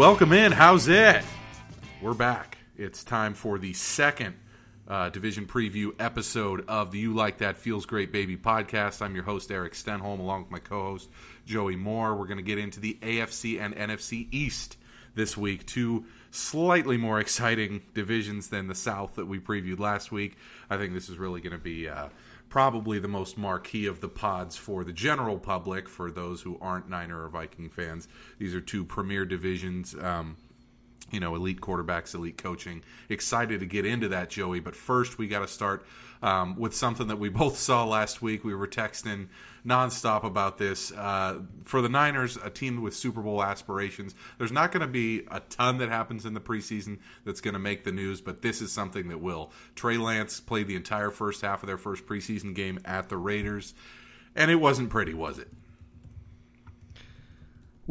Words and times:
Welcome 0.00 0.32
in. 0.32 0.50
How's 0.50 0.88
it? 0.88 1.22
We're 2.00 2.14
back. 2.14 2.56
It's 2.78 3.04
time 3.04 3.34
for 3.34 3.58
the 3.58 3.74
second 3.74 4.34
uh, 4.88 5.10
division 5.10 5.44
preview 5.44 5.90
episode 6.00 6.64
of 6.68 6.90
the 6.90 6.98
You 6.98 7.12
Like 7.12 7.36
That 7.36 7.58
Feels 7.58 7.84
Great 7.84 8.10
Baby 8.10 8.38
podcast. 8.38 9.02
I'm 9.02 9.14
your 9.14 9.24
host, 9.24 9.50
Erik 9.50 9.74
Stenholm, 9.74 10.18
along 10.18 10.44
with 10.44 10.52
my 10.52 10.58
co 10.58 10.92
host, 10.92 11.10
Joey 11.44 11.76
Moore. 11.76 12.16
We're 12.16 12.28
going 12.28 12.38
to 12.38 12.42
get 12.42 12.56
into 12.56 12.80
the 12.80 12.96
AFC 13.02 13.60
and 13.60 13.76
NFC 13.76 14.26
East 14.30 14.78
this 15.14 15.36
week. 15.36 15.66
Two 15.66 16.06
slightly 16.30 16.96
more 16.96 17.20
exciting 17.20 17.82
divisions 17.92 18.48
than 18.48 18.68
the 18.68 18.74
South 18.74 19.16
that 19.16 19.26
we 19.26 19.38
previewed 19.38 19.80
last 19.80 20.10
week. 20.10 20.38
I 20.70 20.78
think 20.78 20.94
this 20.94 21.10
is 21.10 21.18
really 21.18 21.42
going 21.42 21.52
to 21.52 21.62
be. 21.62 21.90
Uh, 21.90 22.08
probably 22.50 22.98
the 22.98 23.08
most 23.08 23.38
marquee 23.38 23.86
of 23.86 24.00
the 24.00 24.08
pods 24.08 24.56
for 24.56 24.84
the 24.84 24.92
general 24.92 25.38
public. 25.38 25.88
For 25.88 26.10
those 26.10 26.42
who 26.42 26.58
aren't 26.60 26.90
Niner 26.90 27.24
or 27.24 27.28
Viking 27.30 27.70
fans, 27.70 28.08
these 28.38 28.54
are 28.54 28.60
two 28.60 28.84
premier 28.84 29.24
divisions. 29.24 29.94
Um, 29.94 30.36
you 31.10 31.20
know, 31.20 31.34
elite 31.34 31.60
quarterbacks, 31.60 32.14
elite 32.14 32.38
coaching. 32.38 32.82
Excited 33.08 33.60
to 33.60 33.66
get 33.66 33.86
into 33.86 34.08
that, 34.08 34.30
Joey. 34.30 34.60
But 34.60 34.76
first, 34.76 35.18
we 35.18 35.28
got 35.28 35.40
to 35.40 35.48
start 35.48 35.84
um, 36.22 36.56
with 36.56 36.74
something 36.74 37.08
that 37.08 37.18
we 37.18 37.28
both 37.30 37.56
saw 37.56 37.84
last 37.84 38.22
week. 38.22 38.44
We 38.44 38.54
were 38.54 38.66
texting 38.66 39.28
nonstop 39.66 40.24
about 40.24 40.58
this. 40.58 40.92
Uh, 40.92 41.40
for 41.64 41.82
the 41.82 41.88
Niners, 41.88 42.38
a 42.42 42.50
team 42.50 42.82
with 42.82 42.94
Super 42.94 43.20
Bowl 43.20 43.42
aspirations, 43.42 44.14
there's 44.38 44.52
not 44.52 44.72
going 44.72 44.82
to 44.82 44.86
be 44.86 45.26
a 45.30 45.40
ton 45.40 45.78
that 45.78 45.88
happens 45.88 46.26
in 46.26 46.34
the 46.34 46.40
preseason 46.40 46.98
that's 47.24 47.40
going 47.40 47.54
to 47.54 47.60
make 47.60 47.84
the 47.84 47.92
news, 47.92 48.20
but 48.20 48.42
this 48.42 48.60
is 48.60 48.72
something 48.72 49.08
that 49.08 49.20
will. 49.20 49.52
Trey 49.74 49.98
Lance 49.98 50.40
played 50.40 50.66
the 50.66 50.76
entire 50.76 51.10
first 51.10 51.42
half 51.42 51.62
of 51.62 51.66
their 51.66 51.78
first 51.78 52.06
preseason 52.06 52.54
game 52.54 52.78
at 52.84 53.08
the 53.08 53.16
Raiders, 53.16 53.74
and 54.34 54.50
it 54.50 54.56
wasn't 54.56 54.90
pretty, 54.90 55.14
was 55.14 55.38
it? 55.38 55.48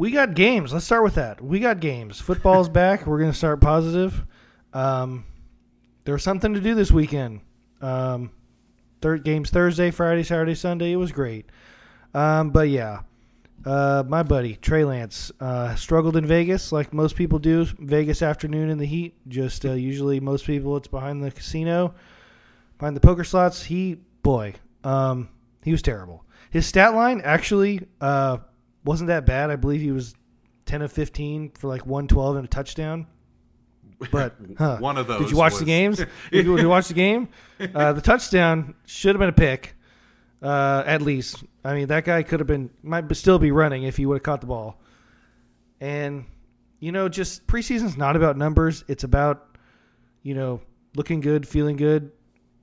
We 0.00 0.12
got 0.12 0.32
games. 0.32 0.72
Let's 0.72 0.86
start 0.86 1.02
with 1.02 1.16
that. 1.16 1.42
We 1.42 1.60
got 1.60 1.78
games. 1.78 2.18
Football's 2.18 2.68
back. 2.80 3.06
We're 3.06 3.18
going 3.18 3.32
to 3.32 3.36
start 3.36 3.60
positive. 3.60 4.24
Um, 4.72 5.26
there 6.04 6.14
was 6.14 6.22
something 6.22 6.54
to 6.54 6.60
do 6.62 6.74
this 6.74 6.90
weekend. 6.90 7.42
Um, 7.82 8.30
third 9.02 9.24
games 9.24 9.50
Thursday, 9.50 9.90
Friday, 9.90 10.22
Saturday, 10.22 10.54
Sunday. 10.54 10.92
It 10.92 10.96
was 10.96 11.12
great. 11.12 11.50
Um, 12.14 12.48
but 12.48 12.70
yeah, 12.70 13.00
uh, 13.66 14.02
my 14.08 14.22
buddy 14.22 14.56
Trey 14.56 14.86
Lance 14.86 15.32
uh, 15.38 15.74
struggled 15.74 16.16
in 16.16 16.24
Vegas 16.24 16.72
like 16.72 16.94
most 16.94 17.14
people 17.14 17.38
do. 17.38 17.66
Vegas 17.66 18.22
afternoon 18.22 18.70
in 18.70 18.78
the 18.78 18.86
heat. 18.86 19.14
Just 19.28 19.66
uh, 19.66 19.72
usually 19.72 20.18
most 20.18 20.46
people 20.46 20.78
it's 20.78 20.88
behind 20.88 21.22
the 21.22 21.30
casino, 21.30 21.94
behind 22.78 22.96
the 22.96 23.00
poker 23.00 23.22
slots. 23.22 23.62
He 23.62 23.98
boy, 24.22 24.54
um, 24.82 25.28
he 25.62 25.72
was 25.72 25.82
terrible. 25.82 26.24
His 26.50 26.64
stat 26.64 26.94
line 26.94 27.20
actually 27.22 27.86
uh, 28.00 28.38
wasn't 28.84 29.08
that 29.08 29.26
bad. 29.26 29.50
I 29.50 29.56
believe 29.56 29.80
he 29.80 29.92
was 29.92 30.14
ten 30.64 30.82
of 30.82 30.92
fifteen 30.92 31.50
for 31.50 31.68
like 31.68 31.86
one 31.86 32.08
twelve 32.08 32.36
and 32.36 32.44
a 32.44 32.48
touchdown. 32.48 33.06
But 34.10 34.36
huh, 34.58 34.78
one 34.78 34.96
of 34.96 35.06
those. 35.06 35.20
Did 35.20 35.30
you 35.30 35.36
watch 35.36 35.52
was... 35.52 35.60
the 35.60 35.66
games? 35.66 35.98
did, 36.30 36.46
you, 36.46 36.56
did 36.56 36.62
you 36.62 36.68
watch 36.68 36.88
the 36.88 36.94
game? 36.94 37.28
Uh, 37.74 37.92
the 37.92 38.00
touchdown 38.00 38.74
should 38.86 39.14
have 39.14 39.20
been 39.20 39.28
a 39.28 39.32
pick, 39.32 39.74
uh, 40.42 40.82
at 40.86 41.02
least. 41.02 41.44
I 41.64 41.74
mean, 41.74 41.88
that 41.88 42.04
guy 42.04 42.22
could 42.22 42.40
have 42.40 42.46
been 42.46 42.70
might 42.82 43.14
still 43.16 43.38
be 43.38 43.50
running 43.50 43.82
if 43.84 43.96
he 43.96 44.06
would 44.06 44.16
have 44.16 44.22
caught 44.22 44.40
the 44.40 44.46
ball. 44.46 44.80
And 45.80 46.24
you 46.78 46.92
know, 46.92 47.08
just 47.08 47.46
preseason's 47.46 47.96
not 47.96 48.16
about 48.16 48.36
numbers. 48.36 48.84
It's 48.88 49.04
about 49.04 49.56
you 50.22 50.34
know 50.34 50.60
looking 50.94 51.20
good, 51.20 51.46
feeling 51.46 51.76
good, 51.76 52.12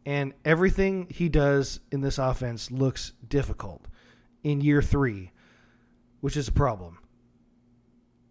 and 0.06 0.33
everything 0.44 1.07
he 1.09 1.29
does 1.29 1.79
in 1.91 2.01
this 2.01 2.17
offense 2.17 2.72
looks 2.72 3.13
difficult 3.27 3.88
in 4.44 4.61
year 4.61 4.81
three, 4.81 5.31
which 6.22 6.38
is 6.38 6.47
a 6.47 6.51
problem 6.51 6.97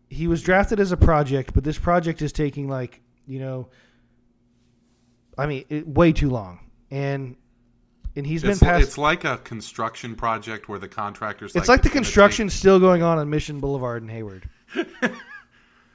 he 0.08 0.26
was 0.26 0.42
drafted 0.42 0.80
as 0.80 0.92
a 0.92 0.96
project, 0.96 1.52
but 1.54 1.64
this 1.64 1.78
project 1.78 2.22
is 2.22 2.32
taking 2.32 2.68
like 2.68 3.00
you 3.26 3.40
know, 3.40 3.68
I 5.36 5.46
mean, 5.46 5.64
it, 5.68 5.86
way 5.86 6.12
too 6.12 6.30
long, 6.30 6.60
and 6.90 7.36
and 8.14 8.26
he's 8.26 8.44
it's, 8.44 8.60
been 8.60 8.68
past. 8.68 8.82
It's 8.82 8.98
like 8.98 9.24
a 9.24 9.38
construction 9.38 10.14
project 10.14 10.68
where 10.68 10.78
the 10.78 10.88
contractors. 10.88 11.54
It's 11.56 11.68
like, 11.68 11.78
like 11.78 11.82
the 11.82 11.90
construction 11.90 12.48
take... 12.48 12.56
still 12.56 12.78
going 12.78 13.02
on 13.02 13.18
on 13.18 13.28
Mission 13.28 13.60
Boulevard 13.60 14.02
in 14.02 14.08
Hayward. 14.08 14.48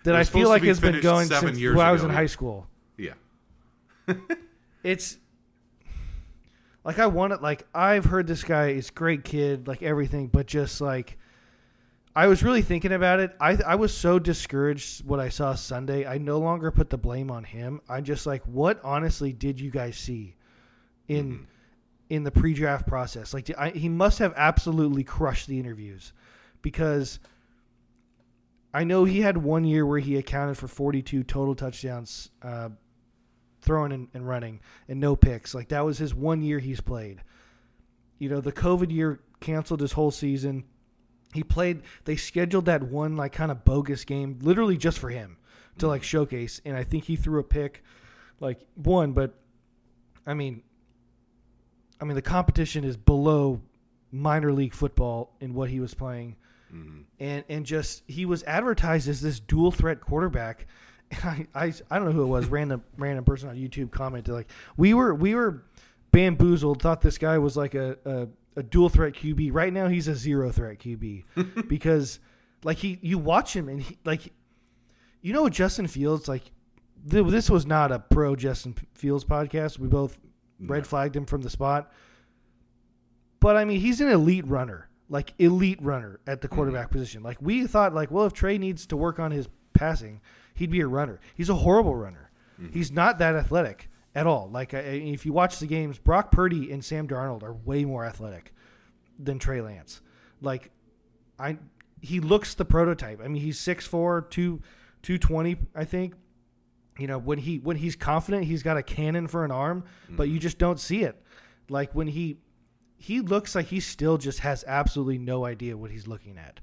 that 0.04 0.16
I 0.16 0.24
feel 0.24 0.50
like 0.50 0.64
has 0.64 0.80
been 0.80 1.02
going 1.02 1.28
since 1.28 1.60
when 1.60 1.80
I 1.80 1.92
was 1.92 2.04
in 2.04 2.10
high 2.10 2.26
school. 2.26 2.68
Yeah. 2.98 3.14
it's 4.84 5.18
like 6.84 7.00
I 7.00 7.08
want 7.08 7.32
it. 7.32 7.42
Like 7.42 7.66
I've 7.74 8.04
heard 8.04 8.28
this 8.28 8.44
guy 8.44 8.70
is 8.70 8.90
great 8.90 9.24
kid, 9.24 9.70
like 9.70 9.82
everything, 9.82 10.28
but 10.28 10.48
just 10.48 10.82
like 10.82 11.18
I 12.16 12.28
was 12.28 12.44
really 12.44 12.62
thinking 12.62 12.92
about 12.92 13.20
it. 13.20 13.36
I 13.40 13.58
I 13.66 13.76
was 13.76 13.96
so 13.96 14.20
discouraged 14.20 15.06
what 15.06 15.20
I 15.20 15.30
saw 15.30 15.56
Sunday. 15.56 16.06
I 16.06 16.18
no 16.18 16.40
longer 16.40 16.70
put 16.72 16.90
the 16.90 16.98
blame 16.98 17.32
on 17.32 17.44
him. 17.44 17.82
I'm 17.88 18.04
just 18.04 18.26
like 18.26 18.44
what 18.46 18.82
honestly 18.84 19.32
did 19.32 19.60
you 19.60 19.72
guys 19.72 19.98
see 19.98 20.36
in 21.08 21.32
mm-hmm. 21.32 21.44
in 22.10 22.24
the 22.24 22.32
pre-draft 22.32 22.86
process? 22.86 23.34
Like 23.34 23.50
I, 23.58 23.70
he 23.70 23.88
must 23.88 24.20
have 24.20 24.34
absolutely 24.36 25.04
crushed 25.04 25.48
the 25.48 25.58
interviews 25.58 26.12
because 26.62 27.20
I 28.74 28.84
know 28.84 29.06
he 29.06 29.22
had 29.22 29.38
one 29.38 29.64
year 29.64 29.86
where 29.86 30.00
he 30.00 30.18
accounted 30.18 30.58
for 30.58 30.68
42 30.68 31.24
total 31.24 31.56
touchdowns 31.56 32.30
uh, 32.42 32.70
throwing 33.62 33.92
and, 33.92 34.08
and 34.14 34.28
running 34.28 34.60
and 34.90 35.00
no 35.00 35.16
picks. 35.16 35.56
Like 35.56 35.70
that 35.70 35.86
was 35.86 35.98
his 35.98 36.14
one 36.14 36.42
year 36.42 36.60
he's 36.60 36.82
played. 36.82 37.22
You 38.20 38.30
know, 38.30 38.42
the 38.42 38.52
COVID 38.52 38.92
year 38.92 39.20
canceled 39.40 39.82
his 39.82 39.94
whole 39.94 40.12
season 40.12 40.66
he 41.34 41.44
played 41.44 41.82
they 42.06 42.16
scheduled 42.16 42.66
that 42.66 42.84
one 42.84 43.16
like 43.16 43.32
kind 43.32 43.52
of 43.52 43.64
bogus 43.64 44.04
game 44.06 44.38
literally 44.42 44.78
just 44.78 45.00
for 45.00 45.10
him 45.10 45.38
to 45.78 45.88
like 45.88 46.04
showcase 46.04 46.62
and 46.66 46.76
i 46.76 46.84
think 46.84 47.04
he 47.04 47.16
threw 47.16 47.40
a 47.40 47.44
pick 47.44 47.84
like 48.40 48.60
one 48.76 49.12
but 49.14 49.34
i 50.26 50.34
mean 50.34 50.62
i 52.00 52.06
mean 52.06 52.16
the 52.16 52.22
competition 52.22 52.84
is 52.84 52.98
below 52.98 53.62
minor 54.12 54.52
league 54.52 54.74
football 54.74 55.36
in 55.40 55.54
what 55.54 55.70
he 55.70 55.80
was 55.80 55.94
playing 55.94 56.36
mm-hmm. 56.74 57.02
and 57.20 57.44
and 57.50 57.66
just 57.66 58.04
he 58.08 58.26
was 58.26 58.44
advertised 58.44 59.08
as 59.08 59.22
this 59.22 59.40
dual 59.40 59.72
threat 59.72 60.02
quarterback 60.02 60.68
and 61.12 61.48
I, 61.56 61.66
I 61.66 61.74
i 61.90 61.98
don't 61.98 62.08
know 62.08 62.14
who 62.14 62.24
it 62.24 62.28
was 62.28 62.48
random 62.48 62.84
random 62.98 63.24
person 63.24 63.50
on 63.50 63.56
youtube 63.56 63.92
commented 63.92 64.34
like 64.34 64.50
we 64.78 64.94
were 64.94 65.16
we 65.16 65.36
were 65.36 65.64
bamboozled 66.12 66.82
thought 66.82 67.02
this 67.02 67.18
guy 67.18 67.38
was 67.38 67.56
like 67.56 67.74
a, 67.74 67.98
a 68.04 68.28
a 68.56 68.64
dual 68.64 68.90
threat 68.90 69.14
QB. 69.14 69.54
Right 69.54 69.72
now, 69.72 69.88
he's 69.88 70.08
a 70.08 70.16
zero 70.16 70.52
threat 70.52 70.80
QB 70.80 71.24
because, 71.68 72.20
like, 72.64 72.78
he 72.78 73.00
you 73.02 73.18
watch 73.18 73.56
him 73.56 73.70
and 73.70 73.82
he 73.82 73.98
like, 74.06 74.34
you 75.22 75.34
know, 75.34 75.50
Justin 75.50 75.88
Fields 75.88 76.28
like. 76.28 76.44
Th- 77.10 77.26
this 77.26 77.50
was 77.50 77.66
not 77.66 77.92
a 77.92 77.98
pro 77.98 78.36
Justin 78.36 78.76
Fields 78.94 79.26
podcast. 79.26 79.80
We 79.80 79.88
both 79.88 80.20
red 80.60 80.86
flagged 80.86 81.16
him 81.16 81.26
from 81.26 81.42
the 81.42 81.50
spot. 81.50 81.92
But 83.40 83.58
I 83.58 83.66
mean, 83.66 83.80
he's 83.80 84.02
an 84.02 84.08
elite 84.08 84.46
runner, 84.48 84.90
like 85.10 85.34
elite 85.40 85.82
runner 85.82 86.20
at 86.28 86.42
the 86.42 86.48
quarterback 86.48 86.88
mm-hmm. 86.88 87.00
position. 87.00 87.24
Like 87.24 87.38
we 87.42 87.66
thought, 87.68 87.94
like, 87.94 88.12
well, 88.12 88.26
if 88.26 88.34
Trey 88.34 88.58
needs 88.58 88.86
to 88.88 88.98
work 88.98 89.20
on 89.20 89.32
his 89.32 89.50
passing, 89.74 90.22
he'd 90.54 90.70
be 90.70 90.82
a 90.82 90.88
runner. 90.88 91.20
He's 91.36 91.50
a 91.50 91.56
horrible 91.56 91.96
runner. 91.96 92.30
Mm-hmm. 92.62 92.72
He's 92.72 92.92
not 92.92 93.18
that 93.18 93.36
athletic 93.36 93.90
at 94.16 94.28
all. 94.28 94.50
Like 94.50 94.74
if 94.74 95.26
you 95.26 95.34
watch 95.34 95.60
the 95.60 95.68
games, 95.68 95.98
Brock 95.98 96.32
Purdy 96.32 96.72
and 96.72 96.84
Sam 96.84 97.08
Darnold 97.08 97.44
are 97.44 97.54
way 97.54 97.86
more 97.86 98.06
athletic 98.06 98.54
than 99.20 99.40
Trey 99.40 99.62
Lance. 99.62 100.02
Like 100.42 100.72
I 101.40 101.58
he 102.02 102.20
looks 102.20 102.56
the 102.56 102.66
prototype. 102.66 103.22
I 103.24 103.28
mean, 103.28 103.42
he's 103.42 103.60
6'4", 103.60 104.30
2 104.30 104.62
220, 105.04 105.58
I 105.76 105.86
think. 105.86 106.16
You 106.98 107.08
know, 107.08 107.18
when 107.18 107.38
he 107.38 107.60
when 107.60 107.78
he's 107.78 107.96
confident, 107.96 108.46
he's 108.46 108.64
got 108.64 108.78
a 108.78 108.84
cannon 108.84 109.28
for 109.28 109.46
an 109.46 109.52
arm, 109.52 109.84
mm-hmm. 110.06 110.18
but 110.18 110.28
you 110.28 110.34
mm-hmm. 110.34 110.42
just 110.42 110.58
don't 110.58 110.80
see 110.80 111.04
it. 111.04 111.22
Like 111.70 111.94
when 111.94 112.08
he 112.08 112.38
he 112.98 113.22
looks 113.22 113.56
like 113.56 113.66
he 113.66 113.80
still 113.80 114.18
just 114.18 114.40
has 114.40 114.64
absolutely 114.68 115.18
no 115.18 115.46
idea 115.46 115.76
what 115.76 115.90
he's 115.90 116.08
looking 116.08 116.38
at. 116.38 116.60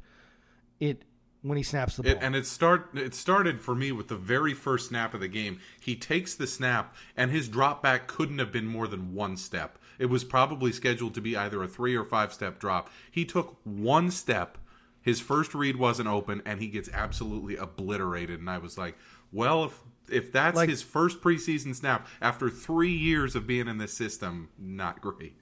It 0.78 1.04
when 1.42 1.56
he 1.56 1.62
snaps 1.62 1.96
the 1.96 2.02
ball. 2.02 2.12
It, 2.12 2.18
and 2.20 2.34
it 2.34 2.46
start 2.46 2.90
it 2.94 3.14
started 3.14 3.60
for 3.60 3.74
me 3.74 3.92
with 3.92 4.08
the 4.08 4.16
very 4.16 4.54
first 4.54 4.88
snap 4.88 5.14
of 5.14 5.20
the 5.20 5.28
game. 5.28 5.60
He 5.80 5.94
takes 5.96 6.34
the 6.34 6.46
snap 6.46 6.94
and 7.16 7.30
his 7.30 7.48
drop 7.48 7.82
back 7.82 8.06
couldn't 8.06 8.38
have 8.38 8.52
been 8.52 8.66
more 8.66 8.88
than 8.88 9.14
one 9.14 9.36
step. 9.36 9.78
It 9.98 10.06
was 10.06 10.24
probably 10.24 10.72
scheduled 10.72 11.14
to 11.14 11.20
be 11.20 11.36
either 11.36 11.62
a 11.62 11.68
3 11.68 11.96
or 11.96 12.04
5 12.04 12.32
step 12.32 12.58
drop. 12.58 12.90
He 13.10 13.24
took 13.24 13.56
one 13.64 14.10
step. 14.10 14.58
His 15.00 15.20
first 15.20 15.54
read 15.54 15.76
wasn't 15.76 16.08
open 16.08 16.42
and 16.44 16.60
he 16.60 16.68
gets 16.68 16.88
absolutely 16.92 17.56
obliterated 17.56 18.40
and 18.40 18.50
I 18.50 18.58
was 18.58 18.76
like, 18.76 18.96
"Well, 19.32 19.64
if 19.64 19.80
if 20.10 20.32
that's 20.32 20.56
like, 20.56 20.68
his 20.68 20.82
first 20.82 21.20
preseason 21.20 21.74
snap 21.74 22.06
after 22.20 22.48
3 22.48 22.90
years 22.90 23.36
of 23.36 23.46
being 23.46 23.68
in 23.68 23.78
this 23.78 23.94
system, 23.94 24.48
not 24.58 25.00
great." 25.00 25.36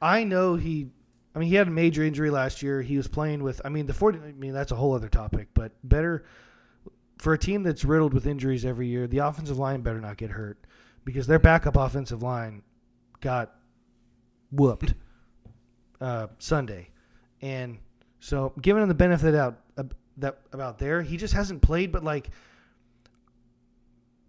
I 0.00 0.24
know 0.24 0.56
he 0.56 0.90
I 1.34 1.38
mean, 1.38 1.48
he 1.48 1.54
had 1.54 1.68
a 1.68 1.70
major 1.70 2.02
injury 2.02 2.30
last 2.30 2.62
year. 2.62 2.82
He 2.82 2.96
was 2.96 3.08
playing 3.08 3.42
with. 3.42 3.60
I 3.64 3.68
mean, 3.68 3.86
the 3.86 3.94
40. 3.94 4.18
I 4.18 4.32
mean, 4.32 4.52
that's 4.52 4.72
a 4.72 4.76
whole 4.76 4.94
other 4.94 5.08
topic. 5.08 5.48
But 5.54 5.72
better 5.82 6.24
for 7.18 7.32
a 7.32 7.38
team 7.38 7.62
that's 7.62 7.84
riddled 7.84 8.12
with 8.12 8.26
injuries 8.26 8.64
every 8.64 8.88
year. 8.88 9.06
The 9.06 9.18
offensive 9.18 9.58
line 9.58 9.80
better 9.82 10.00
not 10.00 10.16
get 10.16 10.30
hurt 10.30 10.58
because 11.04 11.26
their 11.26 11.38
backup 11.38 11.76
offensive 11.76 12.22
line 12.22 12.62
got 13.20 13.54
whooped 14.50 14.94
uh, 16.00 16.26
Sunday, 16.38 16.90
and 17.40 17.78
so 18.20 18.52
giving 18.60 18.82
him 18.82 18.88
the 18.88 18.94
benefit 18.94 19.34
out 19.34 19.60
uh, 19.78 19.84
that 20.18 20.40
about 20.52 20.78
there, 20.78 21.00
he 21.00 21.16
just 21.16 21.32
hasn't 21.32 21.62
played. 21.62 21.92
But 21.92 22.04
like 22.04 22.28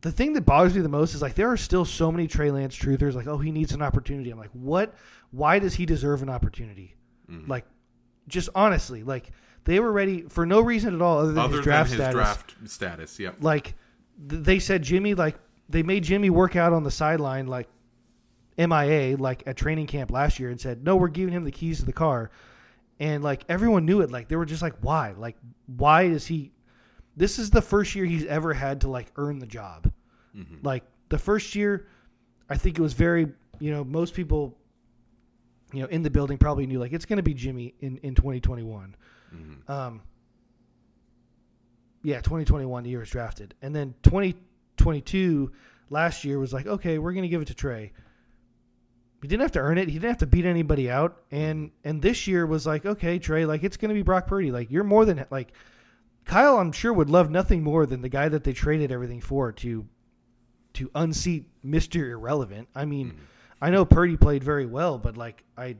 the 0.04 0.12
thing 0.12 0.34
that 0.34 0.42
bothers 0.42 0.76
me 0.76 0.82
the 0.82 0.88
most 0.90 1.16
is 1.16 1.22
like 1.22 1.34
there 1.34 1.50
are 1.50 1.58
still 1.58 1.84
so 1.86 2.12
many 2.12 2.28
Trey 2.28 2.52
Lance 2.52 2.78
truthers 2.78 3.16
like, 3.16 3.26
oh, 3.28 3.38
he 3.40 3.52
needs 3.52 3.74
an 3.74 3.82
opportunity. 3.82 4.30
I'm 4.30 4.38
like, 4.38 4.52
what? 4.54 4.94
Why 5.32 5.58
does 5.60 5.74
he 5.74 5.86
deserve 5.86 6.22
an 6.22 6.30
opportunity? 6.30 6.96
Mhm. 7.30 7.48
Like, 7.48 7.66
just 8.28 8.50
honestly, 8.54 9.02
like 9.04 9.32
they 9.66 9.80
were 9.80 9.92
ready 9.92 10.24
for 10.30 10.46
no 10.46 10.62
reason 10.62 10.94
at 10.94 11.02
all 11.02 11.18
other 11.20 11.30
than 11.34 11.40
Other 11.44 11.56
his 11.58 11.64
draft 11.64 11.90
than 11.92 11.98
his 12.00 12.06
status. 12.06 12.14
draft 12.16 12.56
status, 12.70 13.20
yep. 13.20 13.36
Like 13.42 13.76
th- 14.30 14.44
they 14.44 14.60
said, 14.60 14.84
Jimmy, 14.84 15.14
like 15.16 15.36
they 15.70 15.84
made 15.84 16.04
Jimmy 16.04 16.30
work 16.30 16.56
out 16.56 16.74
on 16.74 16.84
the 16.84 16.92
sideline, 16.92 17.48
like 17.48 17.68
MIA, 18.58 19.18
like 19.18 19.44
at 19.48 19.58
training 19.58 19.88
camp 19.88 20.12
last 20.12 20.40
year, 20.40 20.50
and 20.50 20.60
said, 20.60 20.84
no, 20.84 20.96
we're 20.96 21.08
giving 21.08 21.34
him 21.34 21.44
the 21.44 21.52
keys 21.52 21.80
to 21.80 21.86
the 21.86 21.94
car, 21.94 22.30
and 23.00 23.24
like 23.24 23.44
everyone 23.50 23.86
knew 23.86 24.02
it. 24.02 24.12
Like 24.12 24.28
they 24.28 24.36
were 24.36 24.46
just 24.46 24.62
like, 24.62 24.76
why? 24.82 25.14
Like 25.18 25.38
why 25.78 26.04
is 26.04 26.26
he? 26.28 26.52
This 27.16 27.38
is 27.40 27.50
the 27.50 27.62
first 27.62 27.96
year 27.96 28.06
he's 28.06 28.26
ever 28.26 28.54
had 28.54 28.82
to 28.82 28.90
like 28.90 29.12
earn 29.18 29.40
the 29.40 29.46
job. 29.46 29.92
Mhm. 30.36 30.64
Like 30.64 30.84
the 31.10 31.18
first 31.18 31.56
year, 31.56 31.88
I 32.50 32.58
think 32.58 32.78
it 32.80 32.82
was 32.82 32.94
very, 32.94 33.32
you 33.60 33.72
know, 33.72 33.84
most 33.84 34.14
people, 34.14 34.58
you 35.72 35.82
know, 35.82 35.88
in 35.88 36.02
the 36.04 36.10
building 36.10 36.38
probably 36.38 36.66
knew 36.66 36.80
like 36.80 36.94
it's 36.94 37.06
going 37.06 37.18
to 37.18 37.24
be 37.24 37.34
Jimmy 37.34 37.76
in 37.82 37.98
in 37.98 38.16
2021. 38.16 38.96
Mhm. 39.34 39.70
Um, 39.70 40.02
yeah, 42.04 42.18
2021, 42.20 42.84
the 42.84 42.90
year 42.90 43.00
was 43.00 43.10
drafted. 43.10 43.54
And 43.62 43.76
then 43.76 43.94
2022, 44.04 45.52
last 45.90 46.26
year, 46.26 46.38
was 46.38 46.52
like, 46.54 46.68
okay, 46.68 46.98
we're 46.98 47.14
going 47.14 47.24
to 47.24 47.30
give 47.30 47.42
it 47.42 47.48
to 47.48 47.54
Trey. 47.56 47.94
He 49.22 49.28
didn't 49.30 49.42
have 49.42 49.54
to 49.54 49.60
earn 49.60 49.78
it. 49.78 49.88
He 49.88 49.94
didn't 49.94 50.10
have 50.10 50.18
to 50.18 50.28
beat 50.28 50.46
anybody 50.46 50.92
out. 50.92 51.22
And 51.32 51.72
and 51.86 52.02
this 52.02 52.28
year 52.28 52.46
was 52.46 52.66
like, 52.66 52.86
okay, 52.86 53.20
Trey, 53.20 53.46
like 53.46 53.64
it's 53.64 53.78
going 53.78 53.90
to 53.90 53.96
be 53.96 54.02
Brock 54.02 54.28
Purdy. 54.28 54.52
Like 54.52 54.70
you're 54.70 54.84
more 54.84 55.06
than 55.06 55.26
like 55.32 55.54
Kyle. 56.26 56.58
I'm 56.58 56.72
sure 56.72 56.94
would 56.94 57.10
love 57.10 57.30
nothing 57.30 57.64
more 57.64 57.86
than 57.86 58.02
the 58.02 58.10
guy 58.10 58.30
that 58.30 58.44
they 58.44 58.54
traded 58.54 58.92
everything 58.92 59.22
for 59.22 59.52
to 59.54 59.86
to 60.74 60.90
unseat 60.96 61.46
Mister 61.62 62.12
Irrelevant. 62.12 62.68
I 62.76 62.86
mean, 62.86 63.12
Mhm. 63.12 63.18
I 63.62 63.70
know 63.70 63.86
Purdy 63.86 64.18
played 64.18 64.44
very 64.44 64.66
well, 64.66 64.98
but 64.98 65.18
like 65.18 65.44
I, 65.58 65.76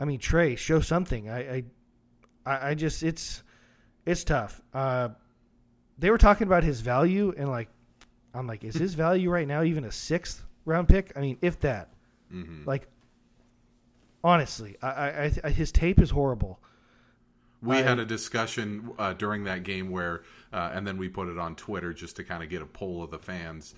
I 0.00 0.04
mean 0.04 0.18
Trey, 0.18 0.56
show 0.56 0.80
something. 0.80 1.28
I, 1.28 1.64
I, 2.46 2.70
I 2.70 2.74
just 2.74 3.02
it's 3.02 3.42
it's 4.06 4.24
tough. 4.24 4.60
Uh, 4.72 5.10
they 5.98 6.10
were 6.10 6.18
talking 6.18 6.46
about 6.46 6.64
his 6.64 6.80
value, 6.80 7.34
and 7.36 7.48
like 7.48 7.68
I'm 8.34 8.46
like, 8.46 8.64
is 8.64 8.74
his 8.74 8.94
value 8.94 9.30
right 9.30 9.46
now 9.48 9.62
even 9.62 9.84
a 9.84 9.92
sixth 9.92 10.44
round 10.64 10.88
pick? 10.88 11.12
I 11.16 11.20
mean, 11.20 11.38
if 11.42 11.60
that. 11.60 11.90
Mhm. 12.32 12.66
Like 12.66 12.88
honestly, 14.24 14.76
I, 14.82 14.88
I, 14.88 15.32
I 15.44 15.50
his 15.50 15.72
tape 15.72 16.00
is 16.00 16.10
horrible. 16.10 16.60
We 17.62 17.76
I- 17.76 17.82
had 17.82 17.98
a 17.98 18.04
discussion 18.04 18.90
uh, 18.98 19.14
during 19.14 19.44
that 19.44 19.62
game 19.64 19.90
where, 19.90 20.22
uh, 20.52 20.70
and 20.72 20.86
then 20.86 20.96
we 20.96 21.08
put 21.08 21.28
it 21.28 21.38
on 21.38 21.56
Twitter 21.56 21.92
just 21.92 22.16
to 22.16 22.24
kind 22.24 22.42
of 22.42 22.48
get 22.48 22.62
a 22.62 22.66
poll 22.66 23.02
of 23.02 23.10
the 23.10 23.18
fans. 23.18 23.74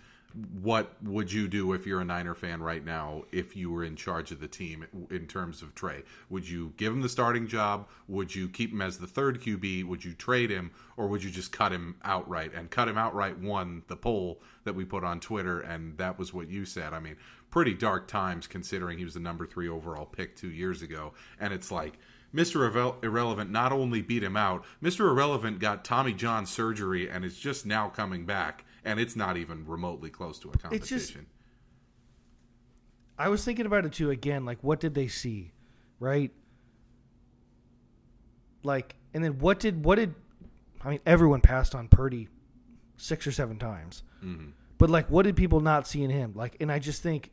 What 0.63 0.95
would 1.03 1.33
you 1.33 1.49
do 1.49 1.73
if 1.73 1.87
you're 1.89 2.03
a 2.03 2.05
Niner 2.05 2.37
fan 2.37 2.63
right 2.63 2.85
now 2.85 3.25
if 3.33 3.57
you 3.57 3.69
were 3.73 3.83
in 3.83 3.97
charge 3.97 4.31
of 4.31 4.39
the 4.39 4.47
team 4.47 4.87
in 5.11 5.27
terms 5.27 5.61
of 5.61 5.75
Trey? 5.75 6.05
Would 6.29 6.49
you 6.49 6.73
give 6.77 6.93
him 6.93 7.01
the 7.01 7.09
starting 7.09 7.49
job? 7.49 7.89
Would 8.07 8.33
you 8.33 8.49
keep 8.49 8.71
him 8.71 8.81
as 8.81 8.97
the 8.97 9.09
third 9.09 9.41
QB? 9.41 9.87
Would 9.89 10.05
you 10.05 10.15
trade 10.15 10.51
him? 10.51 10.71
Or 10.97 11.09
would 11.09 11.25
you 11.25 11.31
just 11.31 11.51
cut 11.51 11.73
him 11.73 11.97
outright? 12.05 12.53
And 12.55 12.71
cut 12.71 12.87
him 12.87 12.97
outright 12.97 13.41
won 13.41 13.83
the 13.89 13.97
poll 13.97 14.41
that 14.63 14.77
we 14.77 14.85
put 14.85 15.03
on 15.03 15.19
Twitter, 15.19 15.63
and 15.63 15.99
that 15.99 16.17
was 16.17 16.33
what 16.33 16.49
you 16.49 16.65
said. 16.65 16.93
I 16.93 17.01
mean, 17.01 17.17
pretty 17.51 17.75
dark 17.75 18.07
times 18.07 18.47
considering 18.47 18.99
he 18.99 19.05
was 19.05 19.15
the 19.15 19.21
number 19.21 19.47
three 19.47 19.69
overall 19.69 20.07
pick 20.07 20.37
two 20.37 20.53
years 20.53 20.83
ago. 20.83 21.13
And 21.41 21.53
it's 21.53 21.73
like, 21.73 21.99
Mr. 22.35 22.71
Irrele- 22.71 23.03
Irrelevant 23.05 23.51
not 23.51 23.73
only 23.73 24.03
beat 24.03 24.23
him 24.23 24.37
out, 24.37 24.65
Mr. 24.83 25.01
Irrelevant 25.11 25.59
got 25.59 25.85
Tommy 25.85 26.13
John 26.13 26.47
surgery 26.47 27.11
and 27.11 27.25
is 27.25 27.37
just 27.39 27.67
now 27.67 27.89
coming 27.89 28.25
back, 28.25 28.65
and 28.85 29.01
it's 29.01 29.17
not 29.17 29.37
even 29.37 29.67
remotely 29.67 30.11
close 30.11 30.39
to 30.41 30.49
a 30.49 30.53
It's 30.53 30.63
competition. 30.63 30.97
just- 30.97 31.17
I 33.19 33.29
was 33.29 33.45
thinking 33.45 33.67
about 33.67 33.85
it 33.85 33.93
too 33.93 34.11
again, 34.11 34.45
like 34.45 34.59
what 34.63 34.81
did 34.81 34.95
they 34.95 35.09
see? 35.09 35.53
Right? 35.99 36.33
Like 38.63 38.95
and 39.13 39.23
then 39.25 39.39
what 39.39 39.59
did 39.61 39.85
what 39.85 39.97
did 39.97 40.15
I 40.83 40.91
mean 40.91 41.01
everyone 41.05 41.41
passed 41.41 41.75
on 41.75 41.89
Purdy 41.89 42.29
six 42.97 43.27
or 43.27 43.33
seven 43.33 43.59
times. 43.59 44.03
Mhm. 44.25 44.53
But 44.79 44.89
like 44.89 45.11
what 45.11 45.25
did 45.25 45.37
people 45.37 45.61
not 45.61 45.87
see 45.87 46.03
in 46.03 46.11
him? 46.11 46.33
Like 46.35 46.57
and 46.61 46.71
I 46.73 46.79
just 46.79 47.03
think 47.03 47.31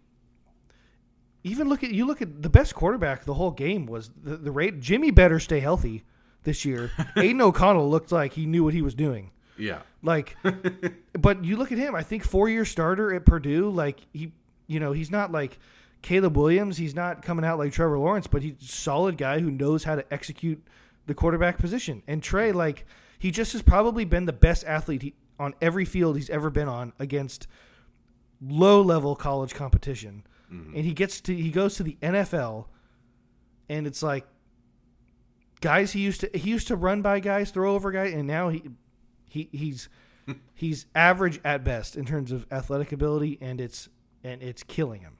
even 1.48 1.70
look 1.70 1.84
at 1.84 1.92
you 1.92 2.06
look 2.06 2.22
at 2.22 2.42
the 2.42 2.50
best 2.50 2.76
quarterback 2.76 3.24
the 3.26 3.34
whole 3.34 3.52
game 3.52 3.86
was 3.86 4.12
the, 4.24 4.38
the 4.38 4.52
rate 4.52 4.80
Jimmy 4.80 5.12
better 5.12 5.40
stay 5.40 5.60
healthy 5.60 6.04
this 6.44 6.66
year. 6.66 6.92
Aidan 7.18 7.42
O'Connell 7.42 7.90
looked 7.90 8.12
like 8.12 8.34
he 8.34 8.46
knew 8.46 8.64
what 8.64 8.74
he 8.74 8.82
was 8.82 8.94
doing. 8.94 9.32
Yeah. 9.58 9.80
Like, 10.04 10.38
but 11.14 11.44
you 11.44 11.58
look 11.58 11.72
at 11.72 11.78
him. 11.78 11.96
I 11.96 12.04
think 12.04 12.24
four 12.24 12.50
year 12.50 12.66
starter 12.66 13.14
at 13.14 13.26
Purdue. 13.26 13.70
Like 13.70 14.00
he, 14.14 14.32
you 14.68 14.80
know, 14.80 14.92
he's 14.92 15.12
not 15.12 15.32
like 15.32 15.60
Caleb 16.02 16.38
Williams. 16.38 16.78
He's 16.78 16.96
not 16.96 17.22
coming 17.22 17.46
out 17.46 17.58
like 17.58 17.74
Trevor 17.74 17.98
Lawrence, 17.98 18.28
but 18.28 18.44
he's 18.44 18.62
a 18.62 18.66
solid 18.66 19.18
guy 19.18 19.40
who 19.40 19.52
knows 19.52 19.84
how 19.84 19.96
to 19.96 20.14
execute 20.14 20.62
the 21.08 21.14
quarterback 21.14 21.58
position. 21.58 22.04
And 22.08 22.22
Trey, 22.22 22.52
like, 22.52 22.86
he 23.20 23.32
just 23.32 23.54
has 23.54 23.62
probably 23.62 24.06
been 24.06 24.26
the 24.26 24.34
best 24.34 24.64
athlete 24.66 25.02
he, 25.02 25.14
on 25.40 25.56
every 25.62 25.86
field 25.86 26.16
he's 26.16 26.30
ever 26.30 26.50
been 26.50 26.68
on 26.68 26.94
against 27.00 27.48
low 28.42 28.82
level 28.82 29.16
college 29.16 29.54
competition. 29.54 30.24
Mm-hmm. 30.52 30.76
And 30.76 30.86
he 30.86 30.94
gets 30.94 31.22
to 31.22 31.36
he 31.36 31.52
goes 31.52 31.76
to 31.76 31.84
the 31.84 31.98
NFL, 32.02 32.66
and 33.70 33.86
it's 33.86 34.02
like 34.02 34.26
guys 35.62 35.92
he 35.92 36.02
used 36.02 36.22
to 36.22 36.30
he 36.34 36.50
used 36.50 36.68
to 36.68 36.76
run 36.76 37.02
by 37.02 37.20
guys, 37.20 37.52
throw 37.52 37.76
over 37.76 37.92
guys, 37.92 38.14
and 38.14 38.28
now 38.28 38.50
he 38.50 38.64
he 39.30 39.50
he's 39.52 39.90
he's 40.54 40.86
average 40.96 41.40
at 41.44 41.64
best 41.64 41.96
in 41.96 42.06
terms 42.06 42.32
of 42.32 42.46
athletic 42.52 42.92
ability, 42.92 43.38
and 43.42 43.60
it's 43.60 43.90
and 44.24 44.42
it's 44.42 44.64
killing 44.64 45.02
him. 45.02 45.18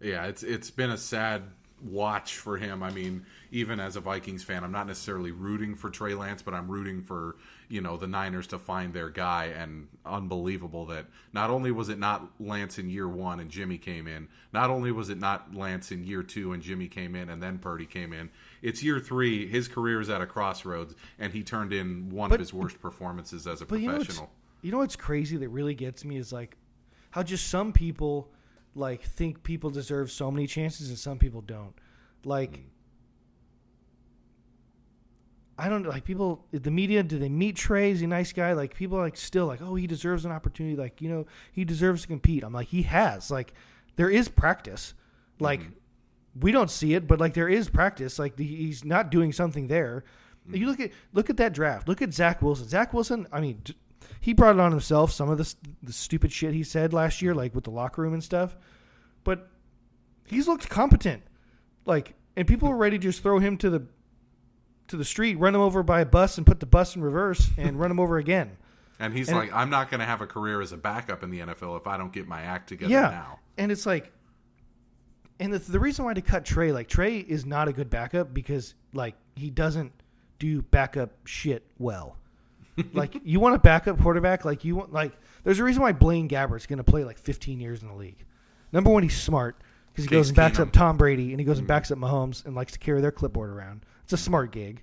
Yeah, 0.00 0.26
it's 0.26 0.42
it's 0.42 0.70
been 0.70 0.90
a 0.90 0.98
sad 0.98 1.42
watch 1.82 2.36
for 2.36 2.56
him. 2.56 2.82
I 2.82 2.90
mean, 2.90 3.24
even 3.50 3.80
as 3.80 3.96
a 3.96 4.00
Vikings 4.00 4.44
fan, 4.44 4.64
I'm 4.64 4.72
not 4.72 4.86
necessarily 4.86 5.32
rooting 5.32 5.74
for 5.74 5.90
Trey 5.90 6.14
Lance, 6.14 6.42
but 6.42 6.54
I'm 6.54 6.70
rooting 6.70 7.02
for 7.02 7.36
you 7.68 7.80
know 7.80 7.96
the 7.96 8.06
Niners 8.06 8.46
to 8.48 8.58
find 8.58 8.92
their 8.92 9.10
guy. 9.10 9.46
And 9.46 9.88
unbelievable 10.04 10.86
that 10.86 11.06
not 11.32 11.50
only 11.50 11.70
was 11.70 11.88
it 11.88 11.98
not 11.98 12.30
Lance 12.40 12.78
in 12.78 12.90
year 12.90 13.08
one 13.08 13.40
and 13.40 13.50
Jimmy 13.50 13.78
came 13.78 14.06
in, 14.06 14.28
not 14.52 14.70
only 14.70 14.92
was 14.92 15.10
it 15.10 15.18
not 15.18 15.54
Lance 15.54 15.92
in 15.92 16.04
year 16.04 16.22
two 16.22 16.52
and 16.52 16.62
Jimmy 16.62 16.88
came 16.88 17.14
in 17.14 17.28
and 17.28 17.42
then 17.42 17.58
Purdy 17.58 17.86
came 17.86 18.12
in. 18.12 18.30
It's 18.62 18.82
year 18.82 19.00
three. 19.00 19.46
His 19.46 19.68
career 19.68 20.00
is 20.00 20.10
at 20.10 20.20
a 20.20 20.26
crossroads, 20.26 20.94
and 21.18 21.32
he 21.32 21.42
turned 21.42 21.72
in 21.72 22.10
one 22.10 22.30
But- 22.30 22.36
of 22.36 22.40
his 22.40 22.54
worst 22.54 22.80
performances 22.80 23.46
as 23.46 23.60
a 23.60 23.66
But 23.66 23.80
you 23.80 23.88
know 23.88 24.28
you 24.60 24.72
know 24.72 24.78
what's 24.78 24.96
crazy 24.96 25.36
that 25.36 25.48
really 25.50 25.74
gets 25.74 26.04
me 26.04 26.16
is 26.16 26.32
like 26.32 26.56
how 27.10 27.22
just 27.22 27.48
some 27.48 27.72
people 27.72 28.28
like 28.74 29.02
think 29.02 29.42
people 29.42 29.70
deserve 29.70 30.10
so 30.10 30.30
many 30.30 30.46
chances 30.46 30.88
and 30.88 30.98
some 30.98 31.18
people 31.18 31.40
don't. 31.40 31.74
Like 32.24 32.52
mm. 32.52 32.62
I 35.58 35.68
don't 35.68 35.84
like 35.84 36.04
people 36.04 36.46
the 36.52 36.70
media 36.70 37.02
do 37.02 37.18
they 37.18 37.28
meet 37.28 37.56
Trey? 37.56 37.90
Is 37.90 37.98
he 37.98 38.04
a 38.04 38.08
nice 38.08 38.32
guy? 38.32 38.52
Like 38.52 38.74
people 38.74 38.96
are 38.96 39.02
like 39.02 39.16
still 39.16 39.46
like, 39.46 39.60
oh 39.60 39.74
he 39.74 39.88
deserves 39.88 40.24
an 40.24 40.30
opportunity, 40.30 40.76
like, 40.76 41.02
you 41.02 41.08
know, 41.08 41.26
he 41.52 41.64
deserves 41.64 42.02
to 42.02 42.08
compete. 42.08 42.44
I'm 42.44 42.52
like, 42.52 42.68
he 42.68 42.82
has. 42.82 43.30
Like 43.30 43.54
there 43.96 44.08
is 44.08 44.28
practice. 44.28 44.94
Mm-hmm. 45.34 45.44
Like 45.44 45.60
we 46.40 46.52
don't 46.52 46.70
see 46.70 46.94
it, 46.94 47.08
but 47.08 47.18
like 47.18 47.34
there 47.34 47.48
is 47.48 47.68
practice. 47.68 48.18
Like 48.18 48.36
the, 48.36 48.46
he's 48.46 48.84
not 48.84 49.10
doing 49.10 49.32
something 49.32 49.66
there. 49.66 50.04
Mm-hmm. 50.46 50.56
You 50.56 50.66
look 50.68 50.80
at 50.80 50.92
look 51.12 51.28
at 51.28 51.36
that 51.38 51.54
draft. 51.54 51.88
Look 51.88 52.02
at 52.02 52.14
Zach 52.14 52.40
Wilson. 52.40 52.68
Zach 52.68 52.94
Wilson. 52.94 53.26
I 53.32 53.40
mean, 53.40 53.60
d- 53.64 53.74
he 54.20 54.34
brought 54.34 54.54
it 54.54 54.60
on 54.60 54.70
himself. 54.70 55.10
Some 55.10 55.28
of 55.28 55.38
the 55.38 55.54
the 55.82 55.92
stupid 55.92 56.30
shit 56.30 56.54
he 56.54 56.62
said 56.62 56.92
last 56.92 57.20
year, 57.20 57.32
mm-hmm. 57.32 57.40
like 57.40 57.54
with 57.56 57.64
the 57.64 57.70
locker 57.70 58.02
room 58.02 58.14
and 58.14 58.22
stuff. 58.22 58.56
But 59.24 59.48
he's 60.24 60.46
looked 60.46 60.68
competent. 60.68 61.24
Like, 61.84 62.14
and 62.36 62.46
people 62.46 62.68
were 62.68 62.76
ready 62.76 62.98
to 62.98 63.02
just 63.02 63.22
throw 63.22 63.40
him 63.40 63.56
to 63.58 63.70
the 63.70 63.82
to 64.88 64.96
the 64.96 65.04
street, 65.04 65.38
run 65.38 65.54
him 65.54 65.60
over 65.60 65.82
by 65.82 66.00
a 66.00 66.06
bus, 66.06 66.38
and 66.38 66.46
put 66.46 66.60
the 66.60 66.66
bus 66.66 66.96
in 66.96 67.02
reverse 67.02 67.48
and 67.56 67.78
run 67.78 67.90
him 67.90 68.00
over 68.00 68.18
again. 68.18 68.56
And 69.00 69.14
he's 69.14 69.28
And- 69.28 69.38
like, 69.38 69.52
I'm 69.52 69.70
not 69.70 69.92
going 69.92 70.00
to 70.00 70.06
have 70.06 70.22
a 70.22 70.26
career 70.26 70.60
as 70.60 70.72
a 70.72 70.76
backup 70.76 71.22
in 71.22 71.30
the 71.30 71.38
NFL 71.38 71.78
if 71.78 71.86
I 71.86 71.96
don't 71.96 72.12
get 72.12 72.26
my 72.26 72.42
act 72.42 72.68
together 72.68 72.90
yeah, 72.90 73.02
now. 73.02 73.38
and 73.56 73.70
it's 73.70 73.86
like, 73.86 74.10
and 75.38 75.52
the, 75.52 75.60
the 75.60 75.78
reason 75.78 76.04
why 76.04 76.14
to 76.14 76.20
cut 76.20 76.44
Trey, 76.44 76.72
like 76.72 76.88
Trey 76.88 77.18
is 77.18 77.46
not 77.46 77.68
a 77.68 77.72
good 77.72 77.90
backup 77.90 78.34
because 78.34 78.74
like 78.92 79.14
he 79.36 79.50
doesn't 79.50 79.92
do 80.38 80.62
backup 80.62 81.10
shit 81.26 81.64
well. 81.78 82.16
like 82.92 83.20
you 83.24 83.40
want 83.40 83.54
a 83.54 83.58
backup 83.58 84.00
quarterback, 84.00 84.44
like 84.44 84.64
you 84.64 84.76
want 84.76 84.92
like 84.92 85.12
there's 85.44 85.58
a 85.58 85.64
reason 85.64 85.82
why 85.82 85.92
Blaine 85.92 86.28
Gabbert's 86.28 86.66
going 86.66 86.78
to 86.78 86.84
play 86.84 87.04
like 87.04 87.18
15 87.18 87.60
years 87.60 87.82
in 87.82 87.88
the 87.88 87.94
league. 87.94 88.24
Number 88.72 88.90
one, 88.90 89.02
he's 89.02 89.16
smart 89.16 89.60
because 89.92 90.04
he 90.04 90.08
Case 90.08 90.16
goes 90.16 90.28
and 90.28 90.36
backs 90.36 90.58
Keenum. 90.58 90.62
up 90.62 90.72
Tom 90.72 90.96
Brady 90.96 91.30
and 91.30 91.40
he 91.40 91.44
goes 91.44 91.58
and 91.58 91.66
mm-hmm. 91.66 91.74
backs 91.74 91.90
up 91.90 91.98
Mahomes 91.98 92.44
and 92.44 92.54
likes 92.54 92.72
to 92.72 92.78
carry 92.78 93.00
their 93.00 93.12
clipboard 93.12 93.50
around. 93.50 93.82
It's 94.08 94.14
a 94.14 94.16
smart 94.16 94.52
gig. 94.52 94.82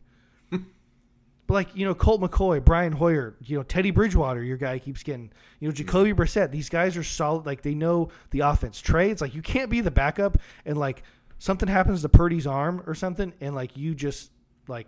But 1.47 1.53
like 1.53 1.75
you 1.75 1.85
know, 1.85 1.93
Colt 1.93 2.21
McCoy, 2.21 2.63
Brian 2.63 2.91
Hoyer, 2.91 3.35
you 3.43 3.57
know 3.57 3.63
Teddy 3.63 3.91
Bridgewater, 3.91 4.43
your 4.43 4.57
guy 4.57 4.79
keeps 4.79 5.03
getting. 5.03 5.31
You 5.59 5.67
know 5.67 5.73
Jacoby 5.73 6.13
Brissett. 6.13 6.51
These 6.51 6.69
guys 6.69 6.97
are 6.97 7.03
solid. 7.03 7.45
Like 7.45 7.61
they 7.61 7.75
know 7.75 8.09
the 8.31 8.39
offense. 8.41 8.81
Trey, 8.81 9.11
it's 9.11 9.21
like 9.21 9.35
you 9.35 9.41
can't 9.41 9.69
be 9.69 9.81
the 9.81 9.91
backup 9.91 10.37
and 10.65 10.77
like 10.77 11.03
something 11.37 11.69
happens 11.69 12.01
to 12.01 12.09
Purdy's 12.09 12.47
arm 12.47 12.83
or 12.87 12.95
something, 12.95 13.31
and 13.41 13.53
like 13.53 13.77
you 13.77 13.93
just 13.93 14.31
like 14.67 14.87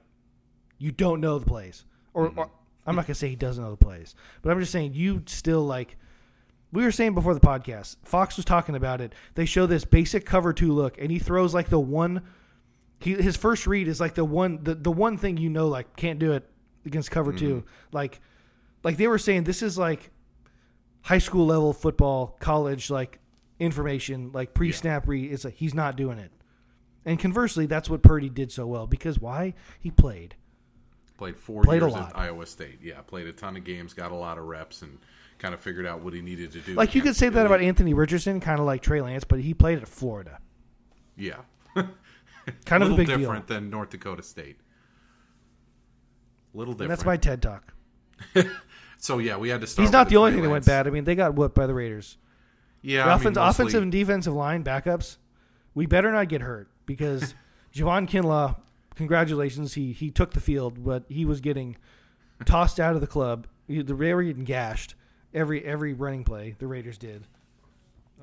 you 0.79 0.91
don't 0.91 1.21
know 1.21 1.37
the 1.37 1.45
plays 1.45 1.85
or, 2.13 2.29
mm-hmm. 2.29 2.39
or 2.39 2.49
I'm 2.87 2.95
not 2.95 3.05
gonna 3.05 3.15
say 3.15 3.29
he 3.29 3.35
doesn't 3.35 3.63
know 3.63 3.71
the 3.71 3.77
plays, 3.77 4.15
but 4.41 4.51
I'm 4.51 4.59
just 4.59 4.71
saying 4.71 4.93
you 4.93 5.23
still 5.27 5.65
like. 5.65 5.97
We 6.73 6.83
were 6.83 6.91
saying 6.91 7.13
before 7.13 7.33
the 7.33 7.39
podcast, 7.39 7.95
Fox 8.03 8.35
was 8.35 8.43
talking 8.43 8.75
about 8.75 8.99
it. 8.99 9.13
They 9.35 9.45
show 9.45 9.67
this 9.67 9.85
basic 9.85 10.25
cover 10.25 10.51
two 10.51 10.73
look, 10.73 10.97
and 10.99 11.09
he 11.09 11.19
throws 11.19 11.53
like 11.53 11.69
the 11.69 11.79
one. 11.79 12.23
He, 12.99 13.13
his 13.13 13.37
first 13.37 13.67
read 13.67 13.87
is 13.87 13.99
like 13.99 14.15
the 14.15 14.25
one 14.25 14.63
the, 14.63 14.75
the 14.75 14.91
one 14.91 15.17
thing 15.17 15.37
you 15.37 15.49
know 15.49 15.67
like 15.67 15.95
can't 15.95 16.19
do 16.19 16.33
it 16.33 16.49
against 16.85 17.11
cover 17.11 17.31
two. 17.31 17.57
Mm-hmm. 17.57 17.95
Like 17.95 18.19
like 18.83 18.97
they 18.97 19.07
were 19.07 19.19
saying 19.19 19.43
this 19.43 19.61
is 19.61 19.77
like 19.77 20.11
high 21.01 21.19
school 21.19 21.45
level 21.45 21.73
football, 21.73 22.35
college 22.39 22.89
like 22.89 23.19
information, 23.59 24.31
like 24.33 24.53
pre 24.53 24.71
snap 24.71 25.07
read. 25.07 25.31
It's 25.31 25.45
like 25.45 25.55
he's 25.55 25.73
not 25.73 25.95
doing 25.95 26.17
it. 26.19 26.31
And 27.05 27.17
conversely, 27.17 27.67
that's 27.67 27.89
what 27.89 28.01
Purdy 28.01 28.29
did 28.29 28.51
so 28.51 28.67
well 28.67 28.87
because 28.87 29.19
why 29.19 29.53
he 29.79 29.91
played. 29.91 30.35
Played 31.17 31.37
four 31.37 31.63
Played 31.63 31.81
years 31.81 31.95
at 31.95 32.11
Iowa 32.15 32.45
State. 32.45 32.79
Yeah, 32.83 33.01
played 33.01 33.27
a 33.27 33.33
ton 33.33 33.57
of 33.57 33.63
games, 33.63 33.93
got 33.93 34.11
a 34.11 34.15
lot 34.15 34.37
of 34.37 34.45
reps, 34.45 34.81
and 34.83 34.99
kind 35.39 35.53
of 35.53 35.59
figured 35.59 35.85
out 35.85 36.01
what 36.01 36.13
he 36.13 36.21
needed 36.21 36.51
to 36.51 36.59
do. 36.59 36.73
Like 36.73 36.93
you 36.95 37.01
could 37.01 37.15
say 37.15 37.29
that 37.29 37.45
about 37.45 37.61
Anthony 37.61 37.93
Richardson, 37.93 38.39
kind 38.39 38.59
of 38.59 38.65
like 38.65 38.81
Trey 38.81 39.01
Lance, 39.01 39.23
but 39.23 39.39
he 39.39 39.53
played 39.53 39.79
at 39.79 39.87
Florida. 39.87 40.39
Yeah. 41.15 41.37
Kind 42.65 42.83
of 42.83 42.89
a 42.89 42.91
little 42.91 42.97
big 42.97 43.07
deal. 43.07 43.17
different 43.17 43.47
than 43.47 43.69
North 43.69 43.89
Dakota 43.89 44.23
State. 44.23 44.57
Little 46.53 46.71
And 46.73 46.79
different. 46.79 46.89
that's 46.99 47.05
my 47.05 47.17
TED 47.17 47.41
talk. 47.41 47.73
so 48.97 49.19
yeah, 49.19 49.37
we 49.37 49.49
had 49.49 49.61
to 49.61 49.67
start. 49.67 49.83
He's 49.83 49.91
not 49.91 50.07
with 50.07 50.09
the 50.11 50.17
only 50.17 50.31
thing 50.33 50.41
that 50.43 50.49
went 50.49 50.65
bad. 50.65 50.87
I 50.87 50.89
mean, 50.89 51.03
they 51.03 51.15
got 51.15 51.35
whooped 51.35 51.55
by 51.55 51.67
the 51.67 51.73
Raiders. 51.73 52.17
Yeah, 52.81 53.05
The 53.05 53.11
I 53.11 53.15
mean, 53.17 53.33
mostly- 53.33 53.41
offensive 53.65 53.83
and 53.83 53.91
defensive 53.91 54.33
line 54.33 54.63
backups, 54.63 55.17
we 55.75 55.85
better 55.85 56.11
not 56.11 56.29
get 56.29 56.41
hurt 56.41 56.69
because 56.85 57.35
Javon 57.75 58.07
Kinlaw, 58.09 58.55
congratulations, 58.95 59.73
he 59.73 59.91
he 59.91 60.09
took 60.09 60.31
the 60.31 60.39
field, 60.39 60.83
but 60.83 61.03
he 61.09 61.25
was 61.25 61.41
getting 61.41 61.75
tossed 62.45 62.79
out 62.79 62.95
of 62.95 63.01
the 63.01 63.07
club. 63.07 63.47
He- 63.67 63.81
The 63.81 63.93
were 63.95 64.23
getting 64.23 64.45
gashed 64.45 64.95
every 65.33 65.63
every 65.65 65.93
running 65.93 66.23
play 66.23 66.55
the 66.57 66.67
Raiders 66.67 66.97
did. 66.97 67.27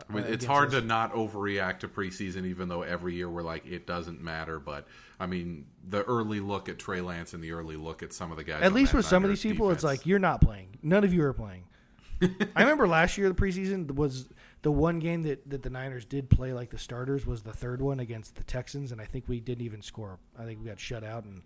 I 0.09 0.13
mean, 0.13 0.25
it's 0.25 0.45
hard 0.45 0.69
us. 0.69 0.75
to 0.75 0.81
not 0.81 1.13
overreact 1.13 1.81
to 1.81 1.89
preseason, 1.89 2.47
even 2.47 2.69
though 2.69 2.83
every 2.83 3.15
year 3.15 3.29
we're 3.29 3.43
like, 3.43 3.65
it 3.67 3.87
doesn't 3.87 4.21
matter. 4.21 4.59
But 4.59 4.87
I 5.21 5.27
mean, 5.27 5.67
the 5.89 6.03
early 6.03 6.41
look 6.41 6.69
at 6.69 6.79
Trey 6.79 7.01
Lance 7.01 7.33
and 7.33 7.43
the 7.43 7.53
early 7.53 7.77
look 7.77 8.03
at 8.03 8.13
some 8.13 8.31
of 8.31 8.37
the 8.37 8.45
guys. 8.45 8.63
At 8.63 8.73
least 8.73 8.93
with 8.93 9.07
some 9.07 9.25
of 9.25 9.31
these 9.31 9.43
people, 9.43 9.71
it's 9.71 9.85
like 9.85 10.05
you're 10.05 10.19
not 10.19 10.41
playing. 10.41 10.79
None 10.83 11.05
of 11.05 11.15
you 11.15 11.23
are 11.23 11.33
playing. 11.33 11.65
I 12.57 12.63
remember 12.63 12.89
last 12.89 13.19
year 13.19 13.29
the 13.29 13.35
preseason 13.35 13.91
was 13.93 14.29
the 14.63 14.73
one 14.73 14.99
game 14.99 15.23
that, 15.25 15.49
that 15.51 15.63
the 15.63 15.71
Niners 15.71 16.05
did 16.05 16.31
play 16.31 16.53
like 16.53 16.71
the 16.71 16.79
starters 16.79 17.27
was 17.27 17.43
the 17.43 17.53
third 17.53 17.83
one 17.83 18.01
against 18.01 18.37
the 18.37 18.45
Texans, 18.45 18.93
and 18.93 19.01
I 19.01 19.05
think 19.05 19.29
we 19.29 19.41
didn't 19.41 19.65
even 19.65 19.83
score. 19.83 20.19
I 20.39 20.45
think 20.45 20.61
we 20.61 20.67
got 20.67 20.81
shut 20.81 21.05
out 21.05 21.25
and 21.25 21.43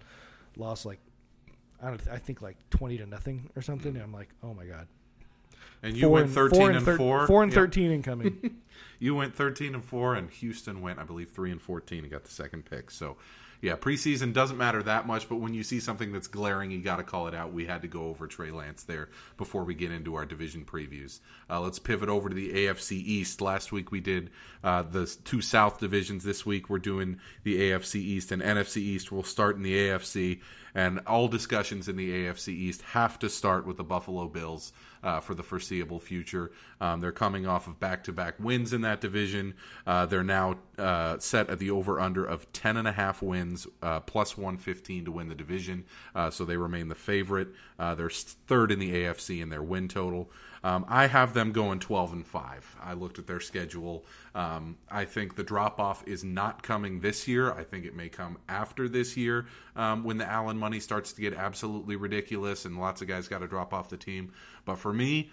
lost 0.57 0.87
like 0.87 1.01
I 1.83 1.89
don't. 1.89 2.01
I 2.11 2.19
think 2.19 2.43
like 2.43 2.57
twenty 2.71 2.97
to 2.99 3.07
nothing 3.07 3.51
or 3.57 3.63
something. 3.63 3.93
Mm. 3.93 3.97
And 3.97 4.05
I'm 4.05 4.13
like, 4.13 4.31
oh 4.43 4.55
my 4.55 4.65
god. 4.65 4.89
And 5.83 5.97
you 5.97 6.09
went 6.09 6.31
thirteen 6.31 6.75
and, 6.75 6.85
thir- 6.85 6.97
four. 6.97 7.27
Four 7.27 7.43
and 7.43 7.53
Yeah. 7.53 7.57
thirteen 7.59 7.91
incoming. 7.91 8.57
You 9.01 9.15
went 9.15 9.33
13 9.37 9.77
and 9.77 9.85
4, 9.85 10.17
and 10.17 10.29
Houston 10.29 10.81
went, 10.81 10.99
I 10.99 11.05
believe, 11.05 11.31
3 11.31 11.53
and 11.53 11.63
14 11.63 12.01
and 12.03 12.11
got 12.11 12.25
the 12.25 12.33
second 12.33 12.65
pick. 12.65 12.91
So, 12.91 13.17
yeah, 13.61 13.77
preseason 13.77 14.33
doesn't 14.33 14.57
matter 14.59 14.83
that 14.83 15.07
much, 15.07 15.29
but 15.29 15.37
when 15.37 15.55
you 15.55 15.63
see 15.63 15.79
something 15.79 16.11
that's 16.11 16.27
glaring, 16.27 16.73
you 16.73 16.81
got 16.83 16.97
to 16.97 17.05
call 17.05 17.29
it 17.29 17.35
out. 17.35 17.53
We 17.53 17.65
had 17.65 17.83
to 17.83 17.89
go 17.89 18.07
over 18.07 18.27
Trey 18.27 18.51
Lance 18.51 18.83
there 18.83 19.09
before 19.37 19.63
we 19.63 19.75
get 19.77 19.93
into 19.93 20.17
our 20.17 20.27
division 20.27 20.65
previews. 20.65 21.21
Uh, 21.49 21.61
let's 21.61 21.79
pivot 21.79 22.09
over 22.09 22.29
to 22.29 22.35
the 22.35 22.51
AFC 22.67 22.93
East. 22.93 23.41
Last 23.41 23.71
week 23.71 23.93
we 23.93 24.01
did 24.01 24.31
uh, 24.65 24.83
the 24.83 25.07
two 25.25 25.41
South 25.41 25.79
divisions. 25.79 26.25
This 26.25 26.45
week 26.45 26.69
we're 26.69 26.79
doing 26.79 27.21
the 27.45 27.71
AFC 27.71 27.97
East 28.01 28.33
and 28.33 28.43
NFC 28.43 28.79
East. 28.79 29.13
We'll 29.13 29.23
start 29.23 29.55
in 29.55 29.63
the 29.63 29.75
AFC, 29.77 30.41
and 30.75 31.01
all 31.07 31.29
discussions 31.29 31.89
in 31.89 31.97
the 31.97 32.11
AFC 32.11 32.49
East 32.49 32.83
have 32.83 33.19
to 33.21 33.29
start 33.29 33.67
with 33.67 33.77
the 33.77 33.85
Buffalo 33.85 34.29
Bills 34.29 34.73
uh, 35.03 35.21
for 35.21 35.35
the 35.35 35.43
foreseeable 35.43 36.01
future. 36.01 36.51
Um, 36.81 37.01
they're 37.01 37.13
coming 37.13 37.47
off 37.47 37.67
of 37.67 37.79
back-to-back 37.79 38.35
wins 38.39 38.73
in 38.73 38.83
that 38.83 39.01
division. 39.01 39.55
Uh, 39.87 40.07
they're 40.07 40.25
now 40.25 40.59
uh, 40.77 41.19
set 41.19 41.51
at 41.51 41.59
the 41.59 41.71
over/under 41.71 42.25
of 42.25 42.51
ten 42.53 42.77
and 42.77 42.89
a 42.89 42.93
half 42.93 43.23
wins, 43.23 43.67
uh, 43.83 44.01
plus 44.01 44.37
one 44.37 44.57
fifteen 44.57 45.05
to 45.05 45.13
win 45.13 45.29
the 45.29 45.35
division. 45.35 45.85
Uh, 46.15 46.31
so 46.31 46.45
they 46.45 46.57
remain 46.57 46.89
the 46.89 46.95
favorite. 46.95 47.49
Uh, 47.79 47.95
they're 47.95 48.11
third 48.11 48.73
in 48.73 48.79
the 48.79 48.93
AFC 48.93 49.41
in 49.41 49.49
their 49.49 49.63
win 49.63 49.89
total. 49.89 50.31
Um, 50.65 50.85
I 50.89 51.07
have 51.07 51.35
them 51.35 51.53
going 51.53 51.79
12 51.79 52.13
and 52.13 52.27
5. 52.27 52.77
I 52.83 52.95
looked 52.95 53.19
at 53.19 53.27
their 53.27 53.41
schedule. 53.41 54.05
Um, 54.35 54.77
I 54.91 55.05
think 55.05 55.37
the 55.37 55.45
drop 55.45 55.79
off 55.79 56.07
is 56.07 56.25
not 56.25 56.63
coming 56.63 57.01
this 57.01 57.29
year. 57.29 57.53
I 57.53 57.65
think 57.65 57.85
it 57.85 57.95
may 57.95 58.09
come 58.09 58.39
after 58.49 58.89
this 58.89 59.17
year 59.17 59.47
um, 59.77 60.05
when 60.05 60.19
the 60.19 60.27
Allen 60.27 60.58
money 60.59 60.81
starts 60.81 61.13
to 61.13 61.21
get 61.21 61.35
absolutely 61.35 61.97
ridiculous 61.97 62.65
and 62.65 62.79
lots 62.79 63.03
of 63.03 63.09
guys 63.09 63.29
got 63.29 63.39
to 63.39 63.49
drop 63.49 63.73
off 63.73 63.89
the 63.89 63.97
team. 63.97 64.33
But 64.65 64.79
for 64.79 64.93
me, 64.93 65.31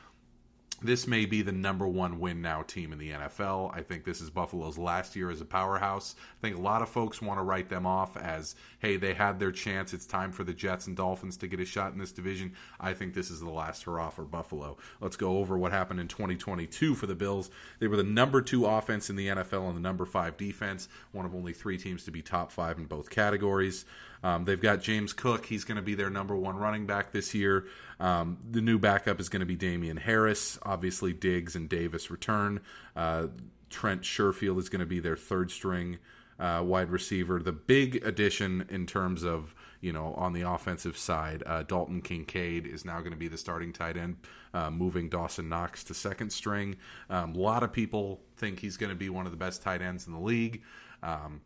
this 0.82 1.08
may 1.08 1.26
be 1.26 1.42
the 1.42 1.54
number 1.54 1.88
one 1.88 2.20
win 2.20 2.42
now 2.42 2.62
team 2.62 2.92
in 2.92 3.00
the 3.00 3.12
NFL. 3.12 3.74
I 3.74 3.82
think 3.82 4.04
this 4.04 4.20
is 4.20 4.30
Buffalo's 4.30 4.78
last 4.78 5.16
year 5.16 5.32
as 5.32 5.40
a 5.40 5.46
powerhouse. 5.46 6.16
I 6.38 6.42
think 6.42 6.58
a 6.58 6.62
lot 6.62 6.82
of 6.82 6.90
folks 6.90 7.22
want 7.22 7.40
to 7.40 7.44
write 7.44 7.70
them 7.70 7.86
off 7.86 8.18
as, 8.18 8.56
hey, 8.80 8.98
they 8.98 9.14
had 9.14 9.40
their 9.40 9.54
chance. 9.54 9.94
It's 9.94 10.06
time 10.06 10.34
for 10.34 10.44
the 10.44 10.54
Jets 10.54 10.88
and 10.88 10.98
Dolphins 10.98 11.38
to 11.38 11.48
get 11.48 11.62
a 11.62 11.66
shot 11.66 11.94
in 11.94 11.98
this 11.98 12.12
division. 12.12 12.54
I 12.80 12.94
think 12.94 13.14
this 13.14 13.32
is 13.32 13.40
the 13.40 13.50
last 13.50 13.84
hurrah 13.84 14.10
for 14.10 14.26
Buffalo. 14.26 14.78
Let's 15.00 15.16
go 15.16 15.38
over 15.38 15.58
what 15.58 15.72
happened 15.72 16.02
in 16.02 16.10
2022 16.10 16.94
for 16.96 17.08
the 17.08 17.16
Bills. 17.16 17.50
They 17.80 17.88
were 17.88 17.98
the 17.98 18.04
number 18.04 18.42
two 18.42 18.66
offense 18.66 19.10
in 19.10 19.16
the 19.16 19.28
NFL 19.28 19.68
and 19.68 19.78
the 19.78 19.82
number 19.82 20.06
five 20.06 20.36
defense, 20.36 20.90
one 21.14 21.26
of 21.26 21.34
only 21.34 21.54
three 21.54 21.78
teams 21.78 22.04
to 22.04 22.12
be 22.12 22.22
top 22.22 22.52
five 22.52 22.78
in 22.78 22.86
both 22.86 23.10
categories. 23.10 23.86
Um, 24.26 24.44
they've 24.44 24.60
got 24.60 24.82
James 24.82 25.14
Cook. 25.14 25.46
He's 25.46 25.66
going 25.66 25.76
to 25.76 25.84
be 25.84 25.94
their 25.94 26.10
number 26.10 26.36
one 26.36 26.58
running 26.58 26.88
back 26.88 27.12
this 27.12 27.36
year. 27.36 27.68
Um, 28.00 28.40
the 28.50 28.60
new 28.60 28.80
backup 28.80 29.20
is 29.20 29.30
going 29.30 29.42
to 29.42 29.46
be 29.46 29.56
Damien 29.56 29.98
Harris. 29.98 30.58
Obviously, 30.64 31.14
Diggs 31.14 31.56
and 31.56 31.70
Davis 31.70 32.10
return. 32.10 32.62
Uh, 32.96 33.28
Trent 33.70 34.02
Sherfield 34.02 34.58
is 34.58 34.68
going 34.68 34.80
to 34.80 34.88
be 34.88 35.00
their 35.00 35.16
third 35.16 35.52
string 35.52 36.00
uh, 36.40 36.64
wide 36.66 36.90
receiver. 36.90 37.40
The 37.40 37.52
big 37.52 38.04
addition 38.04 38.66
in 38.72 38.88
terms 38.88 39.24
of 39.24 39.54
you 39.80 39.94
know 39.94 40.16
on 40.16 40.34
the 40.34 40.42
offensive 40.42 40.98
side, 40.98 41.44
uh, 41.46 41.62
Dalton 41.62 42.02
Kincaid 42.02 42.66
is 42.66 42.84
now 42.84 43.02
going 43.02 43.12
to 43.12 43.18
be 43.18 43.28
the 43.28 43.38
starting 43.38 43.74
tight 43.74 43.96
end, 43.96 44.18
uh, 44.56 44.72
moving 44.72 45.08
Dawson 45.08 45.50
Knox 45.50 45.84
to 45.84 45.94
second 45.94 46.32
string. 46.32 46.78
Um, 47.12 47.36
a 47.36 47.38
lot 47.38 47.62
of 47.62 47.72
people 47.72 48.22
think 48.38 48.60
he's 48.60 48.76
going 48.76 48.90
to 48.90 48.96
be 48.96 49.10
one 49.10 49.28
of 49.28 49.32
the 49.32 49.38
best 49.38 49.62
tight 49.62 49.84
ends 49.84 50.08
in 50.08 50.14
the 50.14 50.20
league. 50.20 50.64
Um, 51.04 51.42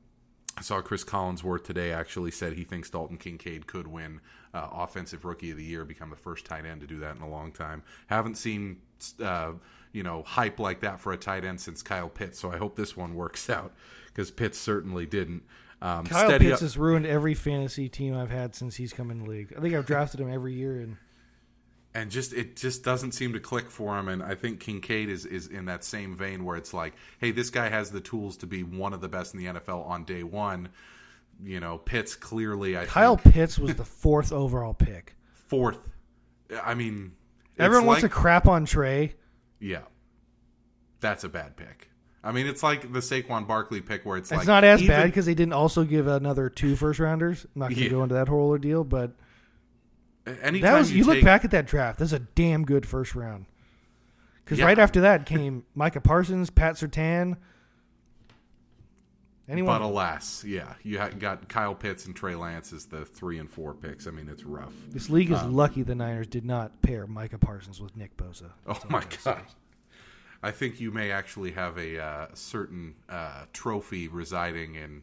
I 0.60 0.62
saw 0.62 0.82
Chris 0.82 1.06
Collinsworth 1.06 1.64
today 1.64 1.94
actually 1.94 2.32
said 2.32 2.52
he 2.52 2.66
thinks 2.66 2.90
Dalton 2.90 3.16
Kincaid 3.18 3.66
could 3.66 3.88
win 3.88 4.20
uh, 4.54 4.68
Offensive 4.74 5.24
Rookie 5.24 5.52
of 5.52 5.58
the 5.58 5.64
Year, 5.64 5.86
become 5.86 6.10
the 6.10 6.18
first 6.18 6.46
tight 6.46 6.66
end 6.66 6.82
to 6.82 6.88
do 6.88 7.00
that 7.00 7.16
in 7.16 7.22
a 7.22 7.30
long 7.30 7.54
time. 7.54 7.82
Haven't 8.08 8.36
seen 8.36 8.82
uh, 9.24 9.54
you 9.94 10.04
know 10.04 10.22
hype 10.24 10.60
like 10.60 10.82
that 10.82 11.00
for 11.00 11.14
a 11.14 11.18
tight 11.18 11.46
end 11.46 11.62
since 11.62 11.82
Kyle 11.82 12.10
Pitts, 12.10 12.38
so 12.38 12.52
I 12.52 12.58
hope 12.58 12.76
this 12.76 12.98
one 12.98 13.16
works 13.16 13.50
out 13.50 13.72
because 14.08 14.32
Pitts 14.32 14.58
certainly 14.58 15.06
didn't. 15.06 15.44
Um, 15.82 16.06
Kyle 16.06 16.38
Pitts 16.38 16.56
up- 16.56 16.60
has 16.60 16.78
ruined 16.78 17.06
every 17.06 17.36
fantasy 17.36 17.88
team 17.88 18.14
I've 18.14 18.32
had 18.32 18.54
since 18.54 18.76
he's 18.76 18.92
come 18.92 19.12
in 19.12 19.24
the 19.24 19.30
league. 19.30 19.54
I 19.58 19.62
think 19.62 19.74
I've 19.76 19.86
drafted 19.86 20.20
him 20.20 20.30
every 20.30 20.56
year, 20.56 20.82
and 20.82 20.98
and 21.96 22.12
just 22.12 22.34
it 22.34 22.56
just 22.56 22.84
doesn't 22.84 23.14
seem 23.14 23.34
to 23.34 23.40
click 23.40 23.70
for 23.70 23.98
him 23.98 24.08
and 24.10 24.22
i 24.22 24.36
think 24.36 24.60
kincaid 24.60 25.10
is 25.10 25.26
is 25.26 25.48
in 25.48 25.66
that 25.66 25.84
same 25.84 26.16
vein 26.16 26.46
where 26.46 26.56
it's 26.56 26.74
like 26.74 26.94
hey 27.20 27.32
this 27.32 27.50
guy 27.50 27.68
has 27.68 27.90
the 27.90 28.00
tools 28.00 28.38
to 28.38 28.46
be 28.46 28.62
one 28.64 28.94
of 28.94 29.02
the 29.02 29.08
best 29.10 29.34
in 29.34 29.40
the 29.40 29.48
nfl 29.60 29.88
on 29.88 30.04
day 30.04 30.22
one 30.24 30.70
you 31.44 31.60
know 31.60 31.78
pitts 31.80 32.16
clearly 32.16 32.78
i 32.78 32.86
Kyle 32.86 33.18
think 33.18 33.34
Pitts 33.34 33.58
was 33.58 33.74
the 33.76 33.84
fourth 33.86 34.32
overall 34.32 34.74
pick. 34.76 35.16
fourth 35.34 35.80
i 36.64 36.74
mean 36.76 37.14
it's 37.56 37.66
Everyone 37.66 37.88
wants 37.88 38.02
to 38.02 38.06
like- 38.06 38.12
crap 38.14 38.48
on 38.48 38.66
Trey. 38.66 39.16
yeah 39.60 39.82
that's 41.00 41.24
a 41.24 41.30
bad 41.30 41.56
pick 41.56 41.90
i 42.24 42.32
mean 42.32 42.46
it's 42.46 42.62
like 42.62 42.82
the 42.94 43.00
Saquon 43.00 43.48
barkley 43.48 43.82
pick 43.82 44.06
where 44.06 44.18
it's, 44.18 44.32
It's 44.32 44.40
like 44.40 44.48
not 44.48 44.64
as 44.64 44.82
even- 44.82 44.96
bad 44.96 45.06
because 45.06 45.26
they 45.26 45.34
didn't 45.34 45.54
also 45.54 45.84
give 45.84 46.06
another 46.08 46.50
two 46.50 46.76
first 46.76 47.00
rounders. 47.00 47.46
I'm 47.56 47.60
not 47.62 47.66
going 47.70 47.78
to 47.78 47.84
Yeah. 47.86 47.90
go 47.90 48.04
into 48.04 48.16
that 48.16 48.28
whole 48.28 48.50
ordeal, 48.50 48.84
but 48.84 49.14
anytime 50.42 50.72
that 50.74 50.78
was 50.80 50.92
you, 50.92 51.00
you, 51.00 51.04
look 51.06 51.16
take, 51.16 51.26
back 51.26 51.46
at 51.46 51.52
that 51.52 51.66
draft. 51.68 52.00
That's 52.00 52.12
a 52.14 52.20
damn 52.20 52.66
good 52.66 52.86
first 52.86 53.16
round. 53.16 53.46
Because 54.44 54.60
Yeah. 54.60 54.66
right 54.66 54.80
after 54.80 55.02
that 55.02 55.26
came 55.26 55.64
Micah 55.76 56.02
Parsons, 56.02 56.50
Pat 56.50 56.76
Surtain. 56.76 57.38
Anyone? 59.48 59.80
but 59.80 59.86
alas 59.86 60.44
yeah 60.46 60.76
you 60.84 61.00
got 61.18 61.50
kyle 61.50 61.74
pitts 61.74 62.06
and 62.06 62.16
trey 62.16 62.36
lance 62.36 62.72
as 62.72 62.86
the 62.86 63.04
three 63.04 63.40
and 63.40 63.50
four 63.50 63.74
picks 63.74 64.06
i 64.06 64.12
mean 64.12 64.30
it's 64.30 64.44
rough 64.44 64.74
this 64.92 65.10
league 65.10 65.32
is 65.32 65.40
Um, 65.40 65.56
lucky 65.56 65.82
the 65.82 65.96
Niners 65.96 66.28
did 66.28 66.46
not 66.46 66.80
pair 66.84 67.08
Micah 67.08 67.40
Parsons 67.40 67.82
with 67.82 67.98
Nick 67.98 68.16
Bosa. 68.16 68.52
Oh 68.68 68.74
That's 68.74 68.86
all 68.86 68.92
my 68.92 69.04
god! 69.26 69.42
I 70.44 70.52
think 70.52 70.80
you 70.80 70.92
may 70.92 71.10
actually 71.12 71.52
have 71.54 71.80
a 71.80 72.00
uh, 72.00 72.28
certain 72.36 72.94
uh, 73.10 73.46
trophy 73.52 74.08
residing 74.08 74.76
in 74.76 75.02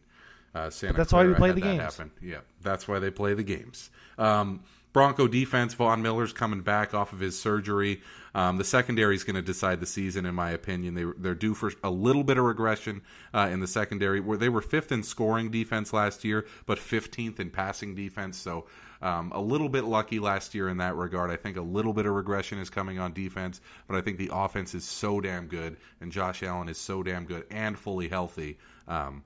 uh, 0.55 0.71
Santa. 0.71 0.93
But 0.95 0.99
that's 0.99 1.13
why 1.13 1.27
we 1.27 1.35
play 1.35 1.51
the 1.51 1.61
games. 1.61 1.83
Happen. 1.83 2.11
Yeah, 2.23 2.39
that's 2.63 2.87
why 2.89 3.01
they 3.01 3.11
play 3.11 3.35
the 3.35 3.43
games. 3.43 3.91
Um, 4.17 4.61
Bronco 4.97 5.29
defense, 5.29 5.75
Von 5.75 6.01
Miller's 6.01 6.33
coming 6.33 6.63
back 6.63 6.95
off 6.95 7.13
of 7.13 7.21
his 7.21 7.39
surgery. 7.39 8.01
Um, 8.35 8.57
the 8.57 8.65
secondary 8.65 9.15
is 9.15 9.25
going 9.25 9.37
to 9.37 9.43
decide 9.43 9.79
the 9.79 9.85
season, 9.85 10.25
in 10.25 10.35
my 10.35 10.53
opinion. 10.53 10.95
They, 10.95 11.05
they're 11.19 11.35
due 11.35 11.53
for 11.53 11.71
a 11.85 11.91
little 11.91 12.25
bit 12.25 12.39
of 12.39 12.45
regression 12.45 13.03
uh, 13.35 13.51
in 13.53 13.61
the 13.61 13.67
secondary, 13.67 14.21
where 14.21 14.39
they 14.39 14.49
were 14.49 14.63
fifth 14.63 14.93
in 14.93 15.03
scoring 15.03 15.51
defense 15.51 15.93
last 15.93 16.25
year, 16.25 16.47
but 16.65 16.79
15th 16.79 17.41
in 17.41 17.51
passing 17.51 17.95
defense. 17.95 18.39
So 18.39 18.69
um, 19.03 19.33
a 19.35 19.41
little 19.43 19.69
bit 19.69 19.85
lucky 19.85 20.19
last 20.19 20.55
year 20.55 20.67
in 20.67 20.79
that 20.79 20.97
regard. 20.97 21.31
I 21.31 21.37
think 21.37 21.59
a 21.59 21.61
little 21.61 21.93
bit 21.93 22.07
of 22.07 22.15
regression 22.15 22.59
is 22.59 22.71
coming 22.71 22.99
on 22.99 23.13
defense, 23.13 23.61
but 23.87 23.99
I 23.99 24.01
think 24.01 24.17
the 24.17 24.31
offense 24.33 24.75
is 24.75 24.87
so 24.87 25.21
damn 25.21 25.49
good, 25.49 25.77
and 26.01 26.11
Josh 26.11 26.43
Allen 26.43 26.71
is 26.71 26.79
so 26.79 27.03
damn 27.03 27.27
good 27.27 27.45
and 27.51 27.79
fully 27.79 28.09
healthy. 28.09 28.57
Um, 28.89 29.25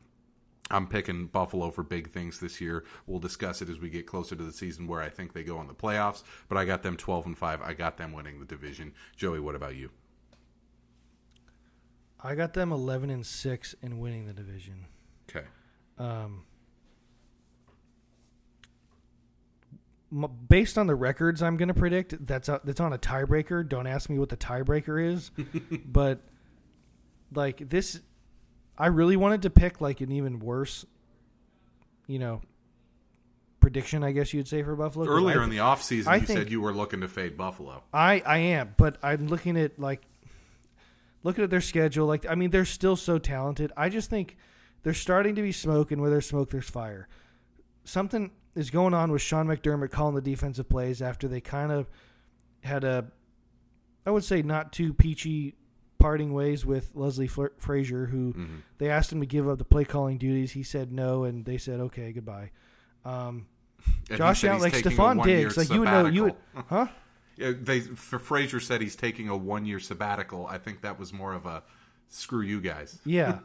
I'm 0.71 0.87
picking 0.87 1.27
Buffalo 1.27 1.71
for 1.71 1.83
big 1.83 2.11
things 2.11 2.39
this 2.39 2.61
year. 2.61 2.85
We'll 3.07 3.19
discuss 3.19 3.61
it 3.61 3.69
as 3.69 3.81
we 3.81 3.91
get 3.91 4.07
closer 4.07 4.37
to 4.37 4.43
the 4.43 4.53
season 4.53 4.87
where 4.87 5.01
I 5.01 5.09
think 5.09 5.33
they 5.33 5.43
go 5.43 5.61
in 5.61 5.67
the 5.67 5.75
playoffs, 5.75 6.23
but 6.49 6.57
I 6.57 6.65
got 6.65 6.83
them 6.83 6.97
12 6.97 7.27
and 7.27 7.39
5. 7.39 7.63
I 7.63 7.75
got 7.75 7.97
them 7.97 8.13
winning 8.13 8.39
the 8.39 8.47
division. 8.47 8.93
Joey, 9.17 9.41
what 9.41 9.55
about 9.55 9.77
you? 9.77 9.91
I 12.23 12.35
got 12.35 12.53
them 12.53 12.71
11 12.71 13.11
and 13.11 13.27
6 13.27 13.75
in 13.83 13.99
winning 13.99 14.27
the 14.27 14.33
division. 14.33 14.87
Okay. 15.29 15.47
Um, 15.99 16.45
based 20.49 20.77
on 20.77 20.87
the 20.87 20.95
records 20.95 21.43
I'm 21.43 21.57
going 21.57 21.69
to 21.69 21.75
predict, 21.75 22.27
that's 22.27 22.49
a, 22.49 22.61
that's 22.65 22.81
on 22.81 22.93
a 22.93 22.99
tiebreaker. 22.99 23.67
Don't 23.69 23.87
ask 23.87 24.11
me 24.11 24.19
what 24.19 24.29
the 24.29 24.37
tiebreaker 24.37 25.15
is, 25.15 25.31
but 25.87 26.21
like 27.33 27.69
this, 27.69 28.01
I 28.81 28.87
really 28.87 29.17
wanted 29.17 29.43
to 29.43 29.51
pick 29.51 29.81
like 29.83 30.01
an 30.01 30.11
even 30.11 30.41
worse, 30.41 30.87
you 32.07 32.19
know, 32.19 32.41
prediction. 33.61 34.03
I 34.03 34.13
guess 34.13 34.33
you'd 34.33 34.49
say 34.49 34.63
for 34.63 34.75
Buffalo. 34.75 35.07
Earlier 35.07 35.43
in 35.43 35.51
the 35.51 35.59
offseason, 35.59 36.07
I 36.07 36.17
you 36.17 36.27
think- 36.27 36.39
said 36.39 36.51
you 36.51 36.63
were 36.63 36.73
looking 36.73 37.03
to 37.03 37.09
fade 37.09 37.37
Buffalo. 37.37 37.83
I 37.93 38.23
I 38.25 38.39
am, 38.39 38.75
but 38.79 38.97
I'm 39.03 39.29
looking 39.29 39.59
at 39.59 39.79
like 39.79 40.01
looking 41.23 41.45
at 41.45 41.51
their 41.51 41.61
schedule. 41.61 42.07
Like 42.07 42.25
I 42.27 42.35
mean, 42.35 42.51
they're 42.51 42.65
still 42.65 42.97
so 42.97 43.19
talented. 43.19 43.71
I 43.77 43.91
just 43.91 44.09
think 44.09 44.39
they're 44.83 44.95
starting 44.95 45.35
to 45.35 45.43
be 45.43 45.53
smoke, 45.53 45.93
and 45.93 46.01
where 46.01 46.11
there's 46.11 46.27
smoke, 46.27 46.49
there's 46.51 46.71
fire. 46.71 47.07
Something 47.85 48.31
is 48.55 48.71
going 48.71 48.95
on 48.95 49.13
with 49.13 49.21
Sean 49.21 49.47
McDermott 49.47 49.91
calling 49.91 50.15
the 50.15 50.23
defensive 50.23 50.71
plays 50.71 51.03
after 51.03 51.29
they 51.29 51.41
kind 51.41 51.71
of 51.71 51.89
had 52.63 52.83
a, 52.85 53.07
I 54.07 54.11
would 54.11 54.25
say, 54.25 54.41
not 54.43 54.73
too 54.73 54.93
peachy 54.95 55.55
parting 56.01 56.33
ways 56.33 56.67
with 56.67 56.91
Leslie 56.95 57.29
Fla- 57.29 57.51
Frazier, 57.59 58.07
who 58.07 58.33
Mhm. 58.33 58.63
they 58.79 58.89
asked 58.91 59.13
him 59.13 59.21
to 59.21 59.27
give 59.27 59.49
up 59.49 59.59
the 59.59 59.65
play 59.65 59.85
calling 59.85 60.19
duties. 60.19 60.53
He 60.53 60.63
said 60.65 60.91
no, 60.93 61.23
and 61.25 61.45
they 61.45 61.59
said 61.59 61.79
okay, 61.81 62.11
goodbye. 62.13 62.51
Um, 63.05 63.47
Josh 64.11 64.43
Allen, 64.45 64.61
like 64.61 64.73
Stefon 64.75 65.23
Diggs, 65.23 65.57
like 65.57 65.71
you 65.71 65.81
would 65.81 65.87
know, 65.89 66.07
you 66.07 66.25
would, 66.25 66.35
huh? 66.69 66.87
Yeah, 67.37 67.53
they 67.59 67.81
for 67.81 68.19
Frazier 68.19 68.61
said 68.61 68.83
he's 68.83 68.97
taking 68.97 69.29
a 69.31 69.37
one 69.37 69.65
year 69.65 69.79
sabbatical. 69.81 70.47
I 70.47 70.59
think 70.59 70.83
that 70.83 70.99
was 70.99 71.11
more 71.13 71.33
of 71.33 71.47
a 71.47 71.63
screw 72.09 72.43
you 72.43 72.61
guys. 72.61 72.99
Yeah, 73.07 73.39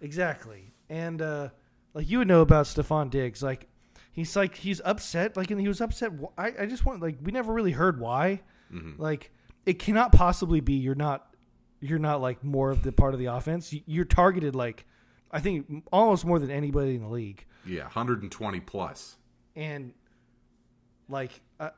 exactly. 0.00 0.72
And 0.88 1.20
uh, 1.20 1.48
like 1.94 2.08
you 2.08 2.18
would 2.18 2.28
know 2.28 2.40
about 2.40 2.64
Stefon 2.66 3.10
Diggs, 3.10 3.42
like 3.42 3.68
he's 4.12 4.34
like 4.36 4.54
he's 4.54 4.80
upset. 4.84 5.36
Like 5.36 5.50
and 5.50 5.60
he 5.60 5.68
was 5.68 5.80
upset. 5.82 6.12
I 6.38 6.52
I 6.60 6.66
just 6.66 6.86
want 6.86 7.02
like 7.02 7.16
we 7.22 7.30
never 7.32 7.52
really 7.52 7.72
heard 7.72 8.00
why. 8.00 8.40
Mhm. 8.72 8.98
Like 8.98 9.30
it 9.66 9.78
cannot 9.78 10.12
possibly 10.12 10.60
be 10.60 10.74
you're 10.74 10.94
not 10.94 11.31
you're 11.82 11.98
not 11.98 12.22
like 12.22 12.42
more 12.42 12.70
of 12.70 12.82
the 12.82 12.92
part 12.92 13.12
of 13.12 13.20
the 13.20 13.26
offense. 13.26 13.72
You- 13.72 13.82
You're 13.84 14.04
targeted 14.06 14.54
like 14.54 14.86
I 15.30 15.40
think 15.40 15.84
almost 15.92 16.24
more 16.24 16.38
than 16.38 16.50
anybody 16.50 16.94
in 16.94 17.02
the 17.02 17.08
league. 17.08 17.44
Yeah, 17.66 17.82
120 17.84 18.60
plus. 18.60 19.16
and 19.56 19.92
like 21.08 21.40
uh, 21.60 21.70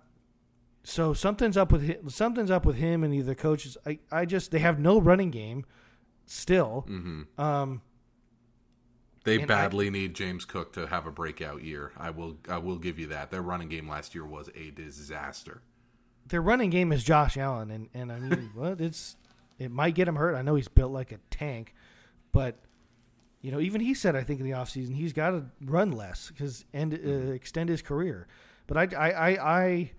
so 0.85 1.13
something's 1.15 1.57
up 1.57 1.73
with 1.73 1.83
him, 1.83 2.09
something's 2.11 2.51
up 2.51 2.65
with 2.67 2.77
him 2.77 3.03
and 3.03 3.13
either 3.15 3.35
coaches 3.35 3.77
I, 3.87 3.99
I 4.13 4.25
just 4.27 4.51
they 4.51 4.59
have 4.61 4.79
no 4.79 5.01
running 5.01 5.31
game 5.31 5.65
still 6.27 6.83
hmm 6.87 7.23
um 7.39 7.81
They 9.25 9.41
And 9.41 9.51
I- 9.51 9.63
badly 9.63 9.91
need 9.91 10.15
James 10.15 10.45
Cook 10.45 10.73
to 10.75 10.87
have 10.87 11.07
a 11.07 11.11
breakout 11.11 11.63
year. 11.65 11.93
I 11.97 12.11
will 12.11 12.37
I 12.49 12.59
will 12.59 12.77
give 12.79 12.99
you 12.99 13.07
that. 13.09 13.31
Their 13.31 13.43
running 13.43 13.69
game 13.69 13.89
last 13.89 14.15
year 14.15 14.25
was 14.27 14.51
a 14.55 14.71
disaster. 14.71 15.63
their 16.29 16.43
running 16.43 16.71
game 16.71 16.93
is 16.93 17.03
Josh 17.05 17.37
Allen 17.37 17.71
and 17.71 17.89
and 17.95 18.13
I 18.13 18.19
mean 18.21 18.51
what 18.55 18.81
it's 18.81 19.17
it 19.59 19.71
might 19.71 19.95
get 19.95 20.09
him 20.09 20.17
hurt 20.17 20.35
I 20.35 20.43
know 20.43 20.55
he's 20.55 20.69
built 20.69 20.93
like 20.93 21.13
a 21.13 21.19
tank 21.31 21.75
but 22.33 22.59
you 23.41 23.53
know 23.53 23.61
even 23.61 23.81
he 23.81 23.95
said 23.95 24.17
I 24.17 24.23
think 24.23 24.41
in 24.41 24.47
the 24.47 24.53
offseason 24.53 24.95
he's 24.95 25.13
got 25.13 25.31
to 25.31 25.45
run 25.65 25.93
less 25.93 26.31
cuz 26.31 26.65
and 26.73 26.95
uh, 26.95 27.33
extend 27.33 27.69
his 27.69 27.83
career 27.83 28.27
but 28.67 28.77
I 28.77 28.89
I 28.97 29.11
I, 29.11 29.61
I 29.61 29.93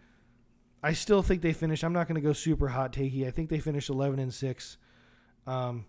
I 0.84 0.94
still 0.94 1.24
think 1.24 1.42
they 1.42 1.54
finish. 1.54 1.84
I'm 1.84 1.94
not 1.94 2.08
going 2.08 2.14
to 2.16 2.22
go 2.22 2.32
super 2.32 2.68
hot 2.68 2.94
takey. 2.94 3.26
I 3.26 3.32
think 3.32 3.50
they 3.50 3.58
finish 3.58 3.90
11 3.90 4.20
and 4.20 4.32
six. 4.32 4.78
Um, 5.48 5.86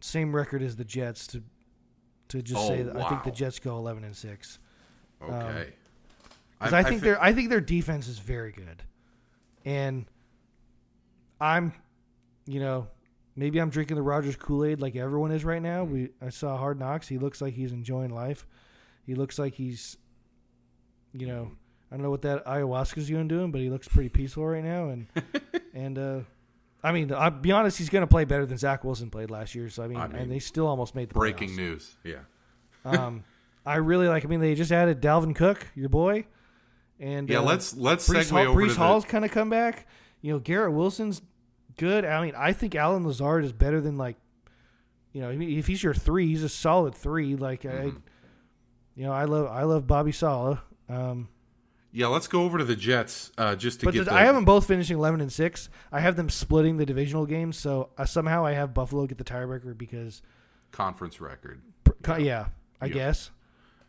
same 0.00 0.36
record 0.36 0.60
as 0.62 0.76
the 0.76 0.84
Jets. 0.84 1.26
To 1.28 1.42
to 2.28 2.42
just 2.42 2.60
Oh, 2.60 2.68
say 2.68 2.82
that 2.82 2.94
I 2.96 3.08
think 3.08 3.22
the. 3.22 3.30
Jets 3.30 3.58
go 3.58 3.78
11 3.78 4.04
and 4.04 4.14
six. 4.14 4.58
Okay. 5.22 5.72
Because 6.58 6.74
I, 6.74 6.82
think 6.82 7.00
their 7.00 7.22
I 7.22 7.32
think 7.32 7.48
their 7.48 7.62
defense 7.62 8.08
is 8.08 8.18
very 8.18 8.52
good, 8.52 8.82
and 9.64 10.04
I'm, 11.40 11.72
you 12.46 12.60
know, 12.60 12.88
maybe 13.34 13.58
I'm 13.58 13.70
drinking 13.70 13.96
the 13.96 14.02
Rodgers 14.02 14.36
Kool 14.36 14.64
Aid 14.64 14.80
like 14.80 14.96
everyone 14.96 15.32
is 15.32 15.44
right 15.44 15.62
now. 15.62 15.84
We 15.84 16.10
I 16.22 16.30
saw 16.30 16.56
Hard 16.56 16.78
Knocks. 16.78 17.08
He 17.08 17.18
looks 17.18 17.40
like 17.40 17.54
he's 17.54 17.72
enjoying 17.72 18.10
life. 18.10 18.46
He 19.04 19.14
looks 19.14 19.38
like 19.38 19.54
he's, 19.54 19.96
you 21.12 21.26
know, 21.26 21.52
I 21.90 21.94
don't 21.96 22.02
know 22.02 22.10
what 22.10 22.22
that 22.22 22.44
ayahuasca's 22.44 23.06
doing 23.06 23.28
to 23.28 23.38
him, 23.38 23.52
but 23.52 23.60
he 23.60 23.70
looks 23.70 23.86
pretty 23.88 24.08
peaceful 24.08 24.46
right 24.46 24.64
now. 24.64 24.88
And 24.88 25.06
and 25.74 25.98
uh, 25.98 26.20
I 26.82 26.92
mean, 26.92 27.12
I'll 27.12 27.30
be 27.30 27.52
honest, 27.52 27.78
he's 27.78 27.88
going 27.88 28.02
to 28.02 28.08
play 28.08 28.24
better 28.24 28.46
than 28.46 28.58
Zach 28.58 28.84
Wilson 28.84 29.10
played 29.10 29.30
last 29.30 29.54
year. 29.54 29.68
So 29.68 29.84
I 29.84 29.88
mean, 29.88 29.98
I 29.98 30.08
mean, 30.08 30.16
and 30.16 30.32
they 30.32 30.38
still 30.38 30.66
almost 30.66 30.94
made 30.94 31.08
the 31.10 31.14
breaking 31.14 31.50
playoffs. 31.50 31.56
news. 31.56 31.96
Yeah. 32.04 32.18
Um, 32.86 33.24
I 33.64 33.76
really 33.78 34.06
like. 34.06 34.24
I 34.24 34.28
mean, 34.28 34.38
they 34.38 34.54
just 34.54 34.70
added 34.70 35.00
Dalvin 35.02 35.34
Cook, 35.34 35.66
your 35.74 35.88
boy, 35.88 36.24
and 37.00 37.28
Yeah, 37.28 37.40
uh, 37.40 37.42
let's 37.42 37.76
let's 37.76 38.08
Brees, 38.08 38.26
segue 38.26 38.30
Hall, 38.30 38.46
over 38.46 38.60
Breece 38.60 38.76
Hall's 38.76 39.04
kind 39.04 39.24
of 39.24 39.32
come 39.32 39.50
back. 39.50 39.88
You 40.22 40.32
know, 40.32 40.38
Garrett 40.38 40.72
Wilson's 40.72 41.20
good. 41.76 42.04
I 42.04 42.24
mean, 42.24 42.34
I 42.36 42.52
think 42.52 42.74
Allen 42.74 43.04
Lazard 43.06 43.44
is 43.44 43.52
better 43.52 43.80
than 43.80 43.96
like, 43.96 44.16
you 45.12 45.20
know, 45.20 45.30
if 45.30 45.66
he's 45.66 45.82
your 45.82 45.94
three, 45.94 46.26
he's 46.28 46.42
a 46.42 46.48
solid 46.48 46.94
three. 46.94 47.36
Like 47.36 47.64
I, 47.64 47.68
Mhm. 47.68 48.00
you 48.94 49.04
know, 49.04 49.12
I 49.12 49.24
love 49.24 49.46
I 49.48 49.62
love 49.62 49.86
Bobby 49.86 50.12
Saleh. 50.12 50.58
Um, 50.88 51.28
Yeah, 51.92 52.08
let's 52.08 52.26
go 52.28 52.42
over 52.42 52.58
to 52.58 52.64
the 52.64 52.76
Jets 52.76 53.32
uh, 53.38 53.56
just 53.56 53.80
to 53.80 53.86
but 53.86 53.94
get 53.94 54.00
the, 54.04 54.10
the, 54.10 54.14
I 54.16 54.24
have 54.24 54.34
them 54.34 54.44
both 54.44 54.66
finishing 54.66 54.98
eleven 54.98 55.20
and 55.22 55.32
six. 55.32 55.70
I 55.90 56.00
have 56.00 56.16
them 56.16 56.28
splitting 56.28 56.76
the 56.76 56.84
divisional 56.84 57.24
games, 57.24 57.56
so 57.56 57.88
uh, 57.96 58.04
somehow 58.04 58.44
I 58.44 58.52
have 58.52 58.74
Buffalo 58.74 59.06
get 59.06 59.16
the 59.18 59.24
tiebreaker 59.24 59.76
because, 59.76 60.20
conference 60.72 61.20
record. 61.20 61.62
yeah, 62.06 62.16
yeah 62.18 62.46
I 62.80 62.86
Yeah. 62.86 62.92
guess. 62.92 63.30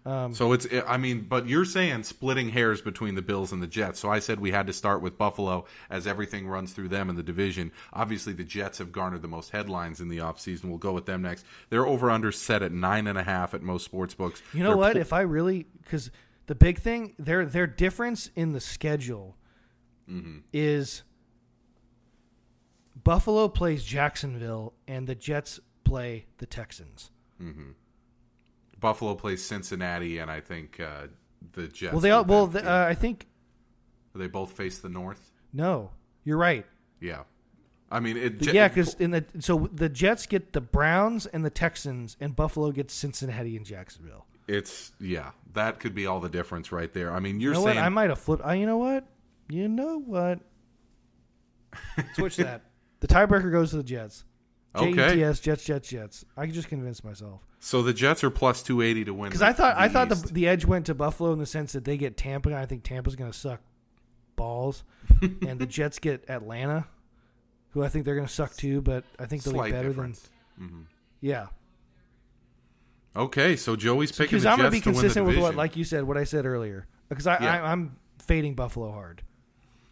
Um, 0.07 0.33
So 0.33 0.53
it's 0.53 0.65
I 0.87 0.95
mean, 0.97 1.21
but 1.27 1.47
you're 1.47 1.65
saying 1.65 2.03
splitting 2.03 2.49
hairs 2.49 2.81
between 2.81 3.15
the 3.15 3.21
Bills 3.21 3.51
and 3.51 3.61
the 3.61 3.67
Jets. 3.67 3.99
So 3.99 4.09
I 4.09 4.19
said 4.19 4.39
we 4.39 4.51
had 4.51 4.67
to 4.67 4.73
start 4.73 5.01
with 5.01 5.17
Buffalo 5.17 5.65
as 5.89 6.07
everything 6.07 6.47
runs 6.47 6.71
through 6.73 6.87
them 6.89 7.09
in 7.09 7.15
the 7.15 7.23
division. 7.23 7.71
Obviously 7.93 8.31
the 8.33 8.43
Jets 8.45 8.77
have 8.77 8.91
garnered 8.91 9.21
the 9.21 9.27
most 9.27 9.49
headlines 9.51 9.99
in 9.99 10.07
the 10.07 10.19
offseason. 10.19 10.65
We'll 10.65 10.77
go 10.77 10.93
with 10.93 11.05
them 11.05 11.23
next. 11.23 11.45
They're 11.69 11.85
over 11.85 12.09
under 12.09 12.31
set 12.31 12.61
at 12.61 12.71
nine 12.71 13.07
and 13.07 13.17
a 13.17 13.23
half 13.23 13.53
at 13.53 13.61
most 13.61 13.83
sports 13.83 14.13
books. 14.13 14.41
You 14.53 14.61
know 14.63 14.69
They're 14.69 14.77
what? 14.77 14.91
pl- 14.93 15.01
If 15.01 15.11
I 15.13 15.21
really, 15.21 15.65
because 15.83 16.09
the 16.45 16.55
big 16.55 16.79
thing, 16.79 17.13
their 17.19 17.45
their 17.45 17.67
difference 17.67 18.29
in 18.35 18.53
the 18.53 18.61
schedule 18.61 19.35
Mm-hmm. 20.09 20.37
is 20.53 21.03
Buffalo 23.03 23.47
plays 23.49 23.83
Jacksonville 23.83 24.73
and 24.87 25.05
the 25.05 25.15
Jets 25.15 25.59
play 25.83 26.27
the 26.37 26.45
Texans. 26.45 27.11
Buffalo 28.79 29.15
plays 29.15 29.43
Cincinnati 29.43 30.19
and 30.19 30.29
I 30.29 30.39
think 30.39 30.79
uh, 30.79 31.07
the 31.53 31.67
Jets. 31.67 31.93
well, 31.93 32.01
they 32.01 32.11
all. 32.11 32.23
Well, 32.23 32.47
the, 32.47 32.69
uh, 32.69 32.85
I 32.85 32.93
think 32.95 33.27
they 34.15 34.27
both 34.27 34.51
face 34.53 34.79
the 34.79 34.89
North. 34.89 35.31
no. 35.53 35.91
You're 36.23 36.37
right. 36.37 36.65
Yeah. 36.99 37.23
I 37.89 38.01
mean, 38.01 38.17
it, 38.17 38.53
yeah, 38.53 38.67
because 38.67 38.95
in 38.95 39.11
the 39.11 39.23
so 39.39 39.69
the 39.71 39.87
Jets 39.87 40.25
get 40.25 40.51
the 40.51 40.59
Browns 40.59 41.25
and 41.25 41.45
the 41.45 41.49
Texans, 41.49 42.17
and 42.19 42.35
Buffalo 42.35 42.71
gets 42.71 42.93
Cincinnati 42.93 43.55
and 43.55 43.65
Jacksonville. 43.65 44.25
it's 44.45 44.91
yeah, 44.99 45.31
that 45.53 45.79
could 45.79 45.95
be 45.95 46.05
all 46.05 46.19
the 46.19 46.27
difference 46.27 46.73
right 46.73 46.91
there. 46.93 47.13
I 47.13 47.21
mean, 47.21 47.39
you're 47.39 47.53
You 47.53 47.59
know 47.59 47.65
saying 47.65 47.77
what? 47.77 47.85
I 47.85 47.87
might 47.87 48.09
have 48.09 48.19
flipped. 48.19 48.45
Uh, 48.45 48.51
you 48.51 48.65
know 48.65 48.75
what? 48.75 49.07
You 49.47 49.69
know 49.69 49.99
what? 49.99 50.39
Switch 52.15 52.35
that. 52.37 52.63
The 52.99 53.07
tiebreaker 53.07 53.49
goes 53.51 53.69
to 53.69 53.77
the 53.77 53.83
Jets. 53.83 54.25
Okay. 54.83 55.17
Jets, 55.17 55.39
Jets, 55.39 55.63
Jets, 55.63 55.89
Jets. 55.89 56.25
I 56.35 56.45
can 56.45 56.53
just 56.53 56.67
convinced 56.67 57.03
myself 57.03 57.41
so 57.59 57.81
the 57.81 57.93
Jets 57.93 58.23
are 58.23 58.29
plus 58.29 58.61
two 58.61 58.81
eighty 58.81 59.03
to 59.05 59.13
win 59.13 59.29
because 59.29 59.41
I 59.41 59.53
thought 59.53 59.75
the 59.75 59.81
I 59.81 59.89
thought 59.89 60.09
the, 60.09 60.15
the 60.15 60.47
edge 60.47 60.65
went 60.65 60.85
to 60.87 60.95
Buffalo 60.95 61.33
in 61.33 61.39
the 61.39 61.45
sense 61.45 61.73
that 61.73 61.85
they 61.85 61.97
get 61.97 62.17
Tampa. 62.17 62.49
and 62.49 62.57
I 62.57 62.65
think 62.65 62.83
Tampa's 62.83 63.15
going 63.15 63.31
to 63.31 63.37
suck 63.37 63.61
balls, 64.35 64.83
and 65.21 65.59
the 65.59 65.65
Jets 65.65 65.99
get 65.99 66.29
Atlanta, 66.29 66.85
who 67.71 67.83
I 67.83 67.89
think 67.89 68.05
they're 68.05 68.15
going 68.15 68.27
to 68.27 68.33
suck 68.33 68.55
too. 68.55 68.81
But 68.81 69.03
I 69.19 69.25
think 69.25 69.43
they'll 69.43 69.53
slight 69.53 69.67
be 69.67 69.71
better 69.71 69.89
difference. 69.89 70.29
than 70.57 70.87
yeah. 71.19 71.47
Okay, 73.15 73.55
so 73.55 73.75
Joey's 73.75 74.11
picking 74.11 74.25
Because 74.27 74.43
the 74.43 74.49
I'm 74.51 74.59
going 74.59 74.69
to 74.69 74.71
be 74.71 74.81
to 74.81 74.89
win 74.89 74.95
the 74.95 75.01
consistent 75.01 75.25
with 75.25 75.39
what, 75.39 75.55
like 75.55 75.75
you 75.75 75.83
said, 75.83 76.03
what 76.03 76.17
I 76.17 76.23
said 76.23 76.45
earlier. 76.45 76.85
Because 77.09 77.25
I, 77.25 77.39
Yeah. 77.41 77.63
I 77.63 77.71
I'm 77.71 77.97
fading 78.19 78.53
Buffalo 78.53 78.91
hard. 78.91 79.23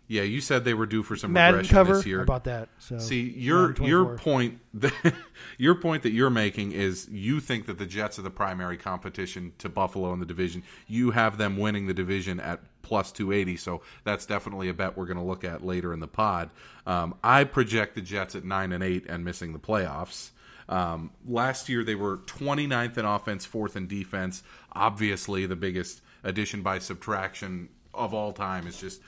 Yeah, 0.08 0.22
you 0.22 0.40
said 0.40 0.66
they 0.66 0.76
were 0.76 0.86
due 0.86 1.02
for 1.02 1.16
some 1.16 1.34
Madden 1.34 1.62
regression 1.62 1.76
cover 1.76 1.96
this 1.96 2.06
year. 2.06 2.22
about 2.22 2.44
that. 2.44 2.70
So 2.78 3.00
See, 3.00 3.22
your 3.22 3.74
your 3.82 4.18
point 4.18 4.60
that, 4.76 4.94
your 5.58 5.76
point 5.76 6.04
that 6.04 6.12
you're 6.12 6.30
making 6.30 6.74
is 6.74 7.08
you 7.10 7.40
think 7.40 7.66
that 7.66 7.80
the 7.80 7.88
Jets 7.88 8.20
are 8.20 8.22
the 8.22 8.30
primary 8.30 8.78
competition 8.78 9.54
to 9.60 9.70
Buffalo 9.70 10.14
in 10.14 10.20
the 10.20 10.26
division. 10.26 10.64
You 10.88 11.12
have 11.12 11.38
them 11.38 11.58
winning 11.58 11.88
the 11.88 11.94
division 11.94 12.40
at 12.40 12.62
plus 12.84 13.12
280, 13.12 13.58
so 13.58 13.82
that's 14.04 14.28
definitely 14.28 14.70
a 14.70 14.74
bet 14.74 14.96
we're 14.96 15.08
going 15.08 15.18
to 15.18 15.24
look 15.24 15.44
at 15.44 15.66
later 15.66 15.92
in 15.92 16.00
the 16.00 16.08
pod. 16.08 16.52
Um, 16.86 17.16
I 17.24 17.44
project 17.44 17.96
the 17.96 18.02
Jets 18.02 18.36
at 18.36 18.46
9 18.46 18.72
and 18.72 18.84
8 18.84 19.06
and 19.10 19.26
missing 19.26 19.54
the 19.54 19.60
playoffs. 19.60 20.30
Um, 20.70 21.12
last 21.28 21.68
year 21.68 21.84
they 21.84 21.96
were 21.96 22.18
29th 22.18 22.98
in 22.98 23.06
offense, 23.06 23.46
fourth 23.46 23.76
in 23.76 23.88
defense. 23.88 24.44
Obviously, 24.72 25.48
the 25.48 25.56
biggest 25.56 26.02
addition 26.24 26.62
by 26.62 26.80
subtraction 26.80 27.70
of 27.94 28.14
all 28.14 28.34
time 28.34 28.68
is 28.68 28.80
just 28.80 29.02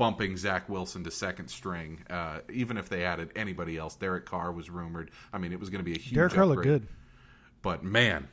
bumping 0.00 0.34
Zach 0.38 0.66
Wilson 0.66 1.04
to 1.04 1.10
second 1.10 1.48
string. 1.48 2.02
Uh, 2.08 2.38
even 2.50 2.78
if 2.78 2.88
they 2.88 3.04
added 3.04 3.32
anybody 3.36 3.76
else, 3.76 3.96
Derek 3.96 4.24
Carr 4.24 4.50
was 4.50 4.70
rumored. 4.70 5.10
I 5.30 5.36
mean, 5.36 5.52
it 5.52 5.60
was 5.60 5.68
going 5.68 5.80
to 5.80 5.84
be 5.84 5.94
a 5.94 6.00
huge. 6.00 6.14
Derek 6.14 6.32
Carr 6.32 6.46
looked 6.46 6.62
good. 6.62 6.86
But 7.60 7.84
man, 7.84 8.26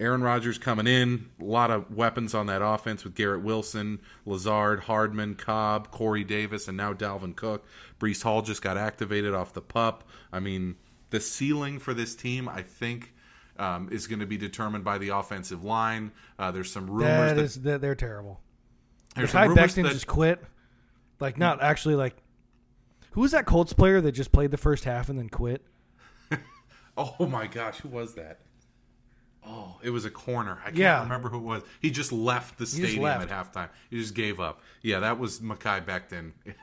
Aaron 0.00 0.22
Rodgers 0.22 0.56
coming 0.56 0.86
in, 0.86 1.28
a 1.38 1.44
lot 1.44 1.70
of 1.70 1.94
weapons 1.94 2.34
on 2.34 2.46
that 2.46 2.62
offense 2.64 3.04
with 3.04 3.14
Garrett 3.14 3.42
Wilson, 3.42 4.00
Lazard, 4.24 4.80
Hardman, 4.80 5.34
Cobb, 5.34 5.90
Corey 5.90 6.24
Davis, 6.24 6.68
and 6.68 6.76
now 6.78 6.94
Dalvin 6.94 7.36
Cook. 7.36 7.66
Breece 7.98 8.22
Hall 8.22 8.40
just 8.40 8.62
got 8.62 8.78
activated 8.78 9.34
off 9.34 9.52
the 9.52 9.60
pup. 9.60 10.04
I 10.32 10.40
mean, 10.40 10.76
the 11.10 11.20
ceiling 11.20 11.78
for 11.80 11.92
this 11.92 12.14
team, 12.16 12.48
I 12.48 12.62
think. 12.62 13.12
Um, 13.58 13.90
is 13.92 14.06
going 14.06 14.20
to 14.20 14.26
be 14.26 14.38
determined 14.38 14.84
by 14.84 14.96
the 14.96 15.10
offensive 15.10 15.62
line. 15.64 16.12
Uh, 16.38 16.50
there's 16.50 16.72
some 16.72 16.86
rumors 16.86 17.06
That 17.30 17.36
that, 17.36 17.44
is 17.44 17.54
that 17.64 17.80
they're 17.82 17.94
terrible. 17.94 18.40
there's 19.14 19.34
rumors 19.34 19.54
Becton 19.74 19.82
that 19.82 19.92
just 19.92 20.06
quit. 20.06 20.42
Like 21.20 21.38
not 21.38 21.62
actually 21.62 21.94
like. 21.94 22.16
Who 23.12 23.20
was 23.22 23.32
that 23.32 23.44
Colts 23.46 23.72
player 23.72 24.00
that 24.00 24.12
just 24.12 24.32
played 24.32 24.50
the 24.50 24.56
first 24.56 24.84
half 24.84 25.08
and 25.08 25.18
then 25.18 25.28
quit? 25.28 25.62
Oh 26.96 27.26
my 27.26 27.46
gosh, 27.46 27.78
who 27.78 27.88
was 27.88 28.14
that? 28.16 28.40
Oh, 29.46 29.76
it 29.82 29.88
was 29.90 30.04
a 30.04 30.10
corner. 30.10 30.58
I 30.62 30.66
can't 30.66 30.76
Yeah. 30.76 31.02
remember 31.02 31.30
who 31.30 31.38
it 31.38 31.42
was. 31.44 31.62
He 31.80 31.90
just 31.90 32.12
left 32.12 32.58
the 32.58 32.66
stadium 32.66 33.04
left. 33.04 33.30
at 33.30 33.52
halftime. 33.52 33.70
He 33.88 33.98
just 33.98 34.14
gave 34.14 34.38
up. 34.38 34.60
Yeah, 34.82 35.00
that 35.00 35.18
was 35.18 35.40
Mekhi 35.40 35.82
Becton. 35.86 36.32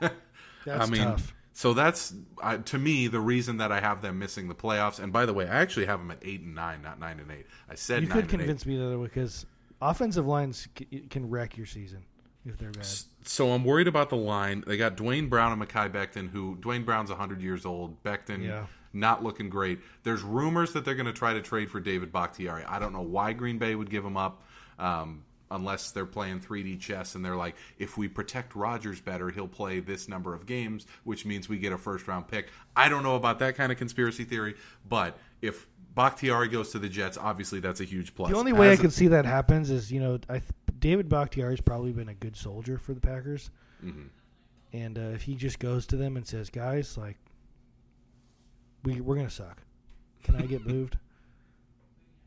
That's 0.64 0.86
I 0.86 0.86
mean, 0.86 1.02
tough. 1.02 1.34
so 1.54 1.72
that's 1.72 2.12
uh, 2.42 2.58
to 2.58 2.78
me 2.78 3.08
the 3.08 3.18
reason 3.20 3.56
that 3.56 3.72
I 3.72 3.80
have 3.80 4.02
them 4.02 4.18
missing 4.18 4.46
the 4.48 4.54
playoffs. 4.54 5.00
And 5.00 5.12
by 5.12 5.24
the 5.26 5.32
way, 5.32 5.48
I 5.48 5.56
actually 5.60 5.86
have 5.86 5.98
them 5.98 6.10
at 6.10 6.18
eight 6.22 6.42
and 6.42 6.54
nine, 6.54 6.82
not 6.82 7.00
nine 7.00 7.18
and 7.20 7.30
eight. 7.32 7.46
I 7.68 7.74
said 7.74 8.02
You 8.02 8.08
could 8.08 8.16
and 8.24 8.26
eight. 8.26 8.38
convince 8.38 8.66
me 8.66 8.76
the 8.76 8.84
other 8.86 8.98
way 8.98 9.06
because 9.06 9.46
offensive 9.80 10.26
lines 10.26 10.68
c- 10.78 11.06
can 11.10 11.28
wreck 11.28 11.56
your 11.56 11.66
season 11.66 12.04
if 12.48 12.58
they're 12.58 12.70
bad. 12.70 12.86
So 13.24 13.50
I'm 13.52 13.64
worried 13.64 13.88
about 13.88 14.10
the 14.10 14.16
line. 14.16 14.64
They 14.66 14.76
got 14.76 14.96
Duane 14.96 15.28
Brown 15.28 15.52
and 15.52 15.62
Mekhi 15.62 15.90
Becton, 15.92 16.30
who 16.30 16.56
Duane 16.60 16.84
Brown's 16.84 17.10
100 17.10 17.40
years 17.42 17.66
old. 17.66 18.02
Becton 18.02 18.44
Yeah. 18.44 18.66
not 18.92 19.22
looking 19.22 19.48
great. 19.50 19.80
There's 20.02 20.22
rumors 20.22 20.72
that 20.72 20.84
they're 20.84 20.94
going 20.94 21.06
to 21.06 21.12
try 21.12 21.34
to 21.34 21.42
trade 21.42 21.70
for 21.70 21.80
David 21.80 22.12
Bakhtiari. 22.12 22.64
I 22.64 22.78
don't 22.78 22.92
know 22.92 23.02
why 23.02 23.32
Green 23.34 23.58
Bay 23.58 23.74
would 23.74 23.90
give 23.90 24.04
him 24.04 24.16
up. 24.16 24.42
Um, 24.78 25.24
unless 25.50 25.92
they're 25.92 26.04
playing 26.04 26.38
3D 26.40 26.78
chess 26.78 27.14
and 27.14 27.24
they're 27.24 27.34
like, 27.36 27.56
if 27.78 27.96
we 27.96 28.06
protect 28.06 28.54
Rodgers 28.54 29.00
better, 29.00 29.30
he'll 29.30 29.48
play 29.48 29.80
this 29.80 30.06
number 30.06 30.34
of 30.34 30.44
games, 30.44 30.86
which 31.04 31.24
means 31.24 31.48
we 31.48 31.56
get 31.58 31.72
a 31.72 31.78
first 31.78 32.06
round 32.06 32.28
pick. 32.28 32.48
I 32.76 32.90
don't 32.90 33.02
know 33.02 33.16
about 33.16 33.38
that 33.38 33.56
kind 33.56 33.72
of 33.72 33.78
conspiracy 33.78 34.24
theory, 34.24 34.56
but 34.86 35.16
if 35.40 35.66
Bakhtiari 35.94 36.48
goes 36.48 36.70
to 36.72 36.78
the 36.78 36.88
Jets, 36.88 37.16
obviously 37.16 37.60
that's 37.60 37.80
a 37.80 37.84
huge 37.84 38.14
plus. 38.14 38.30
The 38.30 38.36
only 38.36 38.52
way 38.52 38.68
I 38.68 38.72
As- 38.72 38.80
could 38.80 38.92
see 38.92 39.08
that 39.08 39.24
happens 39.24 39.70
is 39.70 39.90
you 39.90 40.00
know 40.00 40.18
I 40.28 40.34
th- 40.34 40.44
David 40.78 41.08
Bakhtiari's 41.08 41.60
probably 41.60 41.92
been 41.92 42.08
a 42.08 42.14
good 42.14 42.36
soldier 42.36 42.78
for 42.78 42.94
the 42.94 43.00
Packers, 43.00 43.50
Mhm. 43.84 44.08
and 44.72 44.98
uh, 44.98 45.02
if 45.14 45.22
he 45.22 45.34
just 45.34 45.58
goes 45.58 45.86
to 45.88 45.96
them 45.96 46.16
and 46.16 46.26
says, 46.26 46.50
"Guys, 46.50 46.96
like, 46.96 47.16
we 48.84 49.00
we're 49.00 49.16
gonna 49.16 49.30
suck. 49.30 49.62
Can 50.22 50.34
I 50.36 50.42
get 50.42 50.66
moved?" 50.66 50.96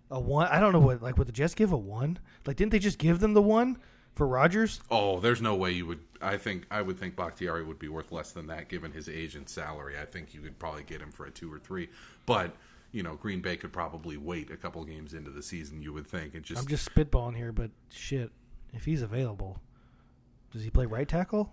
A 0.10 0.20
one? 0.20 0.48
I 0.48 0.60
don't 0.60 0.74
know 0.74 0.80
what 0.80 1.02
like 1.02 1.18
would 1.18 1.28
the 1.28 1.32
Jets 1.34 1.56
give 1.56 1.72
a 1.72 1.78
one? 1.78 2.20
Like, 2.46 2.58
didn't 2.58 2.72
they 2.72 2.80
just 2.80 2.98
give 2.98 3.20
them 3.20 3.34
the 3.34 3.42
one 3.42 3.78
for 4.16 4.28
Rodgers? 4.28 4.82
Oh, 4.92 5.20
there's 5.22 5.42
no 5.42 5.56
way 5.56 5.72
you 5.72 5.86
would. 5.86 6.00
I 6.22 6.38
think 6.38 6.66
I 6.70 6.82
would 6.82 7.00
think 7.00 7.16
Bakhtiari 7.16 7.64
would 7.64 7.80
be 7.80 7.88
worth 7.88 8.12
less 8.12 8.32
than 8.34 8.48
that 8.48 8.68
given 8.68 8.92
his 8.92 9.08
age 9.08 9.36
and 9.36 9.48
salary. 9.48 9.98
I 9.98 10.06
think 10.06 10.34
you 10.34 10.42
could 10.42 10.60
probably 10.60 10.84
get 10.84 11.02
him 11.02 11.12
for 11.12 11.26
a 11.26 11.32
two 11.32 11.52
or 11.52 11.60
three. 11.60 11.88
But 12.26 12.56
you 12.92 13.04
know, 13.04 13.16
Green 13.16 13.40
Bay 13.40 13.56
could 13.56 13.72
probably 13.72 14.18
wait 14.18 14.52
a 14.52 14.58
couple 14.58 14.84
games 14.84 15.14
into 15.14 15.32
the 15.32 15.42
season. 15.42 15.82
You 15.82 15.94
would 15.94 16.06
think 16.06 16.36
and 16.36 16.44
just, 16.44 16.60
I'm 16.62 16.68
just 16.68 16.94
spitballing 16.94 17.38
here, 17.38 17.54
but 17.54 17.72
shit, 17.90 18.30
if 18.74 18.86
he's 18.86 19.02
available, 19.02 19.60
does 20.52 20.64
he 20.64 20.70
play 20.70 20.86
right 20.86 21.08
tackle? 21.08 21.52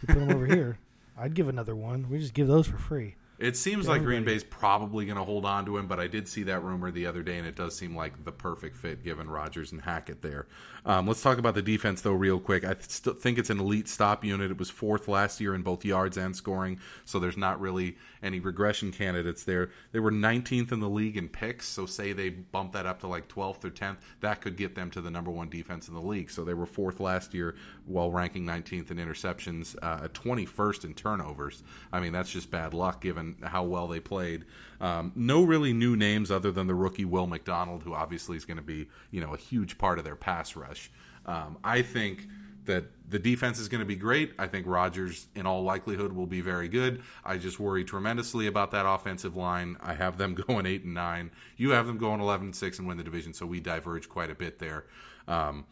You 0.00 0.14
put 0.14 0.22
him 0.22 0.30
over 0.30 0.46
here. 0.54 0.78
I'd 1.16 1.34
give 1.34 1.48
another 1.48 1.76
one. 1.76 2.08
We 2.10 2.18
just 2.18 2.34
give 2.34 2.48
those 2.48 2.66
for 2.66 2.78
free. 2.78 3.16
It 3.38 3.56
seems 3.56 3.88
like 3.88 4.04
Green 4.04 4.24
Bay's 4.24 4.44
probably 4.44 5.04
going 5.04 5.16
to 5.16 5.24
hold 5.24 5.44
on 5.44 5.64
to 5.66 5.76
him, 5.76 5.88
but 5.88 5.98
I 5.98 6.06
did 6.06 6.28
see 6.28 6.44
that 6.44 6.62
rumor 6.62 6.92
the 6.92 7.06
other 7.06 7.24
day, 7.24 7.38
and 7.38 7.46
it 7.46 7.56
does 7.56 7.74
seem 7.74 7.96
like 7.96 8.24
the 8.24 8.30
perfect 8.30 8.76
fit 8.76 9.02
given 9.02 9.28
Rodgers 9.28 9.72
and 9.72 9.80
Hackett 9.80 10.22
there. 10.22 10.46
Um, 10.86 11.08
let's 11.08 11.22
talk 11.22 11.38
about 11.38 11.56
the 11.56 11.62
defense, 11.62 12.02
though, 12.02 12.12
real 12.12 12.38
quick. 12.38 12.62
I 12.64 12.74
th- 12.74 12.88
still 12.88 13.14
think 13.14 13.38
it's 13.38 13.50
an 13.50 13.58
elite 13.58 13.88
stop 13.88 14.24
unit. 14.24 14.52
It 14.52 14.58
was 14.58 14.70
fourth 14.70 15.08
last 15.08 15.40
year 15.40 15.56
in 15.56 15.62
both 15.62 15.84
yards 15.84 16.16
and 16.16 16.36
scoring, 16.36 16.78
so 17.04 17.18
there's 17.18 17.36
not 17.36 17.60
really 17.60 17.96
any 18.22 18.40
regression 18.40 18.92
candidates 18.92 19.44
there. 19.44 19.70
They 19.92 20.00
were 20.00 20.12
19th 20.12 20.72
in 20.72 20.80
the 20.80 20.88
league 20.88 21.16
in 21.16 21.28
picks, 21.28 21.66
so 21.66 21.86
say 21.86 22.12
they 22.12 22.30
bump 22.30 22.72
that 22.72 22.86
up 22.86 23.00
to 23.00 23.06
like 23.06 23.28
12th 23.28 23.64
or 23.64 23.70
10th, 23.70 23.96
that 24.20 24.40
could 24.40 24.56
get 24.56 24.74
them 24.74 24.90
to 24.90 25.00
the 25.00 25.10
number 25.10 25.30
one 25.30 25.48
defense 25.48 25.88
in 25.88 25.94
the 25.94 26.00
league. 26.00 26.30
So 26.30 26.44
they 26.44 26.54
were 26.54 26.66
fourth 26.66 27.00
last 27.00 27.34
year 27.34 27.54
while 27.86 28.10
ranking 28.10 28.44
19th 28.44 28.90
in 28.90 28.98
interceptions, 28.98 29.76
uh, 29.82 30.08
21st 30.08 30.84
in 30.84 30.94
turnovers. 30.94 31.62
I 31.92 32.00
mean, 32.00 32.12
that's 32.12 32.30
just 32.30 32.50
bad 32.50 32.74
luck 32.74 33.00
given 33.00 33.36
how 33.42 33.64
well 33.64 33.88
they 33.88 34.00
played. 34.00 34.44
Um, 34.80 35.12
no 35.14 35.42
really 35.44 35.72
new 35.72 35.96
names 35.96 36.30
other 36.30 36.50
than 36.50 36.66
the 36.66 36.74
rookie 36.74 37.04
Will 37.04 37.26
McDonald, 37.26 37.82
who 37.82 37.94
obviously 37.94 38.36
is 38.36 38.44
going 38.44 38.56
to 38.56 38.62
be 38.62 38.88
you 39.10 39.20
know 39.20 39.32
a 39.32 39.36
huge 39.36 39.78
part 39.78 39.98
of 39.98 40.04
their 40.04 40.16
pass 40.16 40.56
rush. 40.56 40.90
Um, 41.24 41.58
I 41.62 41.82
think 41.82 42.26
that 42.64 42.84
the 43.08 43.18
defense 43.18 43.58
is 43.58 43.68
going 43.68 43.80
to 43.80 43.86
be 43.86 43.96
great. 43.96 44.32
I 44.38 44.46
think 44.46 44.66
Rodgers, 44.66 45.26
in 45.34 45.46
all 45.46 45.62
likelihood, 45.62 46.12
will 46.12 46.26
be 46.26 46.40
very 46.40 46.68
good. 46.68 47.02
I 47.24 47.36
just 47.36 47.58
worry 47.58 47.84
tremendously 47.84 48.46
about 48.46 48.70
that 48.70 48.86
offensive 48.86 49.36
line. 49.36 49.76
I 49.80 49.94
have 49.94 50.18
them 50.18 50.34
going 50.46 50.66
eight 50.66 50.84
and 50.84 50.94
nine. 50.94 51.30
You 51.56 51.70
have 51.70 51.86
them 51.86 51.98
going 51.98 52.20
eleven 52.20 52.48
and 52.48 52.56
six 52.56 52.78
and 52.78 52.88
win 52.88 52.96
the 52.96 53.04
division. 53.04 53.34
So 53.34 53.46
we 53.46 53.60
diverge 53.60 54.08
quite 54.08 54.30
a 54.30 54.34
bit 54.34 54.58
there. 54.58 54.86
Um, 55.28 55.66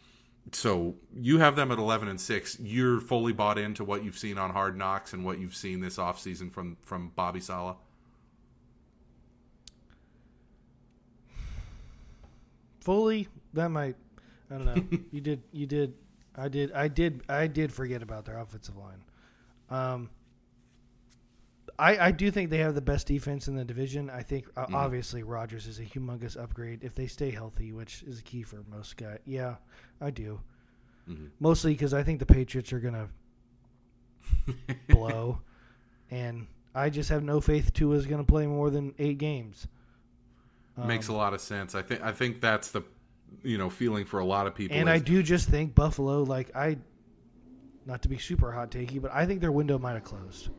so 0.53 0.97
you 1.15 1.39
have 1.39 1.55
them 1.55 1.71
at 1.71 1.79
11 1.79 2.09
and 2.09 2.21
6 2.21 2.59
you're 2.61 3.01
fully 3.01 3.33
bought 3.33 3.59
into 3.59 3.85
what 3.85 4.03
you've 4.03 4.19
seen 4.19 4.39
on 4.39 4.51
hard 4.51 4.77
knocks 4.77 5.13
and 5.13 5.25
what 5.25 5.39
you've 5.39 5.55
seen 5.55 5.81
this 5.81 5.97
offseason 5.97 6.51
from 6.51 6.77
from 6.83 7.13
bobby 7.15 7.41
saleh 7.41 7.77
fully 12.81 13.29
that 13.53 13.69
might 13.69 13.97
i 14.51 14.55
don't 14.55 14.65
know 14.65 14.99
you 15.13 15.21
did 15.21 15.43
you 15.53 15.67
did 15.67 15.95
i 16.37 16.49
did 16.49 16.73
i 16.73 16.89
did 16.89 17.23
i 17.29 17.47
did 17.47 17.73
forget 17.73 18.03
about 18.03 18.25
their 18.25 18.39
offensive 18.39 18.77
line 18.77 19.03
um 19.71 20.11
I, 21.79 22.09
I 22.09 22.11
do 22.11 22.31
think 22.31 22.51
they 22.51 22.59
have 22.59 22.75
the 22.75 22.83
best 22.83 23.07
defense 23.07 23.49
in 23.49 23.55
the 23.55 23.65
division. 23.65 24.11
I 24.11 24.23
think 24.23 24.47
uh, 24.57 24.67
Mhm. 24.67 24.75
obviously 24.75 25.23
Rodgers 25.23 25.67
is 25.67 25.79
a 25.79 25.83
humongous 25.85 26.37
upgrade 26.37 26.85
if 26.85 26.95
they 26.95 27.07
stay 27.07 27.31
healthy, 27.31 27.73
which 27.73 28.03
is 28.03 28.19
a 28.19 28.23
key 28.23 28.43
for 28.43 28.63
most 28.71 28.99
guys. 28.99 29.19
Yeah, 29.25 29.55
I 30.01 30.11
do. 30.11 30.39
Mm-hmm. 31.09 31.27
Mostly 31.39 31.73
because 31.73 31.95
I 31.95 32.03
think 32.03 32.19
the 32.19 32.27
Patriots 32.27 32.73
are 32.75 32.81
gonna 32.81 33.09
blow, 34.89 35.41
and 36.11 36.47
I 36.75 36.91
just 36.91 37.09
have 37.09 37.23
no 37.23 37.41
faith 37.41 37.73
Tua 37.73 37.97
is 37.97 38.07
gonna 38.07 38.25
play 38.25 38.47
more 38.47 38.69
than 38.71 38.95
eight 38.99 39.19
games. 39.19 39.67
makes 40.77 41.09
a 41.09 41.13
Um, 41.13 41.19
lot 41.19 41.35
of 41.35 41.41
sense 41.41 41.75
i 41.75 41.83
think 41.83 42.01
i 42.03 42.11
think 42.13 42.41
that's 42.41 42.71
the 42.71 42.83
you 43.43 43.59
know 43.59 43.71
feeling 43.71 44.05
for 44.05 44.21
a 44.21 44.25
lot 44.25 44.47
of 44.47 44.55
people 44.55 44.77
And 44.77 44.89
is- 44.89 44.95
I 44.95 44.99
do 44.99 45.23
just 45.23 45.49
think 45.49 45.75
Buffalo, 45.75 46.23
like 46.23 46.55
I, 46.57 46.79
not 47.87 48.03
to 48.03 48.09
be 48.09 48.19
super 48.19 48.53
hot 48.53 48.71
takey, 48.71 49.01
but 49.01 49.11
I 49.13 49.27
think 49.27 49.41
their 49.41 49.53
window 49.53 49.79
might 49.79 49.95
have 49.95 50.05
closed. 50.05 50.51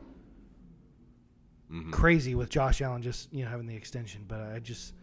Mhm. 1.70 1.90
Crazy 1.92 2.34
with 2.34 2.50
Josh 2.50 2.82
Allen 2.82 3.02
just 3.02 3.32
you 3.32 3.44
know 3.44 3.50
having 3.50 3.66
the 3.66 3.74
extension, 3.76 4.24
but 4.28 4.40
I 4.40 4.58
just, 4.58 4.94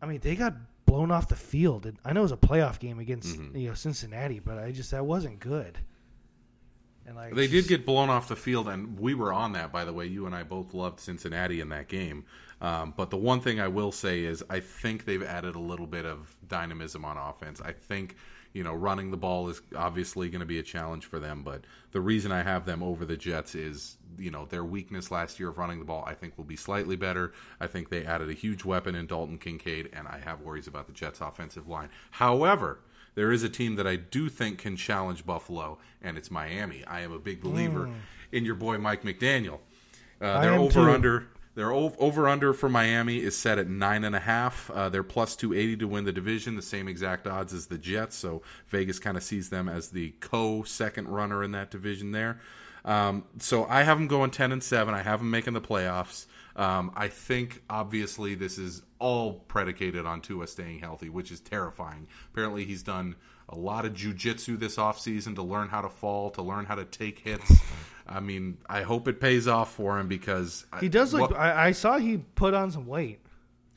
I 0.00 0.06
mean 0.06 0.20
they 0.20 0.34
got 0.36 0.54
blown 0.86 1.10
off 1.10 1.28
the 1.28 1.36
field. 1.36 1.84
And 1.86 1.98
I 2.04 2.12
know 2.12 2.20
it 2.20 2.22
was 2.24 2.32
a 2.32 2.36
playoff 2.36 2.78
game 2.78 2.98
against 2.98 3.38
Mhm. 3.38 3.60
you 3.60 3.68
know 3.68 3.74
Cincinnati, 3.74 4.38
but 4.38 4.58
I 4.58 4.72
just 4.72 4.90
that 4.92 5.04
wasn't 5.04 5.40
good. 5.40 5.78
And 7.06 7.16
like 7.16 7.34
They 7.34 7.46
did 7.48 7.68
get 7.68 7.84
blown 7.86 8.08
off 8.10 8.28
the 8.28 8.36
field, 8.36 8.68
and 8.68 8.98
we 8.98 9.14
were 9.14 9.32
on 9.32 9.52
that, 9.52 9.72
by 9.72 9.84
the 9.84 9.92
way. 9.92 10.06
You 10.06 10.26
and 10.26 10.34
I 10.34 10.42
both 10.42 10.74
loved 10.74 11.00
Cincinnati 11.00 11.60
in 11.60 11.68
that 11.70 11.88
game. 11.88 12.24
Um, 12.60 12.92
but 12.96 13.10
the 13.10 13.16
one 13.16 13.40
thing 13.40 13.60
I 13.60 13.68
will 13.68 13.92
say 13.92 14.24
is 14.24 14.42
I 14.50 14.60
think 14.60 15.04
they've 15.04 15.22
added 15.22 15.54
a 15.54 15.60
little 15.60 15.86
bit 15.86 16.04
of 16.04 16.34
dynamism 16.48 17.04
on 17.04 17.16
offense. 17.16 17.60
I 17.60 17.70
think, 17.72 18.16
you 18.52 18.64
know, 18.64 18.74
running 18.74 19.10
the 19.12 19.16
ball 19.16 19.48
is 19.48 19.60
obviously 19.76 20.28
going 20.28 20.40
to 20.40 20.46
be 20.46 20.58
a 20.58 20.62
challenge 20.64 21.06
for 21.06 21.20
them. 21.20 21.42
But 21.44 21.62
the 21.92 22.00
reason 22.00 22.32
I 22.32 22.42
have 22.42 22.64
them 22.66 22.82
over 22.82 23.04
the 23.04 23.16
Jets 23.16 23.54
is, 23.54 23.96
you 24.18 24.32
know, 24.32 24.46
their 24.46 24.64
weakness 24.64 25.12
last 25.12 25.38
year 25.38 25.50
of 25.50 25.58
running 25.58 25.78
the 25.78 25.84
ball, 25.84 26.02
I 26.06 26.14
think, 26.14 26.36
will 26.36 26.44
be 26.44 26.56
slightly 26.56 26.96
better. 26.96 27.32
I 27.60 27.68
think 27.68 27.90
they 27.90 28.04
added 28.04 28.28
a 28.28 28.32
huge 28.34 28.64
weapon 28.64 28.96
in 28.96 29.06
Dalton 29.06 29.38
Kincaid, 29.38 29.90
and 29.92 30.08
I 30.08 30.18
have 30.24 30.40
worries 30.40 30.66
about 30.66 30.86
the 30.88 30.92
Jets' 30.92 31.20
offensive 31.20 31.68
line. 31.68 31.90
However, 32.10 32.80
there 33.14 33.30
is 33.30 33.44
a 33.44 33.48
team 33.48 33.76
that 33.76 33.86
I 33.86 33.94
do 33.96 34.28
think 34.28 34.58
can 34.58 34.76
challenge 34.76 35.24
Buffalo, 35.24 35.78
and 36.02 36.18
it's 36.18 36.30
Miami. 36.30 36.84
I 36.86 37.00
am 37.02 37.12
a 37.12 37.18
big 37.20 37.40
believer 37.40 37.86
Hmm. 37.86 37.92
in 38.32 38.44
your 38.44 38.54
boy 38.56 38.78
Mike 38.78 39.02
McDaniel. 39.04 39.60
Uh, 40.20 40.40
they're 40.40 40.54
over 40.54 40.72
too. 40.72 40.90
under. 40.90 41.26
Their 41.58 41.72
ov- 41.72 41.96
over 41.98 42.28
under 42.28 42.52
for 42.52 42.68
Miami 42.68 43.16
is 43.16 43.36
set 43.36 43.58
at 43.58 43.66
nine 43.66 44.04
and 44.04 44.14
a 44.14 44.20
half. 44.20 44.70
Uh, 44.70 44.90
they're 44.90 45.02
plus 45.02 45.34
two 45.34 45.52
eighty 45.52 45.76
to 45.78 45.88
win 45.88 46.04
the 46.04 46.12
division, 46.12 46.54
the 46.54 46.62
same 46.62 46.86
exact 46.86 47.26
odds 47.26 47.52
as 47.52 47.66
the 47.66 47.76
Jets. 47.76 48.14
So 48.14 48.42
Vegas 48.68 49.00
kind 49.00 49.16
of 49.16 49.24
sees 49.24 49.50
them 49.50 49.68
as 49.68 49.88
the 49.88 50.10
co 50.20 50.62
second 50.62 51.08
runner 51.08 51.42
in 51.42 51.50
that 51.52 51.72
division 51.72 52.12
there. 52.12 52.38
Um, 52.84 53.24
so 53.40 53.64
I 53.64 53.82
have 53.82 53.98
them 53.98 54.06
going 54.06 54.30
ten 54.30 54.52
and 54.52 54.62
seven. 54.62 54.94
I 54.94 55.02
have 55.02 55.18
them 55.18 55.32
making 55.32 55.54
the 55.54 55.60
playoffs. 55.60 56.26
Um, 56.54 56.92
I 56.94 57.08
think 57.08 57.60
obviously 57.68 58.36
this 58.36 58.56
is 58.56 58.82
all 59.00 59.32
predicated 59.32 60.06
on 60.06 60.20
Tua 60.20 60.46
staying 60.46 60.78
healthy, 60.78 61.08
which 61.08 61.32
is 61.32 61.40
terrifying. 61.40 62.06
Apparently 62.32 62.66
he's 62.66 62.84
done 62.84 63.16
a 63.48 63.58
lot 63.58 63.84
of 63.84 63.94
jujitsu 63.94 64.60
this 64.60 64.76
offseason 64.76 65.34
to 65.34 65.42
learn 65.42 65.68
how 65.68 65.80
to 65.80 65.88
fall, 65.88 66.30
to 66.30 66.42
learn 66.42 66.66
how 66.66 66.76
to 66.76 66.84
take 66.84 67.18
hits. 67.18 67.50
I 68.08 68.20
mean, 68.20 68.58
I 68.68 68.82
hope 68.82 69.06
it 69.08 69.20
pays 69.20 69.46
off 69.46 69.74
for 69.74 69.98
him 69.98 70.08
because 70.08 70.64
He 70.80 70.88
does 70.88 71.12
look. 71.12 71.30
what- 71.30 71.38
I, 71.38 71.68
I 71.68 71.72
saw 71.72 71.98
he 71.98 72.18
put 72.18 72.54
on 72.54 72.70
some 72.70 72.86
weight. 72.86 73.20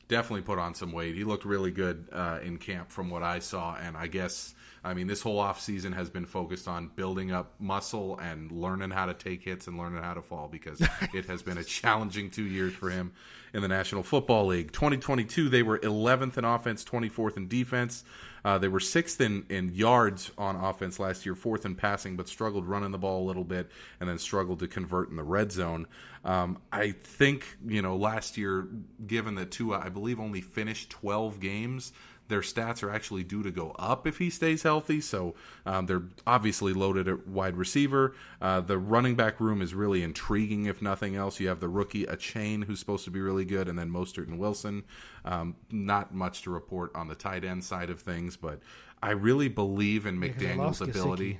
definitely 0.07 0.41
put 0.41 0.59
on 0.59 0.73
some 0.73 0.91
weight. 0.91 1.15
He 1.15 1.23
looked 1.23 1.45
really 1.45 1.71
good 1.71 2.07
uh, 2.11 2.39
in 2.43 2.57
camp 2.57 2.89
from 2.89 3.09
what 3.09 3.23
I 3.23 3.39
saw, 3.39 3.75
and 3.75 3.95
I 3.97 4.07
guess 4.07 4.53
I 4.83 4.93
mean 4.93 5.07
this 5.07 5.21
whole 5.21 5.39
off 5.39 5.61
season 5.61 5.93
has 5.93 6.09
been 6.09 6.25
focused 6.25 6.67
on 6.67 6.89
building 6.95 7.31
up 7.31 7.53
muscle 7.59 8.17
and 8.17 8.51
learning 8.51 8.89
how 8.89 9.05
to 9.05 9.13
take 9.13 9.43
hits 9.43 9.67
and 9.67 9.77
learning 9.77 10.01
how 10.01 10.15
to 10.15 10.21
fall 10.21 10.47
because 10.47 10.81
it 11.13 11.25
has 11.25 11.43
been 11.43 11.57
a 11.57 11.63
challenging 11.63 12.29
two 12.29 12.45
years 12.45 12.73
for 12.73 12.89
him 12.89 13.11
in 13.53 13.61
the 13.61 13.67
National 13.67 14.01
Football 14.01 14.47
League. 14.47 14.71
2022, 14.71 15.49
they 15.49 15.61
were 15.61 15.77
11th 15.79 16.37
in 16.37 16.45
offense, 16.45 16.83
24th 16.83 17.37
in 17.37 17.47
defense. 17.47 18.03
Uh, 18.43 18.57
they 18.57 18.67
were 18.67 18.79
sixth 18.79 19.21
in, 19.21 19.45
in 19.49 19.75
yards 19.75 20.31
on 20.37 20.55
offense 20.55 20.99
last 20.99 21.25
year, 21.25 21.35
fourth 21.35 21.65
in 21.65 21.75
passing, 21.75 22.15
but 22.15 22.27
struggled 22.27 22.65
running 22.65 22.91
the 22.91 22.97
ball 22.97 23.23
a 23.23 23.27
little 23.27 23.43
bit, 23.43 23.69
and 23.99 24.09
then 24.09 24.17
struggled 24.17 24.59
to 24.59 24.67
convert 24.67 25.09
in 25.09 25.15
the 25.15 25.23
red 25.23 25.51
zone. 25.51 25.85
Um, 26.25 26.57
I 26.71 26.91
think 26.91 27.45
you 27.67 27.83
know 27.83 27.97
last 27.97 28.37
year, 28.37 28.67
given 29.05 29.35
that 29.35 29.51
Tua, 29.51 29.79
I 29.79 29.89
believe, 29.89 30.19
only 30.19 30.41
finished 30.41 30.89
12 30.89 31.39
games, 31.39 31.93
their 32.31 32.41
stats 32.41 32.81
are 32.81 32.89
actually 32.89 33.23
due 33.23 33.43
to 33.43 33.51
go 33.51 33.75
up 33.77 34.07
if 34.07 34.17
he 34.17 34.29
stays 34.29 34.63
healthy. 34.63 35.01
So 35.01 35.35
um, 35.65 35.85
they're 35.85 36.03
obviously 36.25 36.73
loaded 36.73 37.07
at 37.07 37.27
wide 37.27 37.57
receiver. 37.57 38.15
Uh, 38.41 38.61
the 38.61 38.77
running 38.77 39.15
back 39.15 39.39
room 39.39 39.61
is 39.61 39.73
really 39.73 40.01
intriguing, 40.01 40.65
if 40.65 40.81
nothing 40.81 41.15
else. 41.15 41.39
You 41.39 41.49
have 41.49 41.59
the 41.59 41.69
rookie 41.69 42.05
Achane 42.05 42.63
who's 42.63 42.79
supposed 42.79 43.05
to 43.05 43.11
be 43.11 43.19
really 43.19 43.45
good, 43.45 43.67
and 43.67 43.77
then 43.77 43.89
Mostert 43.89 44.27
and 44.27 44.39
Wilson. 44.39 44.83
Um, 45.25 45.55
not 45.69 46.13
much 46.13 46.43
to 46.43 46.49
report 46.49 46.95
on 46.95 47.07
the 47.07 47.15
tight 47.15 47.43
end 47.43 47.63
side 47.63 47.89
of 47.89 47.99
things, 47.99 48.37
but 48.37 48.59
I 49.03 49.11
really 49.11 49.49
believe 49.49 50.05
in 50.05 50.19
McDaniel's 50.19 50.57
lost 50.57 50.81
ability. 50.81 51.39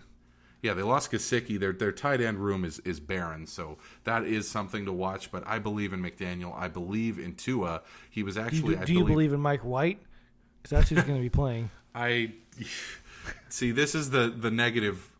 Yeah, 0.61 0.75
they 0.75 0.83
lost 0.83 1.11
Gesicki. 1.11 1.59
Their 1.59 1.73
their 1.73 1.91
tight 1.91 2.21
end 2.21 2.37
room 2.37 2.63
is 2.63 2.79
is 2.79 2.99
barren, 2.99 3.47
so 3.47 3.79
that 4.03 4.25
is 4.25 4.47
something 4.47 4.85
to 4.85 4.93
watch. 4.93 5.31
But 5.31 5.43
I 5.47 5.57
believe 5.57 5.91
in 5.91 6.01
McDaniel. 6.01 6.55
I 6.55 6.67
believe 6.67 7.17
in 7.17 7.33
Tua. 7.33 7.81
He 8.11 8.21
was 8.21 8.35
Do 8.35 8.41
actually. 8.41 8.77
I 8.77 8.85
do 8.85 8.93
you 8.93 9.05
believe 9.05 9.33
in 9.33 9.39
Mike 9.39 9.61
White? 9.61 9.99
Because 10.61 10.77
that's 10.77 10.89
who's 10.89 11.03
going 11.03 11.17
to 11.17 11.21
be 11.21 11.29
playing. 11.29 11.69
I 11.95 12.33
see. 13.49 13.71
This 13.71 13.95
is 13.95 14.09
the 14.11 14.29
the 14.29 14.51
negative 14.51 15.10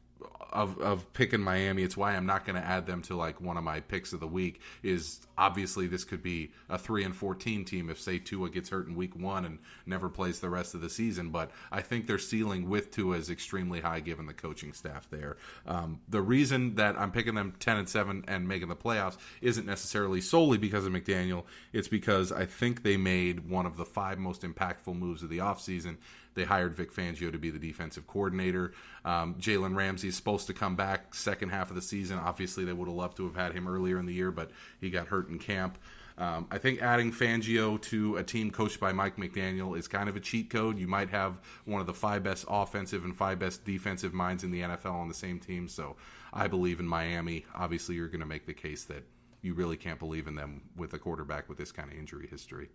of 0.52 0.80
of 0.80 1.12
picking 1.14 1.42
Miami. 1.42 1.84
It's 1.84 1.98
why 1.98 2.16
I'm 2.16 2.26
not 2.26 2.46
going 2.46 2.62
to 2.62 2.68
add 2.68 2.86
them 2.86 3.02
to 3.04 3.16
like 3.16 3.42
one 3.42 3.58
of 3.58 3.64
my 3.64 3.80
picks 3.80 4.14
of 4.14 4.20
the 4.20 4.28
week. 4.28 4.62
Is 4.84 5.20
obviously 5.38 5.88
this 5.88 6.04
could 6.04 6.22
be 6.22 6.52
a 6.70 6.78
three 6.78 7.04
and 7.04 7.16
fourteen 7.16 7.66
team 7.66 7.90
if 7.90 8.00
say 8.00 8.20
Tua 8.20 8.50
gets 8.50 8.70
hurt 8.70 8.88
in 8.88 8.96
week 8.96 9.16
one 9.16 9.46
and 9.46 9.60
never 9.86 10.10
plays 10.10 10.40
the 10.40 10.50
rest 10.50 10.76
of 10.76 10.82
the 10.82 10.90
season. 10.90 11.30
But 11.30 11.52
I 11.72 11.82
think 11.82 12.08
their 12.08 12.20
ceiling 12.20 12.70
with 12.70 12.92
Tua 12.92 13.18
is 13.18 13.30
extremely 13.30 13.82
high 13.82 14.00
given 14.00 14.26
the 14.26 14.34
coaching 14.34 14.74
staff 14.74 15.10
there. 15.10 15.38
Um, 15.66 16.02
the 16.10 16.22
reason 16.22 16.76
that 16.76 17.00
I'm 17.00 17.12
picking 17.12 17.36
them 17.36 17.54
ten 17.60 17.78
and 17.78 17.90
seven 17.90 18.24
and 18.28 18.48
making 18.48 18.68
the 18.70 18.76
playoffs 18.76 19.18
isn't 19.42 19.66
necessarily 19.66 20.22
solely 20.22 20.58
because 20.58 20.86
of 20.86 20.94
McDaniel. 20.94 21.46
It's 21.74 21.88
because 21.88 22.32
I 22.32 22.46
think 22.46 22.84
they 22.84 22.98
made 22.98 23.50
one 23.50 23.66
of 23.66 23.78
the 23.78 23.86
five 23.86 24.20
most 24.20 24.42
impactful 24.42 24.96
moves 24.98 25.24
of 25.24 25.30
the 25.30 25.40
offseason. 25.40 25.98
They 26.34 26.44
hired 26.44 26.76
Vic 26.76 26.94
Fangio 26.94 27.32
to 27.32 27.38
be 27.38 27.50
the 27.50 27.60
defensive 27.60 28.08
coordinator. 28.08 28.74
Um, 29.04 29.36
Jalen 29.36 29.76
Ramsey 29.76 30.08
is 30.08 30.15
supposed 30.15 30.48
to 30.48 30.54
come 30.54 30.76
back 30.76 31.13
second 31.13 31.50
half 31.50 31.70
of 31.70 31.76
the 31.76 31.82
season. 31.82 32.17
Obviously, 32.17 32.63
they 32.65 32.74
would 32.74 32.88
have 32.88 32.96
loved 32.96 33.17
to 33.17 33.26
have 33.26 33.36
had 33.36 33.54
him 33.54 33.67
earlier 33.67 34.00
in 34.00 34.06
the 34.06 34.13
year, 34.13 34.32
but 34.32 34.52
he 34.80 34.89
got 34.89 35.08
hurt 35.08 35.30
in 35.30 35.39
camp. 35.39 35.78
Um, 36.17 36.48
I 36.52 36.58
think 36.58 36.82
adding 36.82 37.12
Fangio 37.12 37.82
to 37.84 38.17
a 38.17 38.24
team 38.24 38.52
coached 38.52 38.80
by 38.80 38.91
Mike 38.91 39.17
McDaniel 39.17 39.78
is 39.78 39.88
kind 39.88 40.08
of 40.08 40.15
a 40.15 40.20
cheat 40.20 40.50
code. 40.50 40.78
You 40.78 40.88
might 40.88 41.10
have 41.10 41.39
one 41.65 41.82
of 41.82 41.88
the 41.88 41.94
five 41.94 42.24
best 42.24 42.46
offensive 42.48 43.06
and 43.06 43.15
five 43.15 43.39
best 43.39 43.65
defensive 43.65 44.13
minds 44.13 44.44
in 44.44 44.52
the 44.52 44.62
NFL 44.62 44.94
on 44.94 45.08
the 45.08 45.13
same 45.13 45.39
team. 45.39 45.67
So 45.67 45.96
I 46.32 46.48
believe 46.48 46.80
in 46.80 46.88
Miami. 46.88 47.46
Obviously, 47.56 47.96
you're 47.96 48.08
going 48.08 48.20
to 48.20 48.28
make 48.28 48.46
the 48.46 48.54
case 48.54 48.84
that 48.86 49.04
you 49.41 49.54
really 49.54 49.78
can't 49.78 50.00
believe 50.00 50.28
in 50.28 50.36
them 50.36 50.62
with 50.76 50.94
a 50.94 51.00
quarterback 51.00 51.50
with 51.50 51.58
this 51.58 51.72
kind 51.72 51.91
of 51.91 51.98
injury 51.98 52.28
history. 52.28 52.70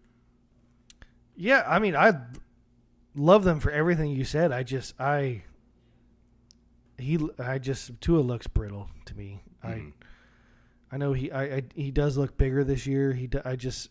Yeah, 1.36 1.62
I 1.66 1.78
mean, 1.78 1.94
I 1.94 2.14
love 3.16 3.44
them 3.44 3.58
for 3.60 3.70
everything 3.70 4.10
you 4.10 4.24
said. 4.24 4.52
I 4.52 4.62
just, 4.62 4.94
I, 5.00 5.42
he, 6.98 7.18
I 7.38 7.58
just 7.58 8.00
Tua 8.00 8.20
looks 8.20 8.46
brittle 8.46 8.88
to 9.06 9.16
me. 9.16 9.42
Mhm. 9.64 9.92
I, 10.90 10.94
I 10.94 10.98
know 10.98 11.12
he, 11.12 11.32
I, 11.32 11.42
I, 11.56 11.62
he 11.74 11.90
does 11.90 12.16
look 12.16 12.38
bigger 12.38 12.62
this 12.62 12.86
year. 12.86 13.12
He, 13.12 13.28
I 13.44 13.56
just, 13.56 13.90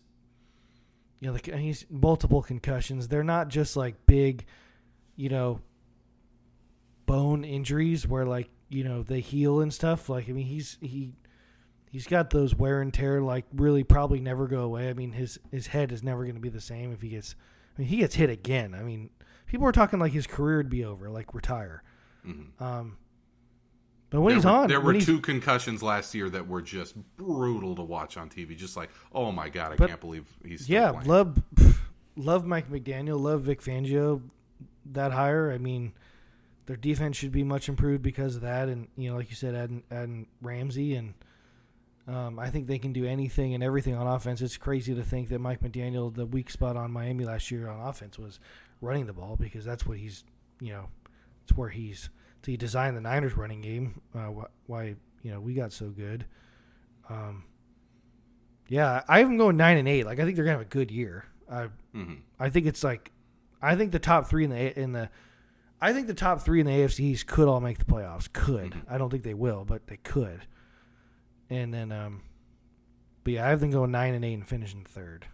you 1.20 1.28
know, 1.28 1.32
like 1.34 1.46
he's 1.46 1.84
multiple 1.90 2.42
concussions. 2.42 3.08
They're 3.08 3.24
not 3.24 3.48
just 3.48 3.76
like 3.76 3.94
big, 4.06 4.46
you 5.16 5.28
know, 5.28 5.60
bone 7.06 7.44
injuries 7.44 8.06
where 8.06 8.26
like 8.26 8.48
you 8.68 8.82
know 8.84 9.02
they 9.02 9.20
heal 9.20 9.60
and 9.60 9.72
stuff. 9.72 10.08
Like 10.08 10.28
I 10.28 10.32
mean, 10.32 10.46
he's 10.46 10.78
he. 10.80 11.12
He's 11.88 12.06
got 12.06 12.28
those 12.28 12.54
wear 12.54 12.82
and 12.82 12.92
tear, 12.92 13.22
like 13.22 13.46
really 13.54 13.82
probably 13.82 14.20
never 14.20 14.46
go 14.48 14.62
away. 14.62 14.90
I 14.90 14.92
mean, 14.92 15.12
his 15.12 15.38
his 15.50 15.66
head 15.66 15.92
is 15.92 16.02
never 16.02 16.24
going 16.24 16.34
to 16.34 16.40
be 16.40 16.50
the 16.50 16.60
same 16.60 16.92
if 16.92 17.00
he 17.00 17.10
gets. 17.10 17.36
I 17.76 17.80
mean, 17.80 17.88
he 17.88 17.98
gets 17.98 18.14
hit 18.14 18.28
again. 18.28 18.74
I 18.74 18.82
mean, 18.82 19.08
people 19.46 19.64
were 19.64 19.72
talking 19.72 19.98
like 19.98 20.12
his 20.12 20.26
career 20.26 20.58
would 20.58 20.70
be 20.70 20.84
over, 20.84 21.08
like 21.10 21.34
retire. 21.34 21.82
Mhm. 22.26 22.60
Um, 22.60 22.96
but 24.10 24.20
when 24.20 24.30
there 24.30 24.36
he's 24.36 24.44
were, 24.44 24.50
on, 24.50 24.68
there 24.68 24.80
were 24.80 25.00
two 25.00 25.20
concussions 25.20 25.82
last 25.82 26.14
year 26.14 26.30
that 26.30 26.46
were 26.46 26.62
just 26.62 26.94
brutal 27.16 27.74
to 27.76 27.82
watch 27.82 28.16
on 28.16 28.28
TV. 28.28 28.56
Just 28.56 28.76
like, 28.76 28.90
oh 29.12 29.32
my 29.32 29.48
god, 29.48 29.72
I 29.72 29.76
But- 29.76 29.88
can't 29.88 30.00
believe 30.00 30.26
he's 30.44 30.68
yeah, 30.68 30.92
playing. 30.92 31.06
love 31.08 31.42
love 32.16 32.46
Mike 32.46 32.70
McDaniel, 32.70 33.20
love 33.20 33.42
Vic 33.42 33.60
Fangio. 33.60 34.22
That 34.92 35.10
hire, 35.12 35.50
I 35.50 35.58
mean, 35.58 35.92
their 36.66 36.76
defense 36.76 37.16
should 37.16 37.32
be 37.32 37.42
much 37.42 37.68
improved 37.68 38.02
because 38.02 38.36
of 38.36 38.42
that, 38.42 38.68
and 38.68 38.86
you 38.96 39.10
know, 39.10 39.16
like 39.16 39.28
you 39.30 39.36
said, 39.36 39.54
adding, 39.56 39.82
adding 39.90 40.26
Ramsey, 40.40 40.94
and 40.94 41.14
um, 42.06 42.38
I 42.38 42.50
think 42.50 42.68
they 42.68 42.78
can 42.78 42.92
do 42.92 43.04
anything 43.04 43.52
and 43.54 43.64
everything 43.64 43.96
on 43.96 44.06
offense. 44.06 44.40
It's 44.40 44.56
crazy 44.56 44.94
to 44.94 45.02
think 45.02 45.28
that 45.30 45.40
Mike 45.40 45.60
McDaniel, 45.60 46.14
the 46.14 46.24
weak 46.24 46.50
spot 46.50 46.76
on 46.76 46.92
Miami 46.92 47.24
last 47.24 47.50
year 47.50 47.68
on 47.68 47.80
offense 47.88 48.16
was 48.16 48.38
running 48.80 49.06
the 49.06 49.12
ball 49.12 49.36
because 49.36 49.64
that's 49.64 49.86
what 49.86 49.98
he's, 49.98 50.24
you 50.60 50.72
know, 50.72 50.88
it's 51.44 51.56
where 51.56 51.68
he's. 51.68 52.08
So 52.44 52.52
he 52.52 52.56
designed 52.56 52.96
the 52.96 53.00
Niners 53.00 53.36
running 53.36 53.60
game. 53.60 54.00
Uh, 54.14 54.28
wh- 54.28 54.68
why 54.70 54.94
you 55.22 55.30
know 55.32 55.40
we 55.40 55.54
got 55.54 55.72
so 55.72 55.88
good. 55.88 56.24
Um, 57.08 57.44
yeah, 58.68 59.02
I 59.08 59.18
have 59.18 59.28
them 59.28 59.36
going 59.38 59.56
nine 59.56 59.76
and 59.78 59.88
eight. 59.88 60.04
Like 60.04 60.18
I 60.20 60.24
think 60.24 60.36
they're 60.36 60.44
gonna 60.44 60.58
have 60.58 60.66
a 60.66 60.70
good 60.70 60.90
year. 60.90 61.24
I 61.50 61.68
Mhm. 61.94 62.20
I 62.38 62.50
think 62.50 62.66
it's 62.66 62.82
like, 62.84 63.12
I 63.62 63.74
think 63.76 63.92
the 63.92 63.98
top 63.98 64.26
three 64.28 64.44
in 64.44 64.50
the 64.50 64.78
in 64.80 64.92
the, 64.92 65.08
I 65.80 65.92
think 65.92 66.06
the 66.06 66.14
top 66.14 66.40
three 66.42 66.60
in 66.60 66.66
the 66.66 66.72
AFC 66.72 67.00
East 67.00 67.26
could 67.26 67.48
all 67.48 67.60
make 67.60 67.78
the 67.78 67.84
playoffs. 67.84 68.32
Could 68.32 68.72
Mhm. 68.72 68.82
I 68.88 68.98
don't 68.98 69.10
think 69.10 69.22
they 69.22 69.34
will, 69.34 69.64
but 69.64 69.86
they 69.88 69.96
could. 69.98 70.46
And 71.50 71.72
then, 71.72 71.92
um, 71.92 72.22
but 73.24 73.32
yeah, 73.34 73.46
I 73.46 73.50
have 73.50 73.60
them 73.60 73.70
going 73.70 73.90
nine 73.92 74.14
and 74.14 74.24
eight 74.24 74.34
and 74.34 74.46
finishing 74.46 74.84
third. 74.84 75.26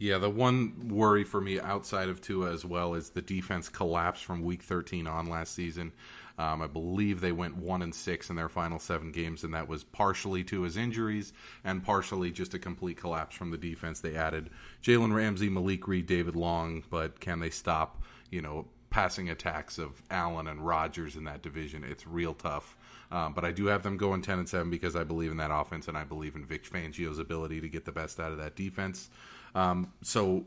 Yeah, 0.00 0.16
the 0.16 0.30
one 0.30 0.88
worry 0.88 1.24
for 1.24 1.42
me 1.42 1.60
outside 1.60 2.08
of 2.08 2.22
Tua 2.22 2.52
as 2.54 2.64
well 2.64 2.94
is 2.94 3.10
the 3.10 3.20
defense 3.20 3.68
collapsed 3.68 4.24
from 4.24 4.42
Week 4.42 4.62
13 4.62 5.06
on 5.06 5.28
last 5.28 5.54
season. 5.54 5.92
Um, 6.38 6.62
I 6.62 6.68
believe 6.68 7.20
they 7.20 7.32
went 7.32 7.58
one 7.58 7.82
and 7.82 7.94
six 7.94 8.30
in 8.30 8.36
their 8.36 8.48
final 8.48 8.78
seven 8.78 9.12
games, 9.12 9.44
and 9.44 9.52
that 9.52 9.68
was 9.68 9.84
partially 9.84 10.42
to 10.44 10.62
his 10.62 10.78
injuries 10.78 11.34
and 11.64 11.84
partially 11.84 12.30
just 12.30 12.54
a 12.54 12.58
complete 12.58 12.96
collapse 12.96 13.36
from 13.36 13.50
the 13.50 13.58
defense. 13.58 14.00
They 14.00 14.16
added 14.16 14.48
Jalen 14.82 15.14
Ramsey, 15.14 15.50
Malik 15.50 15.86
Reed, 15.86 16.06
David 16.06 16.34
Long, 16.34 16.82
but 16.88 17.20
can 17.20 17.38
they 17.38 17.50
stop? 17.50 18.02
You 18.30 18.40
know, 18.40 18.68
passing 18.88 19.28
attacks 19.28 19.76
of 19.76 20.02
Allen 20.10 20.46
and 20.46 20.66
Rodgers 20.66 21.16
in 21.16 21.24
that 21.24 21.42
division? 21.42 21.84
It's 21.84 22.06
real 22.06 22.32
tough. 22.32 22.74
Um, 23.12 23.34
but 23.34 23.44
I 23.44 23.52
do 23.52 23.66
have 23.66 23.82
them 23.82 23.98
going 23.98 24.22
ten 24.22 24.38
and 24.38 24.48
seven 24.48 24.70
because 24.70 24.96
I 24.96 25.04
believe 25.04 25.30
in 25.30 25.36
that 25.36 25.50
offense 25.52 25.88
and 25.88 25.98
I 25.98 26.04
believe 26.04 26.36
in 26.36 26.46
Vic 26.46 26.64
Fangio's 26.64 27.18
ability 27.18 27.60
to 27.60 27.68
get 27.68 27.84
the 27.84 27.92
best 27.92 28.18
out 28.18 28.32
of 28.32 28.38
that 28.38 28.56
defense. 28.56 29.10
Um, 29.54 29.92
so 30.02 30.46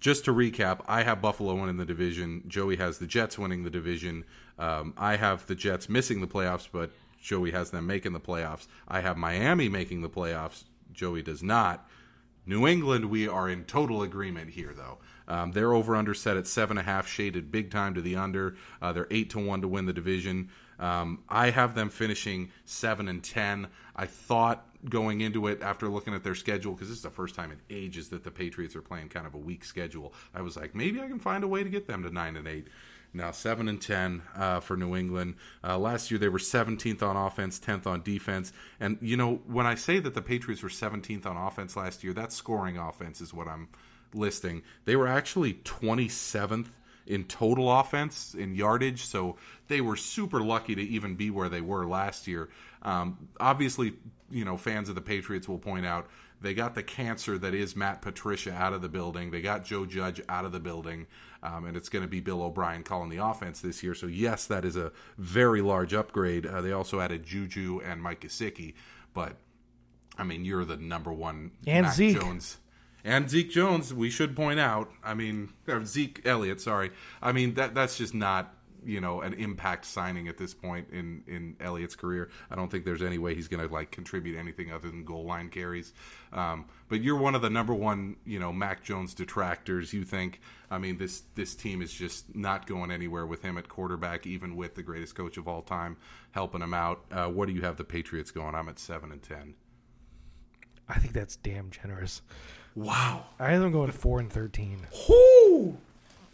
just 0.00 0.24
to 0.26 0.32
recap, 0.32 0.80
I 0.86 1.02
have 1.02 1.22
Buffalo 1.22 1.54
winning 1.54 1.78
the 1.78 1.84
division. 1.84 2.44
Joey 2.46 2.76
has 2.76 2.98
the 2.98 3.06
Jets 3.06 3.38
winning 3.38 3.64
the 3.64 3.70
division. 3.70 4.24
Um, 4.58 4.94
I 4.96 5.16
have 5.16 5.46
the 5.46 5.54
Jets 5.54 5.88
missing 5.88 6.20
the 6.20 6.26
playoffs, 6.26 6.68
but 6.70 6.90
Joey 7.20 7.52
has 7.52 7.70
them 7.70 7.86
making 7.86 8.12
the 8.12 8.20
playoffs. 8.20 8.66
I 8.86 9.00
have 9.00 9.16
Miami 9.16 9.68
making 9.68 10.02
the 10.02 10.10
playoffs. 10.10 10.64
Joey 10.92 11.22
does 11.22 11.42
not. 11.42 11.88
New 12.46 12.66
England, 12.66 13.06
we 13.06 13.26
are 13.26 13.48
in 13.48 13.64
total 13.64 14.02
agreement 14.02 14.50
here, 14.50 14.74
though. 14.76 14.98
Um, 15.26 15.52
they're 15.52 15.72
over 15.72 15.96
under 15.96 16.12
set 16.12 16.36
at 16.36 16.46
seven 16.46 16.76
and 16.76 16.86
a 16.86 16.90
half, 16.90 17.08
shaded 17.08 17.50
big 17.50 17.70
time 17.70 17.94
to 17.94 18.02
the 18.02 18.16
under. 18.16 18.56
Uh, 18.82 18.92
they're 18.92 19.06
eight 19.10 19.30
to 19.30 19.38
one 19.38 19.62
to 19.62 19.68
win 19.68 19.86
the 19.86 19.94
division. 19.94 20.50
Um, 20.78 21.22
I 21.28 21.50
have 21.50 21.74
them 21.74 21.88
finishing 21.88 22.50
seven 22.66 23.08
and 23.08 23.24
ten. 23.24 23.68
I 23.96 24.04
thought 24.04 24.66
going 24.88 25.20
into 25.20 25.46
it 25.46 25.62
after 25.62 25.88
looking 25.88 26.14
at 26.14 26.22
their 26.22 26.34
schedule 26.34 26.72
because 26.72 26.88
this 26.88 26.98
is 26.98 27.02
the 27.02 27.10
first 27.10 27.34
time 27.34 27.50
in 27.50 27.58
ages 27.70 28.10
that 28.10 28.24
the 28.24 28.30
Patriots 28.30 28.76
are 28.76 28.82
playing 28.82 29.08
kind 29.08 29.26
of 29.26 29.34
a 29.34 29.38
weak 29.38 29.64
schedule. 29.64 30.12
I 30.34 30.42
was 30.42 30.56
like, 30.56 30.74
maybe 30.74 31.00
I 31.00 31.08
can 31.08 31.18
find 31.18 31.44
a 31.44 31.48
way 31.48 31.62
to 31.62 31.70
get 31.70 31.86
them 31.86 32.02
to 32.02 32.10
nine 32.10 32.36
and 32.36 32.46
eight. 32.46 32.68
Now 33.16 33.30
seven 33.30 33.68
and 33.68 33.80
ten 33.80 34.22
uh, 34.36 34.60
for 34.60 34.76
New 34.76 34.96
England. 34.96 35.36
Uh, 35.62 35.78
last 35.78 36.10
year 36.10 36.18
they 36.18 36.28
were 36.28 36.38
17th 36.38 37.02
on 37.02 37.16
offense, 37.16 37.60
10th 37.60 37.86
on 37.86 38.02
defense. 38.02 38.52
And 38.80 38.98
you 39.00 39.16
know 39.16 39.40
when 39.46 39.66
I 39.66 39.76
say 39.76 40.00
that 40.00 40.14
the 40.14 40.22
Patriots 40.22 40.62
were 40.62 40.68
17th 40.68 41.24
on 41.24 41.36
offense 41.36 41.76
last 41.76 42.02
year, 42.02 42.12
that's 42.12 42.34
scoring 42.34 42.76
offense 42.76 43.20
is 43.20 43.32
what 43.32 43.46
I'm 43.46 43.68
listing. 44.12 44.62
They 44.84 44.96
were 44.96 45.06
actually 45.06 45.54
27th 45.54 46.66
in 47.06 47.24
total 47.24 47.70
offense 47.70 48.34
in 48.34 48.54
yardage, 48.54 49.04
so 49.04 49.36
they 49.68 49.80
were 49.80 49.96
super 49.96 50.40
lucky 50.40 50.74
to 50.74 50.82
even 50.82 51.14
be 51.16 51.30
where 51.30 51.48
they 51.48 51.60
were 51.60 51.86
last 51.86 52.26
year. 52.26 52.48
Um, 52.82 53.28
obviously, 53.38 53.94
you 54.34 54.44
know, 54.44 54.56
fans 54.56 54.88
of 54.88 54.96
the 54.96 55.00
Patriots 55.00 55.48
will 55.48 55.58
point 55.58 55.86
out 55.86 56.08
they 56.40 56.52
got 56.52 56.74
the 56.74 56.82
cancer 56.82 57.38
that 57.38 57.54
is 57.54 57.76
Matt 57.76 58.02
Patricia 58.02 58.52
out 58.52 58.72
of 58.72 58.82
the 58.82 58.88
building. 58.88 59.30
They 59.30 59.40
got 59.40 59.64
Joe 59.64 59.86
Judge 59.86 60.20
out 60.28 60.44
of 60.44 60.50
the 60.50 60.58
building, 60.58 61.06
um, 61.42 61.66
and 61.66 61.76
it's 61.76 61.88
going 61.88 62.02
to 62.02 62.08
be 62.08 62.20
Bill 62.20 62.42
O'Brien 62.42 62.82
calling 62.82 63.08
the 63.08 63.24
offense 63.24 63.60
this 63.60 63.82
year. 63.82 63.94
So 63.94 64.06
yes, 64.06 64.46
that 64.46 64.64
is 64.64 64.76
a 64.76 64.92
very 65.16 65.62
large 65.62 65.94
upgrade. 65.94 66.46
Uh, 66.46 66.60
they 66.60 66.72
also 66.72 67.00
added 67.00 67.24
Juju 67.24 67.80
and 67.84 68.02
Mike 68.02 68.22
Gesicki, 68.22 68.74
but 69.14 69.36
I 70.18 70.24
mean, 70.24 70.44
you're 70.44 70.64
the 70.64 70.76
number 70.76 71.12
one 71.12 71.52
and 71.66 71.86
Mac 71.86 71.94
Zeke. 71.94 72.20
Jones 72.20 72.58
and 73.04 73.30
Zeke 73.30 73.50
Jones. 73.50 73.94
We 73.94 74.10
should 74.10 74.34
point 74.34 74.58
out. 74.58 74.90
I 75.04 75.14
mean, 75.14 75.52
Zeke 75.84 76.22
Elliott. 76.24 76.60
Sorry. 76.60 76.90
I 77.22 77.32
mean 77.32 77.54
that 77.54 77.74
that's 77.74 77.96
just 77.96 78.14
not 78.14 78.52
you 78.84 79.00
know 79.00 79.20
an 79.20 79.34
impact 79.34 79.84
signing 79.84 80.28
at 80.28 80.38
this 80.38 80.54
point 80.54 80.88
in 80.90 81.22
in 81.26 81.56
Elliott's 81.60 81.94
career. 81.94 82.30
I 82.50 82.54
don't 82.54 82.70
think 82.70 82.84
there's 82.84 83.02
any 83.02 83.18
way 83.18 83.34
he's 83.34 83.48
going 83.48 83.66
to 83.66 83.72
like 83.72 83.90
contribute 83.90 84.38
anything 84.38 84.72
other 84.72 84.88
than 84.88 85.04
goal 85.04 85.24
line 85.24 85.48
carries. 85.48 85.92
Um, 86.32 86.66
but 86.88 87.02
you're 87.02 87.16
one 87.16 87.34
of 87.34 87.42
the 87.42 87.50
number 87.50 87.74
one 87.74 88.16
you 88.24 88.38
know 88.38 88.52
Mac 88.52 88.82
Jones 88.82 89.14
detractors. 89.14 89.92
You 89.92 90.04
think 90.04 90.40
I 90.70 90.78
mean 90.78 90.98
this 90.98 91.22
this 91.34 91.54
team 91.54 91.82
is 91.82 91.92
just 91.92 92.34
not 92.34 92.66
going 92.66 92.90
anywhere 92.90 93.26
with 93.26 93.42
him 93.42 93.58
at 93.58 93.68
quarterback, 93.68 94.26
even 94.26 94.56
with 94.56 94.74
the 94.74 94.82
greatest 94.82 95.14
coach 95.14 95.36
of 95.36 95.48
all 95.48 95.62
time 95.62 95.96
helping 96.32 96.62
him 96.62 96.74
out. 96.74 97.04
Uh, 97.10 97.28
what 97.28 97.48
do 97.48 97.54
you 97.54 97.62
have 97.62 97.76
the 97.76 97.84
Patriots 97.84 98.30
going? 98.30 98.54
I'm 98.54 98.68
at 98.68 98.78
seven 98.78 99.12
and 99.12 99.22
ten. 99.22 99.54
I 100.88 100.98
think 100.98 101.12
that's 101.12 101.36
damn 101.36 101.70
generous. 101.70 102.22
Wow. 102.74 103.24
I 103.38 103.52
have 103.52 103.62
them 103.62 103.72
going 103.72 103.90
four 103.90 104.20
and 104.20 104.30
thirteen. 104.30 104.86
Whoo! 105.08 105.78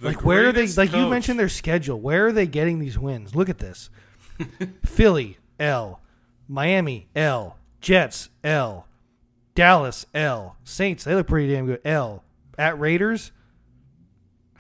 Like 0.01 0.25
where 0.25 0.49
are 0.49 0.53
they? 0.53 0.67
Like 0.67 0.93
you 0.93 1.09
mentioned 1.09 1.39
their 1.39 1.49
schedule. 1.49 2.01
Where 2.01 2.27
are 2.27 2.33
they 2.33 2.47
getting 2.47 2.79
these 2.79 2.99
wins? 2.99 3.35
Look 3.35 3.49
at 3.49 3.59
this: 3.59 3.91
Philly 4.85 5.39
L, 5.59 6.01
Miami 6.49 7.09
L, 7.15 7.59
Jets 7.81 8.31
L, 8.43 8.87
Dallas 9.55 10.07
L, 10.15 10.57
Saints. 10.65 11.05
They 11.05 11.15
look 11.15 11.27
pretty 11.27 11.53
damn 11.53 11.67
good. 11.67 11.81
L 11.85 12.25
at 12.59 12.79
Raiders, 12.79 13.33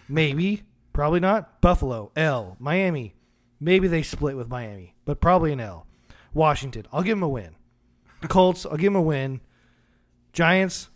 maybe, 0.08 0.62
probably 0.92 1.20
not. 1.20 1.60
Buffalo 1.60 2.10
L, 2.16 2.56
Miami, 2.58 3.14
maybe 3.60 3.88
they 3.88 4.02
split 4.02 4.36
with 4.36 4.48
Miami, 4.48 4.94
but 5.04 5.20
probably 5.20 5.52
an 5.52 5.60
L. 5.60 5.86
Washington, 6.32 6.86
I'll 6.92 7.02
give 7.02 7.16
them 7.16 7.22
a 7.22 7.28
win. 7.28 7.56
Colts, 8.22 8.64
I'll 8.64 8.76
give 8.76 8.92
them 8.92 8.96
a 8.96 9.02
win. 9.02 9.40
Giants, 10.32 10.88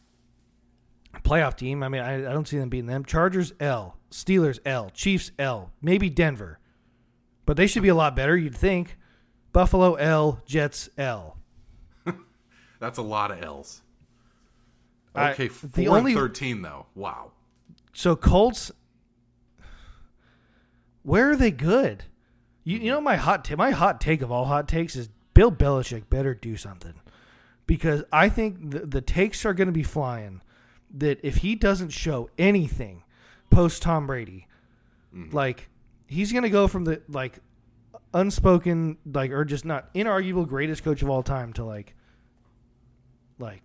playoff 1.24 1.56
team. 1.56 1.82
I 1.82 1.88
mean, 1.88 2.02
I, 2.02 2.16
I 2.30 2.32
don't 2.32 2.46
see 2.46 2.58
them 2.58 2.68
beating 2.68 2.86
them. 2.86 3.04
Chargers 3.04 3.52
L, 3.60 3.96
Steelers 4.14 4.60
L, 4.64 4.90
Chiefs 4.94 5.32
L, 5.40 5.72
maybe 5.82 6.08
Denver, 6.08 6.60
but 7.46 7.56
they 7.56 7.66
should 7.66 7.82
be 7.82 7.88
a 7.88 7.94
lot 7.96 8.14
better. 8.14 8.36
You'd 8.36 8.54
think. 8.56 8.96
Buffalo 9.52 9.94
L, 9.94 10.40
Jets 10.46 10.88
L. 10.98 11.36
That's 12.80 12.98
a 12.98 13.02
lot 13.02 13.30
of 13.30 13.42
L's. 13.42 13.82
I- 15.14 15.32
Okay, 15.32 15.46
the 15.48 15.54
four 15.54 15.80
and 15.80 15.88
only- 15.88 16.14
thirteen 16.14 16.62
though. 16.62 16.86
Wow. 16.94 17.32
So 17.92 18.16
Colts, 18.16 18.72
where 21.02 21.30
are 21.30 21.36
they 21.36 21.50
good? 21.52 22.04
You, 22.64 22.78
you 22.78 22.90
know 22.90 23.00
my 23.00 23.14
hot 23.16 23.44
ta- 23.44 23.54
my 23.56 23.70
hot 23.70 24.00
take 24.00 24.22
of 24.22 24.32
all 24.32 24.44
hot 24.46 24.66
takes 24.68 24.96
is 24.96 25.08
Bill 25.34 25.52
Belichick 25.52 26.08
better 26.10 26.34
do 26.34 26.56
something 26.56 26.94
because 27.66 28.02
I 28.12 28.28
think 28.28 28.70
the, 28.72 28.80
the 28.80 29.00
takes 29.00 29.44
are 29.44 29.54
going 29.54 29.66
to 29.68 29.72
be 29.72 29.82
flying 29.84 30.40
that 30.94 31.20
if 31.22 31.36
he 31.36 31.54
doesn't 31.54 31.90
show 31.90 32.28
anything 32.38 33.02
post 33.54 33.82
Tom 33.82 34.06
Brady, 34.06 34.46
mm-hmm. 35.14 35.34
like 35.34 35.68
he's 36.06 36.32
going 36.32 36.44
to 36.44 36.50
go 36.50 36.68
from 36.68 36.84
the 36.84 37.02
like 37.08 37.38
unspoken 38.12 38.96
like 39.12 39.30
or 39.32 39.44
just 39.44 39.64
not 39.64 39.92
inarguable 39.94 40.46
greatest 40.46 40.84
coach 40.84 41.02
of 41.02 41.10
all 41.10 41.22
time 41.22 41.52
to 41.52 41.64
like 41.64 41.94
like 43.38 43.62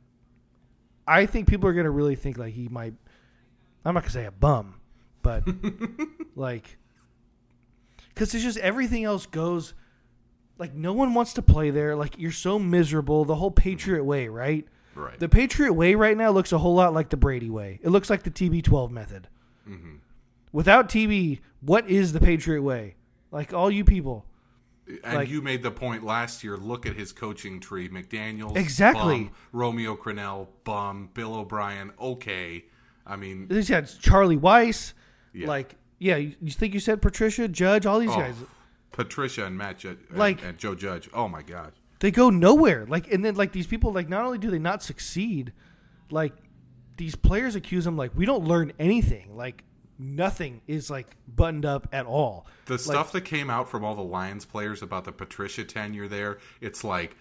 I 1.07 1.27
think 1.27 1.47
people 1.47 1.69
are 1.69 1.73
going 1.73 1.85
to 1.85 1.91
really 1.91 2.15
think 2.15 2.37
like 2.37 2.53
he 2.53 2.67
might 2.67 2.93
I'm 3.85 3.93
not 3.93 4.03
gonna 4.03 4.11
say 4.11 4.25
a 4.25 4.31
bum, 4.31 4.75
but 5.21 5.43
like, 6.35 6.77
because 8.09 8.33
it's 8.33 8.43
just 8.43 8.57
everything 8.57 9.03
else 9.03 9.25
goes. 9.25 9.73
Like 10.57 10.73
no 10.73 10.91
one 10.91 11.13
wants 11.13 11.33
to 11.33 11.41
play 11.41 11.69
there. 11.69 11.95
Like 11.95 12.19
you're 12.19 12.31
so 12.31 12.59
miserable. 12.59 13.23
The 13.23 13.35
whole 13.35 13.51
Patriot 13.51 14.03
way, 14.03 14.27
right? 14.27 14.67
Right. 14.93 15.17
The 15.17 15.29
Patriot 15.29 15.73
way 15.73 15.95
right 15.95 16.17
now 16.17 16.31
looks 16.31 16.51
a 16.51 16.57
whole 16.57 16.75
lot 16.75 16.93
like 16.93 17.09
the 17.09 17.17
Brady 17.17 17.49
way. 17.49 17.79
It 17.81 17.89
looks 17.89 18.09
like 18.09 18.23
the 18.23 18.31
TB12 18.31 18.91
method. 18.91 19.29
Without 20.51 20.89
TB, 20.89 21.39
what 21.61 21.89
is 21.89 22.13
the 22.13 22.19
Patriot 22.19 22.61
way? 22.61 22.95
Like 23.31 23.53
all 23.53 23.69
you 23.69 23.83
people, 23.83 24.25
and 25.03 25.15
like- 25.15 25.29
you 25.29 25.41
made 25.41 25.61
the 25.61 25.71
point 25.71 26.03
last 26.03 26.43
year. 26.43 26.57
Look 26.57 26.85
at 26.85 26.95
his 26.95 27.11
coaching 27.11 27.59
tree: 27.59 27.89
McDaniel, 27.89 28.55
Exactly. 28.55 29.25
bum, 29.25 29.31
Romeo 29.51 29.95
Crennel, 29.95 30.47
bum, 30.63 31.09
Bill 31.13 31.35
O'Brien. 31.35 31.91
Okay, 31.99 32.65
I 33.05 33.15
mean, 33.15 33.47
this 33.47 33.67
had 33.67 33.87
Charlie 33.99 34.37
Weis. 34.37 34.93
Yeah. 35.33 35.47
Like, 35.47 35.75
yeah, 35.99 36.15
you, 36.15 36.35
you 36.41 36.51
think 36.51 36.73
you 36.73 36.79
said 36.79 37.01
Patricia 37.01 37.47
Judge? 37.47 37.85
All 37.85 37.99
these 37.99 38.09
oh, 38.09 38.17
guys. 38.17 38.35
Patricia 38.91 39.45
and 39.45 39.57
Matt 39.57 39.77
Judge, 39.77 39.99
Like- 40.11 40.43
and, 40.43 40.57
Joe 40.57 40.73
Judge. 40.73 41.09
Oh 41.13 41.27
my 41.27 41.43
God, 41.43 41.73
they 41.99 42.11
go 42.11 42.29
nowhere. 42.29 42.85
Like, 42.87 43.11
and 43.11 43.23
then 43.23 43.35
like 43.35 43.51
these 43.51 43.67
people, 43.67 43.93
like 43.93 44.09
not 44.09 44.25
only 44.25 44.39
do 44.39 44.49
they 44.49 44.59
not 44.59 44.81
succeed, 44.81 45.53
like 46.09 46.33
these 46.99 47.15
players 47.15 47.55
accuse 47.55 47.87
him 47.87 47.97
like 47.97 48.11
we 48.15 48.25
don't 48.25 48.43
learn 48.45 48.73
anything. 48.77 49.35
Like 49.35 49.63
nothing 49.97 50.61
is 50.67 50.89
like 50.91 51.07
buttoned 51.27 51.65
up 51.65 51.87
at 51.91 52.05
all. 52.05 52.45
The 52.65 52.73
Like, 52.73 52.81
stuff 52.81 53.11
that 53.13 53.21
came 53.21 53.49
out 53.49 53.69
from 53.69 53.83
all 53.83 53.95
the 53.95 54.03
Lions 54.03 54.45
players 54.45 54.81
about 54.83 55.05
the 55.05 55.11
Patricia 55.11 55.63
tenure 55.63 56.07
there, 56.07 56.37
it's 56.61 56.83
like 56.83 57.15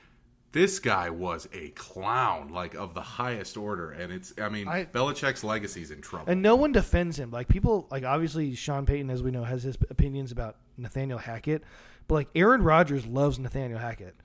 this 0.53 0.79
guy 0.79 1.11
was 1.11 1.49
a 1.53 1.69
clown, 1.71 2.49
like 2.49 2.75
of 2.75 2.95
the 2.95 3.01
highest 3.03 3.57
order. 3.57 3.91
And 3.93 4.13
it's, 4.13 4.33
I 4.41 4.49
mean, 4.49 4.67
I- 4.67 4.85
Belichick's 4.87 5.45
legacy's 5.45 5.91
in 5.91 6.01
trouble. 6.01 6.31
and 6.31 6.43
no 6.43 6.57
one 6.57 6.73
defends 6.73 7.19
him. 7.19 7.31
Like 7.31 7.49
people, 7.49 7.87
like 7.91 8.05
obviously 8.05 8.55
Sean 8.55 8.85
Payton, 8.87 9.11
as 9.11 9.23
we 9.23 9.31
know, 9.31 9.45
has 9.45 9.63
his 9.63 9.77
opinions 9.91 10.33
about 10.33 10.57
Nathaniel 10.77 11.19
Hackett, 11.19 11.63
but 12.09 12.15
like 12.17 12.29
Aaron 12.35 12.63
Rodgers 12.63 13.07
loves 13.07 13.39
Nathaniel 13.39 13.79
Hackett. 13.79 14.17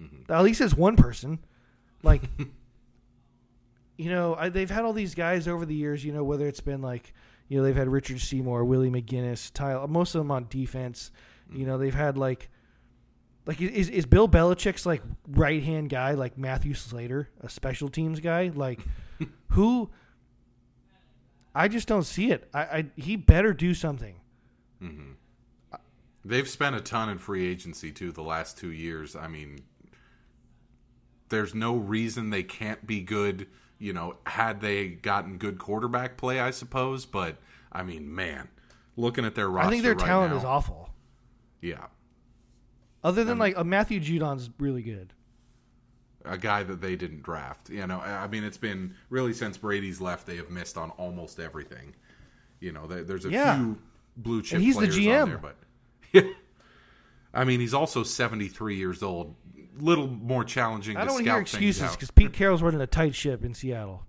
Mm-hmm. 0.00 0.32
At 0.32 0.42
least 0.42 0.60
as 0.60 0.74
one 0.74 0.96
person, 0.96 1.38
like. 2.02 2.22
You 3.96 4.10
know, 4.10 4.34
I, 4.34 4.48
they've 4.48 4.70
had 4.70 4.84
all 4.84 4.92
these 4.92 5.14
guys 5.14 5.46
over 5.46 5.66
the 5.66 5.74
years. 5.74 6.04
You 6.04 6.12
know, 6.12 6.24
whether 6.24 6.46
it's 6.46 6.60
been 6.60 6.82
like, 6.82 7.12
you 7.48 7.58
know, 7.58 7.64
they've 7.64 7.76
had 7.76 7.88
Richard 7.88 8.20
Seymour, 8.20 8.64
Willie 8.64 8.90
McGinest, 8.90 9.52
Tyler, 9.52 9.86
most 9.86 10.14
of 10.14 10.20
them 10.20 10.30
on 10.30 10.46
defense. 10.48 11.10
Mm. 11.52 11.58
You 11.58 11.66
know, 11.66 11.78
they've 11.78 11.94
had 11.94 12.16
like, 12.16 12.48
like 13.46 13.60
is 13.60 13.88
is 13.88 14.06
Bill 14.06 14.28
Belichick's 14.28 14.86
like 14.86 15.02
right 15.28 15.62
hand 15.62 15.90
guy 15.90 16.12
like 16.12 16.38
Matthew 16.38 16.74
Slater, 16.74 17.28
a 17.40 17.48
special 17.48 17.88
teams 17.88 18.20
guy? 18.20 18.50
Like, 18.54 18.80
who? 19.50 19.90
I 21.54 21.68
just 21.68 21.86
don't 21.86 22.04
see 22.04 22.30
it. 22.30 22.48
I, 22.54 22.60
I 22.60 22.86
he 22.96 23.16
better 23.16 23.52
do 23.52 23.74
something. 23.74 24.16
Mm-hmm. 24.82 25.12
They've 26.24 26.48
spent 26.48 26.76
a 26.76 26.80
ton 26.80 27.08
in 27.08 27.18
free 27.18 27.46
agency 27.46 27.90
too 27.90 28.12
the 28.12 28.22
last 28.22 28.56
two 28.56 28.70
years. 28.70 29.16
I 29.16 29.26
mean, 29.26 29.58
there's 31.28 31.54
no 31.54 31.76
reason 31.76 32.30
they 32.30 32.44
can't 32.44 32.86
be 32.86 33.00
good. 33.00 33.48
You 33.82 33.92
know, 33.92 34.16
had 34.26 34.60
they 34.60 34.88
gotten 34.88 35.38
good 35.38 35.58
quarterback 35.58 36.16
play, 36.16 36.38
I 36.40 36.50
suppose. 36.52 37.04
But 37.04 37.36
I 37.72 37.82
mean, 37.82 38.14
man, 38.14 38.48
looking 38.96 39.24
at 39.24 39.34
their 39.34 39.48
roster, 39.50 39.66
I 39.68 39.70
think 39.70 39.82
their 39.82 39.94
right 39.94 40.06
talent 40.06 40.32
now- 40.32 40.38
is 40.38 40.44
awful. 40.44 40.90
Yeah, 41.60 41.86
Other 43.04 43.22
than 43.24 43.38
like 43.38 43.56
a 43.56 43.62
Matthew 43.64 44.00
Judon's 44.00 44.50
really 44.58 44.82
good. 44.82 45.12
a 46.24 46.38
guy 46.38 46.62
that 46.62 46.80
they 46.80 46.94
didn't 46.96 47.22
draft. 47.22 47.68
You 47.70 47.86
know, 47.86 47.98
I 48.00 48.26
mean, 48.28 48.44
it's 48.44 48.56
been 48.58 48.94
really 49.10 49.32
since 49.32 49.58
Brady's 49.58 50.00
left, 50.00 50.24
they 50.26 50.36
have 50.36 50.50
missed 50.50 50.76
on 50.76 50.90
almost 50.90 51.40
everything. 51.40 51.94
You 52.60 52.70
know, 52.72 52.86
there, 52.86 53.02
there's 53.04 53.24
a 53.24 53.30
Yeah. 53.30 53.56
few 53.56 53.78
blue 54.16 54.42
chip 54.42 54.56
And 54.56 54.64
he's 54.64 54.76
the 54.76 54.86
GM. 54.86 55.22
on 55.22 55.28
there, 55.30 55.38
but 55.38 55.56
yeah. 56.12 56.22
I 57.34 57.44
mean, 57.44 57.58
he's 57.60 57.74
also 57.74 58.02
73 58.04 58.76
years 58.76 59.02
old. 59.02 59.34
Little 59.78 60.06
more 60.06 60.44
challenging. 60.44 60.96
I 60.96 61.04
don't 61.04 61.14
want 61.14 61.24
to 61.24 61.32
hear 61.32 61.40
excuses 61.40 61.90
because 61.92 62.10
Pete 62.10 62.32
Carroll's 62.32 62.62
running 62.62 62.80
a 62.80 62.86
tight 62.86 63.14
ship 63.14 63.44
in 63.44 63.54
Seattle. 63.54 64.04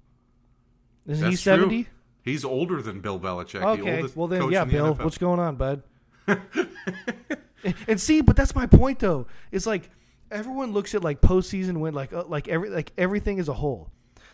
Isn't 1.06 1.26
he 1.26 1.32
That's 1.32 1.44
true. 1.44 1.54
seventy? 1.54 1.88
He's 2.24 2.46
older 2.46 2.82
than 2.82 3.02
Bill 3.02 3.20
Belichick. 3.20 3.64
Okay, 3.64 3.98
oldest 3.98 4.16
well 4.16 4.28
then, 4.28 4.52
yeah, 4.52 4.64
the 4.64 4.72
Bill, 4.72 4.96
NFL. 4.96 5.04
what's 5.04 5.18
going 5.18 5.40
on, 5.40 5.56
bud? 5.58 5.84
and, 7.88 8.00
see, 8.00 8.22
but 8.22 8.38
that's 8.38 8.56
my 8.56 8.66
point, 8.66 9.00
though. 9.00 9.28
It's 9.52 9.66
like 9.66 9.90
everyone 10.32 10.72
looks 10.72 10.96
at 10.96 11.04
like 11.04 11.20
postseason 11.20 11.78
win, 11.78 11.94
like 11.94 12.14
uh, 12.14 12.24
like 12.26 12.48
every 12.48 12.70
like 12.70 12.92
everything 12.98 13.40
as 13.40 13.50
a 13.50 13.54
whole. 13.54 13.92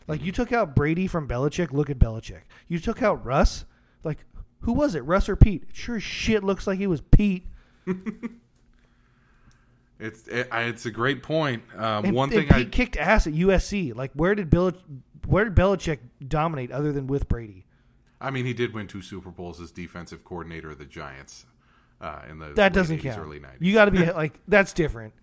Like 0.07 0.23
you 0.23 0.31
took 0.31 0.51
out 0.51 0.75
Brady 0.75 1.07
from 1.07 1.27
Belichick. 1.27 1.71
Look 1.71 1.89
at 1.89 1.99
Belichick. 1.99 2.41
You 2.67 2.79
took 2.79 3.01
out 3.01 3.25
Russ. 3.25 3.65
Like 4.03 4.19
who 4.61 4.73
was 4.73 4.95
it, 4.95 5.01
Russ 5.01 5.29
or 5.29 5.35
Pete? 5.35 5.63
It 5.69 5.75
sure 5.75 5.99
shit 5.99 6.43
looks 6.43 6.67
like 6.67 6.79
it 6.79 6.87
was 6.87 7.01
Pete. 7.01 7.45
It's 9.99 10.27
it, 10.27 10.47
it's 10.51 10.85
a 10.85 10.91
great 10.91 11.21
point. 11.23 11.61
Um, 11.75 12.05
And, 12.05 12.15
one 12.15 12.31
and 12.33 12.47
thing 12.47 12.51
I 12.51 12.65
kicked 12.65 12.95
ass 12.97 13.27
at 13.27 13.33
USC. 13.33 13.95
Like 13.95 14.11
where 14.13 14.33
did 14.35 14.49
Bill, 14.49 14.71
where 15.27 15.43
did 15.43 15.55
Belichick 15.55 15.99
dominate 16.27 16.71
other 16.71 16.91
than 16.91 17.07
with 17.07 17.27
Brady? 17.27 17.65
I 18.21 18.31
mean, 18.31 18.45
he 18.45 18.53
did 18.53 18.73
win 18.73 18.87
two 18.87 19.01
Super 19.01 19.29
Bowls 19.29 19.61
as 19.61 19.71
defensive 19.71 20.23
coordinator 20.23 20.71
of 20.71 20.77
the 20.77 20.85
Giants 20.85 21.45
uh, 22.01 22.21
in 22.29 22.37
the 22.39 22.47
That 22.53 22.73
doesn't 22.73 22.97
80s, 22.99 23.03
count. 23.03 23.19
early 23.19 23.39
90s. 23.39 23.57
You 23.59 23.73
got 23.73 23.85
to 23.85 23.91
be 23.91 24.05
like 24.11 24.39
that's 24.47 24.73
different. 24.73 25.13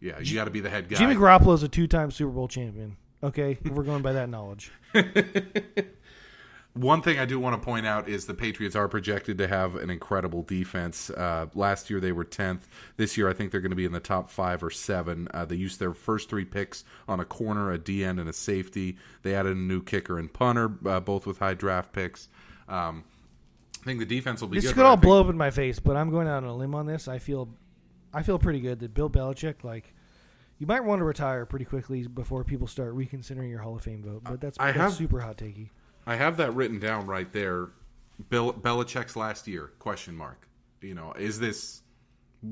yeah, 0.00 0.18
you 0.20 0.34
got 0.34 0.44
to 0.44 0.50
be 0.50 0.60
the 0.60 0.70
head 0.70 0.88
guy. 0.88 0.96
Jimmy 0.96 1.14
Garoppolo 1.16 1.54
is 1.54 1.62
a 1.62 1.68
two-time 1.68 2.10
Super 2.10 2.30
Bowl 2.32 2.48
champion. 2.48 2.96
Okay, 3.22 3.58
we're 3.72 3.82
going 3.82 4.02
by 4.02 4.12
that 4.12 4.28
knowledge. 4.28 4.70
One 6.80 7.02
thing 7.02 7.18
I 7.18 7.24
do 7.24 7.40
want 7.40 7.60
to 7.60 7.64
point 7.64 7.86
out 7.86 8.08
is 8.08 8.26
the 8.26 8.34
Patriots 8.34 8.76
are 8.76 8.86
projected 8.88 9.38
to 9.38 9.48
have 9.48 9.74
an 9.76 9.90
incredible 9.90 10.42
defense. 10.42 11.10
Uh, 11.10 11.46
last 11.54 11.90
year 11.90 11.98
they 11.98 12.12
were 12.12 12.24
10th. 12.24 12.60
This 12.96 13.16
year 13.16 13.28
I 13.28 13.32
think 13.32 13.50
they're 13.50 13.60
going 13.60 13.70
to 13.70 13.76
be 13.76 13.84
in 13.84 13.92
the 13.92 14.00
top 14.00 14.30
five 14.30 14.62
or 14.62 14.70
seven. 14.70 15.26
Uh, 15.34 15.44
they 15.44 15.56
used 15.56 15.80
their 15.80 15.92
first 15.92 16.28
three 16.30 16.44
picks 16.44 16.84
on 17.08 17.18
a 17.20 17.24
corner, 17.24 17.72
a 17.72 17.78
D 17.78 18.04
end, 18.04 18.20
and 18.20 18.28
a 18.28 18.32
safety. 18.32 18.96
They 19.22 19.34
added 19.34 19.56
a 19.56 19.60
new 19.60 19.82
kicker 19.82 20.18
and 20.18 20.32
punter, 20.32 20.70
uh, 20.86 21.00
both 21.00 21.26
with 21.26 21.38
high 21.38 21.54
draft 21.54 21.92
picks. 21.92 22.28
Um, 22.68 23.02
I 23.82 23.84
think 23.84 23.98
the 24.00 24.06
defense 24.06 24.40
will 24.40 24.48
be 24.48 24.58
This 24.58 24.66
good. 24.66 24.74
could 24.76 24.84
all 24.84 24.96
blow 24.96 25.20
up 25.20 25.28
in 25.30 25.36
my 25.36 25.50
face, 25.50 25.78
but 25.80 25.96
I'm 25.96 26.10
going 26.10 26.28
out 26.28 26.44
on 26.44 26.50
a 26.50 26.54
limb 26.56 26.74
on 26.74 26.86
this. 26.86 27.08
I 27.08 27.18
feel, 27.18 27.48
I 28.12 28.22
feel 28.22 28.38
pretty 28.38 28.60
good 28.60 28.80
that 28.80 28.94
Bill 28.94 29.08
Belichick, 29.10 29.64
like, 29.64 29.94
you 30.58 30.66
might 30.66 30.84
want 30.84 31.00
to 31.00 31.04
retire 31.04 31.46
pretty 31.46 31.64
quickly 31.64 32.06
before 32.06 32.44
people 32.44 32.66
start 32.66 32.92
reconsidering 32.94 33.48
your 33.50 33.60
Hall 33.60 33.76
of 33.76 33.82
Fame 33.82 34.02
vote. 34.02 34.22
But 34.24 34.40
that's, 34.40 34.58
I 34.60 34.66
that's 34.66 34.76
have- 34.78 34.92
super 34.94 35.20
hot 35.20 35.38
takey. 35.38 35.70
I 36.08 36.16
have 36.16 36.38
that 36.38 36.54
written 36.54 36.78
down 36.78 37.06
right 37.06 37.30
there. 37.32 37.68
Bill 38.30 38.52
Belichick's 38.52 39.14
last 39.14 39.46
year? 39.46 39.70
Question 39.78 40.16
mark. 40.16 40.48
You 40.80 40.94
know, 40.94 41.12
is 41.12 41.38
this 41.38 41.82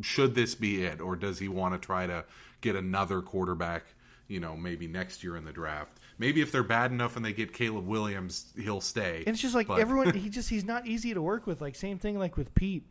should 0.03 0.35
this 0.35 0.55
be 0.55 0.85
it, 0.85 1.01
or 1.01 1.17
does 1.17 1.39
he 1.39 1.49
want 1.49 1.75
to 1.75 1.85
try 1.85 2.07
to 2.07 2.25
get 2.61 2.77
another 2.77 3.23
quarterback? 3.23 3.85
You 4.29 4.41
know, 4.41 4.57
maybe 4.57 4.87
next 4.87 5.25
year 5.25 5.37
in 5.37 5.45
the 5.45 5.53
draft. 5.53 6.01
Maybe 6.19 6.43
if 6.43 6.53
they're 6.53 6.63
bad 6.63 6.93
enough 6.93 7.17
and 7.17 7.25
they 7.25 7.33
get 7.33 7.53
Caleb 7.55 7.87
Williams, 7.87 8.53
he'll 8.61 8.81
stay. 8.81 9.19
And 9.27 9.29
it's 9.29 9.41
just 9.41 9.55
like 9.55 9.69
But- 9.69 9.81
everyone. 9.81 10.13
He 10.15 10.29
just 10.29 10.51
he's 10.51 10.65
not 10.65 10.87
easy 10.87 11.15
to 11.15 11.23
work 11.23 11.47
with. 11.47 11.63
Like 11.63 11.77
same 11.77 11.99
thing 11.99 12.19
like 12.19 12.37
with 12.37 12.55
Pete. 12.55 12.85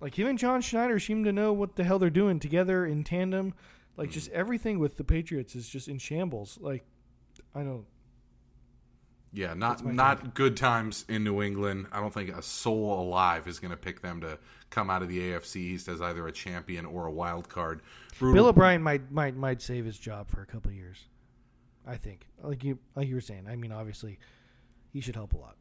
Like 0.00 0.16
him 0.18 0.28
and 0.28 0.38
John 0.38 0.60
Schneider 0.60 1.00
seem 1.00 1.24
to 1.24 1.32
know 1.32 1.52
what 1.52 1.74
the 1.74 1.84
hell 1.84 1.98
they're 1.98 2.08
doing 2.08 2.38
together 2.38 2.86
in 2.86 3.02
tandem. 3.02 3.54
Like 3.96 4.08
mm-hmm. 4.08 4.14
just 4.14 4.30
everything 4.30 4.78
with 4.78 4.96
the 4.96 5.04
Patriots 5.04 5.56
is 5.56 5.68
just 5.68 5.88
in 5.88 5.98
shambles. 5.98 6.56
Like 6.60 6.84
I 7.54 7.62
don't. 7.62 7.84
Yeah, 9.32 9.54
not 9.54 9.84
not 9.84 10.34
good 10.34 10.56
times 10.56 11.04
in 11.08 11.22
New 11.22 11.40
England. 11.40 11.86
I 11.92 12.00
don't 12.00 12.12
think 12.12 12.36
a 12.36 12.42
soul 12.42 13.00
alive 13.00 13.46
is 13.46 13.60
going 13.60 13.70
to 13.70 13.76
pick 13.76 14.02
them 14.02 14.20
to 14.22 14.38
come 14.70 14.90
out 14.90 15.02
of 15.02 15.08
the 15.08 15.18
AFC 15.18 15.56
East 15.56 15.88
as 15.88 16.00
either 16.00 16.26
a 16.26 16.32
champion 16.32 16.84
or 16.84 17.06
a 17.06 17.12
wild 17.12 17.48
card. 17.48 17.80
Brutal. 18.18 18.34
Bill 18.34 18.46
O'Brien 18.48 18.82
might 18.82 19.10
might 19.12 19.36
might 19.36 19.62
save 19.62 19.84
his 19.84 19.98
job 19.98 20.28
for 20.28 20.42
a 20.42 20.46
couple 20.46 20.70
of 20.70 20.76
years. 20.76 21.04
I 21.86 21.96
think, 21.96 22.26
like 22.42 22.64
you 22.64 22.78
like 22.96 23.08
you 23.08 23.14
were 23.14 23.20
saying. 23.20 23.46
I 23.48 23.54
mean, 23.54 23.72
obviously, 23.72 24.18
he 24.92 25.00
should 25.00 25.14
help 25.14 25.32
a 25.32 25.38
lot. 25.38 25.56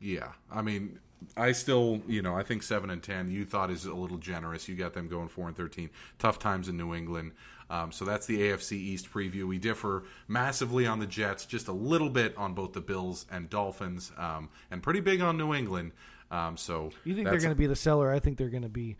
Yeah, 0.00 0.32
I 0.50 0.62
mean, 0.62 0.98
I 1.36 1.52
still, 1.52 2.00
you 2.08 2.22
know, 2.22 2.34
I 2.34 2.42
think 2.42 2.64
seven 2.64 2.90
and 2.90 3.02
ten. 3.02 3.30
You 3.30 3.44
thought 3.44 3.70
is 3.70 3.84
a 3.84 3.94
little 3.94 4.18
generous. 4.18 4.68
You 4.68 4.74
got 4.74 4.94
them 4.94 5.08
going 5.08 5.28
four 5.28 5.46
and 5.46 5.56
thirteen. 5.56 5.90
Tough 6.18 6.38
times 6.38 6.68
in 6.68 6.76
New 6.76 6.94
England. 6.94 7.32
Um, 7.72 7.90
so 7.90 8.04
that's 8.04 8.26
the 8.26 8.38
AFC 8.38 8.72
East 8.72 9.10
preview. 9.10 9.44
We 9.44 9.58
differ 9.58 10.04
massively 10.28 10.86
on 10.86 10.98
the 10.98 11.06
Jets, 11.06 11.46
just 11.46 11.68
a 11.68 11.72
little 11.72 12.10
bit 12.10 12.36
on 12.36 12.52
both 12.52 12.74
the 12.74 12.82
Bills 12.82 13.24
and 13.32 13.48
Dolphins, 13.48 14.12
um, 14.18 14.50
and 14.70 14.82
pretty 14.82 15.00
big 15.00 15.22
on 15.22 15.38
New 15.38 15.54
England. 15.54 15.92
Um, 16.30 16.58
so 16.58 16.90
You 17.04 17.14
think 17.14 17.28
they're 17.28 17.38
going 17.38 17.48
to 17.48 17.54
be 17.54 17.66
the 17.66 17.74
seller? 17.74 18.12
I 18.12 18.18
think 18.18 18.36
they're 18.36 18.50
going 18.50 18.62
to 18.62 18.68
be 18.68 18.96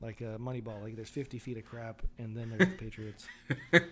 like 0.00 0.20
a 0.20 0.38
Moneyball. 0.38 0.80
Like 0.80 0.94
there's 0.94 1.08
50 1.08 1.40
feet 1.40 1.58
of 1.58 1.64
crap, 1.64 2.02
and 2.18 2.36
then 2.36 2.54
there's 2.56 2.70
the 2.70 2.76
Patriots. 2.76 3.26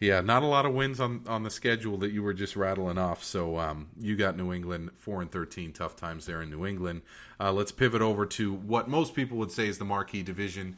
Yeah, 0.00 0.20
not 0.20 0.44
a 0.44 0.46
lot 0.46 0.64
of 0.64 0.74
wins 0.74 1.00
on 1.00 1.24
on 1.26 1.42
the 1.42 1.50
schedule 1.50 1.96
that 1.98 2.12
you 2.12 2.22
were 2.22 2.32
just 2.32 2.54
rattling 2.54 2.98
off. 2.98 3.24
So 3.24 3.58
um, 3.58 3.88
you 3.98 4.16
got 4.16 4.36
New 4.36 4.52
England 4.52 4.90
four 4.96 5.20
and 5.20 5.30
thirteen, 5.30 5.72
tough 5.72 5.96
times 5.96 6.24
there 6.24 6.40
in 6.40 6.50
New 6.50 6.66
England. 6.66 7.02
Uh, 7.40 7.52
let's 7.52 7.72
pivot 7.72 8.00
over 8.00 8.24
to 8.24 8.54
what 8.54 8.88
most 8.88 9.14
people 9.14 9.38
would 9.38 9.50
say 9.50 9.66
is 9.66 9.78
the 9.78 9.84
marquee 9.84 10.22
division 10.22 10.76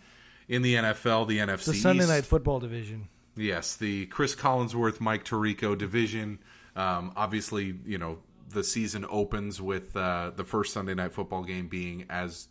in 0.50 0.62
the 0.62 0.74
NFL, 0.74 1.28
the 1.28 1.38
NFC 1.38 1.66
The 1.66 1.74
Sunday 1.74 2.02
East. 2.02 2.12
night 2.12 2.26
football 2.26 2.58
division. 2.58 3.08
Yes, 3.36 3.76
the 3.76 4.06
Cris 4.06 4.34
Collinsworth, 4.34 5.00
Mike 5.00 5.24
Tirico 5.24 5.78
division. 5.78 6.40
Um, 6.74 7.12
obviously, 7.16 7.76
you 7.86 7.96
know 7.96 8.18
the 8.50 8.64
season 8.64 9.06
opens 9.08 9.62
with 9.62 9.96
uh, 9.96 10.32
the 10.34 10.44
first 10.44 10.72
Sunday 10.72 10.94
night 10.94 11.12
football 11.12 11.44
game 11.44 11.68
being 11.68 12.04
as 12.10 12.48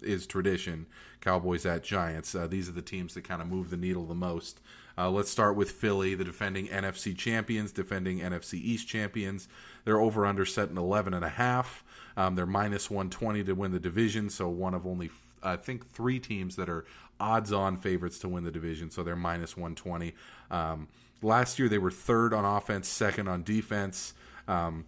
is 0.00 0.26
tradition, 0.26 0.86
Cowboys 1.20 1.66
at 1.66 1.82
Giants. 1.82 2.34
Uh, 2.34 2.46
these 2.46 2.68
are 2.68 2.72
the 2.72 2.82
teams 2.82 3.14
that 3.14 3.24
kind 3.24 3.42
of 3.42 3.48
move 3.48 3.68
the 3.68 3.76
needle 3.76 4.06
the 4.06 4.14
most. 4.14 4.60
Uh, 4.96 5.10
let's 5.10 5.30
start 5.30 5.56
with 5.56 5.72
Philly, 5.72 6.14
the 6.14 6.24
defending 6.24 6.68
NFC 6.68 7.16
champions, 7.16 7.72
defending 7.72 8.20
NFC 8.20 8.54
East 8.54 8.86
champions. 8.86 9.48
They're 9.84 10.00
over 10.00 10.24
under 10.24 10.46
set 10.46 10.70
in 10.70 10.78
11 10.78 11.14
and 11.14 11.24
a 11.24 11.28
half. 11.28 11.84
Um, 12.16 12.34
they're 12.36 12.46
minus 12.46 12.90
120 12.90 13.44
to 13.44 13.52
win 13.54 13.72
the 13.72 13.80
division, 13.80 14.30
so 14.30 14.48
one 14.48 14.72
of 14.74 14.86
only 14.86 15.10
I 15.42 15.56
think 15.56 15.86
three 15.86 16.18
teams 16.18 16.56
that 16.56 16.68
are 16.68 16.84
odds-on 17.20 17.76
favorites 17.76 18.18
to 18.20 18.28
win 18.28 18.44
the 18.44 18.50
division, 18.50 18.90
so 18.90 19.02
they're 19.02 19.16
minus 19.16 19.56
120. 19.56 20.14
Um, 20.50 20.88
last 21.22 21.58
year 21.58 21.68
they 21.68 21.78
were 21.78 21.90
third 21.90 22.32
on 22.32 22.44
offense, 22.44 22.88
second 22.88 23.28
on 23.28 23.42
defense. 23.42 24.14
Um, 24.48 24.86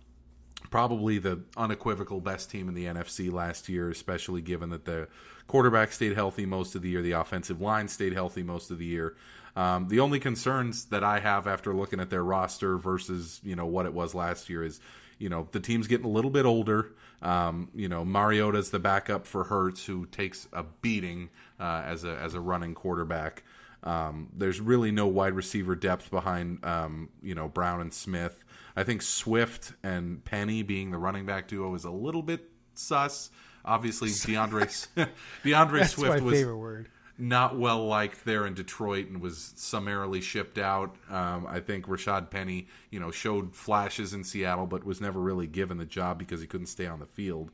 probably 0.70 1.18
the 1.18 1.40
unequivocal 1.56 2.20
best 2.20 2.50
team 2.50 2.68
in 2.68 2.74
the 2.74 2.86
NFC 2.86 3.32
last 3.32 3.68
year, 3.68 3.90
especially 3.90 4.40
given 4.40 4.70
that 4.70 4.84
the 4.84 5.08
quarterback 5.46 5.92
stayed 5.92 6.14
healthy 6.14 6.46
most 6.46 6.74
of 6.74 6.82
the 6.82 6.88
year, 6.88 7.02
the 7.02 7.12
offensive 7.12 7.60
line 7.60 7.88
stayed 7.88 8.12
healthy 8.12 8.42
most 8.42 8.70
of 8.70 8.78
the 8.78 8.86
year. 8.86 9.14
Um, 9.54 9.88
the 9.88 10.00
only 10.00 10.18
concerns 10.18 10.86
that 10.86 11.04
I 11.04 11.20
have 11.20 11.46
after 11.46 11.74
looking 11.74 12.00
at 12.00 12.08
their 12.08 12.24
roster 12.24 12.78
versus 12.78 13.40
you 13.44 13.54
know 13.54 13.66
what 13.66 13.84
it 13.84 13.92
was 13.92 14.14
last 14.14 14.48
year 14.48 14.64
is 14.64 14.80
you 15.18 15.28
know 15.28 15.46
the 15.52 15.60
team's 15.60 15.86
getting 15.86 16.06
a 16.06 16.10
little 16.10 16.30
bit 16.30 16.46
older. 16.46 16.92
Um, 17.22 17.68
you 17.74 17.88
know 17.88 18.04
Mariota's 18.04 18.70
the 18.70 18.78
backup 18.78 19.26
for 19.26 19.44
Hurts, 19.44 19.84
who 19.84 20.06
takes 20.06 20.48
a 20.52 20.64
beating 20.82 21.30
uh, 21.60 21.82
as 21.86 22.04
a 22.04 22.16
as 22.16 22.34
a 22.34 22.40
running 22.40 22.74
quarterback. 22.74 23.44
Um, 23.84 24.28
there's 24.36 24.60
really 24.60 24.92
no 24.92 25.06
wide 25.08 25.34
receiver 25.34 25.74
depth 25.74 26.10
behind 26.10 26.64
um, 26.64 27.08
you 27.22 27.34
know 27.34 27.48
Brown 27.48 27.80
and 27.80 27.92
Smith. 27.92 28.42
I 28.76 28.84
think 28.84 29.02
Swift 29.02 29.72
and 29.82 30.24
Penny 30.24 30.62
being 30.62 30.90
the 30.90 30.98
running 30.98 31.26
back 31.26 31.48
duo 31.48 31.74
is 31.74 31.84
a 31.84 31.90
little 31.90 32.22
bit 32.22 32.48
sus. 32.74 33.30
Obviously, 33.64 34.10
D'Andre 34.10 34.66
D'Andre 35.44 35.80
That's 35.80 35.92
Swift 35.92 36.18
my 36.18 36.20
was 36.20 36.34
favorite 36.34 36.58
word. 36.58 36.88
Not 37.18 37.58
well 37.58 37.86
liked 37.86 38.24
there 38.24 38.46
in 38.46 38.54
Detroit 38.54 39.08
and 39.08 39.20
was 39.20 39.52
summarily 39.56 40.20
shipped 40.20 40.58
out. 40.58 40.96
Um, 41.10 41.46
I 41.46 41.60
think 41.60 41.86
Rashaad 41.86 42.30
Penny, 42.30 42.68
you 42.90 43.00
know, 43.00 43.10
showed 43.10 43.54
flashes 43.54 44.14
in 44.14 44.24
Seattle, 44.24 44.66
but 44.66 44.84
was 44.84 45.00
never 45.00 45.20
really 45.20 45.46
given 45.46 45.78
the 45.78 45.84
job 45.84 46.18
because 46.18 46.40
he 46.40 46.46
couldn't 46.46 46.66
stay 46.66 46.86
on 46.86 47.00
the 47.00 47.06
field. 47.06 47.50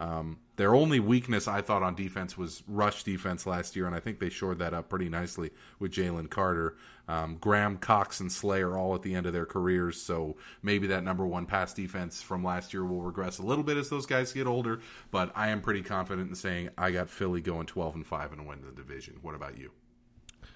Um, 0.00 0.38
their 0.56 0.74
only 0.74 0.98
weakness, 0.98 1.46
I 1.46 1.60
thought, 1.60 1.82
on 1.82 1.94
defense 1.94 2.36
was 2.36 2.62
rush 2.66 3.04
defense 3.04 3.46
last 3.46 3.76
year, 3.76 3.86
and 3.86 3.94
I 3.94 4.00
think 4.00 4.18
they 4.18 4.30
shored 4.30 4.58
that 4.60 4.72
up 4.72 4.88
pretty 4.88 5.10
nicely 5.10 5.50
with 5.78 5.92
Jalen 5.92 6.30
Carter. 6.30 6.76
Um, 7.06 7.36
Graham, 7.38 7.76
Cox, 7.76 8.20
and 8.20 8.32
Slay 8.32 8.62
are 8.62 8.78
all 8.78 8.94
at 8.94 9.02
the 9.02 9.14
end 9.14 9.26
of 9.26 9.34
their 9.34 9.44
careers, 9.44 10.00
so 10.00 10.36
maybe 10.62 10.86
that 10.86 11.04
number 11.04 11.26
one 11.26 11.44
pass 11.44 11.74
defense 11.74 12.22
from 12.22 12.42
last 12.42 12.72
year 12.72 12.84
will 12.84 13.02
regress 13.02 13.38
a 13.38 13.42
little 13.42 13.62
bit 13.62 13.76
as 13.76 13.90
those 13.90 14.06
guys 14.06 14.32
get 14.32 14.46
older. 14.46 14.80
But 15.10 15.32
I 15.34 15.48
am 15.48 15.60
pretty 15.60 15.82
confident 15.82 16.30
in 16.30 16.34
saying 16.34 16.70
I 16.78 16.92
got 16.92 17.10
Philly 17.10 17.42
going 17.42 17.66
twelve 17.66 17.94
and 17.94 18.06
five 18.06 18.32
and 18.32 18.46
win 18.46 18.62
the 18.62 18.72
division. 18.72 19.18
What 19.20 19.34
about 19.34 19.58
you? 19.58 19.70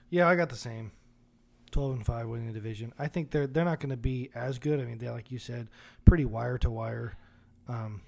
Yeah, 0.09 0.27
I 0.27 0.37
got 0.37 0.49
the 0.49 0.57
same. 0.57 0.93
Twelve 1.71 1.97
and 1.97 2.07
five 2.07 2.29
winning 2.29 2.47
the 2.47 2.55
division. 2.55 2.95
I 2.99 3.09
think 3.09 3.31
they're 3.31 3.47
they're 3.47 3.65
not 3.65 3.81
going 3.81 3.91
to 3.91 3.97
be 3.99 4.31
as 4.35 4.59
good. 4.59 4.81
I 4.81 4.85
mean, 4.85 4.97
they 4.97 5.11
like 5.11 5.31
you 5.31 5.39
said, 5.39 5.69
pretty 6.07 6.25
wire 6.25 6.57
to 6.59 6.71
wire 6.71 7.17
um, 7.69 8.01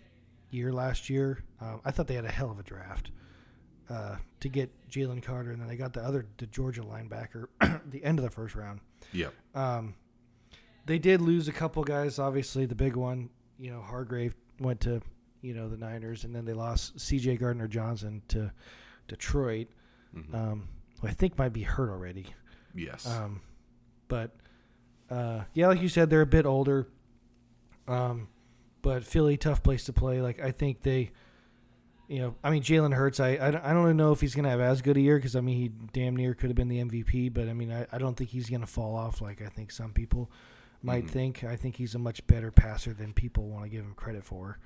year 0.51 0.72
last 0.72 1.11
year. 1.11 1.44
Um, 1.61 1.80
I 1.84 1.90
thought 1.90 2.07
they 2.07 2.14
had 2.14 2.24
a 2.24 2.30
hell 2.30 2.51
of 2.51 2.59
a 2.59 2.62
draft 2.62 3.11
uh, 3.88 4.16
to 4.40 4.49
get 4.49 4.70
Jalen 4.90 5.22
Carter, 5.22 5.53
and 5.53 5.61
then 5.61 5.68
they 5.68 5.76
got 5.76 5.92
the 5.92 6.03
other 6.03 6.26
the 6.38 6.47
Georgia 6.47 6.82
linebacker 6.82 7.47
the 7.90 8.03
end 8.05 8.18
of 8.18 8.24
the 8.24 8.30
first 8.30 8.55
round. 8.55 8.80
Yep. 9.12 9.34
Um, 9.55 9.94
they 10.86 10.99
did 10.99 11.20
lose 11.20 11.49
a 11.49 11.53
couple 11.53 11.82
guys. 11.84 12.18
Obviously, 12.18 12.66
the 12.66 12.74
big 12.74 12.97
one, 12.97 13.28
you 13.59 13.70
know, 13.70 13.80
Hargrave 13.80 14.34
went 14.61 14.80
to 14.82 15.01
you 15.42 15.55
know 15.55 15.68
the 15.68 15.76
Niners, 15.76 16.24
and 16.24 16.34
then 16.34 16.44
they 16.44 16.53
lost 16.53 16.99
C.J. 17.01 17.36
Gardner 17.36 17.68
Johnson 17.68 18.22
to 18.28 18.53
Detroit, 19.09 19.68
um, 20.32 20.68
who 21.01 21.09
I 21.09 21.12
think 21.12 21.38
might 21.38 21.53
be 21.53 21.62
hurt 21.62 21.90
already. 21.90 22.26
Yes. 22.74 23.07
Um, 23.07 23.40
but 24.09 24.36
uh, 25.11 25.42
yeah, 25.55 25.68
like 25.68 25.80
you 25.80 25.88
said, 25.88 26.11
they're 26.11 26.22
a 26.22 26.26
bit 26.26 26.47
older. 26.47 26.88
Um, 27.88 28.28
but 28.87 29.05
Philly, 29.05 29.37
tough 29.37 29.62
place 29.64 29.84
to 29.87 29.93
play. 29.93 30.20
Like 30.22 30.41
I 30.41 30.53
think 30.53 30.82
they, 30.82 31.11
you 32.09 32.20
know, 32.20 32.34
I 32.45 32.51
mean 32.51 32.62
Jalen 32.62 32.95
Hurts. 32.95 33.18
I 33.18 33.30
I 33.30 33.51
don't, 33.51 33.64
I 33.64 33.72
don't 33.72 33.97
know 33.97 34.12
if 34.12 34.20
he's 34.20 34.34
gonna 34.37 34.49
have 34.51 34.61
as 34.61 34.80
good 34.80 34.97
a 34.97 35.01
year 35.01 35.16
because 35.16 35.34
I 35.34 35.41
mean 35.41 35.57
he 35.57 35.68
damn 35.93 36.14
near 36.14 36.34
could 36.34 36.51
have 36.51 36.57
been 36.57 36.68
the 36.68 36.78
MVP. 36.82 37.34
But 37.34 37.49
I 37.49 37.53
mean 37.53 37.72
I, 37.72 37.87
I 37.91 37.99
don't 37.99 38.16
think 38.16 38.30
he's 38.30 38.49
gonna 38.49 38.66
fall 38.66 38.95
off 38.95 39.20
like 39.20 39.43
I 39.43 39.49
think 39.49 39.72
some 39.72 39.93
people 39.93 40.30
might 40.82 41.07
Mhm. 41.07 41.11
think. 41.11 41.43
I 41.45 41.57
think 41.57 41.74
he's 41.76 41.97
a 41.97 41.99
much 41.99 42.24
better 42.28 42.53
passer 42.53 42.93
than 42.93 43.12
people 43.12 43.49
want 43.49 43.64
to 43.64 43.68
give 43.68 43.84
him 43.84 43.95
credit 43.95 44.22
for. 44.24 44.59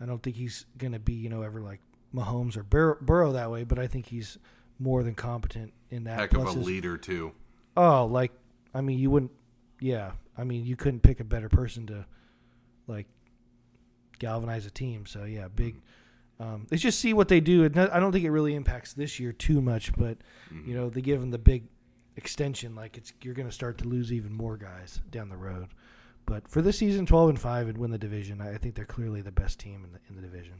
I 0.00 0.06
don't 0.06 0.22
think 0.22 0.36
he's 0.36 0.64
gonna 0.78 0.98
be 0.98 1.12
you 1.12 1.28
know 1.28 1.42
ever 1.42 1.60
like 1.60 1.80
Mahomes 2.14 2.56
or 2.56 2.62
Bur- 2.62 2.98
Burrow 3.02 3.32
that 3.32 3.50
way. 3.50 3.64
But 3.64 3.78
I 3.78 3.86
think 3.86 4.06
he's 4.06 4.38
more 4.78 5.02
than 5.02 5.14
competent 5.14 5.74
in 5.90 6.04
that. 6.04 6.18
Heck 6.18 6.32
of 6.32 6.40
Plus 6.42 6.54
a 6.54 6.58
his- 6.58 6.66
leader 6.66 6.96
too. 6.96 7.32
Oh, 7.76 8.06
like 8.06 8.32
I 8.74 8.80
mean, 8.80 8.98
you 8.98 9.10
wouldn't. 9.10 9.32
Yeah, 9.80 10.12
I 10.38 10.44
mean, 10.44 10.64
you 10.64 10.74
couldn't 10.74 11.00
pick 11.00 11.20
a 11.20 11.24
better 11.24 11.48
person 11.50 11.86
to 11.88 12.06
like 12.86 13.06
galvanize 14.18 14.66
a 14.66 14.70
team. 14.70 15.06
So 15.06 15.24
yeah, 15.24 15.48
big. 15.48 15.76
Um, 16.40 16.66
let's 16.70 16.82
just 16.82 17.00
see 17.00 17.12
what 17.14 17.26
they 17.28 17.40
do. 17.40 17.64
I 17.64 17.68
don't 17.98 18.12
think 18.12 18.24
it 18.24 18.30
really 18.30 18.54
impacts 18.54 18.92
this 18.92 19.18
year 19.18 19.32
too 19.32 19.60
much, 19.60 19.92
but 19.96 20.18
Mm-hmm. 20.52 20.68
you 20.70 20.74
know, 20.76 20.88
they 20.88 21.00
give 21.02 21.20
them 21.20 21.30
the 21.30 21.38
big 21.38 21.64
extension. 22.16 22.74
Like 22.74 22.96
it's 22.96 23.12
you're 23.22 23.34
going 23.34 23.48
to 23.48 23.54
start 23.54 23.78
to 23.78 23.84
lose 23.88 24.12
even 24.12 24.32
more 24.32 24.56
guys 24.56 25.00
down 25.10 25.28
the 25.28 25.36
road. 25.36 25.68
But 26.26 26.46
for 26.48 26.62
this 26.62 26.78
season, 26.78 27.06
twelve 27.06 27.28
and 27.30 27.38
five 27.40 27.68
and 27.68 27.76
win 27.78 27.90
the 27.90 27.98
division, 27.98 28.40
I 28.40 28.54
I 28.54 28.58
think 28.58 28.74
they're 28.74 28.84
clearly 28.84 29.20
the 29.20 29.32
best 29.32 29.58
team 29.58 29.84
in 29.84 29.92
the 29.92 29.98
in 30.08 30.16
the 30.16 30.22
division. 30.22 30.54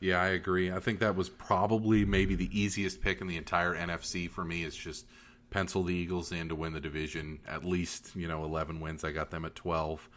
Yeah, 0.00 0.20
I 0.20 0.28
agree. 0.28 0.70
I 0.72 0.80
think 0.80 0.98
that 1.00 1.14
was 1.16 1.28
probably 1.30 2.04
maybe 2.04 2.34
the 2.34 2.50
easiest 2.58 3.00
pick 3.00 3.20
in 3.20 3.26
the 3.26 3.36
entire 3.36 3.74
NFC 3.74 4.28
for 4.28 4.44
me. 4.44 4.64
Is 4.64 4.74
just 4.76 5.06
pencil 5.50 5.82
the 5.84 5.94
Eagles 5.94 6.32
in 6.32 6.48
to 6.48 6.54
win 6.54 6.72
the 6.72 6.80
division. 6.80 7.38
At 7.46 7.64
least 7.64 8.16
you 8.16 8.26
know 8.28 8.44
eleven 8.44 8.80
wins. 8.80 9.04
I 9.04 9.12
got 9.12 9.30
them 9.30 9.44
at 9.44 9.54
twelve. 9.54 10.08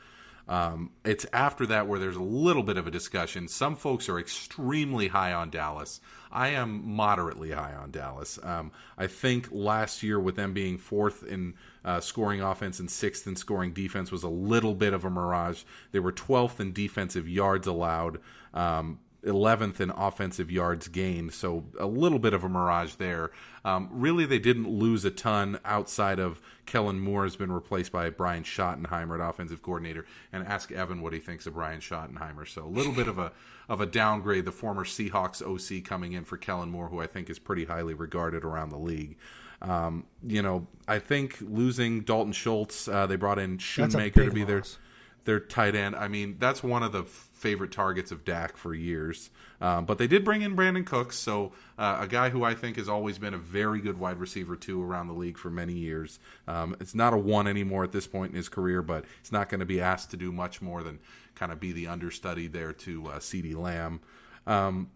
Um, 0.48 0.91
it's 1.04 1.26
after 1.34 1.66
that 1.68 1.88
where 1.88 2.00
there's 2.00 2.16
a 2.16 2.22
little 2.24 2.64
bit 2.64 2.78
of 2.78 2.88
a 2.88 2.91
discussion. 2.91 3.48
Some 3.48 3.76
folks 3.76 4.08
are 4.08 4.20
extremely 4.20 5.10
high 5.10 5.34
on 5.34 5.50
Dallas. 5.50 6.00
I 6.32 6.50
am 6.50 6.89
moderately 6.89 7.52
high 7.52 7.74
on 7.74 7.91
Dallas. 7.91 8.39
Um, 8.43 8.72
I 8.98 9.08
think 9.08 9.50
last 9.52 10.04
year, 10.04 10.20
with 10.20 10.36
them 10.36 10.54
being 10.54 10.78
fourth 10.78 11.24
in 11.24 11.56
uh, 11.84 12.00
scoring 12.00 12.41
offense 12.41 12.80
and 12.80 12.89
sixth 12.89 13.28
in 13.28 13.36
scoring 13.36 13.74
defense, 13.74 14.12
was 14.12 14.24
a 14.24 14.30
little 14.30 14.76
bit 14.76 14.93
of 14.93 15.04
a 15.04 15.10
mirage. 15.10 15.64
They 15.91 16.00
were 16.00 16.12
12th 16.12 16.60
in 16.60 16.74
defensive 16.74 17.28
yards 17.28 17.68
allowed. 17.68 18.20
Um, 18.54 19.00
11th 19.24 19.80
in 19.80 19.89
offensive 19.89 20.52
yards 20.52 20.88
gained, 20.88 21.34
so 21.34 21.66
a 21.80 21.86
little 21.86 22.20
bit 22.20 22.34
of 22.34 22.43
a 22.43 22.50
mirage 22.50 22.95
there. 22.95 23.32
Um, 23.68 23.89
really, 23.91 24.26
they 24.26 24.39
didn't 24.39 24.70
lose 24.70 25.03
a 25.03 25.11
ton 25.11 25.59
outside 25.65 26.20
of 26.20 26.39
Kellen 26.65 27.01
Moore 27.01 27.24
has 27.24 27.36
been 27.36 27.51
replaced 27.51 27.91
by 27.91 28.09
Brian 28.09 28.43
Schottenheimer 28.43 29.22
at 29.22 29.30
offensive 29.30 29.61
coordinator, 29.61 30.05
and 30.32 30.47
ask 30.47 30.72
Evan 30.72 31.01
what 31.01 31.11
he 31.11 31.20
thinks 31.20 31.45
of 31.47 31.55
Brian 31.55 31.82
Schottenheimer. 31.82 32.47
So 32.47 32.63
a 32.63 32.65
little 32.65 32.93
bit 32.93 33.09
of 33.09 33.20
a 33.20 33.34
of 33.68 33.82
a 33.82 33.86
downgrade. 33.86 34.45
The 34.45 34.53
former 34.53 34.86
Seahawks 34.86 35.41
OC 35.41 35.84
coming 35.84 36.13
in 36.13 36.24
for 36.24 36.38
Kellen 36.38 36.72
Moore, 36.72 36.88
who 36.88 37.01
I 37.01 37.07
think 37.07 37.30
is 37.30 37.39
pretty 37.39 37.65
highly 37.65 37.93
regarded 37.93 38.45
around 38.45 38.70
the 38.70 38.78
league. 38.78 39.18
Um, 39.61 40.05
you 40.26 40.41
know, 40.41 40.65
I 40.88 40.99
think 40.99 41.38
losing 41.41 42.03
Dalton 42.03 42.32
Schultz, 42.32 42.88
uh, 42.88 43.05
they 43.05 43.18
brought 43.18 43.38
in 43.38 43.57
Schoonmaker 43.57 44.26
to 44.26 44.32
be 44.32 44.45
their 44.45 44.59
loss. 44.59 44.78
their 45.26 45.41
tight 45.41 45.76
end. 45.76 45.93
I 45.97 46.07
mean, 46.07 46.38
that's 46.39 46.63
one 46.63 46.84
of 46.84 46.93
the 46.93 47.03
favorite 47.38 47.71
targets 47.71 48.11
of 48.11 48.25
Dak 48.25 48.57
for 48.57 48.73
years. 48.73 49.29
Um, 49.61 49.85
but 49.85 49.97
they 49.97 50.07
did 50.07 50.25
bring 50.25 50.41
in 50.41 50.55
Brandin 50.55 50.85
Cooks, 50.85 51.17
so 51.17 51.53
uh, 51.77 51.99
a 52.01 52.07
guy 52.07 52.29
who 52.29 52.43
I 52.43 52.53
think 52.53 52.77
has 52.77 52.89
always 52.89 53.17
been 53.17 53.33
a 53.33 53.39
very 53.39 53.79
good 53.79 53.99
wide 53.99 54.17
receiver 54.17 54.55
too 54.55 54.83
around 54.83 55.07
the 55.07 55.13
league 55.13 55.38
for 55.38 55.49
many 55.49 55.73
years. 55.73 56.19
Um, 56.47 56.75
it's 56.79 56.93
not 56.93 57.13
a 57.13 57.17
one 57.17 57.47
anymore 57.47 57.83
at 57.83 57.91
this 57.91 58.07
point 58.07 58.31
in 58.31 58.38
his 58.38 58.49
career, 58.49 58.81
but 58.81 59.05
he's 59.21 59.31
not 59.31 59.49
going 59.49 59.59
to 59.59 59.65
be 59.65 59.81
asked 59.81 60.11
to 60.11 60.17
do 60.17 60.31
much 60.31 60.61
more 60.61 60.83
than 60.83 60.99
kind 61.35 61.51
of 61.51 61.59
be 61.59 61.71
the 61.71 61.88
understudy 61.88 62.47
there 62.47 62.73
to 62.73 63.07
uh, 63.07 63.19
CeeDee 63.19 63.55
Lamb. 63.55 63.99
Um, 64.45 64.89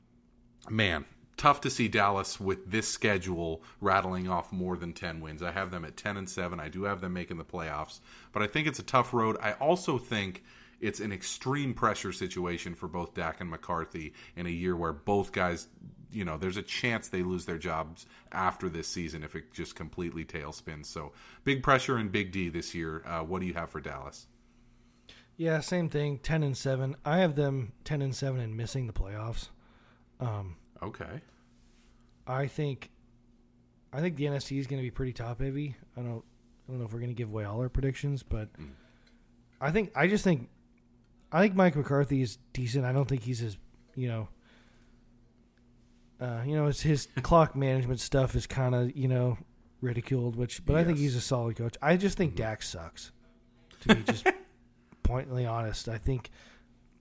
man, 0.70 1.06
tough 1.38 1.62
to 1.62 1.70
see 1.70 1.88
Dallas 1.88 2.40
with 2.40 2.70
this 2.70 2.88
schedule 2.88 3.64
rattling 3.80 4.28
off 4.28 4.52
more 4.52 4.78
than 4.78 4.94
10 4.94 5.22
wins. 5.22 5.42
I 5.42 5.52
have 5.52 5.72
them 5.72 5.86
at 5.86 5.98
10 5.98 6.18
and 6.18 6.30
7. 6.30 6.60
I 6.60 6.70
do 6.70 6.84
have 6.84 7.02
them 7.02 7.14
making 7.14 7.38
the 7.38 7.46
playoffs, 7.46 8.00
but 8.32 8.44
I 8.44 8.48
think 8.48 8.68
it's 8.68 8.80
a 8.80 8.84
tough 8.84 9.14
road. 9.14 9.38
I 9.42 9.54
also 9.54 9.98
think 9.98 10.44
it's 10.82 11.00
an 11.00 11.12
extreme 11.12 11.74
pressure 11.74 12.12
situation 12.12 12.76
for 12.76 12.88
both 12.88 13.14
Dak 13.14 13.40
and 13.40 13.50
McCarthy 13.50 14.14
in 14.36 14.46
a 14.46 14.50
year 14.50 14.76
where 14.76 14.94
both 14.94 15.32
guys, 15.32 15.68
you 16.12 16.26
know, 16.26 16.38
there's 16.38 16.58
a 16.58 16.62
chance 16.62 17.08
they 17.08 17.24
lose 17.24 17.46
their 17.46 17.58
jobs 17.58 18.06
after 18.32 18.68
this 18.68 18.88
season 18.88 19.24
if 19.24 19.36
it 19.36 19.54
just 19.54 19.76
completely 19.76 20.26
tailspins. 20.26 20.88
So, 20.88 21.14
big 21.44 21.64
pressure 21.64 21.98
and 21.98 22.12
big 22.12 22.32
D 22.32 22.50
this 22.50 22.74
year. 22.76 23.04
Uh, 23.06 23.20
what 23.22 23.40
do 23.42 23.48
you 23.48 23.54
have 23.54 23.70
for 23.70 23.80
Dallas? 23.80 24.28
Yeah, 25.38 25.60
same 25.62 25.90
thing. 25.90 26.20
Ten 26.20 26.44
and 26.44 26.58
seven. 26.58 26.96
I 27.06 27.20
have 27.20 27.36
them 27.36 27.72
ten 27.84 28.02
and 28.02 28.16
seven 28.16 28.42
and 28.42 28.56
missing 28.58 28.88
the 28.88 28.94
playoffs. 28.94 29.50
Um, 30.20 30.58
Okay. 30.84 31.22
I 32.28 32.48
think, 32.48 32.90
I 33.94 34.02
think 34.02 34.16
the 34.16 34.26
NFC 34.26 34.60
is 34.60 34.68
going 34.68 34.80
to 34.80 34.84
be 34.86 34.92
pretty 34.92 35.14
top 35.14 35.42
heavy. 35.42 35.76
I 35.98 36.02
don't, 36.02 36.24
I 36.68 36.72
don't 36.72 36.80
know 36.80 36.86
if 36.86 36.94
we're 36.94 37.00
going 37.00 37.10
to 37.12 37.16
give 37.16 37.30
away 37.30 37.44
all 37.44 37.60
our 37.60 37.70
predictions, 37.70 38.24
but 38.24 38.50
I 39.60 39.72
think 39.72 39.92
I 39.96 40.08
just 40.08 40.24
think, 40.24 40.50
I 41.32 41.42
think 41.42 41.56
Mike 41.56 41.76
McCarthy 41.76 42.22
is 42.22 42.38
decent. 42.54 42.86
I 42.86 42.92
don't 42.92 43.08
think 43.08 43.24
he's 43.24 43.42
as, 43.42 43.58
you 43.96 44.08
know, 44.08 44.28
uh, 46.20 46.44
you 46.46 46.56
know, 46.56 46.68
his, 46.68 46.82
his 46.82 47.08
clock 47.22 47.56
management 47.56 48.00
stuff 48.00 48.36
is 48.36 48.46
kind 48.46 48.76
of 48.76 48.96
you 48.96 49.08
know 49.08 49.38
ridiculed, 49.82 50.36
which, 50.36 50.66
but 50.66 50.76
I 50.76 50.84
think 50.84 50.98
he's 50.98 51.16
a 51.16 51.22
solid 51.22 51.56
coach. 51.56 51.76
I 51.82 51.98
just 51.98 52.18
think 52.18 52.36
Dak 52.36 52.62
sucks. 52.62 53.12
To 53.82 53.96
be 53.96 54.04
just 54.04 54.28
pointedly 55.04 55.46
honest, 55.46 55.90
I 55.90 55.98
think 55.98 56.30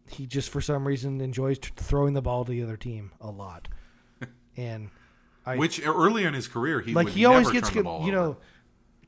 he 0.08 0.26
just 0.26 0.48
for 0.48 0.62
some 0.62 0.86
reason 0.86 1.20
enjoys 1.20 1.58
t- 1.58 1.70
throwing 1.76 2.14
the 2.14 2.22
ball 2.22 2.44
to 2.44 2.50
the 2.50 2.62
other 2.62 2.78
team 2.78 3.12
a 3.20 3.30
lot, 3.30 3.68
and 4.56 4.88
I 5.44 5.56
Which 5.56 5.84
early 5.86 6.24
in 6.24 6.32
his 6.32 6.48
career, 6.48 6.80
he 6.80 6.94
like 6.94 7.08
he 7.08 7.26
always 7.26 7.50
gets 7.50 7.68
turn 7.68 7.84
the 7.84 7.90
com- 7.90 8.06
you 8.06 8.14
over. 8.14 8.36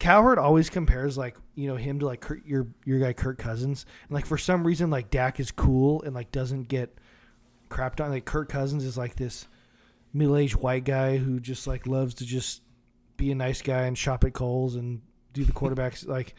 Cowherd 0.03 0.37
always 0.39 0.69
compares 0.69 1.17
like 1.17 1.37
you 1.55 1.69
know 1.69 1.77
him 1.77 2.01
to 2.01 2.07
like 2.07 2.21
Kurt, 2.21 2.45
your 2.45 2.67
your 2.85 2.99
guy 2.99 3.13
Kirk 3.13 3.39
Cousins, 3.39 3.87
and 4.09 4.15
like 4.15 4.27
for 4.27 4.37
some 4.37 4.67
reason 4.67 4.91
like 4.91 5.11
Dak 5.11 5.39
is 5.39 5.53
cool 5.53 6.03
and 6.03 6.13
like 6.13 6.33
doesn't 6.33 6.65
get 6.69 6.99
crapped 7.71 8.05
on. 8.05 8.11
Like 8.11 8.25
Kirk 8.25 8.49
Cousins 8.49 8.85
is 8.85 8.99
like 8.99 9.15
this 9.15 9.47
middle 10.13 10.37
aged 10.37 10.57
white 10.57 10.83
guy 10.85 11.19
who 11.19 11.39
just 11.39 11.69
like 11.69 11.87
loves 11.87 12.15
to 12.15 12.27
just 12.27 12.63
be 13.17 13.31
a 13.31 13.35
nice 13.37 13.63
guy 13.63 13.83
and 13.83 13.97
shop 13.97 14.25
at 14.25 14.33
Kohl's 14.33 14.75
and 14.75 15.01
do 15.33 15.45
the 15.45 15.53
quarterbacks. 15.61 16.05
like 16.07 16.35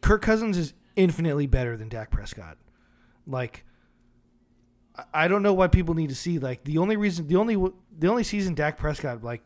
Kirk 0.00 0.22
Cousins 0.22 0.58
is 0.58 0.74
infinitely 0.96 1.46
better 1.46 1.76
than 1.76 1.88
Dak 1.88 2.10
Prescott. 2.10 2.58
Like 3.28 3.64
I- 4.96 5.04
I 5.24 5.28
don't 5.28 5.44
know 5.44 5.54
why 5.54 5.68
people 5.68 5.94
need 5.94 6.08
to 6.08 6.16
see 6.16 6.40
like 6.40 6.64
the 6.64 6.78
only 6.78 6.96
reason 6.96 7.28
the 7.28 7.36
only 7.36 7.54
the 7.96 8.08
only 8.08 8.24
season 8.24 8.54
Dak 8.54 8.76
Prescott 8.76 9.22
like 9.22 9.42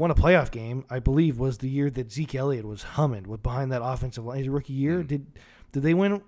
won 0.00 0.10
a 0.10 0.14
playoff 0.14 0.50
game, 0.50 0.84
I 0.90 0.98
believe, 0.98 1.38
was 1.38 1.58
the 1.58 1.68
year 1.68 1.90
that 1.90 2.10
Zeke 2.10 2.34
Elliott 2.34 2.64
was 2.64 2.82
humming 2.82 3.28
with 3.28 3.42
behind 3.42 3.70
that 3.72 3.82
offensive 3.82 4.24
line. 4.24 4.38
His 4.38 4.48
rookie 4.48 4.72
year, 4.72 5.02
did 5.02 5.26
did 5.72 5.82
they 5.82 5.94
win? 5.94 6.22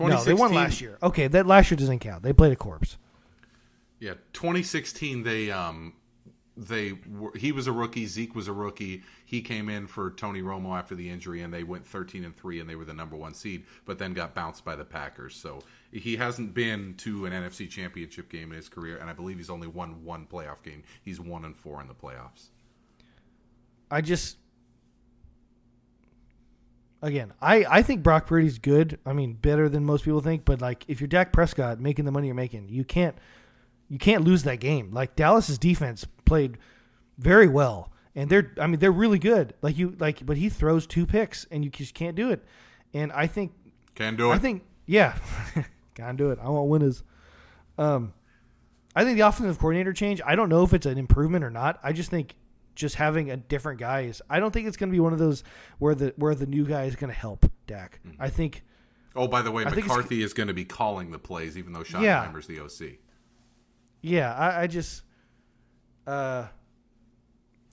No, 0.00 0.24
they 0.24 0.34
won 0.34 0.52
last 0.52 0.80
year. 0.80 0.98
Okay, 1.02 1.28
that 1.28 1.46
last 1.46 1.70
year 1.70 1.76
doesn't 1.76 2.00
count. 2.00 2.22
They 2.22 2.32
played 2.32 2.52
a 2.52 2.56
corpse. 2.56 2.96
Yeah, 4.00 4.14
2016 4.32 5.22
they 5.22 5.50
um 5.50 5.94
they 6.56 6.92
were, 7.10 7.32
he 7.36 7.50
was 7.52 7.66
a 7.66 7.72
rookie, 7.72 8.06
Zeke 8.06 8.34
was 8.34 8.46
a 8.46 8.52
rookie. 8.52 9.02
He 9.24 9.40
came 9.40 9.68
in 9.68 9.86
for 9.88 10.12
Tony 10.12 10.40
Romo 10.40 10.78
after 10.78 10.94
the 10.94 11.10
injury 11.10 11.42
and 11.42 11.52
they 11.52 11.64
went 11.64 11.86
13 11.86 12.24
and 12.24 12.36
3 12.36 12.60
and 12.60 12.70
they 12.70 12.76
were 12.76 12.84
the 12.84 12.94
number 12.94 13.16
1 13.16 13.34
seed, 13.34 13.64
but 13.84 13.98
then 13.98 14.12
got 14.14 14.34
bounced 14.34 14.64
by 14.64 14.76
the 14.76 14.84
Packers. 14.84 15.34
So 15.34 15.60
he 15.90 16.16
hasn't 16.16 16.54
been 16.54 16.94
to 16.98 17.26
an 17.26 17.32
NFC 17.32 17.68
championship 17.68 18.28
game 18.30 18.50
in 18.50 18.56
his 18.56 18.68
career 18.68 18.98
and 18.98 19.10
I 19.10 19.12
believe 19.12 19.38
he's 19.38 19.50
only 19.50 19.66
won 19.66 20.04
one 20.04 20.26
playoff 20.30 20.62
game. 20.62 20.84
He's 21.02 21.20
1 21.20 21.44
and 21.44 21.56
4 21.56 21.80
in 21.80 21.88
the 21.88 21.94
playoffs. 21.94 22.50
I 23.94 24.00
just 24.00 24.38
again, 27.00 27.32
I 27.40 27.64
I 27.68 27.82
think 27.82 28.02
Brock 28.02 28.26
Purdy's 28.26 28.58
good. 28.58 28.98
I 29.06 29.12
mean, 29.12 29.34
better 29.34 29.68
than 29.68 29.84
most 29.84 30.04
people 30.04 30.20
think. 30.20 30.44
But 30.44 30.60
like, 30.60 30.84
if 30.88 31.00
you're 31.00 31.06
Dak 31.06 31.32
Prescott 31.32 31.78
making 31.78 32.04
the 32.04 32.10
money 32.10 32.26
you're 32.26 32.34
making, 32.34 32.68
you 32.68 32.82
can't 32.82 33.16
you 33.88 33.98
can't 33.98 34.24
lose 34.24 34.42
that 34.42 34.58
game. 34.58 34.90
Like 34.92 35.14
Dallas's 35.14 35.58
defense 35.58 36.04
played 36.24 36.58
very 37.18 37.46
well, 37.46 37.92
and 38.16 38.28
they're 38.28 38.52
I 38.58 38.66
mean 38.66 38.80
they're 38.80 38.90
really 38.90 39.20
good. 39.20 39.54
Like 39.62 39.78
you 39.78 39.94
like, 40.00 40.26
but 40.26 40.38
he 40.38 40.48
throws 40.48 40.88
two 40.88 41.06
picks, 41.06 41.46
and 41.52 41.64
you 41.64 41.70
just 41.70 41.94
can't 41.94 42.16
do 42.16 42.30
it. 42.32 42.44
And 42.92 43.12
I 43.12 43.28
think 43.28 43.52
Can 43.94 44.16
do 44.16 44.32
it. 44.32 44.34
I 44.34 44.38
think 44.38 44.64
yeah, 44.86 45.16
can't 45.94 46.18
do 46.18 46.32
it. 46.32 46.40
I 46.42 46.48
want 46.48 46.68
winners. 46.68 47.04
Um, 47.78 48.12
I 48.96 49.04
think 49.04 49.18
the 49.18 49.26
offensive 49.28 49.60
coordinator 49.60 49.92
change. 49.92 50.20
I 50.26 50.34
don't 50.34 50.48
know 50.48 50.64
if 50.64 50.74
it's 50.74 50.86
an 50.86 50.98
improvement 50.98 51.44
or 51.44 51.50
not. 51.50 51.78
I 51.80 51.92
just 51.92 52.10
think 52.10 52.34
just 52.74 52.96
having 52.96 53.30
a 53.30 53.36
different 53.36 53.80
guy 53.80 54.02
is. 54.02 54.22
I 54.28 54.40
don't 54.40 54.50
think 54.50 54.66
it's 54.66 54.76
going 54.76 54.90
to 54.90 54.94
be 54.94 55.00
one 55.00 55.12
of 55.12 55.18
those 55.18 55.44
where 55.78 55.94
the 55.94 56.12
where 56.16 56.34
the 56.34 56.46
new 56.46 56.64
guy 56.64 56.84
is 56.84 56.96
going 56.96 57.12
to 57.12 57.18
help 57.18 57.50
Dak. 57.66 58.00
Mm-hmm. 58.06 58.22
I 58.22 58.30
think 58.30 58.62
oh, 59.16 59.28
by 59.28 59.42
the 59.42 59.50
way, 59.50 59.64
I 59.64 59.70
McCarthy 59.70 60.22
is 60.22 60.32
going 60.32 60.48
to 60.48 60.54
be 60.54 60.64
calling 60.64 61.10
the 61.10 61.18
plays 61.18 61.56
even 61.56 61.72
though 61.72 61.84
Yeah. 62.00 62.26
Schottenheimer's 62.26 62.46
the 62.46 62.60
OC. 62.60 62.94
yeah. 64.02 64.34
I, 64.34 64.62
I 64.62 64.66
just 64.66 65.02
uh, 66.06 66.46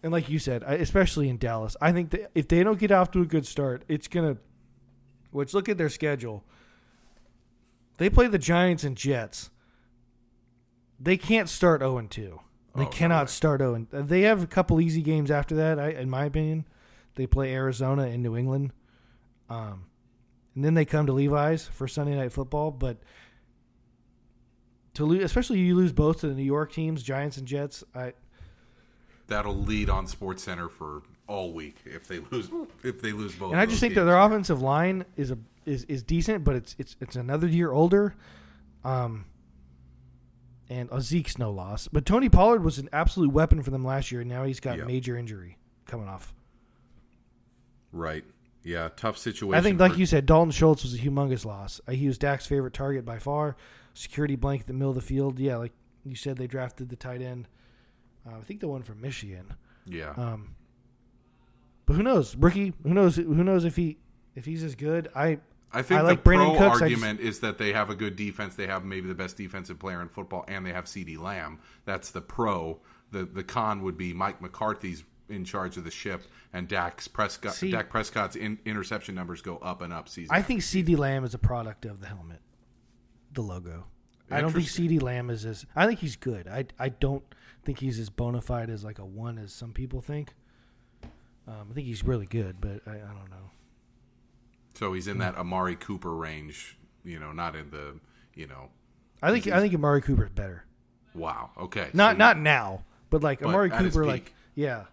and 0.04 0.12
like 0.12 0.30
you 0.30 0.39
said, 0.39 0.64
I, 0.64 0.76
especially 0.76 1.30
in 1.30 1.38
Dallas, 1.38 1.76
I 1.82 1.91
think 1.91 2.12
that 2.12 2.32
if 2.34 2.47
they 2.47 2.64
don't 2.64 2.80
get 2.80 2.91
off 2.91 3.12
to 3.12 3.22
a 3.22 3.26
good 3.26 3.45
start, 3.45 3.84
it's 3.88 4.08
gonna. 4.08 4.38
Which 5.32 5.54
look 5.54 5.70
at 5.70 5.78
their 5.78 5.89
schedule. 5.89 6.43
They 7.97 8.10
play 8.10 8.28
the 8.28 8.38
Giants 8.39 8.84
and 8.84 8.97
Jets. 8.97 9.49
They 10.99 11.16
can't 11.18 11.47
start 11.47 11.82
0 11.82 11.97
and 11.99 12.12
2. 12.12 12.39
They 12.76 12.84
Oh, 12.86 12.88
cannot 12.90 13.24
way. 13.24 13.32
start 13.32 13.60
0 13.60 13.74
and 13.76 13.88
they 13.92 14.22
have 14.22 14.42
a 14.44 14.48
couple 14.48 14.80
easy 14.80 15.02
games 15.02 15.30
after 15.30 15.56
that, 15.56 15.78
I, 15.80 15.90
in 15.90 16.10
my 16.10 16.26
opinion. 16.26 16.66
They 17.16 17.28
play 17.28 17.54
Arizona 17.54 18.04
and 18.04 18.24
New 18.24 18.38
England. 18.38 18.72
Um, 19.50 19.86
and 20.56 20.64
then 20.64 20.74
they 20.76 20.86
come 20.86 21.06
to 21.08 21.12
Levi's 21.14 21.68
for 21.68 21.88
Sunday 21.88 22.16
night 22.16 22.32
football, 22.32 22.72
but 22.72 22.98
to 24.94 25.06
lose, 25.06 25.24
especially 25.24 25.60
you 25.60 25.76
lose 25.76 25.92
both 25.92 26.22
to 26.22 26.28
the 26.28 26.34
New 26.34 26.44
York 26.44 26.72
teams, 26.72 27.04
Giants 27.04 27.38
and 27.38 27.48
Jets. 27.48 27.84
I 27.96 28.14
That'll 29.28 29.56
lead 29.56 29.90
on 29.90 30.08
Sports 30.08 30.44
Center 30.44 30.68
for 30.68 31.04
all 31.28 31.54
week 31.54 31.78
if 31.86 32.08
they 32.08 32.20
lose 32.32 32.50
if 32.84 33.02
they 33.02 33.12
lose 33.14 33.34
both. 33.36 33.52
and 33.52 33.62
I 33.62 33.66
just 33.66 33.80
think 33.80 33.94
that 33.96 34.04
their 34.04 34.18
offensive 34.20 34.62
line 34.62 35.06
is 35.16 35.32
a 35.32 35.38
is, 35.66 35.84
is 35.86 36.04
decent, 36.04 36.44
but 36.44 36.56
it's 36.56 36.76
it's 36.78 36.96
it's 37.00 37.16
another 37.16 37.48
year 37.48 37.72
older. 37.72 38.16
Um, 38.84 39.26
and 40.72 40.90
Zeke's 41.04 41.38
no 41.38 41.52
loss, 41.52 41.88
but 41.90 42.06
Tony 42.06 42.30
Pollard 42.30 42.64
was 42.64 42.80
an 42.80 42.88
absolute 42.94 43.32
weapon 43.34 43.62
for 43.62 43.72
them 43.72 43.84
last 43.84 44.12
year, 44.12 44.22
and 44.22 44.30
now 44.30 44.46
he's 44.46 44.60
got 44.62 44.78
Yeah. 44.78 44.86
major 44.86 45.18
injury 45.18 45.58
coming 45.86 46.08
off. 46.08 46.34
right. 47.92 48.24
Yeah, 48.64 48.90
tough 48.96 49.18
situation. 49.18 49.56
I 49.58 49.62
think, 49.62 49.80
like 49.80 49.94
for- 49.94 49.98
you 50.00 50.06
said, 50.06 50.26
Dalton 50.28 50.52
Schultz 50.52 50.84
was 50.84 50.94
a 50.94 50.98
humongous 51.00 51.46
loss. 51.46 51.82
Uh, 51.88 51.94
he 51.94 52.06
was 52.08 52.18
Dak's 52.20 52.46
favorite 52.46 52.74
target 52.74 53.04
by 53.04 53.18
far. 53.18 53.58
Security 53.96 54.36
blanket 54.36 54.70
in 54.70 54.76
the 54.76 54.80
middle 54.80 54.92
of 54.92 54.96
the 54.96 55.02
field. 55.02 55.40
Yeah, 55.40 55.58
like 55.58 55.74
you 56.06 56.16
said, 56.16 56.38
they 56.38 56.46
drafted 56.48 56.90
the 56.90 56.96
tight 56.96 57.22
end. 57.24 57.48
Uh, 58.26 58.38
I 58.38 58.42
think 58.42 58.60
the 58.60 58.68
one 58.68 58.84
from 58.84 59.02
Michigan. 59.02 59.56
Yeah, 59.86 60.12
Um, 60.12 60.56
but 61.88 61.96
who 61.96 62.04
knows, 62.04 62.36
rookie? 62.36 62.74
Who 62.84 62.94
knows? 62.94 63.16
Who 63.16 63.44
knows 63.44 63.66
if 63.66 63.76
he 63.76 63.98
if 64.36 64.46
he's 64.46 64.64
as 64.64 64.76
good? 64.76 65.10
I 65.16 65.40
I 65.74 65.82
think 65.82 66.00
I 66.00 66.04
like 66.04 66.24
the 66.24 66.30
Brandin 66.30 66.58
pro 66.58 66.70
Cooks, 66.70 66.82
argument 66.82 67.20
is 67.20 67.40
that 67.40 67.58
they 67.58 67.72
have 67.74 67.90
a 67.90 67.96
good 67.96 68.16
defense. 68.16 68.56
They 68.56 68.68
have 68.68 68.84
maybe 68.84 69.08
the 69.08 69.16
best 69.16 69.38
defensive 69.38 69.80
player 69.80 70.02
in 70.02 70.10
football, 70.10 70.44
and 70.48 70.66
they 70.66 70.74
have 70.74 70.86
CeeDee 70.86 71.20
Lamb. 71.20 71.60
That's 71.86 72.12
the 72.12 72.22
pro. 72.22 72.80
The 73.12 73.26
the 73.26 73.44
con 73.44 73.82
would 73.84 73.98
be 73.98 74.14
Mike 74.14 74.42
McCarthy's 74.42 75.04
in 75.30 75.46
charge 75.46 75.78
of 75.78 75.84
the 75.86 75.92
ship, 75.92 76.24
and 76.54 76.68
Dak's 76.68 77.08
Prescott. 77.08 77.54
See- 77.54 77.72
Dak 77.72 77.90
Prescott's 77.90 78.36
in, 78.36 78.60
interception 78.66 79.16
numbers 79.16 79.42
go 79.42 79.58
up 79.58 79.82
and 79.82 79.94
up 79.94 80.10
season. 80.10 80.36
I 80.36 80.42
think 80.42 80.62
CeeDee 80.62 80.98
Lamb 80.98 81.24
is 81.24 81.34
a 81.34 81.40
product 81.40 81.86
of 81.86 82.02
the 82.02 82.08
helmet, 82.08 82.42
the 83.34 83.42
logo. 83.42 83.86
I 84.30 84.42
don't 84.42 84.52
think. 84.52 84.66
CeeDee 84.68 85.02
Lamb 85.02 85.30
is 85.30 85.46
as. 85.46 85.66
I 85.76 85.88
think 85.88 86.00
he's 86.00 86.16
good. 86.16 86.48
I 86.48 86.66
I 86.80 86.90
don't 86.90 87.24
think 87.64 87.80
he's 87.80 88.00
as 88.00 88.10
bona 88.10 88.42
fide 88.42 88.70
as 88.70 88.84
like 88.84 89.00
a 89.00 89.06
one 89.06 89.38
as 89.38 89.54
some 89.54 89.72
people 89.74 90.02
think. 90.02 90.34
Um, 91.48 91.68
I 91.70 91.74
think 91.74 91.88
he's 91.88 92.04
really 92.04 92.28
good, 92.28 92.62
but 92.62 92.82
I, 92.86 92.92
I 92.92 93.14
don't 93.14 93.30
know. 93.30 93.50
So. 94.74 94.94
He's 94.94 95.08
in 95.08 95.20
that 95.20 95.36
Amari 95.38 95.76
Cooper 95.76 96.14
range. 96.14 96.78
You 97.04 97.20
know, 97.20 97.32
not 97.32 97.56
in 97.56 97.70
the 97.72 97.96
you 98.36 98.48
know. 98.48 98.70
I 99.22 99.32
think 99.32 99.48
I 99.48 99.60
think 99.60 99.74
Amari 99.74 100.02
Cooper's 100.02 100.30
better. 100.32 100.64
Wow. 101.14 101.52
Okay. 101.58 101.90
Not 101.94 102.14
so- 102.14 102.18
not 102.18 102.40
now, 102.40 102.84
but 103.10 103.22
like 103.24 103.40
But 103.40 103.50
Amari 103.50 103.70
Cooper, 103.70 104.06
like 104.06 104.34
yeah. 104.56 104.86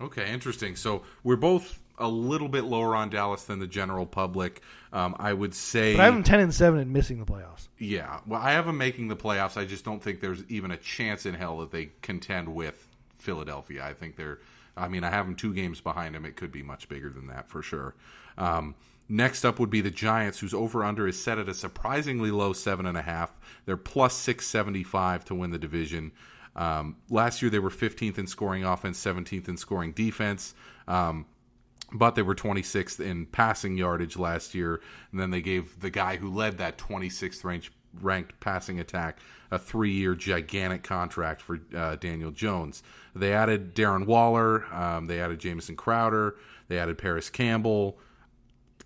Okay, 0.00 0.32
interesting. 0.32 0.76
So 0.76 1.02
we're 1.24 1.36
both 1.36 1.80
a 1.98 2.06
little 2.08 2.48
bit 2.48 2.62
lower 2.64 2.94
on 2.94 3.10
Dallas 3.10 3.44
than 3.44 3.58
the 3.58 3.66
general 3.66 4.06
public. 4.06 4.62
Um, 4.92 5.16
I 5.18 5.32
would 5.32 5.54
say. 5.54 5.94
But 5.94 6.02
I 6.02 6.04
have 6.06 6.14
them 6.14 6.22
ten 6.22 6.40
and 6.40 6.54
seven 6.54 6.78
and 6.80 6.92
missing 6.92 7.18
the 7.18 7.26
playoffs. 7.26 7.68
Yeah, 7.78 8.20
well, 8.26 8.40
I 8.40 8.52
have 8.52 8.66
them 8.66 8.78
making 8.78 9.08
the 9.08 9.16
playoffs. 9.16 9.56
I 9.56 9.64
just 9.64 9.84
don't 9.84 10.02
think 10.02 10.20
there's 10.20 10.42
even 10.48 10.70
a 10.70 10.76
chance 10.76 11.26
in 11.26 11.34
hell 11.34 11.58
that 11.58 11.70
they 11.72 11.90
contend 12.00 12.54
with 12.54 12.86
Philadelphia. 13.18 13.84
I 13.84 13.92
think 13.92 14.16
they're. 14.16 14.38
I 14.76 14.86
mean, 14.86 15.02
I 15.02 15.10
have 15.10 15.26
them 15.26 15.34
two 15.34 15.52
games 15.52 15.80
behind 15.80 16.14
them. 16.14 16.24
It 16.24 16.36
could 16.36 16.52
be 16.52 16.62
much 16.62 16.88
bigger 16.88 17.10
than 17.10 17.26
that 17.26 17.48
for 17.48 17.62
sure. 17.62 17.94
Um, 18.38 18.74
next 19.08 19.44
up 19.44 19.58
would 19.58 19.70
be 19.70 19.82
the 19.82 19.90
Giants, 19.90 20.38
whose 20.38 20.54
over 20.54 20.84
under 20.84 21.06
is 21.06 21.22
set 21.22 21.38
at 21.38 21.48
a 21.48 21.54
surprisingly 21.54 22.30
low 22.30 22.54
seven 22.54 22.86
and 22.86 22.96
a 22.96 23.02
half. 23.02 23.30
They're 23.66 23.76
plus 23.76 24.14
six 24.14 24.46
seventy 24.46 24.84
five 24.84 25.24
to 25.26 25.34
win 25.34 25.50
the 25.50 25.58
division. 25.58 26.12
Um, 26.56 26.96
last 27.08 27.40
year 27.42 27.50
they 27.50 27.60
were 27.60 27.70
15th 27.70 28.18
in 28.18 28.26
scoring 28.26 28.64
offense, 28.64 29.00
17th 29.02 29.48
in 29.48 29.56
scoring 29.56 29.92
defense. 29.92 30.54
Um, 30.88 31.26
but 31.92 32.14
they 32.14 32.22
were 32.22 32.34
26th 32.34 33.00
in 33.00 33.26
passing 33.26 33.76
yardage 33.76 34.16
last 34.16 34.54
year. 34.54 34.80
And 35.12 35.20
then 35.20 35.30
they 35.30 35.40
gave 35.40 35.80
the 35.80 35.90
guy 35.90 36.16
who 36.16 36.32
led 36.32 36.58
that 36.58 36.76
26th 36.78 37.44
ranked, 37.44 37.70
ranked 38.00 38.38
passing 38.40 38.80
attack 38.80 39.18
a 39.50 39.58
three 39.58 39.92
year 39.92 40.14
gigantic 40.14 40.82
contract 40.82 41.40
for 41.40 41.60
uh, 41.74 41.96
Daniel 41.96 42.30
Jones. 42.30 42.82
They 43.14 43.32
added 43.32 43.74
Darren 43.74 44.06
Waller, 44.06 44.66
um, 44.74 45.06
they 45.06 45.20
added 45.20 45.38
Jamison 45.38 45.76
Crowder, 45.76 46.36
they 46.68 46.78
added 46.78 46.98
Parris 46.98 47.30
Campbell. 47.30 47.98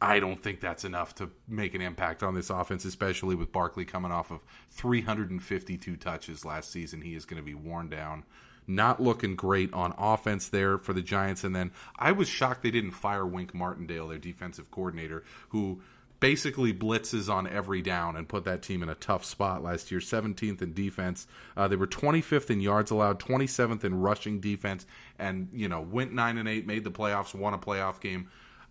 I 0.03 0.18
don't 0.18 0.42
think 0.42 0.59
that's 0.59 0.84
enough 0.84 1.14
to 1.16 1.30
make 1.46 1.76
an 1.76 1.80
impact 1.80 2.24
on 2.24 2.34
this 2.34 2.50
offense, 2.50 2.84
especially 2.84 3.36
with 3.36 3.53
Barkley 3.53 3.84
coming 3.84 4.11
off 4.11 4.32
of 4.32 4.40
352 4.70 5.96
touches 5.96 6.44
last 6.44 6.72
season. 6.72 7.00
He 7.00 7.14
is 7.14 7.24
going 7.24 7.40
to 7.40 7.46
be 7.46 7.55
worn 7.55 7.88
down. 7.88 8.24
Not 8.66 9.00
looking 9.00 9.36
great 9.36 9.72
on 9.72 9.94
offense 9.96 10.48
there 10.48 10.76
for 10.76 10.92
the 10.92 11.03
Giants. 11.03 11.44
And 11.44 11.55
then 11.55 11.70
I 11.96 12.11
was 12.11 12.28
shocked 12.28 12.64
they 12.64 12.72
didn't 12.72 12.90
fire 12.90 13.24
Wink 13.24 13.55
Martindale, 13.55 14.09
their 14.09 14.18
defensive 14.18 14.72
coordinator, 14.72 15.22
who 15.50 15.80
basically 16.18 16.74
blitzes 16.74 17.32
on 17.32 17.46
every 17.46 17.80
down 17.80 18.16
and 18.16 18.28
put 18.28 18.42
that 18.44 18.62
team 18.62 18.82
in 18.82 18.88
a 18.88 18.96
tough 18.96 19.24
spot 19.24 19.62
last 19.62 19.92
year. 19.92 20.00
17th 20.00 20.62
in 20.62 20.74
defense. 20.74 21.28
Uh, 21.57 21.68
they 21.68 21.76
were 21.76 21.86
25th 21.86 22.50
in 22.50 22.61
yards 22.61 22.90
allowed, 22.90 23.20
27th 23.20 23.84
in 23.84 24.00
rushing 24.00 24.40
defense, 24.40 24.84
and 25.20 25.48
you 25.53 25.68
know 25.68 25.80
went 25.80 26.12
nine 26.12 26.38
and 26.38 26.48
eight, 26.48 26.66
made 26.66 26.82
the 26.82 26.90
playoffs, 26.90 27.36
won 27.36 27.55
a 27.55 27.59
playoff 27.59 28.00
game. 28.00 28.28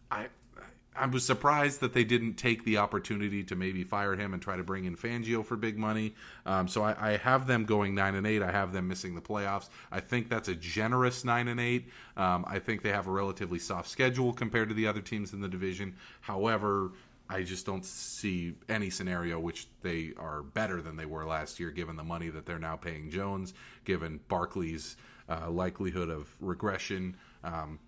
I 0.10 0.28
I 0.94 1.06
was 1.06 1.26
surprised 1.26 1.80
that 1.80 1.94
they 1.94 2.04
didn't 2.04 2.34
take 2.34 2.66
the 2.66 2.78
opportunity 2.78 3.44
to 3.46 3.56
maybe 3.56 3.84
fire 3.84 4.16
him 4.16 4.34
and 4.34 4.42
try 4.42 4.58
to 4.58 4.64
bring 4.64 4.84
in 4.86 4.98
Fangio 4.98 5.46
for 5.46 5.56
big 5.56 5.78
money. 5.78 6.16
Um, 6.46 6.68
so 6.68 6.84
I, 6.84 7.14
I 7.14 7.18
have 7.18 7.48
them 7.48 7.64
going 7.64 7.96
nine 7.96 8.16
and 8.16 8.28
eight. 8.28 8.42
I 8.42 8.52
have 8.52 8.74
them 8.74 8.90
missing 8.90 9.16
the 9.16 9.22
playoffs. 9.22 9.70
I 9.90 10.02
think 10.02 10.28
that's 10.28 10.50
a 10.50 10.56
generous 10.56 11.24
nine 11.24 11.48
and 11.48 11.62
eight. 11.62 11.88
Um, 12.18 12.44
I 12.46 12.60
think 12.60 12.82
they 12.82 12.92
have 12.92 13.08
a 13.08 13.12
relatively 13.12 13.58
soft 13.58 13.88
schedule 13.88 14.34
compared 14.34 14.68
to 14.68 14.76
the 14.76 14.86
other 14.86 15.02
teams 15.02 15.32
in 15.32 15.40
the 15.40 15.48
division. 15.48 15.96
However, 16.20 16.92
I 17.30 17.44
just 17.44 17.66
don't 17.66 17.86
see 17.86 18.56
any 18.68 18.90
scenario 18.90 19.40
which 19.40 19.68
they 19.82 20.12
are 20.18 20.44
better 20.44 20.82
than 20.82 20.98
they 20.98 21.06
were 21.06 21.26
last 21.26 21.58
year, 21.58 21.72
given 21.72 21.96
the 21.96 22.04
money 22.04 22.28
that 22.30 22.46
they're 22.46 22.60
now 22.60 22.76
paying 22.76 23.10
Jones, 23.10 23.54
given 23.86 24.20
Barkley's 24.28 24.98
uh, 25.30 25.50
likelihood 25.50 26.10
of 26.10 26.28
regression. 26.42 27.16
Um, 27.46 27.80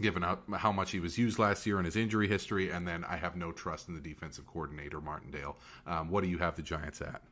given 0.00 0.22
how, 0.22 0.38
how 0.56 0.72
much 0.72 0.90
he 0.90 1.00
was 1.00 1.18
used 1.18 1.38
last 1.38 1.66
year 1.66 1.76
and 1.78 1.86
his 1.86 1.96
injury 1.96 2.28
history, 2.28 2.70
and 2.70 2.86
then 2.86 3.04
I 3.04 3.16
have 3.16 3.36
no 3.36 3.52
trust 3.52 3.88
in 3.88 3.94
the 3.94 4.00
defensive 4.00 4.46
coordinator 4.46 5.00
Martindale. 5.00 5.56
Um, 5.86 6.10
what 6.10 6.22
do 6.22 6.30
you 6.30 6.38
have 6.38 6.56
the 6.56 6.62
Giants 6.62 7.00
at? 7.00 7.22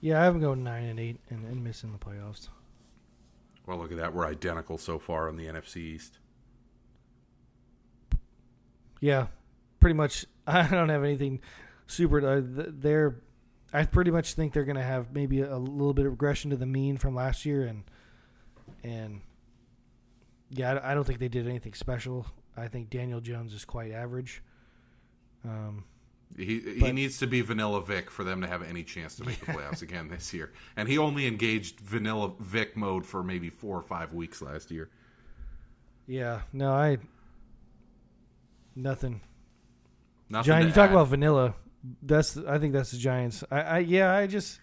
Yeah, 0.00 0.20
I 0.20 0.24
have 0.24 0.34
them 0.34 0.42
going 0.42 0.62
nine 0.62 0.84
and 0.84 1.00
eight 1.00 1.18
and, 1.30 1.44
and 1.46 1.64
missing 1.64 1.92
the 1.92 1.98
playoffs. 1.98 2.48
Well, 3.66 3.78
look 3.78 3.90
at 3.90 3.96
that. 3.96 4.14
We're 4.14 4.26
identical 4.26 4.76
so 4.76 4.98
far 4.98 5.28
in 5.28 5.36
the 5.36 5.46
NFC 5.46 5.76
East. 5.78 6.18
Yeah, 9.00 9.28
pretty 9.80 9.94
much. 9.94 10.26
I 10.46 10.66
don't 10.68 10.90
have 10.90 11.04
anything 11.04 11.40
super. 11.86 12.26
Uh, 12.26 12.42
they're. 12.44 13.16
I 13.72 13.86
pretty 13.86 14.10
much 14.12 14.34
think 14.34 14.52
they're 14.52 14.64
going 14.64 14.76
to 14.76 14.82
have 14.82 15.12
maybe 15.12 15.40
a, 15.40 15.56
little 15.56 15.94
bit 15.94 16.06
of 16.06 16.12
regression 16.12 16.50
to 16.50 16.56
the 16.56 16.66
mean 16.66 16.96
from 16.96 17.14
last 17.14 17.44
year, 17.44 17.64
and 17.64 17.84
and 18.82 19.22
yeah, 20.54 20.80
I, 20.82 20.94
don't 20.94 21.04
think 21.04 21.18
they 21.18 21.28
did 21.28 21.46
anything 21.48 21.74
special. 21.74 22.26
I 22.56 22.68
think 22.68 22.88
Daniel 22.90 23.20
Jones 23.20 23.52
is 23.52 23.64
quite 23.64 23.90
average. 23.92 24.42
Um, 25.44 25.84
He 26.36 26.60
he 26.60 26.80
But- 26.80 26.94
needs 26.94 27.18
to 27.18 27.26
be 27.26 27.42
Vanilla 27.42 27.84
Vick 27.84 28.10
for 28.10 28.24
them 28.24 28.40
to 28.40 28.46
have 28.46 28.62
any 28.62 28.82
chance 28.82 29.16
to 29.16 29.24
make 29.24 29.38
the 29.40 29.46
playoffs 29.46 29.82
again 29.82 30.08
this 30.08 30.32
year. 30.32 30.52
And 30.76 30.88
he 30.88 30.96
only 30.98 31.26
engaged 31.26 31.80
Vanilla 31.80 32.32
Vick 32.40 32.76
mode 32.76 33.04
for 33.06 33.22
maybe 33.22 33.50
four 33.50 33.76
or 33.78 33.82
five 33.82 34.12
weeks 34.12 34.40
last 34.42 34.70
year. 34.70 34.88
yeah, 36.06 36.40
no, 36.52 36.72
I 36.72 36.98
nothing. 38.74 39.20
Nothing 40.28 40.46
Giant, 40.52 40.68
you 40.68 40.72
talk 40.74 40.90
about 40.90 41.08
vanilla. 41.08 41.54
That's 42.02 42.36
I 42.36 42.58
think 42.58 42.72
that's 42.72 42.90
the 42.92 42.98
Giants. 42.98 43.44
I, 43.50 43.60
I 43.60 43.78
yeah, 43.80 44.14
I 44.14 44.26
just 44.26 44.58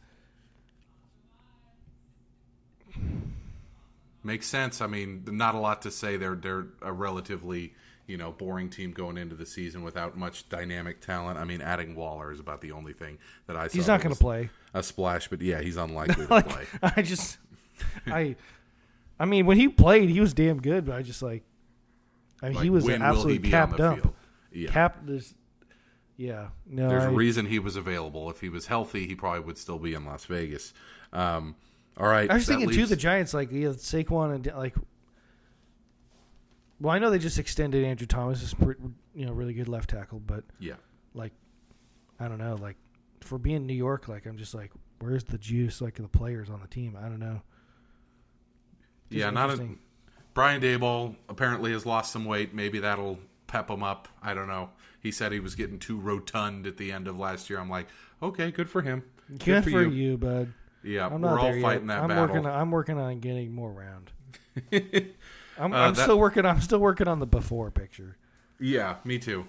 Makes 4.24 4.48
sense. 4.48 4.82
I 4.82 4.88
mean, 4.88 5.24
not 5.28 5.56
a 5.56 5.60
lot 5.60 5.82
to 5.84 5.92
say. 5.92 6.18
They're 6.18 6.36
they're 6.36 6.68
a 6.82 6.94
relatively 6.94 7.74
you 8.08 8.18
know 8.18 8.32
boring 8.32 8.70
team 8.70 8.92
going 8.92 9.18
into 9.18 9.36
the 9.36 9.46
season 9.46 9.84
without 9.84 10.18
much 10.18 10.48
dynamic 10.50 11.02
talent. 11.02 11.40
I 11.40 11.44
mean, 11.44 11.62
adding 11.62 11.96
Waller 11.96 12.32
is 12.32 12.40
about 12.40 12.62
the 12.62 12.72
only 12.74 12.94
thing 12.94 13.18
that 13.48 13.56
I. 13.56 13.68
he's 13.68 13.88
not 13.88 14.02
going 14.02 14.14
to 14.14 14.20
play. 14.20 14.50
a 14.74 14.84
splash, 14.84 15.28
but 15.28 15.42
yeah, 15.42 15.62
he's 15.62 15.78
unlikely 15.78 16.26
to 16.28 16.34
like 16.34 16.50
play. 16.50 16.66
I 16.84 17.02
just 17.02 17.38
I 18.06 18.36
I 19.20 19.26
mean 19.26 19.46
when 19.46 19.58
he 19.58 19.70
played 19.70 20.10
he 20.10 20.20
was 20.20 20.34
damn 20.34 20.62
good, 20.62 20.86
but 20.86 20.96
I 20.96 21.02
just 21.02 21.22
like 21.22 21.44
I 22.42 22.48
mean 22.48 22.56
Like, 22.56 22.64
he 22.64 22.70
was 22.70 22.88
an 22.88 23.02
absolute 23.02 23.42
be 23.42 23.48
on 23.48 23.70
cap 23.70 23.78
dump. 23.78 24.02
field? 24.02 24.14
Yeah. 24.52 24.70
Cap 24.72 24.98
this 25.04 25.34
yeah. 26.18 26.50
No 26.68 26.90
There's 26.90 27.04
I, 27.04 27.08
a 27.08 27.12
reason 27.12 27.48
he 27.48 27.58
was 27.58 27.76
available. 27.76 28.30
If 28.30 28.40
he 28.42 28.50
was 28.50 28.68
healthy, 28.68 29.08
he 29.08 29.16
probably 29.16 29.40
would 29.40 29.58
still 29.58 29.80
be 29.80 29.96
in 29.96 30.06
Las 30.06 30.26
Vegas. 30.26 30.74
Um, 31.12 31.56
all 31.98 32.08
right. 32.08 32.30
I 32.30 32.36
was 32.36 32.46
thinking 32.46 32.70
too 32.70 32.86
the 32.86 32.96
Giants 32.96 33.34
like 33.34 33.52
yeah, 33.52 33.70
Saquon 33.70 34.36
and 34.36 34.52
like 34.58 34.76
well, 36.80 36.94
I 36.96 37.00
know 37.00 37.12
they 37.12 37.20
just 37.20 37.38
extended 37.38 37.86
Andrew 37.86 38.08
Thomas 38.08 38.42
as 38.42 38.54
pre- 38.54 38.76
you 39.14 39.26
know 39.26 39.34
really 39.34 39.54
good 39.54 39.68
left 39.68 39.90
tackle, 39.92 40.20
but 40.20 40.44
Yeah. 40.60 40.76
like 41.14 41.32
I 42.20 42.28
don't 42.28 42.40
know. 42.40 42.56
Like 42.56 42.76
for 43.22 43.38
being 43.38 43.66
New 43.68 43.74
York, 43.76 44.08
like 44.08 44.26
I'm 44.26 44.38
just 44.38 44.54
like, 44.54 44.72
where's 45.00 45.24
the 45.24 45.38
juice? 45.38 45.82
Like 45.82 45.96
the 45.96 46.08
players 46.08 46.50
on 46.50 46.60
the 46.60 46.68
team. 46.68 46.98
I 47.00 47.04
don't 47.04 47.20
know. 47.20 47.42
Just 49.10 49.20
yeah, 49.20 49.30
not 49.30 49.52
a. 49.52 49.68
Brian 50.34 50.62
Daboll 50.62 51.16
apparently 51.28 51.72
has 51.74 51.86
lost 51.86 52.12
some 52.14 52.26
weight. 52.26 52.54
Maybe 52.54 52.80
that'll 52.80 53.20
pep 53.48 53.70
him 53.70 53.84
up. 53.84 54.08
I 54.24 54.34
don't 54.34 54.48
know. 54.48 54.70
He 55.02 55.12
said 55.12 55.32
he 55.34 55.40
was 55.40 55.56
getting 55.56 55.78
too 55.78 56.00
rotund 56.00 56.66
at 56.66 56.78
the 56.78 56.92
end 56.92 57.08
of 57.08 57.20
last 57.20 57.50
year. 57.50 57.60
I'm 57.60 57.70
like, 57.70 57.88
okay, 58.24 58.50
good 58.50 58.70
for 58.70 58.82
him. 58.82 59.04
Good 59.40 59.64
for 59.66 59.84
you, 59.84 60.18
bud. 60.18 60.54
Yeah, 60.84 61.06
I'm 61.08 61.14
we're 61.14 61.20
not 61.20 61.40
all 61.40 61.62
fighting 61.62 61.88
yet. 61.88 61.88
that 61.88 62.02
I'm 62.04 62.08
battle. 62.10 62.24
working. 62.28 62.46
On, 62.46 62.60
I'm 62.62 62.72
working 62.72 62.98
on 62.98 63.20
getting 63.20 63.54
more 63.54 63.72
round. 63.72 64.12
I'm, 64.72 65.74
Uh, 65.74 65.78
I'm 65.78 65.94
that- 65.94 66.04
still 66.04 66.20
working. 66.20 66.46
I'm 66.46 66.62
still 66.62 66.80
working 66.80 67.08
on 67.08 67.20
the 67.20 67.28
before 67.28 67.72
picture. 67.72 68.18
Yeah, 68.60 68.96
me 69.04 69.18
too. 69.20 69.46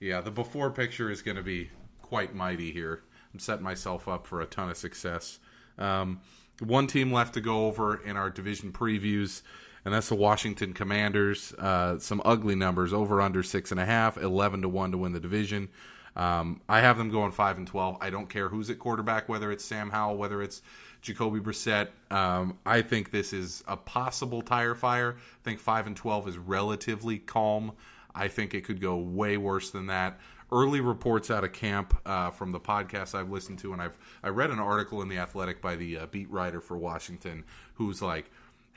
Yeah, 0.00 0.20
the 0.20 0.30
before 0.30 0.70
picture 0.70 1.10
is 1.10 1.22
going 1.22 1.36
to 1.36 1.42
be 1.42 1.70
quite 2.02 2.34
mighty 2.34 2.72
here. 2.72 3.02
I'm 3.32 3.38
setting 3.40 3.64
myself 3.64 4.08
up 4.08 4.26
for 4.26 4.40
a 4.40 4.46
ton 4.46 4.70
of 4.70 4.76
success. 4.76 5.38
Um, 5.78 6.20
one 6.60 6.86
team 6.86 7.12
left 7.12 7.34
to 7.34 7.40
go 7.40 7.66
over 7.66 8.02
in 8.04 8.16
our 8.16 8.28
division 8.30 8.72
previews, 8.72 9.42
and 9.84 9.94
that's 9.94 10.08
the 10.08 10.14
Washington 10.16 10.72
Commanders. 10.72 11.52
Uh, 11.58 11.98
some 11.98 12.20
ugly 12.24 12.54
numbers 12.54 12.92
over 12.92 13.20
under 13.20 13.42
six 13.42 13.70
and 13.70 13.78
a 13.80 13.84
half, 13.84 14.16
11 14.18 14.62
to 14.62 14.68
1 14.68 14.92
to 14.92 14.98
win 14.98 15.12
the 15.12 15.20
division. 15.20 15.68
Um, 16.16 16.60
I 16.68 16.80
have 16.80 16.98
them 16.98 17.10
going 17.10 17.32
5 17.32 17.58
and 17.58 17.66
12. 17.66 17.98
I 18.00 18.10
don't 18.10 18.28
care 18.28 18.48
who's 18.48 18.70
at 18.70 18.78
quarterback, 18.78 19.28
whether 19.28 19.50
it's 19.52 19.64
Sam 19.64 19.90
Howell, 19.90 20.16
whether 20.16 20.42
it's 20.42 20.62
Jacoby 21.02 21.40
Brissett. 21.40 21.88
Um, 22.10 22.58
I 22.66 22.82
think 22.82 23.10
this 23.10 23.32
is 23.32 23.64
a 23.66 23.76
possible 23.76 24.42
tire 24.42 24.74
fire. 24.74 25.16
I 25.16 25.44
think 25.44 25.60
5 25.60 25.88
and 25.88 25.96
12 25.96 26.28
is 26.28 26.38
relatively 26.38 27.18
calm. 27.18 27.72
I 28.14 28.28
think 28.28 28.54
it 28.54 28.64
could 28.64 28.80
go 28.80 28.96
way 28.96 29.36
worse 29.36 29.70
than 29.70 29.86
that. 29.86 30.18
Early 30.52 30.80
reports 30.80 31.30
out 31.30 31.44
of 31.44 31.52
camp 31.52 31.96
uh, 32.04 32.30
from 32.30 32.50
the 32.50 32.58
podcast 32.58 33.14
I've 33.14 33.30
listened 33.30 33.60
to, 33.60 33.72
and 33.72 33.80
I've 33.80 33.96
I 34.20 34.30
read 34.30 34.50
an 34.50 34.58
article 34.58 35.00
in 35.00 35.08
the 35.08 35.18
Athletic 35.18 35.62
by 35.62 35.76
the 35.76 35.98
uh, 35.98 36.06
beat 36.06 36.28
writer 36.28 36.60
for 36.60 36.76
Washington, 36.76 37.44
who's 37.74 38.02
like, 38.02 38.28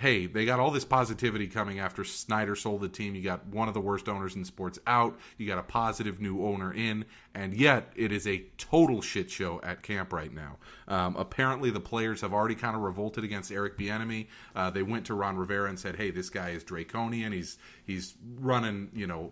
"Hey, 0.03 0.25
they 0.25 0.43
got 0.43 0.59
all 0.59 0.69
this 0.69 0.83
positivity 0.83 1.47
coming 1.47 1.79
after 1.79 2.03
Snyder 2.03 2.57
sold 2.57 2.81
the 2.81 2.89
team. 2.89 3.15
You 3.15 3.21
got 3.21 3.45
one 3.47 3.69
of 3.69 3.73
the 3.73 3.79
worst 3.79 4.09
owners 4.09 4.35
in 4.35 4.43
sports 4.43 4.77
out. 4.85 5.17
You 5.37 5.47
got 5.47 5.59
a 5.59 5.63
positive 5.63 6.19
new 6.19 6.45
owner 6.45 6.73
in, 6.73 7.05
and 7.33 7.53
yet 7.53 7.93
it 7.95 8.11
is 8.11 8.27
a 8.27 8.43
total 8.57 9.01
shit 9.01 9.31
show 9.31 9.61
at 9.63 9.81
camp 9.81 10.11
right 10.11 10.33
now. 10.33 10.57
Um, 10.89 11.15
apparently, 11.15 11.69
the 11.69 11.79
players 11.79 12.19
have 12.19 12.33
already 12.33 12.55
kind 12.55 12.75
of 12.75 12.81
revolted 12.81 13.23
against 13.23 13.49
Eric 13.49 13.77
Bieniemy. 13.77 14.27
Uh, 14.53 14.69
they 14.69 14.83
went 14.83 15.05
to 15.05 15.13
Ron 15.13 15.37
Rivera 15.37 15.69
and 15.69 15.79
said, 15.79 15.95
"Hey, 15.95 16.11
this 16.11 16.29
guy 16.29 16.49
is 16.49 16.65
draconian. 16.65 17.31
He's 17.31 17.57
he's 17.85 18.15
running, 18.41 18.89
you 18.93 19.07
know." 19.07 19.31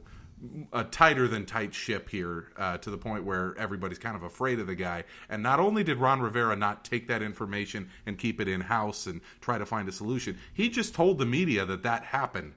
A 0.74 0.84
tighter 0.84 1.28
than 1.28 1.46
tight 1.46 1.74
ship 1.74 2.10
here 2.10 2.52
uh, 2.58 2.78
to 2.80 2.89
the 2.89 2.98
point 2.98 3.24
where 3.24 3.56
everybody's 3.58 4.00
kind 4.00 4.16
of 4.16 4.24
afraid 4.24 4.60
of 4.60 4.68
the 4.68 4.76
guy. 4.76 5.04
And 5.30 5.44
not 5.44 5.60
only 5.60 5.84
did 5.84 5.98
Ron 5.98 6.20
Rivera 6.20 6.56
not 6.56 6.84
take 6.84 7.08
that 7.08 7.22
information 7.22 7.89
and 8.06 8.18
keep 8.18 8.42
it 8.42 8.48
in 8.48 8.62
house 8.62 9.06
and 9.06 9.22
try 9.39 9.58
to 9.58 9.66
find 9.66 9.88
a 9.88 9.92
solution, 9.92 10.38
he 10.54 10.70
just 10.70 10.96
told 10.96 11.18
the 11.18 11.26
media 11.26 11.66
that 11.66 11.84
that 11.84 12.04
happened. 12.04 12.54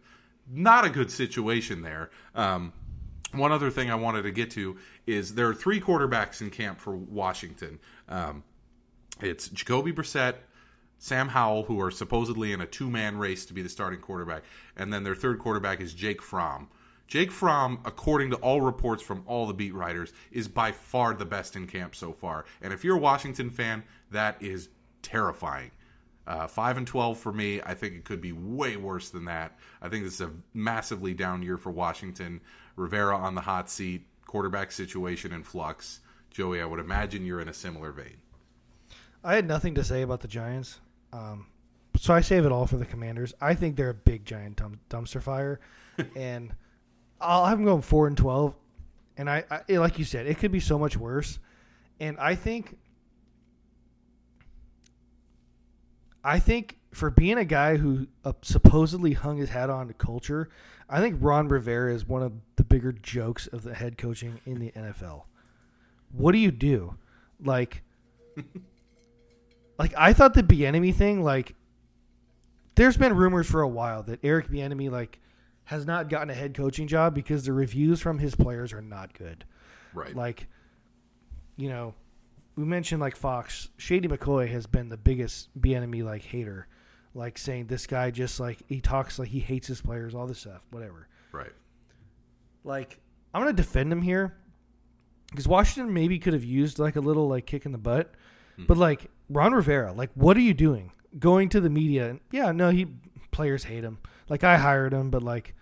Not 0.51 0.85
a 0.85 0.91
good 0.91 1.11
situation 1.11 1.83
there. 1.83 2.11
Um, 2.35 2.73
one 3.33 3.53
other 3.53 3.71
thing 3.71 3.91
I 3.91 3.97
wanted 3.97 4.23
to 4.23 4.31
get 4.31 4.53
to 4.53 4.79
is 5.07 5.35
there 5.35 5.49
are 5.49 5.55
three 5.55 5.81
quarterbacks 5.81 6.41
in 6.41 6.51
camp 6.51 6.81
for 6.81 6.97
Washington. 6.97 7.79
Um, 8.09 8.45
it's 9.21 9.49
Jacoby 9.49 9.93
Brissett, 9.93 10.37
Sam 10.99 11.29
Howell, 11.29 11.65
who 11.65 11.81
are 11.81 11.91
supposedly 11.91 12.53
in 12.53 12.61
a 12.61 12.67
two 12.67 12.89
man 12.89 13.19
race 13.19 13.47
to 13.47 13.55
be 13.55 13.63
the 13.63 13.69
starting 13.69 14.01
quarterback, 14.01 14.45
and 14.77 14.93
then 14.93 15.05
their 15.05 15.15
third 15.15 15.39
quarterback 15.39 15.81
is 15.81 15.93
Jake 15.93 16.23
Fromm. 16.23 16.69
Jake 17.07 17.31
Fromm, 17.31 17.81
according 17.85 18.31
to 18.31 18.37
all 18.37 18.61
reports 18.61 19.03
from 19.03 19.23
all 19.27 19.47
the 19.47 19.55
beat 19.55 19.75
writers, 19.75 20.13
is 20.33 20.49
by 20.49 20.73
far 20.73 21.15
the 21.15 21.25
best 21.25 21.55
in 21.55 21.67
camp 21.67 21.95
so 21.95 22.13
far. 22.13 22.45
And 22.63 22.73
if 22.73 22.83
you're 22.83 22.97
a 22.97 23.01
Washington 23.01 23.51
fan, 23.51 23.85
that 24.11 24.43
is 24.43 24.69
terrifying. 25.03 25.71
Uh, 26.27 26.47
five 26.47 26.79
and 26.79 26.87
twelve 26.87 27.19
for 27.19 27.33
me. 27.33 27.61
I 27.61 27.75
think 27.75 27.95
it 27.95 28.05
could 28.05 28.23
be 28.23 28.33
way 28.33 28.77
worse 28.79 29.11
than 29.11 29.27
that. 29.27 29.59
I 29.83 29.91
think 29.91 30.05
this 30.05 30.15
is 30.15 30.21
a 30.23 30.31
massively 30.55 31.13
down 31.13 31.43
year 31.43 31.59
for 31.59 31.71
Washington. 31.71 32.41
Rivera 32.77 33.17
on 33.17 33.35
the 33.35 33.43
hot 33.43 33.69
seat, 33.69 34.07
quarterback 34.27 34.73
situation 34.73 35.33
in 35.33 35.43
flux. 35.43 36.01
Joey, 36.31 36.63
I 36.63 36.65
would 36.65 36.81
imagine 36.81 37.27
you're 37.27 37.41
in 37.41 37.49
a 37.49 37.55
similar 37.55 37.93
vein. 37.93 38.17
I 39.23 39.35
had 39.35 39.47
nothing 39.47 39.75
to 39.77 39.85
say 39.85 40.03
about 40.03 40.21
the 40.21 40.29
Giants, 40.29 40.81
um, 41.13 41.47
so 41.97 42.13
I 42.13 42.21
save 42.23 42.45
it 42.45 42.53
all 42.53 42.67
for 42.67 42.77
the 42.77 42.85
Commanders. 42.85 43.33
I 43.41 43.55
think 43.55 43.77
they're 43.77 43.91
a 43.91 43.95
big 43.95 44.25
giant 44.25 44.57
dump- 44.57 44.81
dumpster 44.91 45.23
fire, 45.23 45.61
and 46.17 46.55
I'll 47.25 47.47
have 47.47 47.63
going 47.63 47.83
four 47.83 48.07
and 48.07 48.17
twelve. 48.17 48.55
And 49.17 49.31
I, 49.31 49.45
I, 49.51 49.77
like 49.77 49.99
you 49.99 50.05
said, 50.05 50.27
it 50.27 50.39
could 50.39 50.53
be 50.53 50.61
so 50.61 50.79
much 50.79 50.97
worse. 50.97 51.39
And 52.01 52.19
I 52.19 52.35
think, 52.35 52.77
I 56.25 56.41
think 56.41 56.79
for 56.93 57.11
being 57.11 57.39
a 57.39 57.45
guy 57.45 57.77
who 57.77 58.07
uh, 58.25 58.33
supposedly 58.43 59.13
hung 59.13 59.37
his 59.37 59.49
hat 59.49 59.71
on 59.71 59.87
to 59.89 59.95
culture, 59.95 60.49
I 60.89 61.01
think 61.01 61.19
Ron 61.21 61.49
Rivera 61.49 61.95
is 61.95 62.07
one 62.07 62.23
of 62.23 62.33
the 62.57 62.65
bigger 62.65 62.93
jokes 62.93 63.47
of 63.49 63.63
the 63.63 63.75
head 63.75 63.99
coaching 63.99 64.41
in 64.47 64.59
the 64.59 64.73
NFL. 64.73 65.23
What 66.13 66.33
do 66.33 66.39
you 66.39 66.51
do? 66.51 66.97
Like, 67.43 67.83
like 69.79 69.95
I 69.97 70.13
thought 70.13 70.35
the 70.35 70.43
Bieniemy 70.43 70.95
thing, 70.95 71.23
like, 71.23 71.55
there's 72.75 72.97
been 72.97 73.15
rumors 73.15 73.49
for 73.49 73.63
a 73.63 73.69
while 73.69 74.03
that 74.05 74.19
Eric 74.25 74.49
Bieniemy, 74.49 74.91
like, 74.91 75.21
has 75.65 75.87
not 75.87 76.09
gotten 76.09 76.31
a 76.31 76.35
head 76.35 76.55
coaching 76.55 76.87
job 76.87 77.15
because 77.15 77.45
the 77.45 77.53
reviews 77.53 78.01
from 78.01 78.19
his 78.19 78.35
players 78.35 78.73
are 78.73 78.83
not 78.83 79.17
good. 79.17 79.45
Right. 79.95 80.15
Like, 80.15 80.47
you 81.57 81.69
know, 81.69 81.95
we 82.57 82.65
mentioned 82.65 83.01
like 83.01 83.17
Fox. 83.17 83.69
Shady 83.77 84.09
McCoy 84.09 84.49
has 84.51 84.67
been 84.67 84.89
the 84.89 84.97
biggest 84.97 85.49
Bieniemy 85.61 86.05
like 86.05 86.23
hater, 86.23 86.69
like 87.15 87.39
saying 87.39 87.67
this 87.67 87.87
guy 87.87 88.11
just 88.11 88.41
like 88.41 88.59
he 88.69 88.81
talks 88.81 89.19
like 89.19 89.29
he 89.29 89.41
hates 89.41 89.67
his 89.67 89.81
players, 89.81 90.15
all 90.15 90.27
this 90.27 90.41
stuff, 90.41 90.63
whatever. 90.71 91.09
right. 91.33 91.53
Like, 92.63 92.99
I'm 93.33 93.43
gonna 93.43 93.53
defend 93.53 93.93
him 93.93 94.01
here 94.01 94.37
because 95.31 95.49
Washington 95.49 95.93
maybe 95.93 96.19
could 96.19 96.33
have 96.33 96.45
used 96.45 96.79
like 96.79 96.97
a 96.97 97.01
little 97.01 97.29
like 97.29 97.47
kick 97.47 97.67
in 97.67 97.73
the 97.73 97.79
butt, 97.79 98.15
hmm. 98.57 98.65
but 98.67 98.77
like 98.77 99.11
Ron 99.29 99.53
Rivera, 99.53 99.93
like, 99.93 100.11
what 100.15 100.37
are 100.37 100.41
you 100.41 100.55
doing? 100.55 100.93
Going 101.19 101.49
to 101.51 101.61
the 101.61 101.71
media? 101.71 102.11
And, 102.11 102.21
yeah, 102.31 102.53
no, 102.53 102.71
he 102.71 102.87
players 103.31 103.65
hate 103.65 103.85
him. 103.85 103.99
Like 104.29 104.45
I 104.45 104.57
hired 104.57 104.93
him, 104.93 105.11
but 105.11 105.23
like 105.23 105.55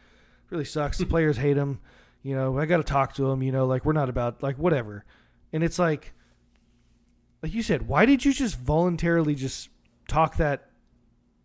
really 0.50 0.64
sucks. 0.64 0.98
The 0.98 1.06
players 1.14 1.36
hate 1.36 1.56
him. 1.56 1.80
You 2.22 2.36
know, 2.36 2.58
I 2.58 2.66
got 2.66 2.76
to 2.76 2.84
talk 2.84 3.14
to 3.14 3.28
him. 3.30 3.42
You 3.42 3.52
know, 3.52 3.66
like 3.66 3.84
we're 3.84 3.92
not 3.92 4.08
about 4.08 4.42
like 4.42 4.56
whatever. 4.58 5.04
And 5.52 5.62
it's 5.64 5.78
like, 5.78 6.12
like 7.42 7.52
you 7.52 7.62
said, 7.62 7.88
why 7.88 8.06
did 8.06 8.24
you 8.24 8.32
just 8.32 8.56
voluntarily 8.58 9.34
just 9.34 9.68
talk 10.08 10.36
that 10.36 10.68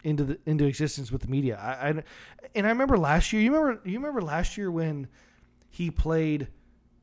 into 0.04 0.24
the 0.24 0.40
into 0.46 0.66
existence 0.66 1.12
with 1.12 1.22
the 1.24 1.28
media? 1.28 1.58
I, 1.62 1.90
I 1.90 2.04
and 2.56 2.66
I 2.66 2.70
remember 2.70 2.98
last 2.98 3.34
year. 3.34 3.42
You 3.42 3.54
remember 3.56 3.82
you 3.90 3.98
remember 3.98 4.22
last 4.22 4.58
year 4.58 4.70
when 4.72 5.08
he 5.70 5.90
played 5.92 6.48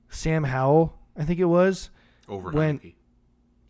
Sam 0.09 0.45
Howell. 0.45 0.97
I 1.17 1.25
think 1.25 1.41
it 1.41 1.45
was. 1.47 1.91
Over 2.29 2.51
When- 2.51 2.77
90. 2.77 2.97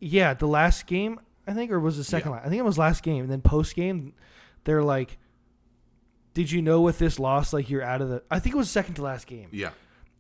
Yeah, 0.01 0.35
the 0.35 0.47
last 0.47 0.87
game, 0.87 1.19
I 1.47 1.55
think, 1.55 1.71
or 1.71 1.81
was 1.81 1.97
the 1.97 2.05
second 2.05 2.31
Yeah. 2.31 2.37
last? 2.37 2.47
I 2.47 2.49
think 2.51 2.61
it 2.61 2.65
was 2.65 2.77
last 2.79 3.03
game. 3.03 3.23
And 3.23 3.33
then 3.33 3.41
post 3.41 3.75
game, 3.75 4.13
they're 4.65 4.83
like, 4.83 5.19
"Did 6.35 6.51
you 6.51 6.61
know 6.61 6.81
with 6.81 6.99
this 6.99 7.19
loss, 7.19 7.53
like 7.53 7.71
you're 7.71 7.83
out 7.83 8.03
of 8.03 8.09
the?" 8.11 8.23
I 8.31 8.39
think 8.39 8.55
it 8.55 8.59
was 8.59 8.71
second 8.71 8.95
to 8.95 9.03
last 9.03 9.27
game. 9.27 9.49
Yeah. 9.53 9.71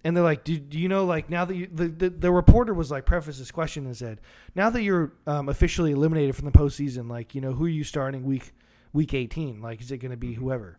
And 0.04 0.14
they're 0.14 0.22
like, 0.22 0.44
do, 0.44 0.58
do 0.58 0.78
you 0.78 0.88
know, 0.88 1.06
like, 1.06 1.30
now 1.30 1.46
that 1.46 1.56
you, 1.56 1.66
the, 1.72 1.88
the, 1.88 2.10
the 2.10 2.30
reporter 2.30 2.74
was 2.74 2.90
like, 2.90 3.06
preface 3.06 3.38
this 3.38 3.50
question 3.50 3.86
and 3.86 3.96
said, 3.96 4.20
now 4.54 4.68
that 4.68 4.82
you're 4.82 5.14
um, 5.26 5.48
officially 5.48 5.92
eliminated 5.92 6.36
from 6.36 6.44
the 6.44 6.52
postseason, 6.52 7.08
like, 7.08 7.34
you 7.34 7.40
know, 7.40 7.54
who 7.54 7.64
are 7.64 7.70
you 7.70 7.84
starting 7.84 8.22
week, 8.22 8.52
week 8.92 9.14
18? 9.14 9.62
Like, 9.62 9.80
is 9.80 9.90
it 9.90 9.98
going 9.98 10.10
to 10.10 10.18
be 10.18 10.34
whoever? 10.34 10.78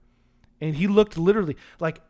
And 0.62 0.76
he 0.76 0.86
looked 0.86 1.18
literally 1.18 1.58
like, 1.80 2.02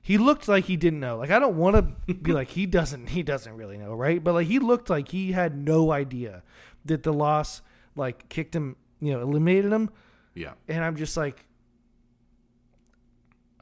he 0.00 0.16
looked 0.16 0.48
like 0.48 0.64
he 0.64 0.76
didn't 0.78 1.00
know. 1.00 1.18
Like, 1.18 1.30
I 1.30 1.38
don't 1.38 1.56
want 1.56 1.76
to 1.76 2.14
be 2.14 2.32
like, 2.32 2.48
he 2.48 2.64
doesn't, 2.64 3.10
he 3.10 3.22
doesn't 3.22 3.54
really 3.54 3.76
know, 3.76 3.92
right? 3.92 4.24
But 4.24 4.32
like, 4.32 4.46
he 4.46 4.58
looked 4.58 4.88
like 4.88 5.08
he 5.08 5.32
had 5.32 5.54
no 5.54 5.92
idea 5.92 6.42
that 6.86 7.02
the 7.02 7.12
loss, 7.12 7.60
like, 7.94 8.30
kicked 8.30 8.56
him, 8.56 8.76
you 9.00 9.12
know, 9.12 9.20
eliminated 9.20 9.70
him. 9.70 9.90
Yeah. 10.34 10.52
And 10.66 10.82
I'm 10.82 10.96
just 10.96 11.14
like, 11.14 11.44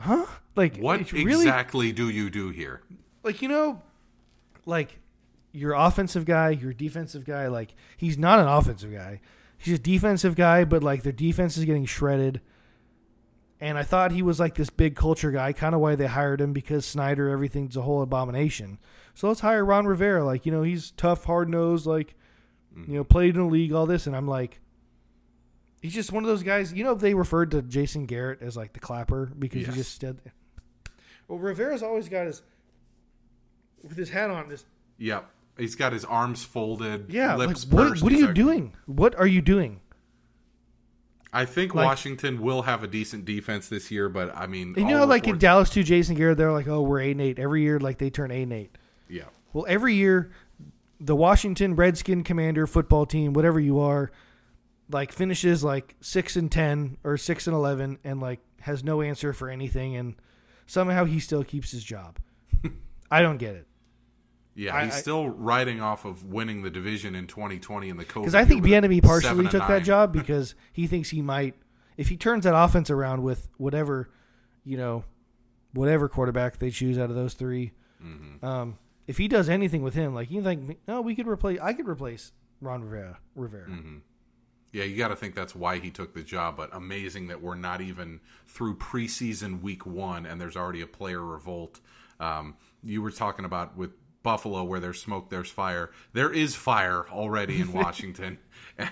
huh? 0.00 0.26
Like, 0.56 0.76
What 0.78 1.12
really, 1.12 1.44
exactly 1.44 1.92
do 1.92 2.08
you 2.08 2.28
do 2.30 2.50
here? 2.50 2.80
like 3.22 3.42
you 3.42 3.48
know 3.48 3.82
like 4.64 4.98
your 5.52 5.72
offensive 5.74 6.24
guy 6.24 6.50
your 6.50 6.72
defensive 6.72 7.24
guy 7.26 7.48
like 7.48 7.74
he's 7.98 8.16
not 8.16 8.38
an 8.38 8.48
offensive 8.48 8.92
guy. 8.92 9.20
He's 9.58 9.74
a 9.74 9.78
defensive 9.78 10.34
guy 10.36 10.64
but 10.64 10.82
like 10.82 11.02
their 11.02 11.12
defense 11.12 11.56
is 11.56 11.64
getting 11.66 11.84
shredded. 11.84 12.40
And 13.60 13.76
i 13.76 13.82
thought 13.82 14.12
he 14.12 14.22
was 14.22 14.40
like 14.40 14.54
this 14.54 14.70
big 14.70 14.96
culture 14.96 15.30
guy 15.30 15.52
kind 15.52 15.74
of 15.74 15.82
why 15.82 15.94
they 15.96 16.06
hired 16.06 16.40
him 16.40 16.52
because 16.54 16.86
snyder 16.86 17.28
everything's 17.28 17.76
a 17.76 17.82
whole 17.82 18.00
abomination. 18.00 18.78
So 19.14 19.28
let's 19.28 19.40
hire 19.40 19.64
ron 19.64 19.86
rivera. 19.86 20.24
Like 20.24 20.46
you 20.46 20.52
know 20.52 20.62
he's 20.62 20.92
tough 20.92 21.24
hard-nosed 21.24 21.84
like 21.86 22.14
you 22.74 22.94
know 22.94 23.04
played 23.04 23.34
in 23.36 23.42
the 23.42 23.48
league 23.52 23.72
all 23.72 23.84
this. 23.86 24.06
And 24.06 24.16
i'm 24.16 24.26
like 24.28 24.60
he's 25.80 25.94
just 25.94 26.12
one 26.12 26.22
of 26.24 26.28
those 26.28 26.42
guys 26.42 26.72
you 26.72 26.84
know 26.84 26.94
they 26.94 27.14
referred 27.14 27.50
to 27.50 27.62
jason 27.62 28.06
garrett 28.06 28.40
as 28.42 28.56
like 28.56 28.72
the 28.72 28.80
clapper 28.80 29.30
because 29.38 29.62
Yes. 29.62 29.70
he 29.70 29.76
just 29.80 29.94
stood 29.94 30.20
well 31.28 31.38
rivera's 31.38 31.82
always 31.82 32.08
got 32.08 32.26
his 32.26 32.42
with 33.82 33.96
his 33.96 34.10
hat 34.10 34.30
on 34.30 34.48
this 34.48 34.64
Yep. 34.98 35.28
He's 35.58 35.74
got 35.76 35.92
his 35.94 36.04
arms 36.04 36.42
folded. 36.44 37.06
Yeah, 37.10 37.34
like, 37.34 37.48
lips 37.48 37.66
what, 37.66 38.00
what 38.02 38.12
are 38.12 38.16
you 38.16 38.26
like- 38.26 38.34
doing? 38.34 38.72
What 38.86 39.14
are 39.14 39.26
you 39.26 39.40
doing? 39.42 39.80
I 41.32 41.44
think 41.44 41.74
Like- 41.74 41.86
Washington 41.86 42.40
will 42.42 42.62
have 42.62 42.82
a 42.82 42.86
decent 42.88 43.24
defense 43.24 43.68
this 43.68 43.90
year, 43.90 44.08
but 44.08 44.34
I 44.36 44.46
mean, 44.46 44.74
you 44.76 44.84
know, 44.84 45.04
like 45.06 45.28
in 45.28 45.38
Dallas 45.38 45.70
too, 45.70 45.82
Jason 45.82 46.16
Garrett, 46.16 46.36
they're 46.38 46.52
like, 46.52 46.66
oh, 46.68 46.82
we're 46.82 47.00
eight 47.00 47.12
and 47.12 47.20
eight 47.20 47.38
every 47.38 47.62
year. 47.62 47.78
Like 47.78 47.98
they 47.98 48.10
turn 48.10 48.30
eight 48.30 48.42
and 48.42 48.52
eight. 48.52 48.76
yeah, 49.08 49.24
Well, 49.52 49.64
every 49.68 49.94
year, 49.94 50.32
the 50.98 51.14
Washington 51.16 51.76
Redskin 51.76 52.24
Commander 52.24 52.66
football 52.66 53.06
team, 53.06 53.32
whatever 53.32 53.60
you 53.60 53.78
are, 53.80 54.10
like 54.90 55.12
finishes 55.12 55.62
like 55.64 55.94
six 56.00 56.36
and 56.36 56.50
ten 56.50 56.96
or 57.04 57.16
six 57.16 57.46
and 57.46 57.54
eleven, 57.54 57.98
and 58.04 58.20
like 58.20 58.40
has 58.60 58.82
no 58.84 59.02
answer 59.02 59.32
for 59.32 59.48
anything, 59.48 59.96
and 59.96 60.14
somehow 60.66 61.04
he 61.04 61.20
still 61.20 61.44
keeps 61.44 61.70
his 61.70 61.82
job. 61.84 62.18
I 63.10 63.22
don't 63.22 63.38
get 63.38 63.54
it 63.54 63.66
yeah, 64.56 64.74
I- 64.76 64.84
he's 64.86 64.94
I- 64.94 65.00
still 65.00 65.28
riding 65.28 65.80
off 65.80 66.04
of 66.04 66.24
winning 66.24 66.62
the 66.62 66.70
division 66.70 67.14
in 67.14 67.26
2020 67.28 67.88
in 67.88 67.96
the 67.96 68.04
COVID. 68.04 68.14
because 68.22 68.34
I 68.34 68.44
think 68.44 68.64
year 68.66 69.00
with 69.00 69.04
partially 69.04 69.28
seven 69.28 69.40
and 69.46 69.50
took 69.50 69.66
that 69.68 69.82
job 69.84 70.12
because 70.20 70.54
he 70.72 70.86
thinks 70.88 71.08
he 71.08 71.22
might, 71.22 71.54
if 71.96 72.08
he 72.08 72.16
turns 72.16 72.44
that 72.44 72.54
offense 72.56 72.90
around 72.90 73.22
with 73.22 73.48
whatever, 73.58 74.10
you 74.64 74.76
know, 74.76 75.04
whatever 75.72 76.08
quarterback 76.08 76.58
they 76.58 76.70
choose 76.70 76.98
out 76.98 77.10
of 77.10 77.16
those 77.16 77.34
3 77.34 77.72
Mm-hmm. 78.04 78.44
um, 78.44 78.78
if 79.06 79.18
he 79.18 79.28
does 79.28 79.48
anything 79.48 79.82
with 79.82 79.94
him, 79.94 80.14
like 80.14 80.30
you 80.30 80.42
think, 80.42 80.78
no, 80.88 81.00
we 81.00 81.14
could 81.14 81.28
replace, 81.28 81.58
I 81.60 81.72
could 81.72 81.88
replace 81.88 82.32
Ron 82.60 82.82
Rivera. 82.82 83.18
Rivera. 83.34 83.68
Mm-hmm. 83.68 83.96
Yeah, 84.72 84.84
you 84.84 84.96
got 84.96 85.08
to 85.08 85.16
think 85.16 85.34
that's 85.34 85.54
why 85.54 85.78
he 85.78 85.90
took 85.90 86.14
the 86.14 86.22
job. 86.22 86.56
But 86.56 86.70
amazing 86.72 87.28
that 87.28 87.42
we're 87.42 87.56
not 87.56 87.80
even 87.80 88.20
through 88.46 88.76
preseason 88.76 89.62
week 89.62 89.84
one, 89.84 90.26
and 90.26 90.40
there's 90.40 90.56
already 90.56 90.80
a 90.80 90.86
player 90.86 91.24
revolt. 91.24 91.80
Um, 92.20 92.56
you 92.82 93.02
were 93.02 93.10
talking 93.10 93.44
about 93.44 93.76
with 93.76 93.90
Buffalo, 94.22 94.64
where 94.64 94.80
there's 94.80 95.00
smoke, 95.00 95.30
there's 95.30 95.50
fire. 95.50 95.90
There 96.12 96.30
is 96.30 96.54
fire 96.54 97.06
already 97.10 97.60
in 97.60 97.72
Washington, 97.74 98.38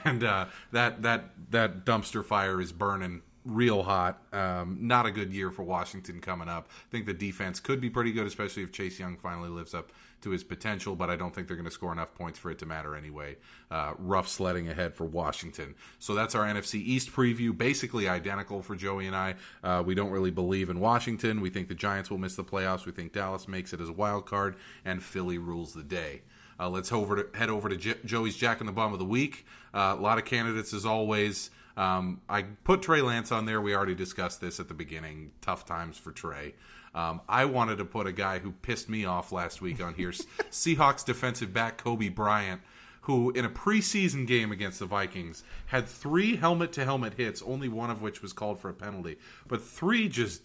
and 0.05 0.25
uh, 0.25 0.47
that 0.73 1.03
that 1.03 1.31
that 1.51 1.85
dumpster 1.85 2.25
fire 2.25 2.61
is 2.61 2.73
burning 2.73 3.23
real 3.45 3.83
hot. 3.83 4.23
Um, 4.33 4.79
not 4.81 5.07
a 5.07 5.11
good 5.11 5.33
year 5.33 5.51
for 5.51 5.63
Washington 5.63 6.21
coming 6.21 6.49
up. 6.49 6.69
I 6.71 6.91
think 6.91 7.07
the 7.07 7.15
defense 7.15 7.61
could 7.61 7.81
be 7.81 7.91
pretty 7.91 8.13
good, 8.13 8.27
especially 8.27 8.63
if 8.63 8.73
Chase 8.73 8.99
Young 8.99 9.17
finally 9.17 9.49
lives 9.49 9.75
up 9.75 9.91
to 10.21 10.31
his 10.31 10.43
potential, 10.43 10.97
but 10.97 11.11
I 11.11 11.17
don't 11.17 11.33
think 11.35 11.47
they're 11.47 11.57
going 11.57 11.69
to 11.69 11.73
score 11.73 11.93
enough 11.93 12.13
points 12.15 12.39
for 12.39 12.51
it 12.51 12.59
to 12.59 12.67
matter 12.67 12.97
anyway. 12.97 13.37
Uh, 13.71 13.95
rough 13.99 14.29
sledding 14.29 14.69
ahead 14.69 14.95
for 14.95 15.05
Washington. 15.05 15.75
So 15.99 16.15
that's 16.15 16.35
our 16.35 16.45
NFC 16.45 16.75
East 16.75 17.13
preview, 17.13 17.57
basically 17.57 18.09
identical 18.09 18.63
for 18.63 18.75
Joey 18.75 19.07
and 19.07 19.15
I. 19.15 19.37
Uh, 19.63 19.83
we 19.87 19.95
don't 19.95 20.11
really 20.11 20.33
believe 20.33 20.71
in 20.71 20.81
Washington. 20.81 21.41
We 21.41 21.51
think 21.51 21.69
the 21.69 21.75
Giants 21.75 22.11
will 22.11 22.19
miss 22.19 22.35
the 22.35 22.45
playoffs. 22.45 22.85
We 22.85 22.93
think 22.93 23.13
Dallas 23.13 23.47
makes 23.47 23.73
it 23.73 23.81
as 23.81 23.89
a 23.89 23.93
wild 23.93 24.27
card, 24.27 24.57
and 24.85 25.03
Philly 25.03 25.39
rules 25.39 25.73
the 25.73 25.85
day. 25.85 26.23
Uh, 26.61 26.69
let's 26.69 26.93
over 26.93 27.23
to, 27.23 27.39
head 27.39 27.51
over 27.51 27.69
to 27.69 27.77
J- 27.77 27.95
Joey's 28.05 28.37
Jack 28.37 28.61
in 28.61 28.67
the 28.67 28.73
Bum 28.73 28.93
of 28.93 28.99
the 28.99 29.05
Week. 29.05 29.47
Uh, 29.73 29.95
a 29.97 30.01
lot 30.01 30.19
of 30.19 30.25
candidates, 30.25 30.75
as 30.75 30.85
always. 30.85 31.51
Um, 31.79 32.21
I 32.29 32.43
put 32.43 32.83
Trey 32.83 33.03
Lance 33.03 33.31
on 33.31 33.47
there. 33.47 33.61
We 33.61 33.75
already 33.75 33.95
discussed 33.95 34.41
this 34.41 34.59
at 34.59 34.67
the 34.67 34.75
beginning. 34.75 35.31
Tough 35.41 35.65
times 35.65 35.97
for 35.97 36.11
Trey. 36.11 36.55
Um, 36.93 37.21
I 37.29 37.45
wanted 37.45 37.79
to 37.79 37.85
put 37.85 38.09
a 38.09 38.13
guy 38.13 38.41
who 38.41 38.51
pissed 38.51 38.89
me 38.89 39.05
off 39.05 39.31
last 39.31 39.63
week 39.63 39.81
on 39.81 39.95
here 39.95 40.11
Seahawks 40.51 41.05
defensive 41.05 41.55
back 41.55 41.83
Coby 41.83 42.13
Bryant, 42.13 42.63
who 43.03 43.31
in 43.31 43.45
a 43.45 43.49
preseason 43.49 44.27
game 44.27 44.51
against 44.51 44.81
the 44.81 44.87
Vikings 44.87 45.45
had 45.67 45.87
three 45.87 46.35
helmet 46.35 46.73
to 46.73 46.85
helmet 46.85 47.15
hits, 47.15 47.43
only 47.43 47.69
one 47.69 47.91
of 47.91 48.03
which 48.03 48.23
was 48.23 48.33
called 48.33 48.59
for 48.59 48.71
a 48.71 48.75
penalty, 48.75 49.17
but 49.47 49.63
three 49.63 50.09
just 50.09 50.43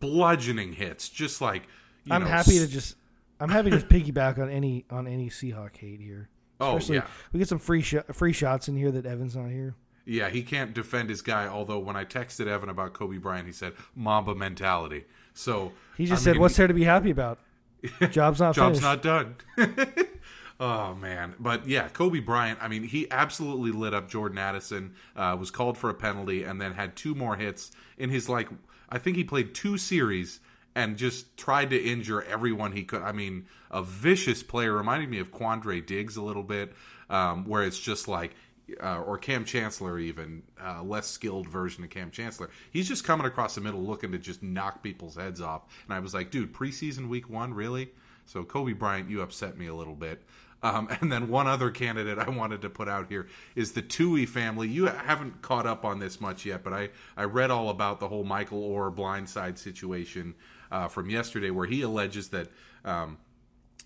bludgeoning 0.00 0.72
hits, 0.72 1.08
just 1.08 1.40
like. 1.40 1.62
You 2.04 2.14
I'm 2.14 2.22
know, 2.22 2.28
happy 2.28 2.58
to 2.58 2.66
just, 2.66 2.96
I'm 3.38 3.50
happy 3.50 3.70
to 3.70 3.78
just 3.78 3.88
piggyback 3.88 4.38
on 4.38 4.50
any 4.50 4.84
on 4.90 5.06
any 5.06 5.30
Seahawk 5.30 5.76
hate 5.76 6.00
here. 6.00 6.28
Oh, 6.58 6.80
yeah. 6.88 7.06
we 7.32 7.38
get 7.38 7.48
some 7.48 7.58
free 7.58 7.82
sh- 7.82 7.96
free 8.12 8.32
shots 8.32 8.66
in 8.68 8.76
here 8.76 8.90
that 8.90 9.06
Evan's 9.06 9.36
not 9.36 9.50
here. 9.50 9.76
Yeah, 10.06 10.30
he 10.30 10.42
can't 10.42 10.72
defend 10.72 11.10
his 11.10 11.20
guy. 11.20 11.48
Although 11.48 11.80
when 11.80 11.96
I 11.96 12.04
texted 12.04 12.46
Evan 12.46 12.68
about 12.68 12.94
Coby 12.94 13.20
Bryant, 13.20 13.46
he 13.46 13.52
said 13.52 13.74
Mamba 13.96 14.34
mentality. 14.36 15.04
So 15.34 15.72
He 15.96 16.06
just 16.06 16.22
I 16.22 16.24
said, 16.24 16.32
mean, 16.34 16.42
"What's 16.42 16.56
there 16.56 16.68
to 16.68 16.74
be 16.74 16.84
happy 16.84 17.10
about? 17.10 17.40
Job's 18.10 18.40
not 18.40 18.54
job's 18.54 18.80
finished." 18.80 18.82
not 18.82 19.02
done. 19.02 19.36
oh 20.60 20.94
man, 20.94 21.34
but 21.40 21.66
yeah, 21.66 21.88
Coby 21.88 22.24
Bryant. 22.24 22.60
I 22.62 22.68
mean, 22.68 22.84
he 22.84 23.10
absolutely 23.10 23.72
lit 23.72 23.92
up 23.94 24.08
Jordan 24.08 24.38
Addison. 24.38 24.94
Uh, 25.16 25.36
was 25.38 25.50
called 25.50 25.76
for 25.76 25.90
a 25.90 25.94
penalty 25.94 26.44
and 26.44 26.60
then 26.60 26.72
had 26.72 26.94
two 26.96 27.14
more 27.14 27.36
hits 27.36 27.72
in 27.98 28.08
his 28.08 28.28
like. 28.28 28.48
I 28.88 28.98
think 28.98 29.16
he 29.16 29.24
played 29.24 29.54
two 29.54 29.76
series 29.76 30.38
and 30.76 30.96
just 30.96 31.36
tried 31.36 31.70
to 31.70 31.76
injure 31.76 32.22
everyone 32.22 32.70
he 32.70 32.84
could. 32.84 33.02
I 33.02 33.10
mean, 33.10 33.46
a 33.72 33.82
vicious 33.82 34.44
player. 34.44 34.72
Reminded 34.72 35.10
me 35.10 35.18
of 35.18 35.32
Quandre 35.32 35.84
Diggs 35.84 36.16
a 36.16 36.22
little 36.22 36.44
bit, 36.44 36.72
um, 37.10 37.44
where 37.44 37.64
it's 37.64 37.80
just 37.80 38.06
like. 38.06 38.36
Uh, 38.82 39.00
or 39.02 39.16
Kam 39.16 39.44
Chancellor, 39.44 39.96
even 39.98 40.42
uh, 40.60 40.82
less 40.82 41.06
skilled 41.06 41.48
version 41.48 41.84
of 41.84 41.90
Kam 41.90 42.10
Chancellor. 42.10 42.50
He's 42.72 42.88
just 42.88 43.04
coming 43.04 43.24
across 43.24 43.54
the 43.54 43.60
middle, 43.60 43.80
looking 43.80 44.10
to 44.10 44.18
just 44.18 44.42
knock 44.42 44.82
people's 44.82 45.14
heads 45.14 45.40
off. 45.40 45.62
And 45.84 45.94
I 45.94 46.00
was 46.00 46.14
like, 46.14 46.32
dude, 46.32 46.52
preseason 46.52 47.08
week 47.08 47.30
one, 47.30 47.54
really? 47.54 47.90
So 48.24 48.42
Coby 48.42 48.76
Bryant, 48.76 49.08
you 49.08 49.22
upset 49.22 49.56
me 49.56 49.68
a 49.68 49.74
little 49.74 49.94
bit. 49.94 50.20
Um, 50.62 50.88
and 51.00 51.10
then 51.10 51.28
one 51.28 51.46
other 51.46 51.70
candidate 51.70 52.18
I 52.18 52.28
wanted 52.28 52.62
to 52.62 52.70
put 52.70 52.88
out 52.88 53.08
here 53.08 53.28
is 53.54 53.72
the 53.72 53.82
Tuohy 53.82 54.28
family. 54.28 54.68
You 54.68 54.86
haven't 54.86 55.42
caught 55.42 55.66
up 55.66 55.84
on 55.84 55.98
this 55.98 56.20
much 56.20 56.44
yet, 56.44 56.64
but 56.64 56.72
I, 56.72 56.90
I 57.16 57.24
read 57.24 57.50
all 57.50 57.70
about 57.70 58.00
the 58.00 58.08
whole 58.08 58.24
Michael 58.24 58.62
Oher 58.62 58.94
blindside 58.94 59.58
situation 59.58 60.34
uh, 60.70 60.88
from 60.88 61.08
yesterday, 61.08 61.50
where 61.50 61.66
he 61.66 61.82
alleges 61.82 62.28
that 62.30 62.48
um, 62.84 63.18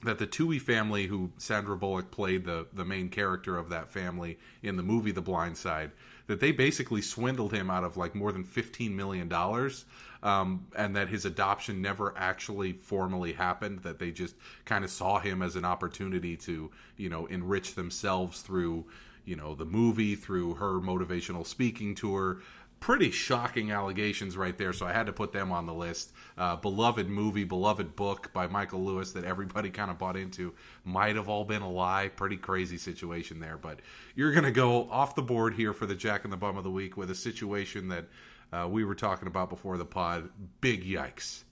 that 0.04 0.18
the 0.18 0.26
Tuohy 0.26 0.60
family, 0.60 1.06
who 1.06 1.30
Sandra 1.38 1.76
Bullock 1.76 2.10
played 2.10 2.44
the 2.44 2.66
the 2.72 2.84
main 2.84 3.08
character 3.08 3.56
of 3.56 3.70
that 3.70 3.90
family 3.90 4.38
in 4.62 4.76
the 4.76 4.82
movie 4.82 5.12
The 5.12 5.20
Blind 5.20 5.56
Side, 5.56 5.90
that 6.26 6.40
they 6.40 6.52
basically 6.52 7.02
swindled 7.02 7.52
him 7.52 7.70
out 7.70 7.84
of 7.84 7.96
like 7.96 8.14
more 8.14 8.32
than 8.32 8.44
fifteen 8.44 8.96
million 8.96 9.28
dollars, 9.28 9.84
um, 10.22 10.66
and 10.76 10.96
that 10.96 11.08
his 11.08 11.24
adoption 11.24 11.82
never 11.82 12.14
actually 12.16 12.72
formally 12.72 13.32
happened. 13.32 13.80
That 13.80 13.98
they 13.98 14.10
just 14.10 14.34
kind 14.64 14.84
of 14.84 14.90
saw 14.90 15.18
him 15.18 15.42
as 15.42 15.56
an 15.56 15.64
opportunity 15.64 16.36
to 16.38 16.70
you 16.96 17.08
know 17.08 17.26
enrich 17.26 17.74
themselves 17.74 18.40
through 18.40 18.86
you 19.24 19.36
know 19.36 19.54
the 19.54 19.66
movie, 19.66 20.14
through 20.14 20.54
her 20.54 20.80
motivational 20.80 21.46
speaking 21.46 21.94
tour 21.94 22.40
pretty 22.80 23.10
shocking 23.10 23.70
allegations 23.70 24.36
right 24.36 24.56
there. 24.58 24.72
So 24.72 24.86
I 24.86 24.92
had 24.92 25.06
to 25.06 25.12
put 25.12 25.32
them 25.32 25.52
on 25.52 25.66
the 25.66 25.74
list. 25.74 26.12
Uh, 26.36 26.56
beloved 26.56 27.08
movie, 27.08 27.44
beloved 27.44 27.94
book 27.94 28.32
by 28.32 28.46
Michael 28.46 28.82
Lewis 28.84 29.12
that 29.12 29.24
everybody 29.24 29.70
kind 29.80 29.90
of 29.90 29.98
bought 29.98 30.16
into 30.16 30.54
might 30.84 31.16
have 31.16 31.28
all 31.28 31.44
been 31.44 31.62
a 31.62 31.70
lie. 31.70 32.10
Pretty 32.14 32.36
crazy 32.36 32.78
situation 32.78 33.38
there. 33.40 33.58
But 33.58 33.80
you're 34.14 34.32
going 34.32 34.44
to 34.44 34.50
go 34.50 34.90
off 34.90 35.14
the 35.14 35.22
board 35.22 35.54
here 35.54 35.72
for 35.72 35.86
the 35.86 35.94
Jack 35.94 36.24
and 36.24 36.32
the 36.32 36.36
Bum 36.38 36.56
of 36.56 36.64
the 36.64 36.70
Week 36.70 36.96
with 36.96 37.10
a 37.10 37.14
situation 37.14 37.88
that 37.88 38.06
uh, 38.52 38.66
we 38.68 38.84
were 38.84 38.94
talking 38.96 39.28
about 39.28 39.50
before 39.50 39.76
the 39.78 39.84
pod. 39.84 40.28
Big 40.60 40.84
yikes. 40.84 41.44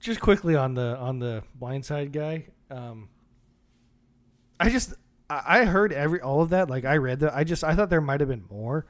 just 0.00 0.20
quickly 0.20 0.54
on 0.54 0.74
the 0.74 0.96
on 0.98 1.18
the 1.18 1.42
blindside 1.58 2.12
guy 2.12 2.44
um 2.70 3.08
i 4.60 4.68
just 4.68 4.92
i 5.30 5.64
heard 5.64 5.92
every 5.92 6.20
all 6.20 6.42
of 6.42 6.50
that 6.50 6.68
like 6.68 6.84
i 6.84 6.96
read 6.96 7.20
that 7.20 7.34
i 7.34 7.42
just 7.44 7.64
i 7.64 7.74
thought 7.74 7.90
there 7.90 8.00
might 8.00 8.20
have 8.20 8.28
been 8.28 8.44
more. 8.50 8.86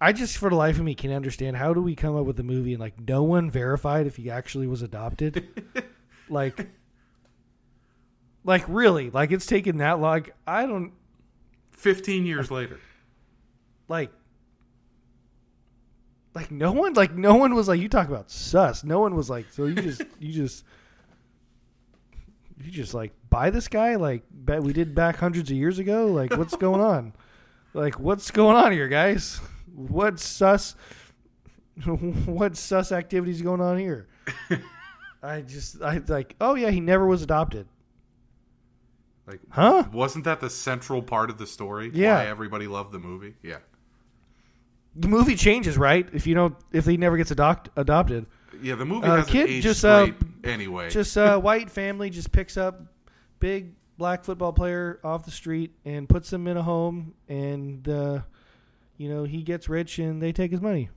I 0.00 0.12
just 0.12 0.36
for 0.36 0.50
the 0.50 0.56
life 0.56 0.76
of 0.76 0.84
me 0.84 0.94
can't 0.94 1.14
understand 1.14 1.56
how 1.56 1.72
do 1.72 1.80
we 1.80 1.94
come 1.94 2.14
up 2.16 2.26
with 2.26 2.38
a 2.38 2.42
movie 2.42 2.74
and 2.74 2.80
like 2.80 3.00
no 3.00 3.22
one 3.22 3.50
verified 3.50 4.06
if 4.06 4.16
he 4.16 4.28
actually 4.30 4.66
was 4.66 4.82
adopted? 4.82 5.48
Like 6.28 6.68
like 8.44 8.64
really? 8.68 9.10
Like 9.10 9.30
it's 9.32 9.46
taken 9.46 9.78
that 9.78 10.00
long? 10.00 10.12
Like, 10.12 10.34
i 10.46 10.66
don't 10.66 10.92
15 11.72 12.26
years 12.26 12.50
later. 12.50 12.80
like 13.88 14.10
like 16.34 16.50
no 16.50 16.72
one 16.72 16.94
like 16.94 17.14
no 17.14 17.36
one 17.36 17.54
was 17.54 17.68
like 17.68 17.80
you 17.80 17.88
talk 17.88 18.08
about 18.08 18.30
sus. 18.30 18.84
No 18.84 19.00
one 19.00 19.14
was 19.14 19.30
like 19.30 19.46
so 19.50 19.64
you 19.66 19.74
just 19.74 20.02
you 20.18 20.32
just 20.32 20.64
you 22.62 22.70
just 22.70 22.94
like 22.94 23.12
buy 23.30 23.50
this 23.50 23.68
guy 23.68 23.96
like 23.96 24.22
bet 24.30 24.62
we 24.62 24.72
did 24.72 24.94
back 24.94 25.16
hundreds 25.16 25.50
of 25.50 25.56
years 25.56 25.78
ago 25.78 26.06
like 26.06 26.36
what's 26.36 26.56
going 26.56 26.80
on 26.94 27.12
like 27.72 27.98
what's 27.98 28.30
going 28.30 28.56
on 28.56 28.70
here 28.72 28.88
guys 28.88 29.40
what 29.74 30.20
sus 30.20 30.76
what 32.26 32.56
sus 32.56 32.92
activities 32.92 33.42
going 33.42 33.60
on 33.60 33.76
here 33.78 34.06
i 35.22 35.40
just 35.40 35.82
i 35.82 36.00
like 36.08 36.36
oh 36.40 36.54
yeah 36.54 36.70
he 36.70 36.80
never 36.80 37.06
was 37.06 37.22
adopted 37.22 37.66
Like, 39.26 39.40
Huh? 39.50 39.84
Wasn't 39.92 40.24
that 40.26 40.40
the 40.40 40.50
central 40.50 41.02
part 41.02 41.30
of 41.30 41.38
the 41.38 41.46
story? 41.46 41.90
Yeah. 41.94 42.18
Why 42.18 42.26
everybody 42.26 42.66
loved 42.66 42.92
the 42.92 42.98
movie? 42.98 43.34
Yeah. 43.42 43.58
the 44.94 45.08
movie 45.08 45.34
changes 45.34 45.76
right 45.76 46.06
if 46.12 46.26
you 46.26 46.34
don't 46.34 46.54
if 46.72 46.84
he 46.86 46.96
never 46.96 47.16
gets 47.16 47.30
adopt, 47.32 47.68
adopted 47.76 48.26
Yeah, 48.62 48.76
the 48.76 48.84
movie 48.84 49.06
Uh, 49.08 49.16
hasn't 49.16 49.32
kid, 49.32 49.60
just, 49.62 49.84
uh, 49.84 50.08
anyway. 50.46 50.90
just 50.90 51.16
a 51.16 51.38
white 51.40 51.70
family 51.70 52.10
just 52.10 52.32
picks 52.32 52.56
up 52.56 52.80
big 53.40 53.74
black 53.98 54.24
football 54.24 54.52
player 54.52 55.00
off 55.04 55.24
the 55.24 55.30
street 55.30 55.72
and 55.84 56.08
puts 56.08 56.32
him 56.32 56.46
in 56.46 56.56
a 56.56 56.62
home 56.62 57.14
and 57.28 57.88
uh, 57.88 58.20
you 58.96 59.08
know 59.08 59.24
he 59.24 59.42
gets 59.42 59.68
rich 59.68 59.98
and 59.98 60.22
they 60.22 60.32
take 60.32 60.50
his 60.50 60.60
money 60.60 60.90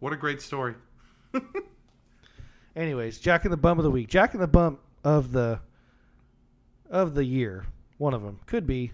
what 0.00 0.12
a 0.12 0.16
great 0.16 0.42
story. 0.42 0.74
anyways 2.76 3.18
jack 3.18 3.44
in 3.44 3.50
the 3.50 3.56
bum 3.56 3.78
of 3.78 3.84
the 3.84 3.90
week 3.90 4.08
jack 4.08 4.34
in 4.34 4.40
the 4.40 4.46
bum 4.46 4.78
of 5.04 5.32
the 5.32 5.60
of 6.92 7.14
the 7.14 7.24
year. 7.24 7.64
One 7.98 8.14
of 8.14 8.22
them 8.22 8.38
could 8.46 8.66
be. 8.66 8.92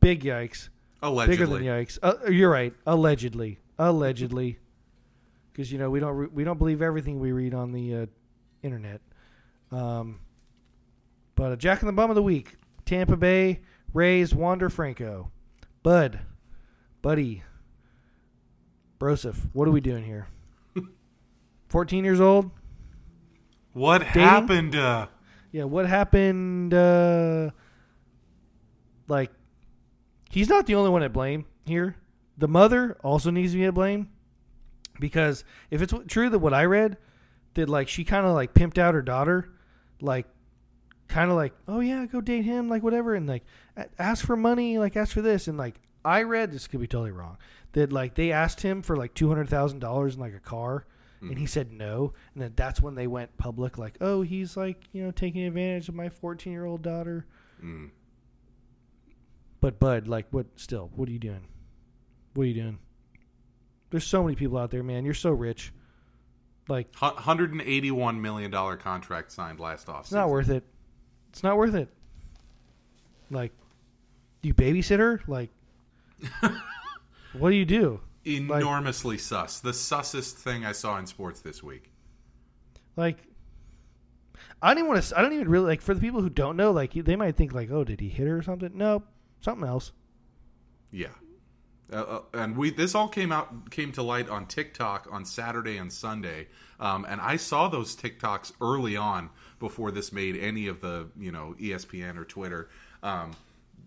Big 0.00 0.22
yikes. 0.22 0.68
Allegedly. 1.02 1.36
Bigger 1.36 1.46
than 1.46 1.62
yikes. 1.64 1.98
Uh, 2.02 2.30
you're 2.30 2.50
right. 2.50 2.72
Allegedly. 2.86 3.58
Allegedly. 3.78 4.58
Because 5.52 5.70
you 5.70 5.78
know 5.78 5.90
we 5.90 6.00
don't 6.00 6.14
re- 6.14 6.28
we 6.32 6.44
don't 6.44 6.58
believe 6.58 6.80
everything 6.80 7.18
we 7.18 7.32
read 7.32 7.52
on 7.52 7.72
the 7.72 7.94
uh, 7.94 8.06
internet. 8.62 9.00
Um, 9.70 10.20
but 11.34 11.52
a 11.52 11.56
Jack 11.56 11.82
in 11.82 11.86
the 11.86 11.92
Bum 11.92 12.10
of 12.10 12.16
the 12.16 12.22
week: 12.22 12.54
Tampa 12.84 13.16
Bay 13.16 13.60
Rays 13.92 14.34
Wander 14.34 14.68
Franco. 14.70 15.30
Bud, 15.82 16.20
buddy, 17.02 17.42
Broseph. 18.98 19.36
What 19.52 19.68
are 19.68 19.70
we 19.70 19.80
doing 19.80 20.04
here? 20.04 20.26
Fourteen 21.68 22.04
years 22.04 22.20
old. 22.20 22.50
What 23.72 24.00
Dating? 24.00 24.22
happened? 24.22 24.74
Uh, 24.76 25.06
Yeah, 25.52 25.64
what 25.64 25.86
happened? 25.86 26.74
Uh, 26.74 27.50
like, 29.06 29.30
he's 30.30 30.48
not 30.48 30.66
the 30.66 30.74
only 30.74 30.90
one 30.90 31.02
at 31.02 31.12
blame 31.12 31.44
here. 31.64 31.94
The 32.38 32.48
mother 32.48 32.96
also 33.04 33.30
needs 33.30 33.52
to 33.52 33.58
be 33.58 33.64
at 33.66 33.74
blame 33.74 34.10
because 34.98 35.44
if 35.70 35.80
it's 35.82 35.92
true 36.08 36.28
that 36.30 36.38
what 36.40 36.54
I 36.54 36.64
read 36.64 36.96
that 37.58 37.68
like 37.68 37.88
she 37.88 38.04
kind 38.04 38.24
of 38.24 38.34
like 38.34 38.54
pimped 38.54 38.78
out 38.78 38.94
her 38.94 39.02
daughter, 39.02 39.50
like 40.00 40.26
kind 41.08 41.30
of 41.30 41.36
like 41.36 41.54
oh 41.66 41.80
yeah 41.80 42.04
go 42.06 42.20
date 42.20 42.44
him 42.44 42.68
like 42.68 42.82
whatever 42.82 43.14
and 43.14 43.26
like 43.26 43.42
ask 43.98 44.24
for 44.24 44.36
money 44.36 44.78
like 44.78 44.94
ask 44.94 45.14
for 45.14 45.22
this 45.22 45.48
and 45.48 45.56
like 45.56 45.80
I 46.04 46.22
read 46.22 46.52
this 46.52 46.66
could 46.68 46.80
be 46.80 46.86
totally 46.86 47.12
wrong 47.12 47.38
that 47.72 47.92
like 47.92 48.14
they 48.14 48.30
asked 48.30 48.60
him 48.60 48.82
for 48.82 48.94
like 48.94 49.14
two 49.14 49.26
hundred 49.26 49.48
thousand 49.48 49.78
dollars 49.78 50.14
in 50.14 50.20
like 50.20 50.34
a 50.34 50.40
car 50.40 50.86
and 51.20 51.36
he 51.36 51.46
said 51.46 51.72
no 51.72 52.12
and 52.34 52.42
then 52.42 52.52
that's 52.54 52.80
when 52.80 52.94
they 52.94 53.06
went 53.06 53.36
public 53.38 53.78
like 53.78 53.96
oh 54.00 54.22
he's 54.22 54.56
like 54.56 54.84
you 54.92 55.02
know 55.02 55.10
taking 55.10 55.44
advantage 55.44 55.88
of 55.88 55.94
my 55.94 56.08
14 56.08 56.52
year 56.52 56.64
old 56.64 56.82
daughter. 56.82 57.26
Mm. 57.64 57.90
but 59.60 59.80
bud 59.80 60.06
like 60.06 60.26
what 60.30 60.46
still 60.56 60.90
what 60.94 61.08
are 61.08 61.12
you 61.12 61.18
doing? 61.18 61.44
What 62.34 62.44
are 62.44 62.46
you 62.46 62.54
doing? 62.54 62.78
There's 63.90 64.06
so 64.06 64.22
many 64.22 64.36
people 64.36 64.58
out 64.58 64.70
there 64.70 64.84
man. 64.84 65.04
You're 65.04 65.14
so 65.14 65.32
rich 65.32 65.72
like 66.68 66.92
$181 66.92 68.20
million 68.20 68.50
contract 68.78 69.32
signed 69.32 69.58
last 69.58 69.86
offseason. 69.88 70.00
it's 70.00 70.12
not 70.12 70.28
worth 70.28 70.48
it 70.50 70.64
it's 71.30 71.42
not 71.42 71.56
worth 71.56 71.74
it 71.74 71.88
like 73.30 73.52
do 74.42 74.48
you 74.48 74.54
babysit 74.54 74.98
her 74.98 75.20
like 75.26 75.50
what 77.32 77.50
do 77.50 77.56
you 77.56 77.64
do 77.64 78.00
Enormously 78.24 79.16
sus. 79.16 79.60
The 79.60 79.70
sussest 79.72 80.32
thing 80.34 80.64
I 80.66 80.72
saw 80.72 80.98
in 80.98 81.06
sports 81.06 81.40
this 81.40 81.62
week. 81.62 81.90
Like, 82.96 83.16
I 84.60 84.68
don't 84.68 84.78
even 84.78 84.90
want 84.90 85.02
to. 85.02 85.18
I 85.18 85.22
don't 85.22 85.32
even 85.32 85.48
really 85.48 85.66
like 85.66 85.80
for 85.80 85.94
the 85.94 86.00
people 86.00 86.20
who 86.20 86.28
don't 86.28 86.56
know. 86.56 86.70
Like, 86.72 86.92
they 86.92 87.16
might 87.16 87.36
think 87.36 87.54
like, 87.54 87.70
oh, 87.70 87.84
did 87.84 88.00
he 88.00 88.08
hit 88.08 88.26
her 88.26 88.36
or 88.38 88.42
something? 88.42 88.72
No, 88.74 89.02
something 89.40 89.66
else. 89.66 89.92
Yeah. 90.90 91.08
Uh, 91.92 91.96
uh, 91.96 92.20
and 92.34 92.56
we 92.56 92.70
this 92.70 92.94
all 92.94 93.08
came 93.08 93.32
out 93.32 93.70
came 93.70 93.92
to 93.92 94.02
light 94.02 94.28
on 94.28 94.46
TikTok 94.46 95.08
on 95.10 95.24
Saturday 95.24 95.78
and 95.78 95.92
Sunday, 95.92 96.46
um, 96.80 97.06
and 97.08 97.20
I 97.20 97.36
saw 97.36 97.68
those 97.68 97.96
TikToks 97.96 98.52
early 98.60 98.96
on 98.96 99.30
before 99.58 99.90
this 99.90 100.12
made 100.12 100.36
any 100.36 100.68
of 100.68 100.80
the 100.80 101.08
you 101.18 101.32
know 101.32 101.54
ESPN 101.58 102.18
or 102.18 102.24
Twitter. 102.24 102.68
Um, 103.02 103.32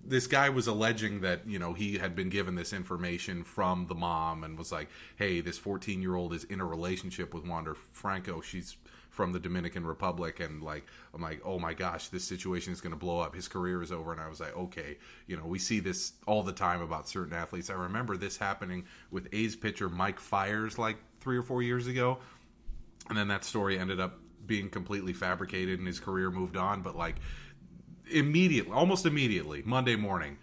this 0.04 0.26
guy 0.26 0.49
was 0.49 0.66
alleging 0.66 1.22
that 1.22 1.47
you 1.47 1.60
know 1.60 1.74
he 1.74 1.99
had 1.99 2.16
been 2.16 2.30
given 2.30 2.56
this 2.56 2.74
information 2.74 3.43
from 3.43 3.86
the 3.88 3.95
mom 3.95 4.43
and 4.43 4.58
was 4.58 4.72
like, 4.72 4.89
"Hey, 5.16 5.41
this 5.41 5.60
14 5.60 6.02
year 6.02 6.16
old 6.16 6.34
is 6.34 6.43
in 6.45 6.60
a 6.60 6.66
relationship 6.66 7.36
with 7.36 7.45
Wander 7.45 7.76
Franco. 7.93 8.41
She's 8.41 8.78
from 9.22 9.34
the 9.34 9.39
Dominican 9.39 9.86
Republic." 9.86 10.39
And 10.39 10.63
like, 10.63 10.86
I'm 11.13 11.22
like, 11.22 11.41
"Oh 11.45 11.59
my 11.59 11.74
gosh, 11.74 12.07
this 12.07 12.24
situation 12.24 12.74
is 12.74 12.82
going 12.82 12.93
to 12.93 12.99
blow 12.99 13.19
up. 13.19 13.36
His 13.36 13.47
career 13.47 13.82
is 13.82 13.91
over." 13.91 14.11
And 14.11 14.22
I 14.22 14.28
was 14.28 14.39
like, 14.39 14.55
"Okay, 14.57 14.97
you 15.28 15.38
know, 15.38 15.45
we 15.45 15.59
see 15.59 15.80
this 15.80 16.13
all 16.26 16.43
the 16.43 16.53
time 16.53 16.82
about 16.82 17.07
certain 17.07 17.34
athletes. 17.34 17.69
I 17.69 17.74
remember 17.74 18.17
this 18.17 18.38
happening 18.38 18.86
with 19.11 19.28
A's 19.32 19.55
pitcher 19.55 19.89
Mike 19.89 20.19
Fiers 20.19 20.78
like 20.78 20.97
three 21.19 21.38
or 21.38 21.43
four 21.43 21.61
years 21.61 21.88
ago." 21.88 22.17
and 23.09 23.17
then 23.17 23.28
that 23.28 23.43
story 23.43 23.78
ended 23.78 23.99
up 23.99 24.19
being 24.45 24.69
completely 24.69 25.13
fabricated 25.13 25.80
and 25.80 25.88
his 25.88 25.99
career 25.99 26.32
moved 26.32 26.57
on 26.57 26.82
but 26.82 26.95
like 26.95 27.17
immediately 28.09 28.72
almost 28.72 29.05
immediately 29.05 29.61
monday 29.65 29.95
morning 29.95 30.38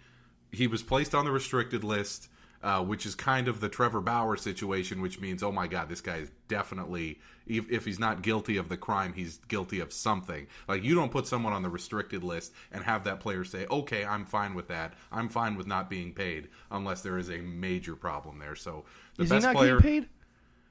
he 0.51 0.67
was 0.67 0.81
placed 0.81 1.13
on 1.13 1.25
the 1.25 1.31
restricted 1.31 1.83
list 1.83 2.29
uh, 2.61 2.83
which 2.83 3.05
is 3.05 3.15
kind 3.15 3.47
of 3.47 3.59
the 3.61 3.69
trevor 3.69 4.01
bauer 4.01 4.35
situation 4.35 5.01
which 5.01 5.19
means 5.19 5.41
oh 5.43 5.51
my 5.51 5.67
god 5.67 5.87
this 5.89 6.01
guy 6.01 6.17
is 6.17 6.31
definitely 6.47 7.19
if, 7.47 7.69
if 7.71 7.85
he's 7.85 7.99
not 7.99 8.21
guilty 8.21 8.57
of 8.57 8.69
the 8.69 8.77
crime 8.77 9.13
he's 9.13 9.37
guilty 9.47 9.79
of 9.79 9.93
something 9.93 10.45
like 10.67 10.83
you 10.83 10.93
don't 10.95 11.11
put 11.11 11.25
someone 11.27 11.53
on 11.53 11.61
the 11.63 11.69
restricted 11.69 12.23
list 12.23 12.51
and 12.71 12.83
have 12.83 13.03
that 13.05 13.19
player 13.19 13.43
say 13.43 13.65
okay 13.71 14.03
i'm 14.05 14.25
fine 14.25 14.53
with 14.53 14.67
that 14.67 14.93
i'm 15.11 15.29
fine 15.29 15.55
with 15.55 15.67
not 15.67 15.89
being 15.89 16.13
paid 16.13 16.47
unless 16.71 17.01
there 17.01 17.17
is 17.17 17.29
a 17.29 17.37
major 17.37 17.95
problem 17.95 18.39
there 18.39 18.55
so 18.55 18.83
the 19.17 19.23
Is 19.23 19.31
he 19.31 19.37
best 19.37 19.43
not 19.43 19.55
player 19.55 19.79
getting 19.79 19.79
paid? 19.81 20.09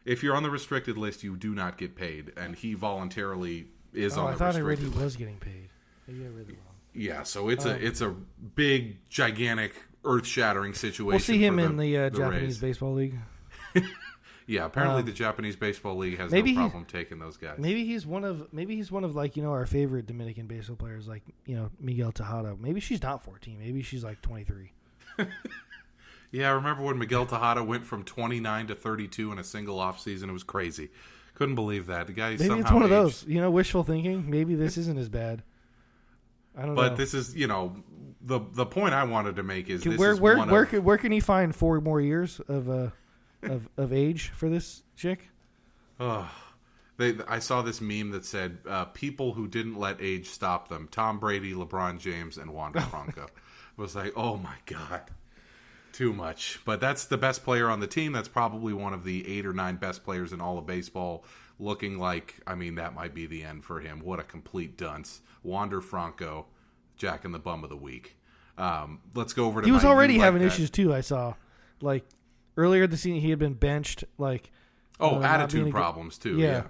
if 0.04 0.22
you're 0.22 0.34
on 0.36 0.42
the 0.42 0.50
restricted 0.50 0.96
list, 0.96 1.22
you 1.22 1.36
do 1.36 1.54
not 1.54 1.76
get 1.76 1.94
paid, 1.94 2.32
and 2.36 2.56
he 2.56 2.74
voluntarily 2.74 3.68
is 3.92 4.16
Oh, 4.16 4.24
on 4.24 4.28
I 4.28 4.34
the 4.34 4.36
thought 4.36 4.56
I 4.56 4.60
read 4.60 4.78
restricted 4.78 4.80
he 4.80 4.90
list. 4.90 5.04
was 5.04 5.16
getting 5.16 5.38
paid. 5.38 5.68
Maybe 6.06 6.24
I 6.24 6.28
read 6.28 6.48
it 6.48 6.56
wrong. 6.56 6.76
Yeah, 6.94 7.22
so 7.22 7.48
it's 7.48 7.64
a 7.64 7.84
it's 7.84 8.00
a 8.00 8.10
big, 8.54 8.96
gigantic, 9.08 9.74
earth 10.08 10.26
shattering 10.26 10.74
situation. 10.74 11.06
We'll 11.06 11.18
see 11.20 11.38
him 11.38 11.56
for 11.56 11.64
in 11.64 11.76
the, 11.76 11.96
uh, 11.96 12.10
Japanese 12.10 12.42
Rays. 12.42 12.58
baseball 12.58 12.94
league. 12.94 13.14
Yeah, 14.50 14.64
apparently 14.64 15.00
um, 15.00 15.04
the 15.04 15.12
Japanese 15.12 15.56
baseball 15.56 15.98
league 15.98 16.16
has 16.16 16.32
maybe 16.32 16.54
no 16.54 16.60
problem 16.62 16.86
taking 16.86 17.18
those 17.18 17.36
guys. 17.36 17.58
Maybe 17.58 17.84
he's 17.84 18.06
one 18.06 18.24
of 18.24 18.50
maybe 18.50 18.76
he's 18.76 18.90
one 18.90 19.04
of 19.04 19.14
like 19.14 19.36
you 19.36 19.42
know 19.42 19.50
our 19.50 19.66
favorite 19.66 20.06
Dominican 20.06 20.46
baseball 20.46 20.74
players, 20.74 21.06
like 21.06 21.22
you 21.44 21.54
know 21.54 21.70
Miguel 21.78 22.12
Tejada. 22.12 22.56
Maybe 22.58 22.80
she's 22.80 23.02
not 23.02 23.22
14. 23.22 23.58
Maybe 23.58 23.82
she's 23.82 24.02
like 24.02 24.22
23. 24.22 24.72
Yeah, 26.30 26.50
I 26.50 26.52
remember 26.52 26.82
when 26.82 26.98
Miguel 26.98 27.24
Tejada 27.24 27.64
went 27.64 27.86
from 27.86 28.04
29 28.04 28.66
to 28.66 28.74
32 28.74 29.32
in 29.32 29.38
a 29.38 29.44
single 29.44 29.80
off 29.80 29.98
season. 29.98 30.28
It 30.28 30.34
was 30.34 30.42
crazy. 30.42 30.90
Couldn't 31.34 31.54
believe 31.54 31.86
that. 31.86 32.06
The 32.06 32.12
guy 32.12 32.32
Maybe 32.32 32.46
somehow 32.46 32.60
it's 32.60 32.70
one 32.70 32.82
of 32.82 32.90
those 32.90 33.24
you 33.26 33.40
know 33.40 33.50
wishful 33.50 33.84
thinking. 33.84 34.28
Maybe 34.28 34.54
this 34.54 34.76
isn't 34.76 34.98
as 34.98 35.08
bad. 35.08 35.42
I 36.58 36.66
don't 36.66 36.74
But 36.74 36.90
know. 36.90 36.96
this 36.96 37.14
is, 37.14 37.34
you 37.36 37.46
know, 37.46 37.76
the 38.20 38.40
the 38.52 38.66
point 38.66 38.92
I 38.94 39.04
wanted 39.04 39.36
to 39.36 39.42
make 39.42 39.70
is 39.70 39.82
Can- 39.82 39.92
this 39.92 39.98
where 40.00 40.12
is 40.12 40.20
where 40.20 40.38
where 40.44 40.62
of, 40.64 40.68
can, 40.70 40.84
where 40.84 40.98
can 40.98 41.12
he 41.12 41.20
find 41.20 41.54
four 41.54 41.80
more 41.80 42.00
years 42.00 42.40
of 42.48 42.68
uh 42.68 42.90
of 43.44 43.68
of 43.76 43.92
age 43.92 44.30
for 44.30 44.48
this 44.48 44.82
chick? 44.96 45.28
Ugh. 46.00 46.26
They, 46.96 47.14
I 47.28 47.38
saw 47.38 47.62
this 47.62 47.80
meme 47.80 48.10
that 48.10 48.24
said 48.24 48.58
uh, 48.68 48.86
people 48.86 49.32
who 49.32 49.46
didn't 49.46 49.78
let 49.78 50.00
age 50.00 50.26
stop 50.30 50.68
them: 50.68 50.88
Tom 50.90 51.20
Brady, 51.20 51.54
LeBron 51.54 52.00
James, 52.00 52.38
and 52.38 52.52
Wander 52.52 52.80
Franco. 52.90 53.22
It 53.24 53.80
was 53.80 53.94
like, 53.94 54.12
oh 54.16 54.36
my 54.36 54.56
god, 54.66 55.02
too 55.92 56.12
much. 56.12 56.58
But 56.64 56.80
that's 56.80 57.04
the 57.04 57.16
best 57.16 57.44
player 57.44 57.68
on 57.70 57.78
the 57.78 57.86
team. 57.86 58.10
That's 58.12 58.26
probably 58.26 58.72
one 58.72 58.94
of 58.94 59.04
the 59.04 59.28
eight 59.28 59.46
or 59.46 59.52
nine 59.52 59.76
best 59.76 60.02
players 60.02 60.32
in 60.32 60.40
all 60.40 60.58
of 60.58 60.66
baseball. 60.66 61.24
Looking 61.60 61.98
like, 61.98 62.36
I 62.46 62.54
mean, 62.54 62.76
that 62.76 62.94
might 62.94 63.14
be 63.14 63.26
the 63.26 63.42
end 63.42 63.64
for 63.64 63.80
him. 63.80 64.00
What 64.00 64.20
a 64.20 64.22
complete 64.22 64.76
dunce! 64.78 65.20
Wander 65.42 65.80
Franco, 65.80 66.46
Jack 66.96 67.24
and 67.24 67.34
the 67.34 67.38
Bum 67.40 67.64
of 67.64 67.70
the 67.70 67.76
Week. 67.76 68.16
Um, 68.56 69.00
let's 69.14 69.32
go 69.32 69.46
over 69.46 69.60
to. 69.60 69.66
He 69.66 69.72
was 69.72 69.84
already 69.84 70.14
Like 70.14 70.22
having 70.24 70.42
That. 70.42 70.48
issues 70.48 70.70
too. 70.70 70.94
I 70.94 71.00
saw, 71.00 71.34
like 71.80 72.04
earlier 72.56 72.86
the 72.86 72.96
season, 72.96 73.20
he 73.20 73.30
had 73.30 73.38
been 73.40 73.54
benched. 73.54 74.04
Like, 74.18 74.50
Oh, 75.00 75.16
uh, 75.16 75.22
attitude 75.22 75.60
a 75.62 75.64
good- 75.64 75.72
problems 75.72 76.16
too. 76.18 76.38
Yeah. 76.38 76.46
Yeah. 76.46 76.62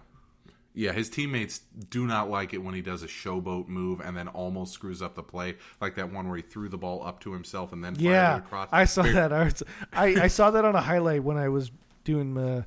yeah. 0.74 0.93
his 0.93 1.09
teammates 1.11 1.61
do 1.91 2.07
not 2.07 2.30
like 2.30 2.53
it 2.55 2.59
when 2.59 2.74
he 2.74 2.80
does 2.82 3.03
a 3.03 3.07
showboat 3.07 3.68
move 3.68 4.01
and 4.01 4.16
then 4.16 4.28
almost 4.28 4.72
screws 4.74 5.01
up 5.03 5.14
the 5.14 5.22
play, 5.22 5.57
like 5.82 5.97
that 5.97 6.11
one 6.12 6.28
where 6.28 6.36
he 6.36 6.43
threw 6.43 6.68
the 6.70 6.78
ball 6.78 7.03
up 7.07 7.20
to 7.20 7.32
himself 7.32 7.72
and 7.74 7.82
then 7.84 7.95
fired 7.95 8.05
yeah, 8.05 8.36
it 8.36 8.39
across. 8.39 8.68
I 8.72 8.84
saw 8.86 9.03
that. 9.03 9.32
I, 9.34 9.45
was, 9.45 9.62
I 9.93 10.05
I 10.22 10.28
saw 10.28 10.51
that 10.51 10.64
on 10.64 10.74
a 10.76 10.80
highlight 10.80 11.24
when 11.24 11.36
I 11.36 11.49
was 11.51 11.70
doing 12.05 12.36
uh, 12.39 12.64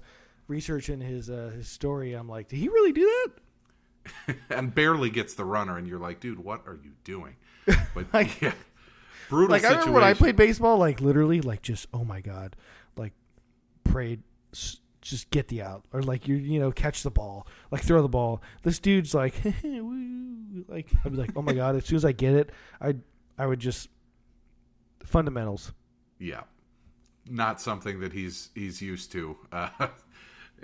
research 0.52 0.90
in 0.90 1.00
his 1.02 1.30
uh, 1.30 1.52
his 1.56 1.68
story. 1.68 2.14
I'm 2.14 2.28
like, 2.30 2.50
did 2.50 2.58
he 2.58 2.68
really 2.68 2.92
do 2.92 3.04
that? 3.06 4.36
and 4.50 4.74
barely 4.76 5.10
gets 5.10 5.34
the 5.34 5.46
runner, 5.46 5.78
and 5.78 5.88
you're 5.88 6.00
like, 6.00 6.20
dude, 6.20 6.40
what 6.40 6.62
are 6.68 6.78
you 6.84 6.92
doing? 7.04 7.36
But 7.96 8.14
Like- 8.14 8.42
yeah, 8.42 8.54
brutal 9.30 9.52
Like 9.52 9.64
I 9.64 9.70
remember 9.72 9.92
when 9.94 10.04
I 10.04 10.14
played 10.14 10.36
baseball, 10.36 10.78
like 10.78 11.00
literally, 11.02 11.42
like 11.42 11.62
just 11.62 11.88
oh 11.94 12.04
my 12.04 12.20
god, 12.22 12.56
like 12.98 13.14
prayed, 13.84 14.22
s- 14.54 14.78
just 15.02 15.30
get 15.32 15.48
the 15.48 15.62
out 15.64 15.84
or 15.94 16.02
like 16.04 16.28
you 16.28 16.36
you 16.36 16.60
know 16.60 16.72
catch 16.72 17.02
the 17.04 17.12
ball, 17.12 17.48
like 17.72 17.82
throw 17.84 18.02
the 18.02 18.10
ball. 18.10 18.42
This 18.64 18.80
dude's 18.80 19.14
like, 19.14 19.34
like 19.64 20.88
I'd 21.06 21.12
be 21.12 21.18
like, 21.18 21.32
oh 21.36 21.42
my 21.42 21.54
god. 21.54 21.76
As 21.76 21.86
soon 21.86 21.96
as 21.98 22.06
I 22.06 22.12
get 22.12 22.34
it, 22.36 22.50
I 22.82 22.96
I 23.38 23.46
would 23.46 23.60
just 23.60 23.90
fundamentals. 25.06 25.72
Yeah, 26.20 26.42
not 27.30 27.62
something 27.62 28.00
that 28.02 28.14
he's 28.14 28.50
he's 28.56 28.82
used 28.82 29.12
to. 29.14 29.38
Uh, 29.52 29.70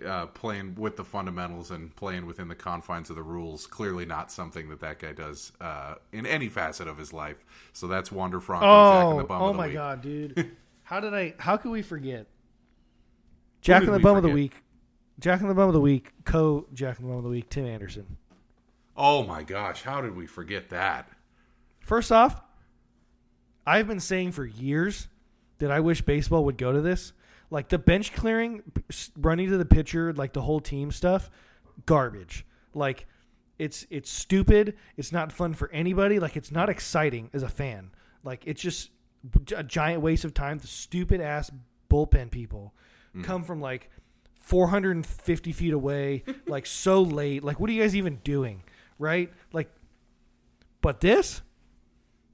uh, 0.06 0.28
playing 0.28 0.76
with 0.76 0.95
the 0.98 1.04
fundamentals 1.04 1.72
and 1.72 1.95
playing 1.95 2.26
within 2.26 2.48
the 2.48 2.56
confines 2.56 3.10
of 3.10 3.16
the 3.16 3.24
rules, 3.24 3.66
clearly 3.68 4.06
not 4.06 4.32
something 4.32 4.70
that 4.70 4.80
that 4.82 5.00
guy 5.00 5.14
does 5.14 5.52
uh, 5.62 5.95
in 6.12 6.26
any 6.26 6.50
facet 6.50 6.88
of 6.88 6.98
his 6.98 7.14
life. 7.14 7.43
So 7.74 7.88
that's 7.88 8.12
Wander 8.12 8.39
Franco, 8.39 8.66
Jack 8.66 9.06
and 9.12 9.20
the 9.20 9.24
Oh, 9.24 9.28
Bum 9.28 9.41
oh 9.41 9.45
of 9.48 9.54
the 9.54 9.58
my 9.58 9.68
Week. 9.68 9.74
god, 9.74 10.02
dude! 10.02 10.52
How 10.84 11.00
did 11.00 11.14
I? 11.14 11.34
How 11.39 11.58
could 11.58 11.72
we 11.72 11.82
forget? 11.82 12.28
Jack 13.62 13.82
did 13.82 13.89
and 13.89 13.95
the 13.95 14.00
we 14.00 14.04
Bum 14.04 14.18
of 14.18 14.24
the? 14.24 14.30
Week. 14.30 14.54
Jack 15.20 15.41
and 15.41 15.50
the 15.50 15.54
Bum 15.56 15.68
of 15.68 15.74
the 15.74 15.82
Week. 15.82 16.14
Co 16.26 16.68
Jack 16.74 17.00
and 17.00 17.08
the 17.08 17.10
Bum 17.10 17.18
of 17.18 17.24
the 17.24 17.30
Week. 17.30 17.50
Tim 17.50 17.66
Anderson. 17.66 18.18
Oh 18.95 19.24
my 19.24 19.43
gosh, 19.43 19.82
how 19.84 20.02
did 20.02 20.16
we 20.16 20.26
forget 20.26 20.70
that? 20.70 21.10
First 21.82 22.12
off, 22.12 22.41
I've 23.66 23.88
been 23.88 24.00
saying 24.00 24.32
for 24.32 24.45
years 24.45 25.08
that 25.60 25.72
I 25.72 25.80
wish 25.80 26.02
baseball 26.02 26.45
would 26.45 26.58
go 26.58 26.72
to 26.72 26.82
this. 26.82 27.14
Like 27.50 27.70
the 27.70 27.78
bench 27.78 28.14
clearing, 28.14 28.62
running 29.18 29.50
to 29.50 29.58
the 29.58 29.66
pitcher, 29.66 30.14
like 30.14 30.34
the 30.34 30.41
whole 30.41 30.60
team 30.60 30.91
stuff, 30.91 31.30
garbage. 31.86 32.45
Like 32.74 33.06
it's 33.58 33.86
it's 33.89 34.10
stupid. 34.10 34.76
It's 34.98 35.12
not 35.12 35.32
fun 35.32 35.54
for 35.54 35.72
anybody. 35.72 36.20
Like 36.20 36.36
it's 36.36 36.52
not 36.52 36.70
exciting 36.70 37.30
as 37.34 37.43
a 37.43 37.50
fan. 37.50 37.91
Like 38.24 38.43
it's 38.45 38.62
just 38.62 38.91
a 39.56 39.64
giant 39.64 40.02
waste 40.02 40.26
of 40.26 40.34
time. 40.34 40.60
The 40.60 40.68
stupid 40.68 41.22
ass 41.22 41.52
bullpen 41.89 42.32
people 42.32 42.74
mm. 43.16 43.24
come 43.24 43.43
from 43.43 43.62
like 43.62 43.89
450 44.41 45.52
feet 45.52 45.74
away, 45.74 46.24
like 46.48 46.66
so 46.66 47.02
late. 47.02 47.43
Like 47.43 47.60
what 47.60 47.70
are 47.70 47.74
you 47.74 47.82
guys 47.82 47.95
even 47.95 48.18
doing? 48.24 48.64
Right? 49.00 49.32
Like, 49.54 49.70
but 50.82 51.02
this, 51.02 51.41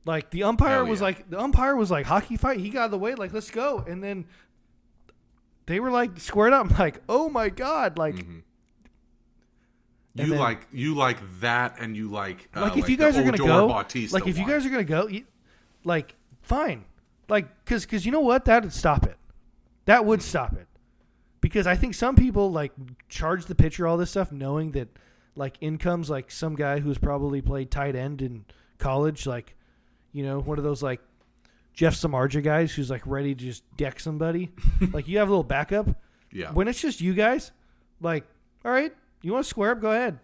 like 0.05 0.29
the 0.29 0.43
umpire 0.43 0.83
was 0.83 1.01
like 1.01 1.29
the 1.29 1.39
umpire 1.39 1.75
was 1.75 1.89
like 1.89 2.05
hockey 2.05 2.37
fight. 2.37 2.59
He 2.59 2.69
got 2.69 2.81
out 2.81 2.85
of 2.85 2.91
the 2.91 2.97
way. 2.97 3.15
Like 3.15 3.31
let's 3.31 3.51
go. 3.51 3.83
And 3.87 4.03
then 4.03 4.25
they 5.65 5.79
were 5.79 5.91
like 5.91 6.19
squared 6.19 6.53
up. 6.53 6.65
I'm 6.71 6.77
like, 6.77 7.01
oh 7.09 7.29
my 7.29 7.49
god, 7.49 7.97
like. 7.97 8.15
Mm-hmm. 8.15 8.39
You 10.15 10.27
then, 10.27 10.37
like 10.37 10.67
you 10.71 10.93
like 10.93 11.17
that, 11.39 11.77
and 11.79 11.97
you 11.97 12.07
like 12.07 12.47
uh, 12.55 12.61
like 12.61 12.73
if 12.73 12.81
like 12.81 12.89
you 12.89 12.97
guys 12.97 13.17
are 13.17 13.23
gonna 13.23 13.35
go, 13.35 13.67
Bautista 13.67 14.15
like 14.15 14.27
if 14.27 14.37
one. 14.37 14.47
you 14.47 14.53
guys 14.53 14.63
are 14.63 14.69
gonna 14.69 14.83
go, 14.83 15.07
you, 15.07 15.25
like 15.83 16.13
fine, 16.43 16.85
like 17.29 17.47
because 17.65 17.83
because 17.83 18.05
you 18.05 18.11
know 18.11 18.19
what 18.19 18.45
that 18.45 18.61
would 18.61 18.71
stop 18.71 19.07
it, 19.07 19.17
that 19.85 20.05
would 20.05 20.21
stop 20.21 20.53
it, 20.53 20.67
because 21.41 21.65
I 21.65 21.75
think 21.75 21.95
some 21.95 22.15
people 22.15 22.51
like 22.51 22.73
charge 23.09 23.45
the 23.45 23.55
pitcher 23.55 23.87
all 23.87 23.97
this 23.97 24.11
stuff 24.11 24.31
knowing 24.31 24.73
that 24.73 24.87
like 25.35 25.57
incomes 25.61 26.11
like 26.11 26.29
some 26.29 26.53
guy 26.53 26.79
who's 26.79 26.99
probably 26.99 27.41
played 27.41 27.71
tight 27.71 27.95
end 27.95 28.21
in 28.21 28.45
college, 28.77 29.25
like 29.25 29.55
you 30.11 30.23
know 30.23 30.41
one 30.41 30.59
of 30.59 30.63
those 30.63 30.83
like 30.83 31.01
Jeff 31.73 31.95
Samardzija 31.95 32.43
guys 32.43 32.71
who's 32.73 32.89
like 32.89 33.05
ready 33.05 33.33
to 33.35 33.43
just 33.43 33.63
deck 33.77 33.99
somebody. 33.99 34.51
like 34.93 35.07
you 35.07 35.17
have 35.17 35.27
a 35.27 35.31
little 35.31 35.43
backup. 35.43 35.87
Yeah. 36.31 36.51
When 36.51 36.67
it's 36.67 36.81
just 36.81 37.01
you 37.01 37.13
guys, 37.13 37.51
like, 38.01 38.25
all 38.63 38.71
right, 38.71 38.93
you 39.21 39.33
want 39.33 39.45
to 39.45 39.49
square 39.49 39.71
up? 39.71 39.81
Go 39.81 39.91
ahead. 39.91 40.19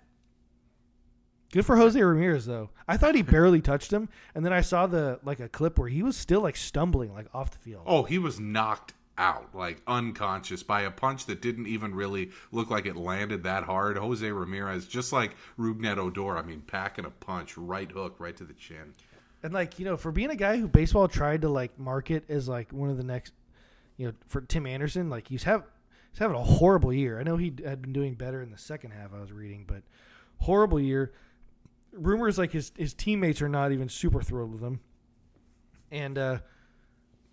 Good 1.52 1.66
for 1.66 1.76
Jose 1.76 2.00
Ramirez 2.00 2.45
though. 2.45 2.70
I 2.88 2.97
thought 2.97 3.16
he 3.16 3.22
barely 3.24 3.62
touched 3.62 3.91
him, 3.91 4.10
and 4.36 4.45
then 4.45 4.54
I 4.54 4.62
saw 4.62 4.88
the 4.88 5.20
like 5.24 5.39
a 5.39 5.50
clip 5.50 5.80
where 5.80 5.89
he 5.89 6.04
was 6.04 6.16
still 6.16 6.41
like 6.41 6.56
stumbling 6.56 7.14
like 7.14 7.28
off 7.34 7.52
the 7.52 7.58
field. 7.58 7.84
Oh, 7.88 8.04
he 8.04 8.20
was 8.20 8.39
knocked 8.39 8.93
out, 9.18 9.54
like 9.54 9.82
unconscious 9.88 10.64
by 10.64 10.82
a 10.82 10.91
punch 10.91 11.26
that 11.26 11.41
didn't 11.41 11.68
even 11.68 11.93
really 11.93 12.30
look 12.52 12.70
like 12.70 12.86
it 12.86 12.95
landed 12.95 13.43
that 13.43 13.64
hard. 13.64 13.97
Jose 13.97 14.32
Ramirez, 14.32 14.88
just 14.88 15.12
like 15.12 15.36
Rougned 15.58 15.97
Odor, 15.97 16.38
I 16.38 16.43
mean, 16.43 16.62
packing 16.62 17.06
a 17.06 17.10
punch, 17.10 17.58
right 17.58 17.91
hook, 17.91 18.16
right 18.20 18.36
to 18.38 18.43
the 18.43 18.54
chin. 18.54 18.93
And 19.44 19.54
like 19.54 19.80
you 19.80 19.86
know, 19.86 19.96
for 19.98 20.12
being 20.12 20.30
a 20.30 20.36
guy 20.36 20.58
who 20.58 20.68
baseball 20.68 21.08
tried 21.08 21.42
to 21.42 21.50
like 21.50 21.78
market 21.80 22.26
as 22.30 22.50
like 22.50 22.74
one 22.74 22.90
of 22.90 22.98
the 22.98 23.04
next, 23.04 23.34
you 23.98 24.08
know, 24.08 24.14
for 24.28 24.42
Tim 24.42 24.66
Anderson, 24.66 25.10
like 25.10 25.28
he's 25.28 25.44
have 25.44 25.64
he's 26.12 26.20
having 26.20 26.36
a 26.36 26.44
horrible 26.44 26.92
year. 26.92 27.20
I 27.20 27.24
know 27.24 27.38
he 27.38 27.54
had 27.64 27.82
been 27.82 27.94
doing 27.94 28.16
better 28.16 28.42
in 28.42 28.52
the 28.52 28.58
second 28.58 28.92
half. 28.92 29.14
I 29.14 29.20
was 29.20 29.32
reading, 29.32 29.66
but 29.68 29.84
horrible 30.40 30.80
year. 30.80 31.14
Rumors 31.94 32.38
like 32.38 32.52
his 32.52 32.72
his 32.78 32.94
teammates 32.94 33.42
are 33.42 33.50
not 33.50 33.72
even 33.72 33.88
super 33.88 34.22
thrilled 34.22 34.54
with 34.54 34.62
him. 34.62 34.80
And 35.92 36.18
uh, 36.18 36.40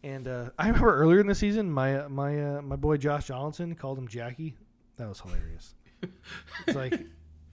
and 0.05 0.29
uh, 0.29 0.51
I 0.59 0.67
remember 0.69 0.95
earlier 0.95 1.21
in 1.21 1.27
the 1.27 1.35
season, 1.35 1.71
my 1.71 2.05
uh, 2.05 2.09
my 2.09 2.57
uh, 2.57 2.63
my 2.63 2.77
boy 2.77 2.97
Josh 2.99 3.27
Donaldson 3.27 3.75
called 3.75 3.99
him 3.99 4.09
Jackie. 4.09 4.55
That 4.97 5.09
was 5.09 5.21
hilarious. 5.21 5.75
it's 6.67 6.77
like 6.77 7.01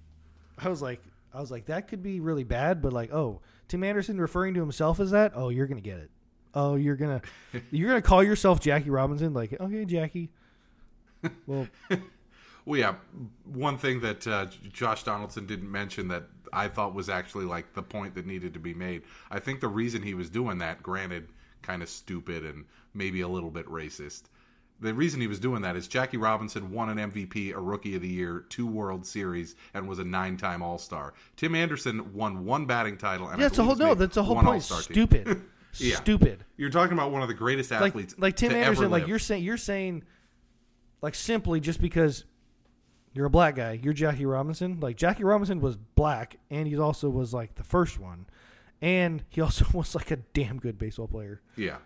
I 0.59 0.69
was 0.69 0.81
like 0.81 1.01
I 1.33 1.41
was 1.41 1.49
like 1.49 1.65
that 1.65 1.87
could 1.87 2.03
be 2.03 2.19
really 2.19 2.43
bad, 2.43 2.81
but 2.81 2.93
like 2.93 3.11
oh 3.11 3.41
Tim 3.73 3.83
Anderson 3.83 4.21
referring 4.21 4.53
to 4.53 4.59
himself 4.59 4.99
as 4.99 5.09
that, 5.09 5.31
oh, 5.33 5.49
you're 5.49 5.65
gonna 5.65 5.81
get 5.81 5.97
it. 5.97 6.11
Oh, 6.53 6.75
you're 6.75 6.95
gonna 6.95 7.23
you're 7.71 7.89
gonna 7.89 8.03
call 8.03 8.21
yourself 8.21 8.59
Jackie 8.59 8.91
Robinson, 8.91 9.33
like 9.33 9.59
okay, 9.59 9.83
Jackie. 9.83 10.29
Well, 11.47 11.67
well, 12.65 12.79
yeah. 12.79 12.93
One 13.45 13.79
thing 13.79 13.99
that 14.01 14.27
uh, 14.27 14.45
Josh 14.71 15.01
Donaldson 15.01 15.47
didn't 15.47 15.71
mention 15.71 16.07
that 16.09 16.25
I 16.53 16.67
thought 16.67 16.93
was 16.93 17.09
actually 17.09 17.45
like 17.45 17.73
the 17.73 17.81
point 17.81 18.13
that 18.13 18.27
needed 18.27 18.53
to 18.53 18.59
be 18.59 18.75
made. 18.75 19.01
I 19.31 19.39
think 19.39 19.59
the 19.59 19.69
reason 19.69 20.03
he 20.03 20.13
was 20.13 20.29
doing 20.29 20.59
that, 20.59 20.83
granted, 20.83 21.29
kind 21.63 21.81
of 21.81 21.89
stupid 21.89 22.45
and 22.45 22.65
maybe 22.93 23.21
a 23.21 23.27
little 23.27 23.49
bit 23.49 23.65
racist, 23.65 24.25
the 24.79 24.93
reason 24.93 25.21
he 25.21 25.27
was 25.27 25.39
doing 25.39 25.61
that 25.61 25.75
is 25.75 25.87
Jackie 25.87 26.17
Robinson 26.17 26.71
won 26.71 26.89
an 26.89 27.11
MVP, 27.11 27.53
a 27.53 27.59
Rookie 27.59 27.95
of 27.95 28.01
the 28.01 28.07
Year, 28.07 28.45
two 28.49 28.67
World 28.67 29.05
Series, 29.05 29.55
and 29.73 29.87
was 29.87 29.99
a 29.99 30.03
nine-time 30.03 30.61
All-Star. 30.61 31.13
Tim 31.37 31.55
Anderson 31.55 32.13
won 32.13 32.45
one 32.45 32.65
batting 32.65 32.97
title. 32.97 33.29
And 33.29 33.39
yeah, 33.39 33.47
that's 33.47 33.59
a 33.59 33.63
whole 33.63 33.75
no. 33.75 33.95
That's 33.95 34.17
a 34.17 34.23
whole 34.23 34.41
point. 34.41 34.63
Stupid. 34.63 35.41
yeah. 35.77 35.95
Stupid. 35.95 36.43
You're 36.57 36.69
talking 36.69 36.93
about 36.93 37.11
one 37.11 37.21
of 37.21 37.27
the 37.27 37.33
greatest 37.33 37.71
athletes, 37.71 38.13
like, 38.13 38.21
like 38.21 38.35
Tim 38.35 38.51
Anderson. 38.51 38.91
Like 38.91 39.07
you're 39.07 39.19
saying, 39.19 39.43
you're 39.43 39.57
saying, 39.57 40.03
like 41.01 41.15
simply 41.15 41.59
just 41.59 41.81
because 41.81 42.25
you're 43.13 43.25
a 43.27 43.31
black 43.31 43.55
guy, 43.55 43.79
you're 43.81 43.93
Jackie 43.93 44.25
Robinson. 44.25 44.79
Like 44.79 44.97
Jackie 44.97 45.23
Robinson 45.23 45.61
was 45.61 45.77
black, 45.77 46.37
and 46.49 46.67
he 46.67 46.77
also 46.77 47.09
was 47.09 47.33
like 47.33 47.55
the 47.55 47.63
first 47.63 47.99
one, 47.99 48.25
and 48.81 49.23
he 49.29 49.39
also 49.39 49.65
was 49.73 49.95
like 49.95 50.11
a 50.11 50.17
damn 50.17 50.59
good 50.59 50.77
baseball 50.77 51.07
player. 51.07 51.41
Yeah 51.55 51.77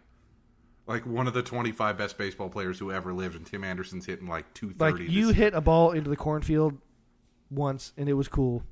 like 0.87 1.05
one 1.05 1.27
of 1.27 1.33
the 1.33 1.43
25 1.43 1.97
best 1.97 2.17
baseball 2.17 2.49
players 2.49 2.79
who 2.79 2.91
ever 2.91 3.13
lived, 3.13 3.35
and 3.35 3.45
Tim 3.45 3.63
Anderson's 3.63 4.05
hitting 4.05 4.27
like 4.27 4.51
230. 4.53 5.03
Like 5.03 5.11
you 5.11 5.29
hit 5.29 5.53
a 5.53 5.61
ball 5.61 5.91
into 5.91 6.09
the 6.09 6.15
cornfield 6.15 6.77
once, 7.51 7.93
and 7.97 8.07
it 8.09 8.13
was 8.13 8.27
cool. 8.27 8.63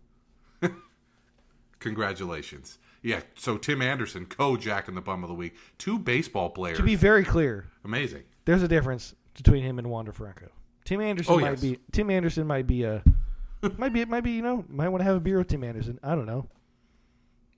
Congratulations. 1.79 2.79
Yeah, 3.01 3.21
so 3.35 3.57
Tim 3.57 3.81
Anderson, 3.81 4.25
co 4.25 4.57
Jack 4.57 4.87
in 4.87 4.95
the 4.95 5.01
Bum 5.01 5.23
of 5.23 5.29
the 5.29 5.35
Week, 5.35 5.55
two 5.77 5.99
baseball 5.99 6.49
players. 6.49 6.77
To 6.77 6.83
be 6.83 6.95
very 6.95 7.23
clear, 7.23 7.67
amazing. 7.83 8.23
There's 8.45 8.63
a 8.63 8.67
difference 8.67 9.13
between 9.35 9.63
him 9.63 9.77
and 9.77 9.89
Wander 9.89 10.11
Franco. 10.11 10.49
Tim 10.85 11.01
Anderson 11.01 11.33
oh, 11.33 11.39
might 11.39 11.51
yes. 11.51 11.61
be 11.61 11.79
Tim 11.91 12.09
Anderson 12.09 12.47
might 12.47 12.65
be 12.65 12.83
a 12.83 13.03
might 13.77 13.93
be 13.93 14.05
might 14.05 14.21
be 14.21 14.31
you 14.31 14.41
know 14.41 14.63
might 14.69 14.89
want 14.89 15.01
to 15.01 15.05
have 15.05 15.17
a 15.17 15.19
beer 15.19 15.37
with 15.37 15.47
Tim 15.47 15.63
Anderson. 15.63 15.99
I 16.01 16.15
don't 16.15 16.25
know, 16.25 16.47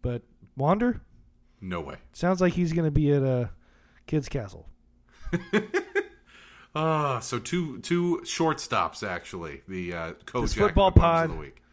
but 0.01 0.23
Wander, 0.55 1.01
no 1.61 1.81
way. 1.81 1.95
Sounds 2.13 2.41
like 2.41 2.53
he's 2.53 2.73
going 2.73 2.85
to 2.85 2.91
be 2.91 3.11
at 3.11 3.21
a 3.21 3.49
Kids 4.07 4.27
Castle. 4.29 4.67
Ah, 6.79 7.17
uh, 7.17 7.19
so 7.21 7.39
two 7.39 7.79
two 7.79 8.21
shortstops 8.23 9.01
actually. 9.01 9.63
The 9.67 9.93
uh, 9.93 10.13
coach 10.27 10.53
football 10.53 10.91
pod 10.91 11.25
of 11.25 11.31
the 11.31 11.37
week 11.37 11.63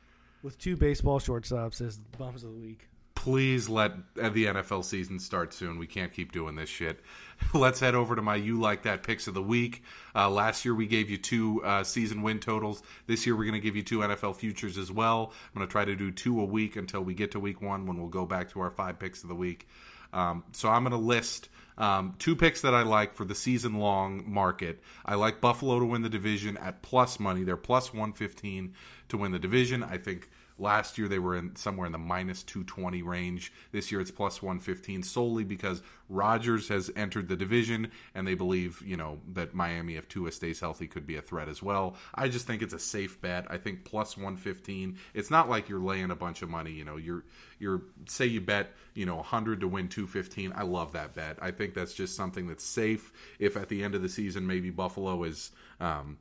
with 0.42 0.58
two 0.58 0.76
baseball 0.76 1.20
shortstops 1.20 1.80
as 1.80 1.98
bums 2.16 2.42
of 2.42 2.54
the 2.54 2.58
week. 2.58 2.88
Please 3.14 3.68
let 3.68 3.92
uh, 4.20 4.30
the 4.30 4.46
NFL 4.46 4.82
season 4.82 5.18
start 5.18 5.52
soon. 5.52 5.78
We 5.78 5.86
can't 5.86 6.12
keep 6.12 6.32
doing 6.32 6.56
this 6.56 6.70
shit. 6.70 7.00
Let's 7.54 7.80
head 7.80 7.94
over 7.94 8.16
to 8.16 8.22
my 8.22 8.36
you 8.36 8.60
like 8.60 8.82
that 8.84 9.02
picks 9.02 9.26
of 9.26 9.34
the 9.34 9.42
week. 9.42 9.82
Uh, 10.14 10.30
last 10.30 10.64
year 10.64 10.74
we 10.74 10.86
gave 10.86 11.10
you 11.10 11.18
two 11.18 11.62
uh, 11.64 11.84
season 11.84 12.22
win 12.22 12.38
totals. 12.38 12.82
This 13.06 13.26
year 13.26 13.36
we're 13.36 13.44
going 13.44 13.60
to 13.60 13.60
give 13.60 13.76
you 13.76 13.82
two 13.82 13.98
NFL 13.98 14.36
futures 14.36 14.78
as 14.78 14.90
well. 14.90 15.32
I'm 15.54 15.58
going 15.58 15.68
to 15.68 15.72
try 15.72 15.84
to 15.84 15.96
do 15.96 16.12
two 16.12 16.40
a 16.40 16.44
week 16.44 16.76
until 16.76 17.02
we 17.02 17.12
get 17.12 17.32
to 17.32 17.40
week 17.40 17.60
one 17.60 17.86
when 17.86 17.98
we'll 17.98 18.08
go 18.08 18.24
back 18.24 18.50
to 18.52 18.60
our 18.60 18.70
five 18.70 18.98
picks 18.98 19.22
of 19.22 19.28
the 19.28 19.34
week. 19.34 19.68
Um, 20.14 20.44
so 20.52 20.68
I'm 20.68 20.82
going 20.82 20.92
to 20.92 20.98
list 20.98 21.48
um, 21.76 22.14
two 22.18 22.36
picks 22.36 22.60
that 22.60 22.74
I 22.74 22.82
like 22.82 23.14
for 23.14 23.24
the 23.24 23.34
season 23.34 23.74
long 23.74 24.24
market. 24.26 24.80
I 25.04 25.16
like 25.16 25.40
Buffalo 25.40 25.78
to 25.80 25.84
win 25.84 26.02
the 26.02 26.08
division 26.08 26.56
at 26.58 26.82
plus 26.82 27.18
money. 27.18 27.42
They're 27.42 27.56
plus 27.56 27.92
115 27.92 28.74
to 29.08 29.16
win 29.16 29.32
the 29.32 29.38
division. 29.38 29.82
I 29.82 29.98
think 29.98 30.30
Last 30.58 30.98
year 30.98 31.08
they 31.08 31.18
were 31.18 31.36
in 31.36 31.56
somewhere 31.56 31.86
in 31.86 31.92
the 31.92 31.98
minus 31.98 32.42
220 32.44 33.02
range. 33.02 33.52
This 33.72 33.90
year 33.90 34.00
it's 34.00 34.10
plus 34.10 34.40
115 34.40 35.02
solely 35.02 35.44
because 35.44 35.82
Rodgers 36.08 36.68
has 36.68 36.90
entered 36.94 37.28
the 37.28 37.36
division 37.36 37.90
and 38.14 38.26
they 38.26 38.34
believe, 38.34 38.80
you 38.84 38.96
know, 38.96 39.18
that 39.32 39.54
Miami 39.54 39.96
if 39.96 40.08
Tua 40.08 40.30
stays 40.30 40.60
healthy 40.60 40.86
could 40.86 41.06
be 41.06 41.16
a 41.16 41.22
threat 41.22 41.48
as 41.48 41.62
well. 41.62 41.96
I 42.14 42.28
just 42.28 42.46
think 42.46 42.62
it's 42.62 42.74
a 42.74 42.78
safe 42.78 43.20
bet. 43.20 43.46
I 43.50 43.56
think 43.56 43.84
plus 43.84 44.16
115. 44.16 44.96
It's 45.12 45.30
not 45.30 45.48
like 45.48 45.68
you're 45.68 45.80
laying 45.80 46.10
a 46.10 46.16
bunch 46.16 46.42
of 46.42 46.48
money, 46.48 46.72
you 46.72 46.84
know, 46.84 46.96
you're 46.96 47.24
you're 47.58 47.82
say 48.06 48.26
you 48.26 48.40
bet, 48.40 48.72
you 48.94 49.06
know, 49.06 49.16
100 49.16 49.60
to 49.60 49.68
win 49.68 49.88
215. 49.88 50.52
I 50.54 50.62
love 50.62 50.92
that 50.92 51.14
bet. 51.14 51.38
I 51.40 51.50
think 51.50 51.74
that's 51.74 51.94
just 51.94 52.14
something 52.14 52.46
that's 52.46 52.64
safe 52.64 53.12
if 53.38 53.56
at 53.56 53.68
the 53.68 53.82
end 53.82 53.94
of 53.94 54.02
the 54.02 54.08
season 54.08 54.46
maybe 54.46 54.70
Buffalo 54.70 55.24
is 55.24 55.50
um, 55.80 56.18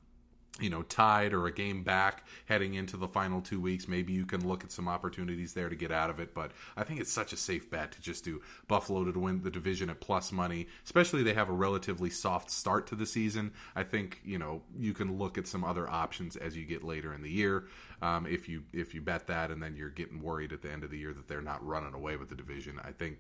you 0.60 0.70
know, 0.70 0.84
tied 0.84 1.34
or 1.34 1.48
a 1.48 1.52
game 1.52 1.82
back 1.84 2.26
heading 2.46 2.76
into 2.76 2.96
the 2.96 3.08
final 3.08 3.42
two 3.42 3.60
weeks, 3.60 3.88
maybe 3.88 4.14
you 4.14 4.26
can 4.26 4.48
look 4.48 4.64
at 4.64 4.72
some 4.72 4.88
opportunities 4.88 5.54
there 5.54 5.68
to 5.68 5.76
get 5.76 5.92
out 5.92 6.12
of 6.12 6.20
it. 6.20 6.36
But 6.36 6.52
I 6.78 6.84
think 6.84 7.00
it's 7.00 7.12
such 7.12 7.34
a 7.34 7.38
safe 7.38 7.72
bet 7.72 7.92
to 7.94 8.02
just 8.02 8.24
do 8.24 8.40
Buffalo 8.68 9.04
to 9.04 9.20
win 9.20 9.42
the 9.42 9.50
division 9.50 9.90
at 9.90 10.00
plus 10.00 10.32
money, 10.32 10.68
especially 10.86 11.24
they 11.24 11.34
have 11.34 11.50
a 11.50 11.54
relatively 11.54 12.12
soft 12.12 12.52
start 12.52 12.86
to 12.88 12.96
the 12.96 13.06
season. 13.06 13.52
I 13.76 13.84
think 13.84 14.22
you 14.24 14.38
know 14.38 14.62
you 14.78 14.94
can 14.94 15.18
look 15.18 15.40
at 15.40 15.48
some 15.48 15.64
other 15.64 15.90
options 15.90 16.36
as 16.36 16.56
you 16.56 16.66
get 16.66 16.84
later 16.84 17.14
in 17.14 17.24
the 17.24 17.32
year. 17.32 17.66
Um, 18.04 18.28
if 18.28 18.48
you 18.48 18.64
if 18.74 18.94
you 18.94 19.02
bet 19.02 19.26
that 19.28 19.50
and 19.50 19.62
then 19.62 19.76
you're 19.76 19.90
getting 19.90 20.22
worried 20.22 20.54
at 20.54 20.62
the 20.62 20.72
end 20.72 20.84
of 20.84 20.92
the 20.92 21.00
year 21.00 21.14
that 21.14 21.28
they're 21.28 21.42
not 21.42 21.66
running 21.66 21.96
away 21.96 22.16
with 22.16 22.30
the 22.30 22.36
division, 22.36 22.80
I 22.84 22.92
think 22.92 23.18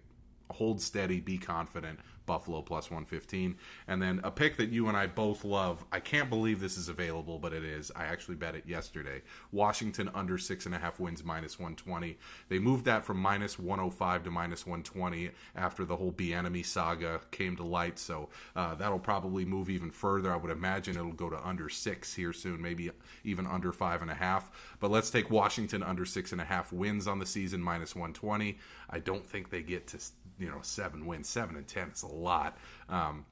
hold 0.52 0.82
steady, 0.82 1.20
be 1.20 1.38
confident. 1.38 1.99
Buffalo 2.26 2.61
plus 2.61 2.90
115. 2.90 3.56
And 3.88 4.02
then 4.02 4.22
a 4.24 4.32
pick 4.32 4.57
that 4.57 4.70
you 4.70 4.88
and 4.88 4.98
I 4.98 5.07
both 5.07 5.44
love. 5.44 5.84
I 5.91 5.99
can't 5.99 6.30
believe 6.30 6.60
this 6.60 6.78
is 6.78 6.90
available, 6.90 7.40
but 7.40 7.53
it 7.53 7.64
is. 7.64 7.91
I 7.95 8.06
actually 8.06 8.36
bet 8.36 8.56
it 8.56 8.65
yesterday. 8.65 9.22
Washington 9.52 10.10
under 10.14 10.38
six 10.38 10.65
and 10.65 10.76
a 10.76 10.80
half 10.80 10.99
wins 10.99 11.24
minus 11.24 11.60
120. 11.60 12.18
They 12.49 12.60
moved 12.60 12.86
that 12.86 13.06
from 13.06 13.18
minus 13.18 13.60
105 13.60 14.24
to 14.24 14.32
minus 14.32 14.65
120 14.65 15.32
after 15.56 15.86
the 15.86 15.95
whole 15.95 16.11
Bieniemy 16.11 16.65
saga 16.65 17.22
came 17.32 17.56
to 17.57 17.64
light. 17.64 17.99
So 17.99 18.30
uh, 18.56 18.76
that'll 18.76 18.99
probably 18.99 19.45
move 19.45 19.70
even 19.70 19.91
further. 19.91 20.32
I 20.32 20.38
would 20.38 20.52
imagine 20.52 20.95
it'll 20.95 21.11
go 21.11 21.30
to 21.30 21.48
under 21.48 21.70
six 21.70 22.14
here 22.14 22.34
soon, 22.34 22.61
maybe 22.61 22.91
even 23.24 23.45
under 23.45 23.72
five 23.72 24.02
and 24.02 24.11
a 24.11 24.15
half. 24.15 24.49
But 24.80 24.91
let's 24.91 25.10
take 25.10 25.30
Washington 25.30 25.84
under 25.84 26.06
six 26.06 26.32
and 26.32 26.41
a 26.41 26.45
half 26.45 26.72
wins 26.72 27.07
on 27.07 27.20
the 27.20 27.26
season 27.26 27.61
minus 27.61 27.95
120. 27.95 28.57
I 28.90 28.99
don't 28.99 29.28
think 29.28 29.49
they 29.49 29.64
get 29.64 29.88
to 29.88 29.99
you 30.44 30.49
know 30.49 30.60
seven 30.61 31.06
wins, 31.06 31.30
seven 31.30 31.56
and 31.56 31.68
ten. 31.68 31.88
It's 31.88 32.02
a 32.02 32.07
lot. 32.07 32.57
Um, 32.90 33.26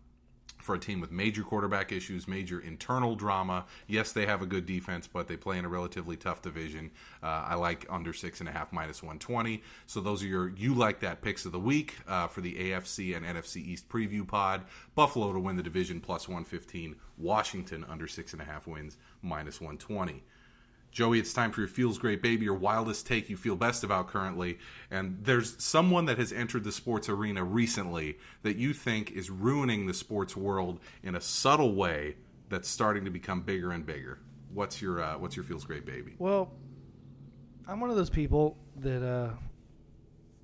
for 0.60 0.76
a 0.76 0.80
team 0.80 1.02
with 1.02 1.12
major 1.12 1.42
quarterback 1.42 1.92
issues, 1.92 2.28
major 2.28 2.60
internal 2.60 3.16
drama. 3.16 3.66
Yes, 3.88 4.12
they 4.12 4.28
have 4.28 4.44
a 4.44 4.46
good 4.46 4.68
defense, 4.68 5.08
but 5.08 5.28
they 5.28 5.36
play 5.36 5.58
in 5.58 5.66
a 5.66 5.70
relatively 5.70 6.16
tough 6.16 6.44
division. 6.44 6.92
Uh, 7.24 7.46
I 7.48 7.56
like 7.56 7.88
under 7.90 8.14
six 8.14 8.40
and 8.40 8.48
a 8.50 8.52
half 8.52 8.72
minus 8.72 9.02
120. 9.02 9.64
So 9.88 10.02
those 10.02 10.24
are 10.24 10.28
your 10.28 10.50
you 10.50 10.76
like 10.76 11.00
that 11.00 11.22
picks 11.22 11.46
of 11.46 11.52
the 11.52 11.60
week 11.60 11.96
uh, 12.08 12.28
for 12.28 12.42
the 12.42 12.54
AFC 12.54 13.18
and 13.18 13.26
NFC 13.26 13.58
East 13.58 13.90
preview 13.90 14.28
pod. 14.28 14.64
Buffalo 14.94 15.34
to 15.34 15.40
win 15.40 15.58
the 15.58 15.64
division 15.64 16.00
plus 16.00 16.28
115. 16.28 16.96
Washington 17.18 17.84
under 17.90 18.08
six 18.08 18.34
and 18.34 18.42
a 18.42 18.46
half 18.46 18.68
wins 18.68 18.98
minus 19.24 19.60
120. 19.60 20.24
Joey, 20.92 21.20
it's 21.20 21.34
time 21.34 21.52
for 21.52 21.62
your 21.62 21.70
feels 21.70 21.98
great 21.98 22.22
baby, 22.22 22.46
your 22.46 22.56
wildest 22.56 23.08
take 23.08 23.30
you 23.30 23.38
feel 23.38 23.56
best 23.56 23.84
about 23.84 24.10
currently. 24.10 24.60
And 24.90 25.20
there's 25.24 25.62
someone 25.64 26.06
that 26.06 26.18
has 26.18 26.34
entered 26.34 26.66
the 26.66 26.72
sports 26.72 27.08
arena 27.08 27.44
recently 27.44 28.18
that 28.44 28.58
you 28.58 28.74
think 28.74 29.12
is 29.12 29.30
ruining 29.30 29.88
the 29.88 29.94
sports 29.94 30.36
world 30.36 30.80
in 31.02 31.16
a 31.16 31.22
subtle 31.22 31.76
way 31.76 32.18
that's 32.50 32.68
starting 32.68 33.06
to 33.06 33.12
become 33.12 33.42
bigger 33.42 33.72
and 33.72 33.86
bigger. 33.86 34.20
What's 34.54 34.82
your 34.82 35.02
uh, 35.02 35.18
what's 35.18 35.38
your 35.38 35.46
feels 35.46 35.64
great 35.64 35.86
baby? 35.86 36.16
Well, 36.20 36.52
I'm 37.68 37.80
one 37.80 37.90
of 37.90 37.96
those 37.96 38.10
people 38.10 38.58
that 38.78 39.02
uh 39.02 39.30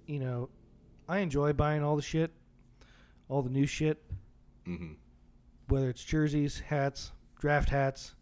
you 0.06 0.20
know, 0.20 0.50
I 1.08 1.20
enjoy 1.20 1.54
buying 1.54 1.84
all 1.84 1.98
the 1.98 2.02
shit, 2.02 2.32
all 3.28 3.42
the 3.42 3.50
new 3.50 3.66
shit. 3.66 4.02
Mm-hmm. 4.66 4.94
Whether 5.68 5.90
it's 5.90 6.04
jerseys, 6.04 6.60
hats, 6.60 7.12
draft 7.40 7.68
hats, 7.68 8.16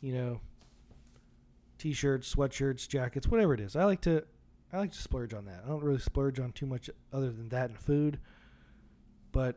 you 0.00 0.14
know, 0.14 0.40
t-shirts, 1.82 2.32
sweatshirts, 2.32 2.86
jackets, 2.88 3.26
whatever 3.26 3.52
it 3.54 3.60
is. 3.60 3.74
I 3.74 3.84
like 3.84 4.00
to 4.02 4.22
I 4.72 4.78
like 4.78 4.92
to 4.92 4.98
splurge 4.98 5.34
on 5.34 5.46
that. 5.46 5.62
I 5.64 5.68
don't 5.68 5.82
really 5.82 5.98
splurge 5.98 6.38
on 6.38 6.52
too 6.52 6.64
much 6.66 6.88
other 7.12 7.30
than 7.32 7.48
that 7.48 7.70
and 7.70 7.78
food. 7.78 8.20
But 9.32 9.56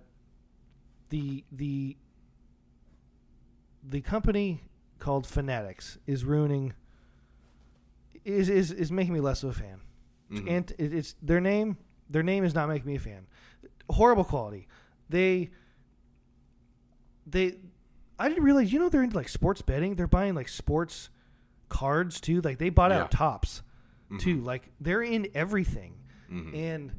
the 1.10 1.43
the 1.52 1.95
the 3.84 4.02
company 4.02 4.64
called 4.97 5.27
Fanatics 5.27 5.99
is 6.07 6.26
ruining 6.26 6.73
is 8.23 8.49
is 8.49 8.72
is 8.72 8.91
making 8.91 9.14
me 9.14 9.19
less 9.19 9.43
of 9.43 9.52
a 9.52 9.53
fan. 9.53 9.81
Mhm. 10.31 10.49
And 10.49 10.73
it's 10.80 11.14
their 11.22 11.39
name 11.39 11.77
their 12.10 12.23
name 12.23 12.43
is 12.43 12.56
not 12.56 12.68
making 12.69 12.88
me 12.88 12.95
a 12.95 12.99
fan. 12.99 13.27
Horrible 13.89 14.23
quality. 14.23 14.68
They 15.10 15.52
they 17.27 17.57
I 18.18 18.30
didn't 18.30 18.43
realize 18.43 18.73
you 18.73 18.80
know 18.80 18.89
they're 18.89 19.03
into 19.03 19.15
like 19.15 19.30
sports 19.30 19.61
betting. 19.61 19.95
They're 19.95 20.07
buying 20.07 20.34
like 20.34 20.47
sports 20.49 21.10
cards 21.70 22.20
too. 22.22 22.42
Like 22.42 22.58
they 22.58 22.70
bought 22.70 22.92
Yeah. 22.92 23.02
out 23.04 23.12
Topps 23.12 23.62
too. 24.20 24.42
Like 24.42 24.70
they're 24.80 25.02
in 25.04 25.28
everything. 25.34 25.96
Mhm. 26.32 26.56
And 26.56 26.92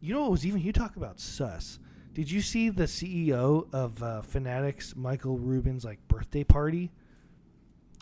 you 0.00 0.12
know 0.14 0.22
what 0.22 0.30
was 0.32 0.46
even 0.46 0.60
you 0.60 0.72
talk 0.72 0.96
about 0.96 1.18
sus. 1.20 1.78
Did 2.12 2.30
you 2.30 2.40
see 2.42 2.68
the 2.70 2.84
CEO 2.86 3.66
of 3.72 4.02
uh, 4.02 4.22
Fanatics, 4.22 4.94
Michael 4.94 5.38
Rubin's 5.38 5.84
like 5.84 5.98
birthday 6.08 6.44
party? 6.44 6.92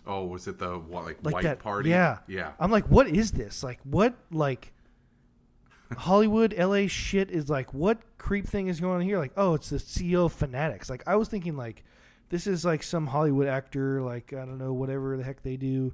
Oh, 0.07 0.25
was 0.27 0.49
it 0.49 0.59
the 0.59 0.79
what, 0.79 1.05
like, 1.05 1.19
Like 1.23 1.35
white 1.35 1.43
that 1.45 1.61
party? 1.61 1.91
Yeah. 1.91 2.19
yeah. 2.27 2.53
I'm 2.59 2.71
like, 2.73 2.87
what 2.89 3.07
is 3.07 3.31
this? 3.33 3.63
Like 3.63 3.79
what 3.85 4.15
like 4.31 4.73
Hollywood, 5.97 6.55
LA 6.59 6.87
shit 6.89 7.31
is 7.31 7.49
like 7.51 7.73
what 7.75 7.99
creep 8.19 8.47
thing 8.47 8.69
is 8.69 8.81
going 8.81 8.97
on 8.97 9.01
here? 9.03 9.19
Like, 9.19 9.33
oh, 9.37 9.55
it's 9.55 9.71
the 9.71 9.77
CEO 9.79 10.25
of 10.27 10.33
Fanatics. 10.33 10.89
Like 10.91 11.03
I 11.07 11.17
was 11.17 11.29
thinking 11.29 11.57
like 11.57 11.85
this 12.33 12.47
is 12.47 12.65
like 12.65 12.83
some 12.83 13.07
Hollywood 13.07 13.47
actor, 13.47 14.01
like 14.01 14.33
I 14.33 14.47
don't 14.47 14.57
know, 14.57 14.73
whatever 14.73 15.19
the 15.19 15.23
heck 15.23 15.43
they 15.43 15.59
do 15.59 15.93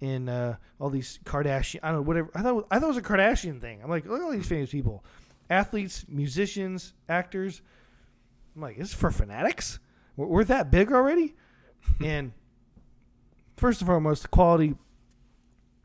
in 0.00 0.28
uh, 0.28 0.54
all 0.80 0.90
these 0.90 1.18
Kardashian. 1.24 1.80
I 1.82 1.88
don't 1.88 1.96
know, 1.96 2.02
whatever. 2.02 2.30
I 2.36 2.42
thought 2.42 2.68
I 2.70 2.78
thought 2.78 2.84
it 2.84 2.94
was 2.94 2.96
a 2.98 3.02
Kardashian 3.02 3.60
thing. 3.60 3.80
I'm 3.82 3.90
like, 3.90 4.06
look 4.06 4.20
at 4.20 4.24
all 4.24 4.30
these 4.30 4.46
famous 4.46 4.70
people, 4.70 5.04
athletes, 5.50 6.04
musicians, 6.08 6.94
actors. 7.08 7.62
I'm 8.54 8.62
like, 8.62 8.78
this 8.78 8.90
is 8.90 8.94
for 8.94 9.10
Fanatics. 9.10 9.80
We're, 10.16 10.26
we're 10.26 10.44
that 10.44 10.70
big 10.70 10.92
already, 10.92 11.34
and 12.00 12.30
first 13.56 13.80
and 13.80 13.88
foremost, 13.88 14.22
the 14.22 14.28
quality 14.28 14.76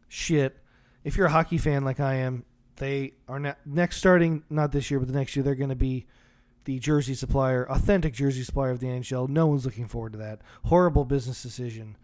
shit. 0.07 0.55
If 1.03 1.17
you're 1.17 1.25
a 1.25 1.31
hockey 1.31 1.57
fan 1.57 1.83
like 1.83 1.99
I 1.99 2.17
am, 2.17 2.45
they 2.75 3.13
are 3.27 3.39
ne- 3.39 3.55
next 3.65 3.97
starting 3.97 4.43
not 4.51 4.71
this 4.71 4.91
year, 4.91 4.99
but 4.99 5.07
the 5.07 5.17
next 5.17 5.35
year 5.35 5.41
they're 5.41 5.55
going 5.55 5.69
to 5.69 5.75
be 5.75 6.05
the 6.67 6.79
jersey 6.79 7.13
supplier, 7.13 7.65
authentic 7.71 8.13
jersey 8.13 8.43
supplier 8.43 8.71
of 8.71 8.81
the 8.81 8.87
NHL. 8.87 9.29
No 9.29 9.47
one's 9.47 9.63
looking 9.63 9.87
forward 9.87 10.11
to 10.11 10.19
that. 10.19 10.41
Horrible 10.65 11.05
business 11.05 11.41
decision. 11.41 11.95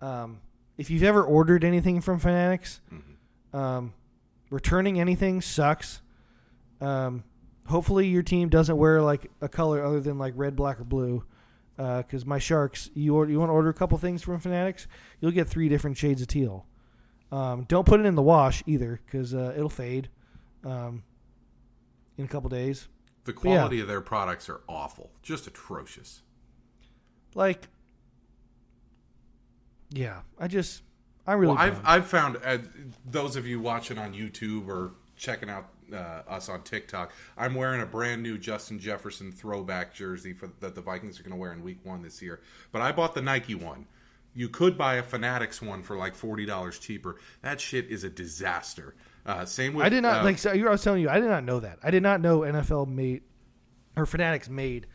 Um, 0.00 0.40
if 0.78 0.88
you've 0.88 1.02
ever 1.02 1.22
ordered 1.22 1.64
anything 1.64 2.00
from 2.00 2.18
Fanatics, 2.18 2.80
um, 3.52 3.92
returning 4.48 4.98
anything 4.98 5.42
sucks. 5.42 6.00
Um, 6.80 7.24
hopefully 7.66 8.06
your 8.06 8.22
team 8.22 8.48
doesn't 8.48 8.74
wear 8.74 9.02
like 9.02 9.30
a 9.42 9.50
color 9.50 9.84
other 9.84 10.00
than 10.00 10.16
like 10.16 10.32
red, 10.34 10.56
black, 10.56 10.80
or 10.80 10.84
blue. 10.84 11.22
Because 11.76 12.24
my 12.24 12.38
Sharks, 12.38 12.88
you 12.94 13.14
order, 13.14 13.30
you 13.30 13.38
want 13.38 13.50
to 13.50 13.54
order 13.54 13.68
a 13.68 13.74
couple 13.74 13.98
things 13.98 14.22
from 14.22 14.40
Fanatics, 14.40 14.86
you'll 15.20 15.30
get 15.30 15.46
three 15.46 15.68
different 15.68 15.98
shades 15.98 16.22
of 16.22 16.28
teal. 16.28 16.64
Um, 17.30 17.64
don't 17.68 17.86
put 17.86 18.00
it 18.00 18.06
in 18.06 18.14
the 18.14 18.22
wash 18.22 18.62
either, 18.66 18.98
because 19.04 19.34
uh, 19.34 19.52
it'll 19.54 19.68
fade 19.68 20.08
um, 20.64 21.02
in 22.16 22.24
a 22.24 22.28
couple 22.28 22.48
days. 22.48 22.88
The 23.24 23.32
yeah. 23.32 23.40
quality 23.40 23.80
of 23.80 23.88
their 23.88 24.00
products 24.00 24.48
are 24.48 24.60
awful, 24.68 25.10
just 25.22 25.46
atrocious. 25.46 26.22
Like, 27.34 27.68
yeah, 29.90 30.20
I 30.38 30.46
just, 30.46 30.82
I 31.26 31.32
really, 31.32 31.54
Well, 31.54 31.62
I've. 31.62 31.80
I've 31.84 32.06
found 32.06 32.38
uh, 32.44 32.58
those 33.10 33.36
of 33.36 33.46
you 33.46 33.60
watching 33.60 33.98
on 33.98 34.12
YouTube 34.12 34.68
or 34.68 34.92
checking 35.16 35.48
out 35.48 35.68
uh, 35.92 36.22
us 36.28 36.48
on 36.48 36.62
TikTok, 36.62 37.12
I'm 37.36 37.54
wearing 37.54 37.80
a 37.80 37.86
brand 37.86 38.22
new 38.22 38.38
Justin 38.38 38.78
Jefferson 38.78 39.32
throwback 39.32 39.94
jersey 39.94 40.32
for 40.32 40.50
that 40.60 40.74
the 40.74 40.80
Vikings 40.80 41.18
are 41.18 41.22
going 41.22 41.32
to 41.32 41.38
wear 41.38 41.52
in 41.52 41.62
Week 41.62 41.78
One 41.82 42.02
this 42.02 42.20
year. 42.20 42.40
But 42.72 42.82
I 42.82 42.92
bought 42.92 43.14
the 43.14 43.22
Nike 43.22 43.54
one. 43.54 43.86
You 44.34 44.48
could 44.48 44.76
buy 44.76 44.96
a 44.96 45.02
Fanatics 45.02 45.62
one 45.62 45.82
for 45.82 45.96
like 45.96 46.14
forty 46.14 46.44
dollars 46.44 46.78
cheaper. 46.78 47.16
That 47.42 47.60
shit 47.60 47.86
is 47.86 48.04
a 48.04 48.10
disaster. 48.10 48.94
Uh, 49.26 49.44
same 49.44 49.74
with 49.74 49.86
I 49.86 49.88
did 49.88 50.02
not 50.02 50.20
uh, 50.20 50.24
like. 50.24 50.38
So 50.38 50.50
I 50.50 50.56
was 50.70 50.82
telling 50.82 51.00
you, 51.00 51.08
I 51.08 51.18
did 51.20 51.28
not 51.28 51.44
know 51.44 51.60
that. 51.60 51.78
I 51.82 51.90
did 51.90 52.02
not 52.02 52.20
know 52.20 52.40
NFL 52.40 52.88
made 52.88 53.22
or 53.96 54.06
Fanatics 54.06 54.48
made 54.48 54.86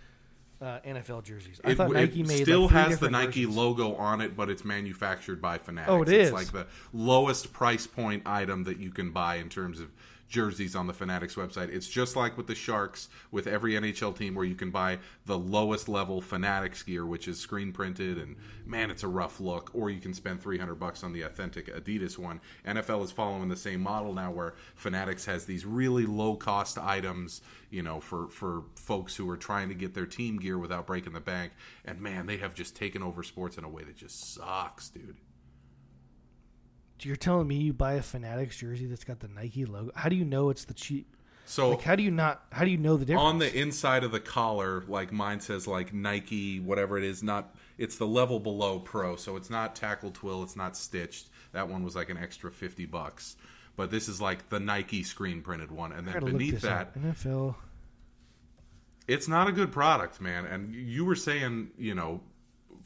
uh, 0.62 0.80
NFL 0.86 1.24
jerseys. 1.24 1.60
I 1.64 1.72
It, 1.72 1.78
thought 1.78 1.92
Nike 1.92 2.24
made 2.24 2.44
still 2.44 2.64
like, 2.64 2.72
has 2.72 3.00
the 3.00 3.10
Nike 3.10 3.46
versions. 3.46 3.58
logo 3.58 3.96
on 3.96 4.22
it, 4.22 4.36
but 4.36 4.50
it's 4.50 4.66
manufactured 4.66 5.42
by 5.42 5.58
Fanatics. 5.58 5.92
Oh, 5.92 6.02
it 6.02 6.10
it's 6.10 6.28
is. 6.28 6.34
like 6.34 6.52
the 6.52 6.68
lowest 6.94 7.54
price 7.54 7.88
point 7.88 8.24
item 8.26 8.66
that 8.66 8.78
you 8.78 8.92
can 8.92 9.12
buy 9.12 9.36
in 9.36 9.50
terms 9.50 9.80
of 9.80 9.90
jerseys 10.30 10.76
on 10.76 10.88
the 10.88 10.94
Fanatics 10.94 11.36
website. 11.36 11.70
It's 11.74 11.88
just 11.88 12.16
like 12.16 12.38
with 12.38 12.48
the 12.48 12.56
Sharks, 12.56 13.10
with 13.32 13.48
every 13.48 13.74
NHL 13.74 14.18
team, 14.18 14.36
where 14.36 14.46
you 14.46 14.56
can 14.56 14.70
buy 14.70 15.00
the 15.26 15.38
lowest 15.38 15.90
level 15.90 16.22
Fanatics 16.22 16.84
gear, 16.84 17.06
which 17.06 17.28
is 17.28 17.40
screen 17.40 17.74
printed, 17.74 18.18
and 18.18 18.36
man, 18.66 18.92
it's 18.92 19.04
a 19.04 19.08
rough 19.08 19.40
look. 19.40 19.72
Or 19.74 19.90
you 19.90 20.00
can 20.00 20.14
spend 20.14 20.42
three 20.42 20.58
hundred 20.58 20.76
bucks 20.76 21.04
on 21.04 21.12
the 21.12 21.24
authentic 21.24 21.68
Adidas 21.68 22.18
one. 22.18 22.40
NFL 22.66 23.04
is 23.04 23.12
following 23.12 23.50
the 23.50 23.58
same 23.58 23.82
model 23.82 24.14
now, 24.14 24.32
where 24.32 24.54
Fanatics 24.76 25.26
has 25.26 25.46
these 25.46 25.66
really 25.66 26.06
low 26.06 26.36
cost 26.36 26.78
items, 26.78 27.42
you 27.72 27.82
know, 27.82 28.00
for 28.00 28.30
for 28.30 28.64
folks 28.76 29.16
who 29.16 29.30
are 29.30 29.38
trying 29.38 29.70
to 29.70 29.76
get 29.76 29.94
their 29.94 30.06
team 30.06 30.38
gear 30.38 30.58
without 30.58 30.88
breaking 30.88 31.14
the 31.14 31.20
bank. 31.20 31.52
And 31.86 32.00
man, 32.00 32.28
they 32.28 32.38
have 32.38 32.54
just 32.54 32.76
taken 32.76 33.02
over 33.02 33.24
sports 33.24 33.58
in 33.58 33.64
a 33.64 33.70
way 33.70 33.84
that 33.84 33.98
just 33.98 34.36
sucks, 34.36 34.90
dude. 34.90 35.18
You're 37.06 37.16
telling 37.16 37.48
me 37.48 37.58
you 37.58 37.74
buy 37.74 37.94
a 37.94 38.02
Fanatics 38.02 38.58
jersey 38.58 38.86
that's 38.86 39.04
got 39.04 39.20
the 39.20 39.28
Nike 39.28 39.66
logo? 39.66 39.92
How 39.96 40.10
do 40.10 40.16
you 40.16 40.26
know 40.26 40.50
it's 40.50 40.66
the 40.66 40.74
cheap? 40.74 41.16
So 41.46 41.72
Like, 41.72 41.82
how 41.82 41.96
do 41.96 42.04
you 42.04 42.12
not? 42.12 42.44
How 42.52 42.64
do 42.64 42.70
you 42.70 42.78
know 42.78 42.96
the 42.96 43.06
difference? 43.06 43.26
on 43.26 43.40
the 43.40 43.52
inside 43.60 44.04
of 44.04 44.12
the 44.12 44.20
collar, 44.20 44.84
like 44.88 45.12
mine 45.12 45.40
says 45.40 45.68
like 45.68 45.92
Nike, 45.94 46.60
whatever 46.60 46.98
it 46.98 47.04
is, 47.04 47.24
not 47.24 47.56
it's 47.80 47.98
the 47.98 48.06
level 48.06 48.40
below 48.40 48.78
pro, 48.78 49.16
so 49.16 49.36
it's 49.36 49.50
not 49.50 49.76
tackle 49.76 50.12
twill, 50.12 50.44
it's 50.44 50.56
not 50.56 50.78
stitched. 50.78 51.30
That 51.54 51.68
one 51.68 51.84
was 51.84 51.96
like 51.96 52.10
an 52.12 52.18
extra 52.18 52.52
fifty 52.52 52.86
bucks. 52.86 53.36
But 53.76 53.90
this 53.90 54.08
is 54.08 54.22
like 54.22 54.50
the 54.50 54.60
Nike 54.60 55.02
screen 55.02 55.42
printed 55.42 55.72
one, 55.72 55.92
and 55.92 56.08
then 56.08 56.24
beneath 56.24 56.62
that, 56.62 56.82
up. 56.82 56.98
NFL. 56.98 57.56
it's 59.08 59.28
not 59.28 59.48
a 59.48 59.52
good 59.52 59.72
product, 59.72 60.22
man. 60.22 60.46
And 60.46 60.76
you 60.76 61.04
were 61.04 61.16
saying, 61.16 61.72
you 61.80 61.96
know, 61.96 62.22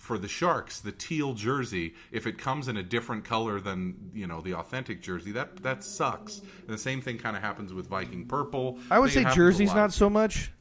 for 0.03 0.17
the 0.17 0.27
Sharks, 0.27 0.81
the 0.81 0.91
teal 0.91 1.33
jersey, 1.33 1.93
if 2.11 2.27
it 2.27 2.37
comes 2.37 2.67
in 2.67 2.75
a 2.75 2.83
different 2.83 3.23
color 3.23 3.61
than 3.61 4.11
you 4.13 4.27
know 4.27 4.41
the 4.41 4.53
authentic 4.53 5.01
jersey, 5.01 5.31
that 5.31 5.63
that 5.63 5.81
sucks. 5.81 6.39
And 6.39 6.67
the 6.67 6.77
same 6.77 6.99
thing 6.99 7.17
kind 7.17 7.37
of 7.37 7.41
happens 7.41 7.73
with 7.73 7.87
Viking 7.87 8.25
purple. 8.25 8.79
I 8.91 8.99
would 8.99 9.11
say 9.11 9.23
jerseys 9.33 9.73
not 9.73 9.93
so 9.93 10.09
much. 10.09 10.51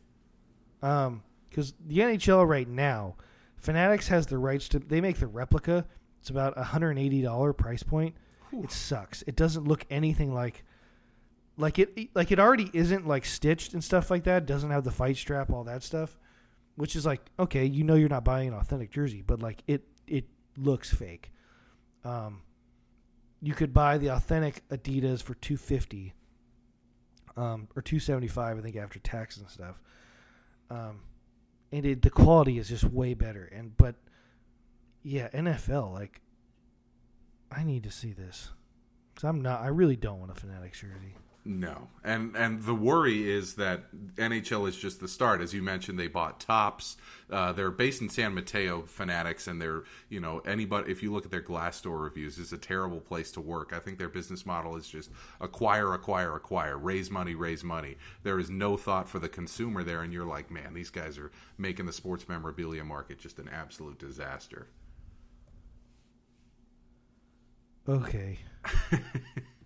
Um, 0.80 1.24
because 1.50 1.74
the 1.86 1.98
NHL 1.98 2.48
right 2.48 2.68
now, 2.68 3.16
Fanatics 3.56 4.06
has 4.08 4.28
the 4.28 4.38
rights 4.38 4.68
to. 4.68 4.78
They 4.78 5.00
make 5.00 5.18
the 5.18 5.26
replica. 5.26 5.86
It's 6.20 6.30
about 6.30 6.56
a 6.56 6.62
hundred 6.62 6.90
and 6.90 7.00
eighty 7.00 7.20
dollar 7.20 7.52
price 7.52 7.82
point. 7.82 8.14
It 8.52 8.70
sucks. 8.70 9.22
It 9.26 9.34
doesn't 9.34 9.66
look 9.66 9.84
anything 9.90 10.32
like. 10.32 10.62
Like 11.58 11.80
it, 11.80 12.14
like 12.14 12.30
it 12.30 12.38
already 12.38 12.70
isn't 12.72 13.08
like 13.08 13.24
stitched 13.24 13.74
and 13.74 13.82
stuff 13.82 14.08
like 14.08 14.22
that. 14.24 14.46
Doesn't 14.46 14.70
have 14.70 14.84
the 14.84 14.92
fight 14.92 15.16
strap, 15.16 15.52
all 15.52 15.64
that 15.64 15.82
stuff, 15.82 16.16
which 16.76 16.96
is 16.96 17.06
like 17.06 17.20
okay, 17.38 17.64
you 17.64 17.84
know 17.84 17.94
you're 17.94 18.08
not 18.08 18.24
buying 18.24 18.48
an 18.48 18.54
authentic 18.54 18.90
jersey, 18.90 19.22
but 19.22 19.40
like 19.40 19.62
it, 19.66 19.82
it 20.06 20.24
looks 20.56 20.92
fake. 20.92 21.32
Um, 22.04 22.42
you 23.40 23.54
could 23.54 23.72
buy 23.72 23.98
the 23.98 24.08
authentic 24.08 24.66
Adidas 24.68 25.22
for 25.22 25.34
two 25.34 25.56
fifty, 25.56 26.14
um, 27.36 27.68
or 27.76 27.82
two 27.82 27.98
seventy 27.98 28.28
five, 28.28 28.58
I 28.58 28.60
think, 28.60 28.76
after 28.76 28.98
tax 28.98 29.36
and 29.36 29.48
stuff. 29.48 29.80
Um, 30.70 31.00
and 31.70 31.84
it, 31.84 32.02
the 32.02 32.10
quality 32.10 32.58
is 32.58 32.68
just 32.68 32.84
way 32.84 33.14
better. 33.14 33.44
And 33.44 33.76
but 33.76 33.96
yeah, 35.02 35.28
NFL, 35.30 35.92
like, 35.92 36.20
I 37.50 37.64
need 37.64 37.82
to 37.84 37.90
see 37.90 38.12
this 38.12 38.50
because 39.14 39.28
I'm 39.28 39.42
not. 39.42 39.60
I 39.60 39.68
really 39.68 39.96
don't 39.96 40.20
want 40.20 40.30
a 40.30 40.34
Fanatics 40.34 40.80
jersey. 40.80 41.16
No, 41.44 41.88
and 42.04 42.36
and 42.36 42.62
the 42.62 42.74
worry 42.74 43.28
is 43.28 43.54
that 43.54 43.90
NHL 44.14 44.68
is 44.68 44.76
just 44.76 45.00
the 45.00 45.08
start. 45.08 45.40
As 45.40 45.52
you 45.52 45.60
mentioned, 45.60 45.98
they 45.98 46.06
bought 46.06 46.38
Topps. 46.38 46.96
Uh, 47.28 47.50
they're 47.50 47.72
based 47.72 48.00
in 48.00 48.08
San 48.08 48.32
Mateo, 48.32 48.82
Fanatics, 48.82 49.48
and 49.48 49.60
they're 49.60 49.82
you 50.08 50.20
know 50.20 50.38
anybody. 50.46 50.92
If 50.92 51.02
you 51.02 51.12
look 51.12 51.24
at 51.24 51.32
their 51.32 51.42
Glassdoor 51.42 52.00
reviews, 52.00 52.38
it's 52.38 52.52
a 52.52 52.58
terrible 52.58 53.00
place 53.00 53.32
to 53.32 53.40
work. 53.40 53.72
I 53.72 53.80
think 53.80 53.98
their 53.98 54.08
business 54.08 54.46
model 54.46 54.76
is 54.76 54.86
just 54.86 55.10
acquire, 55.40 55.94
acquire, 55.94 56.36
acquire, 56.36 56.78
raise 56.78 57.10
money, 57.10 57.34
raise 57.34 57.64
money. 57.64 57.96
There 58.22 58.38
is 58.38 58.48
no 58.48 58.76
thought 58.76 59.08
for 59.08 59.18
the 59.18 59.28
consumer 59.28 59.82
there, 59.82 60.02
and 60.02 60.12
you're 60.12 60.24
like, 60.24 60.48
man, 60.48 60.74
these 60.74 60.90
guys 60.90 61.18
are 61.18 61.32
making 61.58 61.86
the 61.86 61.92
sports 61.92 62.28
memorabilia 62.28 62.84
market 62.84 63.18
just 63.18 63.40
an 63.40 63.48
absolute 63.48 63.98
disaster. 63.98 64.68
Okay. 67.88 68.38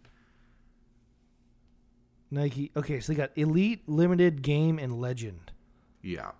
Nike. 2.30 2.70
Okay, 2.76 3.00
so 3.00 3.12
they 3.12 3.16
got 3.16 3.30
Elite, 3.36 3.82
Limited, 3.88 4.42
Game, 4.42 4.78
and 4.78 5.00
Legend. 5.00 5.52
Yeah, 6.02 6.30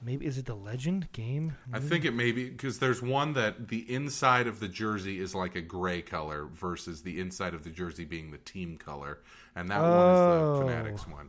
Maybe 0.00 0.26
is 0.26 0.38
it 0.38 0.46
the 0.46 0.54
Legend 0.54 1.10
game? 1.12 1.56
I 1.72 1.80
think 1.80 2.04
it 2.04 2.12
may 2.14 2.30
be 2.30 2.48
because 2.48 2.78
there's 2.78 3.02
one 3.02 3.32
that 3.32 3.66
the 3.68 3.80
inside 3.92 4.46
of 4.46 4.60
the 4.60 4.68
jersey 4.68 5.18
is 5.18 5.34
like 5.34 5.56
a 5.56 5.60
gray 5.60 6.02
color 6.02 6.46
versus 6.54 7.02
the 7.02 7.20
inside 7.20 7.52
of 7.52 7.64
the 7.64 7.70
jersey 7.70 8.04
being 8.04 8.30
the 8.30 8.38
team 8.38 8.76
color, 8.78 9.18
and 9.56 9.68
that 9.70 9.80
one 9.80 9.90
is 9.90 10.18
Oh. 10.20 10.54
the 10.54 10.60
Fanatics 10.66 11.06
one. 11.08 11.28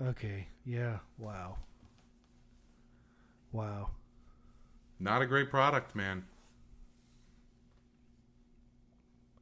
Okay. 0.00 0.46
Yeah. 0.64 0.98
Wow. 1.16 1.56
Wow. 3.52 3.90
Not 5.00 5.22
a 5.22 5.26
great 5.26 5.50
product, 5.50 5.94
man. 5.96 6.24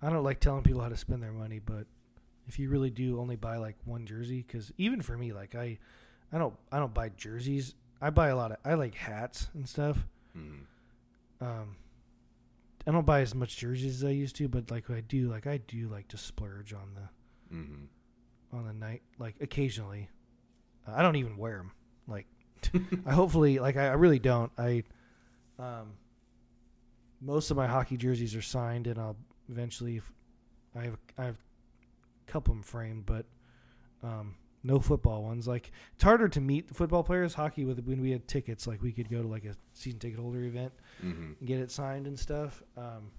I 0.02 0.10
don't 0.10 0.24
like 0.24 0.40
telling 0.40 0.62
people 0.62 0.82
how 0.82 0.88
to 0.88 0.96
spend 0.96 1.22
their 1.22 1.32
money, 1.32 1.58
but 1.58 1.86
if 2.46 2.58
you 2.58 2.68
really 2.68 2.90
do 2.90 3.20
only 3.20 3.36
buy 3.36 3.56
like 3.56 3.76
one 3.84 4.06
jersey, 4.06 4.44
because 4.46 4.72
even 4.78 5.00
for 5.00 5.16
me, 5.16 5.32
like 5.32 5.54
I, 5.54 5.78
I 6.32 6.38
don't, 6.38 6.54
I 6.70 6.78
don't 6.78 6.94
buy 6.94 7.10
jerseys. 7.10 7.74
I 8.00 8.10
buy 8.10 8.28
a 8.28 8.36
lot 8.36 8.52
of, 8.52 8.58
I 8.64 8.74
like 8.74 8.94
hats 8.94 9.48
and 9.54 9.68
stuff. 9.68 9.98
Mm. 10.36 10.60
Um, 11.40 11.76
I 12.86 12.92
don't 12.92 13.06
buy 13.06 13.20
as 13.20 13.34
much 13.34 13.56
jerseys 13.56 14.02
as 14.02 14.04
I 14.04 14.12
used 14.12 14.36
to, 14.36 14.48
but 14.48 14.70
like 14.70 14.90
I 14.90 15.00
do, 15.00 15.28
like 15.30 15.46
I 15.46 15.58
do 15.58 15.88
like 15.88 16.08
to 16.08 16.18
splurge 16.18 16.72
on 16.72 16.94
the 16.94 17.54
hmm 17.56 17.84
on 18.52 18.66
the 18.66 18.72
night, 18.72 19.02
like 19.18 19.36
occasionally. 19.40 20.08
Uh, 20.86 20.92
I 20.96 21.02
don't 21.02 21.16
even 21.16 21.36
wear 21.36 21.58
them. 21.58 21.72
Like, 22.06 22.26
I 23.06 23.12
hopefully, 23.12 23.58
like 23.58 23.76
I, 23.76 23.88
I 23.88 23.92
really 23.92 24.18
don't. 24.18 24.50
I, 24.58 24.84
um, 25.58 25.94
most 27.20 27.50
of 27.50 27.56
my 27.56 27.66
hockey 27.66 27.96
jerseys 27.96 28.34
are 28.34 28.42
signed, 28.42 28.86
and 28.86 28.98
I'll 28.98 29.16
eventually, 29.48 30.00
I 30.74 30.84
have, 30.84 30.98
I 31.18 31.24
have 31.24 31.36
a 32.26 32.30
couple 32.30 32.52
of 32.52 32.58
them 32.58 32.62
framed, 32.62 33.06
but, 33.06 33.26
um, 34.02 34.34
no 34.66 34.80
football 34.80 35.22
ones. 35.22 35.46
Like 35.46 35.70
it's 35.94 36.02
harder 36.02 36.28
to 36.28 36.40
meet 36.40 36.74
football 36.74 37.02
players. 37.02 37.32
Hockey 37.34 37.64
with 37.64 37.78
when 37.84 38.00
we 38.00 38.10
had 38.10 38.26
tickets, 38.26 38.66
like 38.66 38.82
we 38.82 38.92
could 38.92 39.08
go 39.08 39.22
to 39.22 39.28
like 39.28 39.44
a 39.44 39.54
season 39.74 40.00
ticket 40.00 40.18
holder 40.18 40.42
event 40.42 40.72
hmm 41.00 41.32
and 41.38 41.46
get 41.46 41.60
it 41.60 41.70
signed 41.70 42.06
and 42.06 42.18
stuff. 42.18 42.62
Um, 42.76 43.10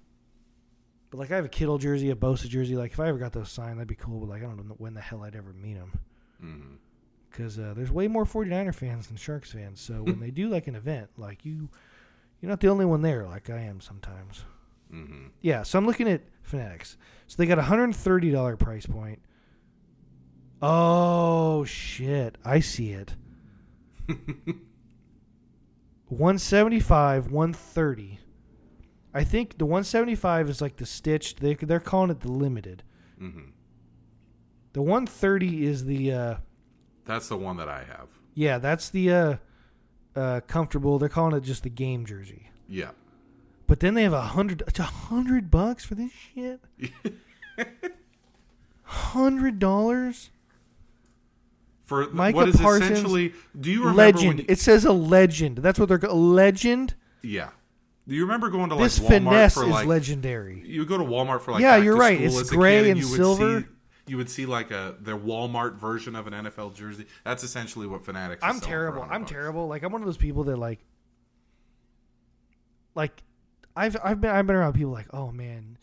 but 1.09 1.19
like 1.19 1.31
I 1.31 1.35
have 1.37 1.45
a 1.45 1.49
Kittle 1.49 1.77
jersey, 1.77 2.09
a 2.11 2.15
Bosa 2.15 2.47
jersey. 2.49 2.75
Like 2.75 2.91
if 2.91 2.99
I 2.99 3.07
ever 3.07 3.17
got 3.17 3.31
those 3.31 3.49
signed, 3.49 3.77
that'd 3.77 3.87
be 3.87 3.95
cool. 3.95 4.19
But 4.19 4.29
like 4.29 4.43
I 4.43 4.45
don't 4.45 4.57
know 4.57 4.75
when 4.77 4.93
the 4.93 5.01
hell 5.01 5.23
I'd 5.23 5.35
ever 5.35 5.53
meet 5.53 5.75
them 5.75 6.79
because 7.31 7.57
uh, 7.59 7.73
there's 7.75 7.91
way 7.91 8.07
more 8.07 8.25
49er 8.25 8.75
fans 8.75 9.07
than 9.07 9.17
Sharks 9.17 9.51
fans. 9.51 9.79
So 9.79 10.03
when 10.03 10.19
they 10.19 10.31
do 10.31 10.49
like 10.49 10.67
an 10.67 10.75
event, 10.75 11.09
like 11.17 11.45
you, 11.45 11.69
you're 12.41 12.49
not 12.49 12.59
the 12.59 12.67
only 12.67 12.85
one 12.85 13.01
there. 13.01 13.25
Like 13.25 13.49
I 13.49 13.61
am 13.61 13.79
sometimes. 13.79 14.43
Hmm 14.91 15.27
Yeah. 15.41 15.63
So 15.63 15.77
I'm 15.77 15.85
looking 15.85 16.07
at 16.07 16.21
Fanatics. 16.43 16.97
So 17.27 17.35
they 17.37 17.45
got 17.45 17.59
a 17.59 17.63
hundred 17.63 17.83
and 17.85 17.95
thirty 17.95 18.31
dollar 18.31 18.55
price 18.55 18.85
point. 18.85 19.19
Oh 20.61 21.63
shit! 21.65 22.37
I 22.45 22.59
see 22.61 22.91
it. 22.91 23.15
One 26.09 26.37
seventy 26.39 26.79
five, 26.79 27.31
one 27.31 27.51
thirty. 27.53 28.19
I 29.13 29.23
think 29.25 29.57
the 29.57 29.65
one 29.65 29.83
seventy 29.83 30.15
five 30.15 30.49
is 30.49 30.61
like 30.61 30.77
the 30.77 30.85
stitched. 30.85 31.41
They 31.41 31.53
they're 31.55 31.79
calling 31.81 32.09
it 32.11 32.21
the 32.21 32.31
limited. 32.31 32.83
hmm 33.19 33.49
The 34.73 34.81
one 34.81 35.05
thirty 35.05 35.65
is 35.65 35.83
the 35.83 36.13
uh, 36.13 36.35
That's 37.05 37.27
the 37.27 37.35
one 37.37 37.57
that 37.57 37.67
I 37.67 37.79
have. 37.83 38.07
yeah. 38.35 38.57
That's 38.57 38.89
the 38.89 39.11
uh, 39.11 39.35
uh, 40.15 40.39
comfortable. 40.47 40.97
They're 40.97 41.09
calling 41.09 41.35
it 41.35 41.41
just 41.41 41.63
the 41.63 41.69
game 41.69 42.05
jersey. 42.05 42.49
Yeah. 42.69 42.91
But 43.67 43.81
then 43.81 43.93
they 43.93 44.03
have 44.03 44.13
a 44.13 44.21
hundred. 44.21 44.63
It's 44.67 44.79
a 44.79 44.83
hundred 44.83 45.51
bucks 45.51 45.83
for 45.85 45.95
this 45.95 46.11
shit. 46.33 46.61
Hundred 48.83 49.59
dollars. 49.59 50.29
For 51.83 52.09
Micah 52.09 52.35
what 52.35 52.49
is 52.49 52.55
Parsons, 52.57 52.91
essentially, 52.91 53.33
do 53.59 53.69
you 53.71 53.79
remember 53.79 53.97
Legend. 53.97 54.39
You, 54.39 54.45
It 54.47 54.59
says 54.59 54.85
a 54.85 54.91
legend. 54.91 55.57
That's 55.57 55.77
what 55.79 55.89
they're 55.89 55.99
called. 55.99 56.17
Legend. 56.17 56.95
yeah. 57.21 57.49
Do 58.07 58.15
you 58.15 58.21
remember 58.21 58.49
going 58.49 58.69
to 58.69 58.75
like 58.75 58.85
this 58.85 58.99
Walmart 58.99 59.07
finesse 59.07 59.53
for 59.53 59.63
is 59.65 59.69
like 59.69 59.85
legendary. 59.85 60.63
you 60.65 60.85
go 60.85 60.97
to 60.97 61.03
Walmart 61.03 61.41
for 61.41 61.51
like 61.51 61.61
Yeah, 61.61 61.75
you're 61.75 61.97
right. 61.97 62.19
It's 62.21 62.49
gray 62.49 62.89
and 62.89 62.97
you 62.97 63.05
would 63.09 63.17
silver. 63.17 63.61
See, 63.61 63.67
you 64.07 64.15
would 64.15 64.29
see 64.29 64.45
like 64.45 64.71
a 64.71 64.95
their 65.01 65.17
Walmart 65.17 65.75
version 65.75 66.15
of 66.15 66.25
an 66.27 66.33
NFL 66.33 66.73
jersey. 66.73 67.05
That's 67.25 67.43
essentially 67.43 67.85
what 67.85 68.05
Fanatics. 68.05 68.41
I'm 68.41 68.61
terrible. 68.61 69.01
I'm 69.03 69.21
bucks. 69.21 69.31
terrible. 69.31 69.67
Like 69.67 69.83
I'm 69.83 69.91
one 69.91 70.01
of 70.01 70.05
those 70.05 70.15
people 70.15 70.45
that 70.45 70.55
like, 70.55 70.79
like, 72.95 73.21
I've 73.77 73.95
I've 74.03 74.19
been 74.19 74.31
I've 74.31 74.47
been 74.47 74.55
around 74.55 74.73
people 74.73 74.91
like, 74.91 75.07
oh 75.13 75.31
man, 75.31 75.77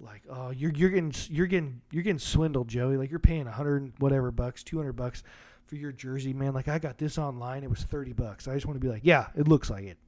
like 0.00 0.22
oh 0.28 0.50
you're 0.50 0.72
you're 0.72 0.90
getting 0.90 1.14
you're 1.30 1.46
getting 1.46 1.80
you're 1.90 2.02
getting 2.02 2.18
swindled, 2.18 2.68
Joey. 2.68 2.96
Like 2.96 3.10
you're 3.10 3.18
paying 3.18 3.46
a 3.46 3.52
hundred 3.52 3.92
whatever 3.98 4.30
bucks, 4.30 4.62
two 4.62 4.76
hundred 4.76 4.94
bucks 4.94 5.22
for 5.66 5.76
your 5.76 5.92
jersey, 5.92 6.32
man. 6.32 6.52
Like 6.52 6.68
I 6.68 6.78
got 6.78 6.98
this 6.98 7.18
online, 7.18 7.62
it 7.62 7.70
was 7.70 7.82
thirty 7.84 8.12
bucks. 8.12 8.48
I 8.48 8.54
just 8.54 8.66
want 8.66 8.80
to 8.80 8.84
be 8.84 8.92
like, 8.92 9.02
yeah, 9.04 9.28
it 9.36 9.46
looks 9.48 9.70
like 9.70 9.84
it. 9.84 9.98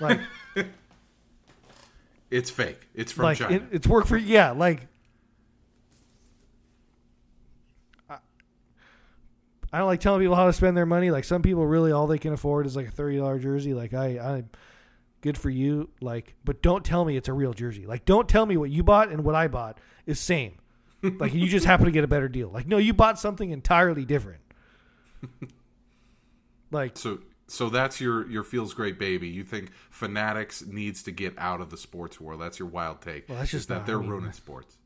Like 0.00 0.20
It's 2.30 2.50
fake. 2.50 2.88
It's 2.94 3.12
from 3.12 3.24
like 3.24 3.38
China. 3.38 3.56
it, 3.56 3.62
it's 3.70 3.86
work 3.86 4.06
for 4.06 4.16
yeah 4.16 4.50
like 4.50 4.88
I, 8.10 8.16
I 9.72 9.78
don't 9.78 9.86
like 9.86 10.00
telling 10.00 10.20
people 10.20 10.34
how 10.34 10.46
to 10.46 10.52
spend 10.52 10.76
their 10.76 10.86
money 10.86 11.10
like 11.10 11.24
some 11.24 11.42
people 11.42 11.66
really 11.66 11.92
all 11.92 12.06
they 12.06 12.18
can 12.18 12.32
afford 12.32 12.66
is 12.66 12.74
like 12.74 12.88
a 12.88 12.92
$30 12.92 13.40
jersey 13.40 13.74
like 13.74 13.94
i 13.94 14.06
i 14.18 14.44
good 15.20 15.36
for 15.38 15.50
you 15.50 15.88
like 16.00 16.34
but 16.44 16.62
don't 16.62 16.84
tell 16.84 17.04
me 17.04 17.16
it's 17.16 17.28
a 17.28 17.32
real 17.32 17.52
jersey 17.52 17.86
like 17.86 18.04
don't 18.04 18.28
tell 18.28 18.46
me 18.46 18.56
what 18.56 18.70
you 18.70 18.82
bought 18.82 19.10
and 19.10 19.24
what 19.24 19.34
i 19.34 19.48
bought 19.48 19.78
is 20.06 20.20
same 20.20 20.56
like 21.18 21.34
you 21.34 21.46
just 21.48 21.64
happen 21.66 21.86
to 21.86 21.90
get 21.92 22.04
a 22.04 22.08
better 22.08 22.28
deal 22.28 22.48
like 22.48 22.66
no 22.66 22.76
you 22.78 22.92
bought 22.92 23.18
something 23.18 23.50
entirely 23.50 24.04
different 24.04 24.40
like 26.70 26.96
so 26.96 27.18
so 27.48 27.68
that's 27.68 28.00
your 28.00 28.28
your 28.28 28.42
feels 28.42 28.74
great 28.74 28.98
baby. 28.98 29.28
You 29.28 29.44
think 29.44 29.70
Fanatics 29.90 30.66
needs 30.66 31.04
to 31.04 31.12
get 31.12 31.32
out 31.38 31.60
of 31.60 31.70
the 31.70 31.76
sports 31.76 32.20
world? 32.20 32.40
That's 32.40 32.58
your 32.58 32.66
wild 32.66 33.00
take. 33.02 33.28
Well, 33.28 33.38
that's 33.38 33.52
just 33.52 33.68
that 33.68 33.86
they're 33.86 33.98
I 33.98 34.00
mean- 34.00 34.10
ruining 34.10 34.32
sports. 34.32 34.76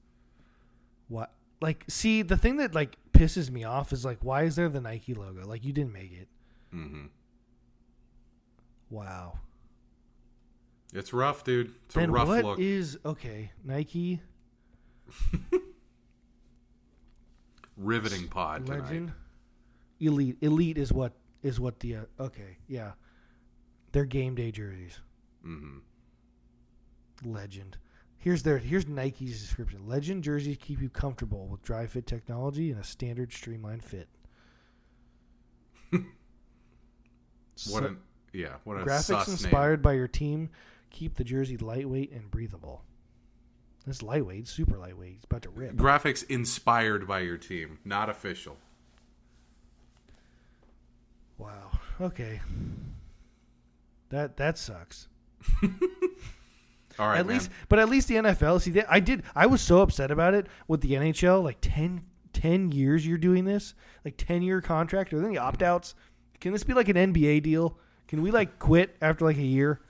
what 1.09 1.33
like 1.63 1.85
see 1.89 2.21
the 2.21 2.37
thing 2.37 2.59
that 2.59 2.75
like 2.75 2.97
pisses 3.15 3.51
me 3.51 3.65
off 3.65 3.95
is 3.95 4.05
like 4.05 4.19
why 4.21 4.43
is 4.43 4.57
there 4.57 4.69
the 4.69 4.81
nike 4.81 5.15
logo 5.15 5.47
like 5.47 5.65
you 5.65 5.73
didn't 5.73 5.93
make 5.93 6.13
it 6.13 6.29
Mm-hmm. 6.75 7.07
wow 8.91 9.39
It's 10.93 11.13
rough, 11.13 11.45
dude. 11.45 11.73
It's 11.87 11.97
a 11.97 12.07
rough 12.09 12.29
what 12.29 12.45
look. 12.45 12.59
is 12.59 12.99
okay 13.05 13.53
nike 13.65 14.21
Riveting 17.77 18.29
pod 18.29 18.67
tonight. 18.67 18.83
legend 18.83 19.13
elite. 20.01 20.37
Elite 20.41 20.77
is 20.79 20.93
what 20.93 21.13
is 21.43 21.59
what 21.61 21.79
the 21.81 21.97
uh, 21.97 22.01
okay 22.19 22.59
yeah. 22.69 22.93
They're 23.93 24.05
game 24.05 24.35
day 24.35 24.51
jerseys. 24.51 25.01
hmm 25.43 25.79
Legend. 27.25 27.77
Here's 28.19 28.43
their 28.43 28.59
here's 28.59 28.87
Nike's 28.87 29.41
description. 29.41 29.87
Legend 29.87 30.23
jerseys 30.25 30.59
keep 30.61 30.81
you 30.83 30.89
comfortable 30.91 31.47
with 31.49 31.63
Dri-FIT 31.63 32.07
technology 32.07 32.71
and 32.71 32.81
a 32.81 32.85
standard 32.85 33.33
streamlined 33.33 33.85
fit. 33.85 34.09
What 37.69 37.83
So- 37.83 37.87
an 37.87 37.99
yeah. 38.33 38.55
What 38.65 38.81
a 38.81 38.85
graphics 38.85 39.03
sus 39.03 39.27
name. 39.29 39.33
inspired 39.35 39.83
by 39.83 39.93
your 39.95 40.09
team 40.09 40.51
keep 40.91 41.17
the 41.17 41.25
jersey 41.25 41.57
lightweight 41.57 42.13
and 42.13 42.31
breathable. 42.31 42.83
It's 43.87 44.03
lightweight, 44.03 44.47
super 44.47 44.77
lightweight. 44.77 45.15
It's 45.17 45.25
about 45.25 45.43
to 45.43 45.51
rip. 45.51 45.75
Graphics 45.75 46.29
inspired 46.29 47.09
by 47.09 47.21
your 47.21 47.39
team, 47.39 47.79
not 47.85 48.11
official. 48.11 48.57
Wow. 51.39 51.71
Okay. 52.01 52.41
That 54.11 54.37
that 54.37 54.59
sucks. 54.59 55.09
All 56.99 57.09
right, 57.09 57.19
at 57.19 57.27
man. 57.27 57.37
least, 57.37 57.51
but 57.71 57.79
at 57.79 57.89
least 57.89 58.09
the 58.09 58.17
NFL. 58.17 58.61
See, 58.61 58.73
they, 58.73 58.85
I 58.85 59.01
did. 59.01 59.23
I 59.35 59.47
was 59.47 59.63
so 59.63 59.81
upset 59.81 60.11
about 60.11 60.35
it 60.35 60.49
with 60.69 60.83
the 60.83 60.93
NHL. 60.93 61.43
Like 61.43 61.57
10, 61.63 62.05
10 62.35 62.73
years 62.73 63.07
you're 63.07 63.17
doing 63.17 63.47
this, 63.47 63.75
like 64.05 64.17
ten 64.19 64.43
year 64.43 64.61
contract, 64.61 65.15
or 65.15 65.21
then 65.21 65.31
the 65.31 65.39
opt 65.39 65.63
outs. 65.63 65.95
Can 66.41 66.53
this 66.53 66.65
be 66.65 66.75
like 66.75 66.89
an 66.89 66.97
NBA 66.97 67.43
deal? 67.43 67.79
Can 68.09 68.21
we 68.21 68.31
like 68.31 68.59
quit 68.59 68.97
after 69.01 69.25
like 69.25 69.39
a 69.39 69.43
year? 69.43 69.81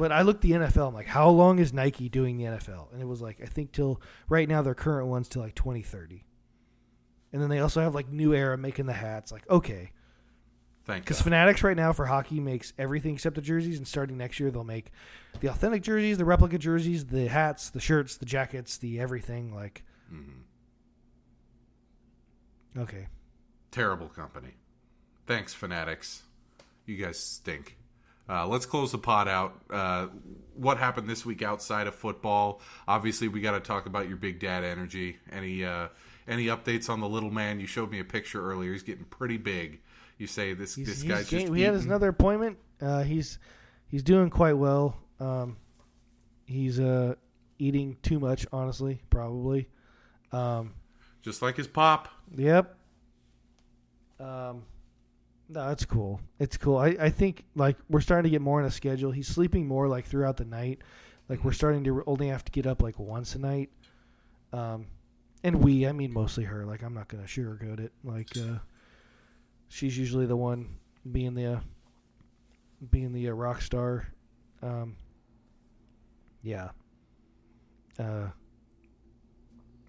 But 0.00 0.12
I 0.12 0.22
looked 0.22 0.40
the 0.40 0.52
NFL. 0.52 0.88
I'm 0.88 0.94
like, 0.94 1.06
how 1.06 1.28
long 1.28 1.58
is 1.58 1.74
Nike 1.74 2.08
doing 2.08 2.38
the 2.38 2.44
NFL? 2.44 2.90
And 2.92 3.02
it 3.02 3.04
was 3.04 3.20
like, 3.20 3.40
I 3.42 3.44
think 3.44 3.72
till 3.72 4.00
right 4.30 4.48
now 4.48 4.62
their 4.62 4.74
current 4.74 5.08
ones 5.08 5.28
till 5.28 5.42
like 5.42 5.54
2030. 5.54 6.24
And 7.34 7.42
then 7.42 7.50
they 7.50 7.58
also 7.58 7.82
have 7.82 7.94
like 7.94 8.08
New 8.08 8.32
Era 8.32 8.56
making 8.56 8.86
the 8.86 8.94
hats. 8.94 9.30
Like, 9.30 9.48
okay, 9.50 9.90
Thank 10.86 11.04
because 11.04 11.20
Fanatics 11.20 11.62
right 11.62 11.76
now 11.76 11.92
for 11.92 12.06
hockey 12.06 12.40
makes 12.40 12.72
everything 12.78 13.12
except 13.12 13.36
the 13.36 13.42
jerseys, 13.42 13.76
and 13.76 13.86
starting 13.86 14.16
next 14.16 14.40
year 14.40 14.50
they'll 14.50 14.64
make 14.64 14.90
the 15.40 15.48
authentic 15.48 15.82
jerseys, 15.82 16.16
the 16.16 16.24
replica 16.24 16.56
jerseys, 16.56 17.04
the 17.04 17.28
hats, 17.28 17.68
the 17.68 17.80
shirts, 17.80 18.16
the 18.16 18.24
jackets, 18.24 18.78
the 18.78 18.98
everything. 18.98 19.54
Like, 19.54 19.84
mm-hmm. 20.12 20.40
okay, 22.80 23.08
Terrible 23.70 24.08
company. 24.08 24.54
Thanks, 25.26 25.52
Fanatics. 25.54 26.22
You 26.86 26.96
guys 26.96 27.18
stink. 27.18 27.76
Uh, 28.30 28.46
let's 28.46 28.64
close 28.64 28.92
the 28.92 28.98
pot 28.98 29.26
out. 29.26 29.60
Uh, 29.68 30.06
what 30.54 30.78
happened 30.78 31.08
this 31.08 31.26
week 31.26 31.42
outside 31.42 31.86
of 31.86 31.94
football? 31.94 32.60
Obviously, 32.86 33.26
we 33.26 33.40
got 33.40 33.52
to 33.52 33.60
talk 33.60 33.86
about 33.86 34.06
your 34.08 34.16
big 34.16 34.38
dad 34.38 34.62
energy. 34.62 35.18
Any 35.32 35.64
uh, 35.64 35.88
any 36.28 36.46
updates 36.46 36.88
on 36.88 37.00
the 37.00 37.08
little 37.08 37.30
man? 37.30 37.58
You 37.58 37.66
showed 37.66 37.90
me 37.90 37.98
a 37.98 38.04
picture 38.04 38.40
earlier. 38.40 38.72
He's 38.72 38.84
getting 38.84 39.04
pretty 39.04 39.36
big. 39.36 39.80
You 40.18 40.28
say 40.28 40.54
this 40.54 40.74
he's, 40.74 40.86
this 40.86 41.02
he's 41.02 41.10
guy's 41.10 41.28
just 41.28 41.48
we 41.48 41.62
had 41.62 41.74
another 41.74 42.08
appointment. 42.08 42.58
Uh, 42.80 43.02
he's 43.02 43.38
he's 43.88 44.04
doing 44.04 44.30
quite 44.30 44.56
well. 44.56 44.96
Um, 45.18 45.56
he's 46.46 46.78
uh, 46.78 47.14
eating 47.58 47.96
too 48.02 48.20
much, 48.20 48.46
honestly, 48.52 49.02
probably. 49.10 49.68
Um, 50.30 50.74
just 51.22 51.42
like 51.42 51.56
his 51.56 51.66
pop. 51.66 52.08
Yep. 52.36 52.76
Um, 54.20 54.62
no, 55.50 55.68
that's 55.68 55.84
cool. 55.84 56.20
It's 56.38 56.56
cool. 56.56 56.78
I, 56.78 56.96
I 57.00 57.10
think 57.10 57.44
like 57.54 57.76
we're 57.88 58.00
starting 58.00 58.24
to 58.24 58.30
get 58.30 58.40
more 58.40 58.60
on 58.60 58.66
a 58.66 58.70
schedule. 58.70 59.10
He's 59.10 59.28
sleeping 59.28 59.66
more 59.66 59.88
like 59.88 60.06
throughout 60.06 60.36
the 60.36 60.44
night. 60.44 60.80
Like 61.28 61.44
we're 61.44 61.52
starting 61.52 61.84
to 61.84 62.02
only 62.06 62.28
have 62.28 62.44
to 62.44 62.52
get 62.52 62.66
up 62.66 62.82
like 62.82 62.98
once 62.98 63.34
a 63.34 63.38
night. 63.38 63.70
Um, 64.52 64.86
and 65.42 65.62
we, 65.62 65.86
I 65.86 65.92
mean 65.92 66.12
mostly 66.12 66.44
her. 66.44 66.64
Like 66.64 66.82
I'm 66.82 66.94
not 66.94 67.08
gonna 67.08 67.24
sugarcoat 67.24 67.80
it. 67.80 67.92
Like 68.04 68.28
uh, 68.36 68.58
she's 69.68 69.96
usually 69.98 70.26
the 70.26 70.36
one 70.36 70.76
being 71.10 71.34
the 71.34 71.46
uh, 71.54 71.60
being 72.90 73.12
the 73.12 73.28
uh, 73.28 73.32
rock 73.32 73.62
star. 73.62 74.06
Um, 74.62 74.96
yeah. 76.42 76.70
Uh, 77.98 78.28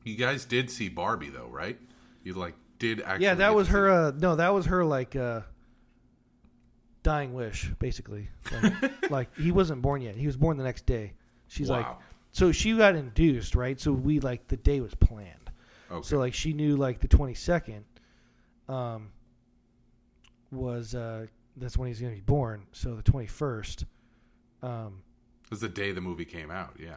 You 0.04 0.16
guys 0.16 0.46
did 0.46 0.70
see 0.70 0.90
Barbie 0.90 1.30
though, 1.30 1.48
right? 1.48 1.78
You 2.24 2.34
like 2.34 2.56
did 2.80 3.02
actually. 3.02 3.26
yeah, 3.26 3.36
that 3.36 3.54
was 3.56 3.68
her. 3.70 3.90
Uh, 3.90 4.12
no, 4.18 4.36
that 4.36 4.54
was 4.54 4.66
her 4.68 4.84
like 4.86 5.16
uh, 5.16 5.42
dying 7.04 7.34
wish, 7.34 7.70
basically. 7.80 8.30
Like, 8.52 8.92
like 9.12 9.38
he 9.38 9.52
wasn't 9.52 9.82
born 9.82 10.02
yet. 10.02 10.16
He 10.16 10.28
was 10.28 10.38
born 10.38 10.58
the 10.58 10.64
next 10.64 10.86
day. 10.86 11.14
She's 11.48 11.70
like, 11.70 11.86
so 12.32 12.52
she 12.52 12.76
got 12.78 12.96
induced, 12.96 13.56
right? 13.56 13.80
So 13.80 13.92
we 13.92 14.20
like 14.20 14.48
the 14.48 14.58
day 14.58 14.80
was 14.80 14.96
planned. 14.96 15.52
okay. 15.92 16.08
So 16.08 16.18
like 16.18 16.34
she 16.34 16.54
knew 16.54 16.78
like 16.78 17.00
the 17.00 17.08
twenty 17.08 17.34
second, 17.34 17.84
um, 18.70 19.12
was 20.52 20.96
uh 20.96 21.28
that's 21.58 21.78
when 21.78 21.88
he's 21.88 22.00
gonna 22.00 22.14
be 22.14 22.22
born. 22.22 22.66
So 22.72 22.96
the 22.96 23.04
twenty 23.04 23.28
first, 23.28 23.86
um, 24.64 25.02
it 25.44 25.52
was 25.52 25.60
the 25.60 25.70
day 25.70 25.92
the 25.92 26.02
movie 26.02 26.26
came 26.26 26.50
out. 26.50 26.78
Yeah. 26.80 26.96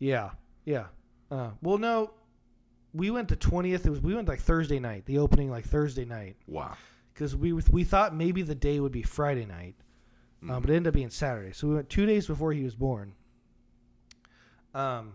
yeah, 0.00 0.30
yeah. 0.64 0.86
Uh, 1.30 1.50
well, 1.62 1.78
no, 1.78 2.10
we 2.92 3.10
went 3.10 3.28
the 3.28 3.36
twentieth. 3.36 3.86
It 3.86 3.90
was 3.90 4.00
we 4.00 4.14
went 4.14 4.26
like 4.26 4.40
Thursday 4.40 4.80
night. 4.80 5.06
The 5.06 5.18
opening 5.18 5.50
like 5.50 5.64
Thursday 5.64 6.04
night. 6.04 6.36
Wow. 6.48 6.76
Because 7.18 7.34
we 7.34 7.52
we 7.52 7.82
thought 7.82 8.14
maybe 8.14 8.42
the 8.42 8.54
day 8.54 8.78
would 8.78 8.92
be 8.92 9.02
Friday 9.02 9.44
night, 9.44 9.74
Mm-hmm. 10.40 10.52
um, 10.52 10.60
but 10.62 10.70
it 10.70 10.76
ended 10.76 10.88
up 10.92 10.94
being 10.94 11.10
Saturday. 11.10 11.52
So 11.52 11.66
we 11.66 11.74
went 11.74 11.90
two 11.90 12.06
days 12.06 12.28
before 12.28 12.52
he 12.52 12.62
was 12.62 12.76
born. 12.76 13.12
Um, 14.72 15.14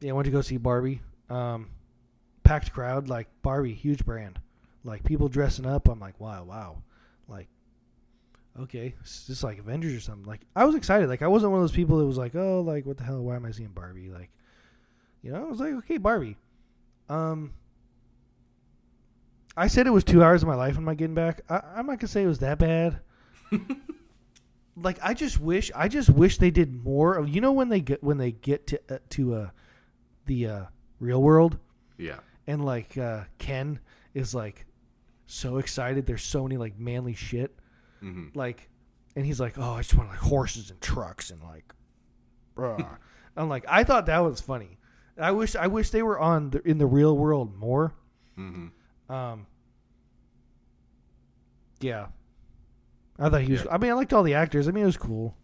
yeah, 0.00 0.10
I 0.10 0.12
went 0.12 0.26
to 0.26 0.30
go 0.30 0.40
see 0.40 0.56
Barbie. 0.56 1.00
Um, 1.28 1.70
packed 2.44 2.72
crowd, 2.72 3.08
like 3.08 3.26
Barbie, 3.42 3.74
huge 3.74 4.04
brand, 4.04 4.38
like 4.84 5.02
people 5.02 5.28
dressing 5.28 5.66
up. 5.66 5.88
I'm 5.88 5.98
like, 5.98 6.20
wow, 6.20 6.44
wow, 6.44 6.76
like, 7.26 7.48
okay, 8.60 8.94
it's 9.00 9.26
just 9.26 9.42
like 9.42 9.58
Avengers 9.58 9.94
or 9.94 10.00
something. 10.00 10.26
Like, 10.26 10.42
I 10.54 10.64
was 10.64 10.76
excited. 10.76 11.08
Like, 11.08 11.22
I 11.22 11.28
wasn't 11.28 11.50
one 11.50 11.60
of 11.60 11.64
those 11.64 11.74
people 11.76 11.98
that 11.98 12.06
was 12.06 12.18
like, 12.18 12.36
oh, 12.36 12.60
like, 12.60 12.86
what 12.86 12.98
the 12.98 13.04
hell? 13.04 13.22
Why 13.22 13.34
am 13.34 13.44
I 13.46 13.50
seeing 13.50 13.70
Barbie? 13.70 14.10
Like, 14.10 14.30
you 15.22 15.32
know, 15.32 15.44
I 15.44 15.50
was 15.50 15.58
like, 15.58 15.74
okay, 15.74 15.98
Barbie. 15.98 16.36
Um, 17.08 17.52
I 19.60 19.66
said 19.68 19.86
it 19.86 19.90
was 19.90 20.04
two 20.04 20.22
hours 20.24 20.42
of 20.42 20.48
my 20.48 20.54
life 20.54 20.76
on 20.78 20.84
my 20.84 20.94
getting 20.94 21.14
back. 21.14 21.42
I, 21.48 21.60
I'm 21.76 21.86
not 21.86 21.98
gonna 21.98 22.08
say 22.08 22.22
it 22.22 22.26
was 22.26 22.38
that 22.40 22.58
bad. 22.58 23.00
like 24.76 24.98
I 25.02 25.14
just 25.14 25.40
wish, 25.40 25.70
I 25.74 25.88
just 25.88 26.08
wish 26.10 26.38
they 26.38 26.50
did 26.50 26.82
more 26.84 27.14
of. 27.16 27.28
You 27.28 27.40
know 27.40 27.52
when 27.52 27.68
they 27.68 27.80
get 27.80 28.02
when 28.02 28.18
they 28.18 28.32
get 28.32 28.66
to 28.68 28.80
uh, 28.94 28.98
to 29.10 29.34
uh, 29.34 29.50
the 30.26 30.46
uh, 30.46 30.64
real 30.98 31.22
world 31.22 31.58
Yeah. 31.98 32.20
and 32.46 32.64
like 32.64 32.96
uh, 32.96 33.24
Ken 33.38 33.78
is 34.14 34.34
like 34.34 34.66
so 35.26 35.58
excited. 35.58 36.06
There's 36.06 36.22
so 36.22 36.42
many 36.44 36.56
like 36.56 36.78
manly 36.78 37.14
shit 37.14 37.54
hmm 38.00 38.28
like, 38.34 38.70
and 39.16 39.26
he's 39.26 39.40
like, 39.40 39.58
"Oh, 39.58 39.72
I 39.74 39.82
just 39.82 39.94
want 39.94 40.08
like 40.08 40.18
horses 40.18 40.70
and 40.70 40.80
trucks 40.80 41.30
and 41.30 41.42
like." 41.42 41.74
bruh." 42.56 42.96
I'm 43.36 43.48
like, 43.48 43.64
I 43.68 43.84
thought 43.84 44.06
that 44.06 44.18
was 44.20 44.40
funny. 44.40 44.78
I 45.18 45.32
wish 45.32 45.54
I 45.54 45.66
wish 45.66 45.90
they 45.90 46.02
were 46.02 46.18
on 46.18 46.50
the, 46.50 46.66
in 46.66 46.78
the 46.78 46.86
real 46.86 47.16
world 47.16 47.54
more. 47.56 47.92
hmm 48.36 48.68
Um, 49.08 49.46
yeah, 51.80 52.06
I 53.18 53.28
thought 53.28 53.42
he 53.42 53.52
was. 53.52 53.64
Yeah. 53.64 53.72
I 53.72 53.78
mean, 53.78 53.90
I 53.90 53.94
liked 53.94 54.12
all 54.12 54.22
the 54.22 54.34
actors. 54.34 54.68
I 54.68 54.70
mean, 54.70 54.84
it 54.84 54.86
was 54.86 54.96
cool. 54.96 55.34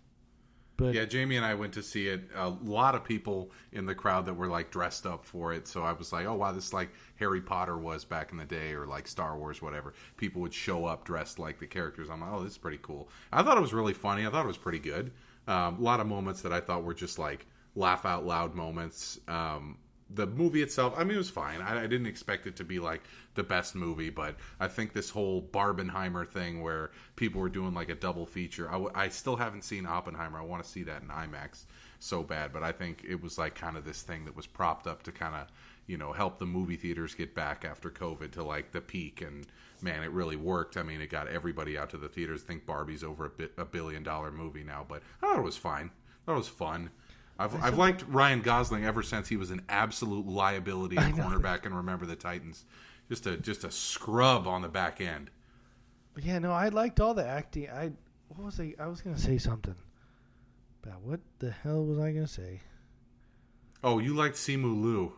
But 0.76 0.94
Yeah, 0.94 1.06
Jamie 1.06 1.36
and 1.36 1.44
I 1.44 1.54
went 1.54 1.72
to 1.74 1.82
see 1.82 2.06
it. 2.08 2.28
A 2.34 2.50
lot 2.50 2.94
of 2.94 3.02
people 3.02 3.50
in 3.72 3.86
the 3.86 3.94
crowd 3.94 4.26
that 4.26 4.34
were 4.34 4.46
like 4.46 4.70
dressed 4.70 5.06
up 5.06 5.24
for 5.24 5.54
it. 5.54 5.66
So 5.66 5.82
I 5.82 5.92
was 5.92 6.12
like, 6.12 6.26
oh 6.26 6.34
wow, 6.34 6.52
this 6.52 6.66
is 6.66 6.72
like 6.74 6.90
Harry 7.16 7.40
Potter 7.40 7.78
was 7.78 8.04
back 8.04 8.30
in 8.30 8.38
the 8.38 8.44
day, 8.44 8.72
or 8.72 8.86
like 8.86 9.08
Star 9.08 9.38
Wars, 9.38 9.62
whatever. 9.62 9.94
People 10.16 10.42
would 10.42 10.52
show 10.52 10.84
up 10.84 11.04
dressed 11.04 11.38
like 11.38 11.58
the 11.58 11.66
characters. 11.66 12.10
I'm 12.10 12.20
like, 12.20 12.30
oh, 12.32 12.42
this 12.42 12.52
is 12.52 12.58
pretty 12.58 12.78
cool. 12.82 13.08
I 13.32 13.42
thought 13.42 13.56
it 13.56 13.62
was 13.62 13.72
really 13.72 13.94
funny. 13.94 14.26
I 14.26 14.30
thought 14.30 14.44
it 14.44 14.48
was 14.48 14.58
pretty 14.58 14.78
good. 14.78 15.12
Um, 15.48 15.78
a 15.78 15.82
lot 15.82 16.00
of 16.00 16.06
moments 16.06 16.42
that 16.42 16.52
I 16.52 16.60
thought 16.60 16.84
were 16.84 16.94
just 16.94 17.18
like 17.18 17.46
laugh 17.74 18.04
out 18.04 18.26
loud 18.26 18.54
moments. 18.54 19.18
Um, 19.28 19.78
the 20.10 20.26
movie 20.26 20.62
itself, 20.62 20.94
I 20.96 21.04
mean, 21.04 21.14
it 21.14 21.18
was 21.18 21.30
fine. 21.30 21.60
I, 21.60 21.82
I 21.82 21.86
didn't 21.86 22.06
expect 22.06 22.46
it 22.46 22.56
to 22.56 22.64
be 22.64 22.78
like 22.78 23.02
the 23.34 23.42
best 23.42 23.74
movie, 23.74 24.10
but 24.10 24.36
I 24.60 24.68
think 24.68 24.92
this 24.92 25.10
whole 25.10 25.42
Barbenheimer 25.42 26.26
thing 26.28 26.62
where 26.62 26.90
people 27.16 27.40
were 27.40 27.48
doing 27.48 27.74
like 27.74 27.88
a 27.88 27.94
double 27.94 28.26
feature, 28.26 28.68
I, 28.68 28.72
w- 28.72 28.92
I 28.94 29.08
still 29.08 29.36
haven't 29.36 29.64
seen 29.64 29.84
Oppenheimer. 29.84 30.38
I 30.38 30.42
want 30.42 30.62
to 30.62 30.68
see 30.68 30.84
that 30.84 31.02
in 31.02 31.08
IMAX 31.08 31.64
so 31.98 32.22
bad, 32.22 32.52
but 32.52 32.62
I 32.62 32.72
think 32.72 33.04
it 33.06 33.20
was 33.20 33.36
like 33.36 33.54
kind 33.54 33.76
of 33.76 33.84
this 33.84 34.02
thing 34.02 34.24
that 34.26 34.36
was 34.36 34.46
propped 34.46 34.86
up 34.86 35.02
to 35.04 35.12
kind 35.12 35.34
of, 35.34 35.48
you 35.86 35.96
know, 35.96 36.12
help 36.12 36.38
the 36.38 36.46
movie 36.46 36.76
theaters 36.76 37.14
get 37.14 37.34
back 37.34 37.64
after 37.64 37.90
COVID 37.90 38.32
to 38.32 38.44
like 38.44 38.70
the 38.70 38.80
peak. 38.80 39.22
And 39.22 39.44
man, 39.82 40.04
it 40.04 40.10
really 40.12 40.36
worked. 40.36 40.76
I 40.76 40.82
mean, 40.84 41.00
it 41.00 41.10
got 41.10 41.26
everybody 41.26 41.76
out 41.76 41.90
to 41.90 41.96
the 41.96 42.08
theaters. 42.08 42.42
I 42.44 42.46
think 42.46 42.66
Barbie's 42.66 43.02
over 43.02 43.26
a, 43.26 43.30
bit, 43.30 43.52
a 43.58 43.64
billion 43.64 44.04
dollar 44.04 44.30
movie 44.30 44.64
now, 44.64 44.86
but 44.88 45.02
I 45.20 45.26
thought 45.26 45.38
it 45.38 45.44
was 45.44 45.56
fine. 45.56 45.90
I 45.90 46.26
thought 46.26 46.34
it 46.34 46.38
was 46.38 46.48
fun. 46.48 46.90
I've, 47.38 47.62
I've 47.62 47.78
liked 47.78 48.04
Ryan 48.08 48.40
Gosling 48.40 48.84
ever 48.84 49.02
since 49.02 49.28
he 49.28 49.36
was 49.36 49.50
an 49.50 49.62
absolute 49.68 50.26
liability 50.26 50.96
at 50.96 51.12
cornerback 51.12 51.66
and 51.66 51.76
remember 51.76 52.06
the 52.06 52.16
Titans. 52.16 52.64
Just 53.08 53.26
a 53.26 53.36
just 53.36 53.64
a 53.64 53.70
scrub 53.70 54.46
on 54.46 54.62
the 54.62 54.68
back 54.68 55.00
end. 55.00 55.30
yeah, 56.20 56.38
no, 56.38 56.50
I 56.52 56.68
liked 56.70 56.98
all 57.00 57.14
the 57.14 57.26
acting. 57.26 57.68
I 57.70 57.92
what 58.28 58.44
was 58.46 58.58
I? 58.58 58.74
I 58.80 58.86
was 58.86 59.00
gonna 59.02 59.18
say 59.18 59.38
something. 59.38 59.74
But 60.82 61.00
what 61.02 61.20
the 61.38 61.50
hell 61.50 61.84
was 61.84 61.98
I 61.98 62.12
gonna 62.12 62.26
say? 62.26 62.60
Oh, 63.84 63.98
you 63.98 64.14
liked 64.14 64.36
Simu 64.36 64.82
Liu. 64.82 65.12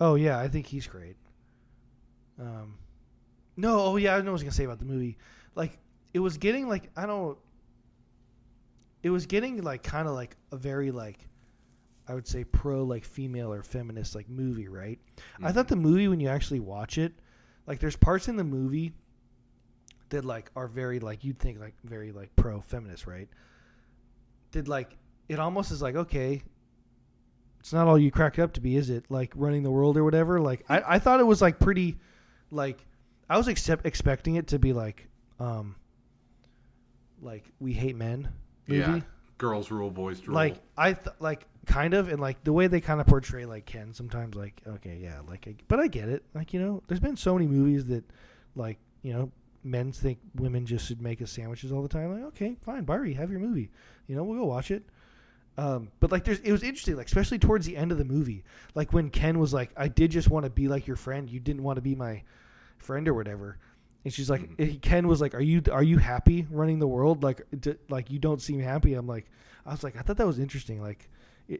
Oh 0.00 0.14
yeah, 0.16 0.38
I 0.38 0.48
think 0.48 0.66
he's 0.66 0.86
great. 0.86 1.16
Um, 2.38 2.78
No, 3.56 3.80
oh 3.80 3.96
yeah, 3.96 4.14
I 4.14 4.18
know 4.18 4.24
what 4.24 4.28
I 4.28 4.32
was 4.32 4.42
gonna 4.42 4.52
say 4.52 4.64
about 4.64 4.78
the 4.78 4.84
movie. 4.84 5.16
Like 5.54 5.78
it 6.12 6.18
was 6.18 6.38
getting 6.38 6.68
like 6.68 6.90
I 6.96 7.06
don't. 7.06 7.38
It 9.02 9.10
was 9.10 9.26
getting 9.26 9.62
like 9.62 9.82
kind 9.82 10.06
of 10.06 10.14
like 10.14 10.36
a 10.52 10.56
very 10.56 10.90
like, 10.90 11.28
I 12.06 12.14
would 12.14 12.26
say 12.26 12.44
pro 12.44 12.84
like 12.84 13.04
female 13.04 13.52
or 13.52 13.62
feminist 13.62 14.14
like 14.14 14.28
movie, 14.28 14.68
right? 14.68 14.98
I 15.42 15.52
thought 15.52 15.68
the 15.68 15.76
movie 15.76 16.08
when 16.08 16.20
you 16.20 16.28
actually 16.28 16.60
watch 16.60 16.98
it, 16.98 17.12
like 17.66 17.78
there's 17.78 17.96
parts 17.96 18.28
in 18.28 18.36
the 18.36 18.44
movie 18.44 18.92
that 20.10 20.24
like 20.24 20.50
are 20.56 20.66
very 20.66 21.00
like 21.00 21.24
you'd 21.24 21.38
think 21.38 21.60
like 21.60 21.74
very 21.84 22.12
like 22.12 22.34
pro 22.36 22.60
feminist, 22.60 23.06
right? 23.06 23.28
Did 24.50 24.68
like 24.68 24.96
it 25.28 25.38
almost 25.38 25.70
is 25.70 25.80
like 25.80 25.94
okay, 25.94 26.42
it's 27.60 27.72
not 27.72 27.86
all 27.86 27.98
you 27.98 28.10
crack 28.10 28.38
up 28.38 28.54
to 28.54 28.60
be, 28.60 28.76
is 28.76 28.90
it? 28.90 29.04
Like 29.08 29.32
running 29.36 29.62
the 29.62 29.70
world 29.70 29.96
or 29.96 30.04
whatever. 30.04 30.40
Like 30.40 30.64
I, 30.68 30.82
I 30.94 30.98
thought 30.98 31.20
it 31.20 31.26
was 31.26 31.40
like 31.40 31.58
pretty, 31.58 31.98
like 32.50 32.84
I 33.28 33.36
was 33.36 33.48
accept, 33.48 33.86
expecting 33.86 34.36
it 34.36 34.48
to 34.48 34.58
be 34.58 34.72
like, 34.72 35.08
um, 35.38 35.76
like 37.22 37.44
we 37.60 37.72
hate 37.72 37.96
men 37.96 38.28
movie. 38.70 38.98
Yeah. 38.98 39.00
Girls 39.38 39.70
rule, 39.70 39.90
boys 39.90 40.26
rule. 40.26 40.34
Like 40.34 40.56
I 40.76 40.92
th- 40.92 41.16
like 41.18 41.46
kind 41.66 41.94
of 41.94 42.08
and 42.08 42.20
like 42.20 42.42
the 42.44 42.52
way 42.52 42.66
they 42.66 42.80
kind 42.80 43.00
of 43.00 43.06
portray 43.06 43.44
like 43.44 43.66
Ken 43.66 43.92
sometimes 43.92 44.34
like 44.34 44.60
okay 44.66 44.98
yeah 45.00 45.20
like 45.28 45.46
I, 45.46 45.54
but 45.68 45.78
I 45.78 45.88
get 45.88 46.08
it 46.08 46.24
like 46.34 46.52
you 46.52 46.60
know 46.60 46.82
there's 46.88 47.00
been 47.00 47.16
so 47.16 47.34
many 47.34 47.46
movies 47.46 47.84
that 47.86 48.04
like 48.56 48.78
you 49.02 49.12
know 49.12 49.30
men 49.62 49.92
think 49.92 50.18
women 50.34 50.64
just 50.64 50.86
should 50.86 51.02
make 51.02 51.20
us 51.20 51.30
sandwiches 51.30 51.70
all 51.70 51.82
the 51.82 51.88
time 51.88 52.12
like 52.12 52.24
okay 52.28 52.56
fine 52.62 52.84
Barbie 52.84 53.12
have 53.12 53.30
your 53.30 53.40
movie 53.40 53.70
you 54.06 54.16
know 54.16 54.24
we'll 54.24 54.38
go 54.38 54.46
watch 54.46 54.70
it 54.70 54.82
um, 55.58 55.90
but 56.00 56.10
like 56.10 56.24
there's 56.24 56.40
it 56.40 56.52
was 56.52 56.62
interesting 56.62 56.96
like 56.96 57.06
especially 57.06 57.38
towards 57.38 57.66
the 57.66 57.76
end 57.76 57.92
of 57.92 57.98
the 57.98 58.04
movie 58.04 58.42
like 58.74 58.92
when 58.92 59.10
Ken 59.10 59.38
was 59.38 59.52
like 59.52 59.70
I 59.76 59.88
did 59.88 60.10
just 60.10 60.30
want 60.30 60.44
to 60.44 60.50
be 60.50 60.66
like 60.68 60.86
your 60.86 60.96
friend 60.96 61.28
you 61.28 61.40
didn't 61.40 61.62
want 61.62 61.76
to 61.76 61.82
be 61.82 61.94
my 61.94 62.22
friend 62.78 63.06
or 63.06 63.14
whatever 63.14 63.58
and 64.04 64.12
she's 64.12 64.30
like 64.30 64.56
Mhm. 64.56 64.80
Ken 64.82 65.06
was 65.08 65.20
like 65.20 65.34
are 65.34 65.40
you 65.40 65.62
are 65.70 65.82
you 65.82 65.98
happy 65.98 66.46
running 66.50 66.78
the 66.78 66.88
world? 66.88 67.22
Like 67.22 67.42
d- 67.60 67.76
like 67.88 68.10
you 68.10 68.18
don't 68.18 68.40
seem 68.40 68.60
happy. 68.60 68.94
I'm 68.94 69.06
like 69.06 69.26
I 69.66 69.70
was 69.72 69.82
like 69.84 69.96
I 69.96 70.00
thought 70.02 70.16
that 70.18 70.26
was 70.26 70.38
interesting. 70.38 70.80
Like 70.80 71.08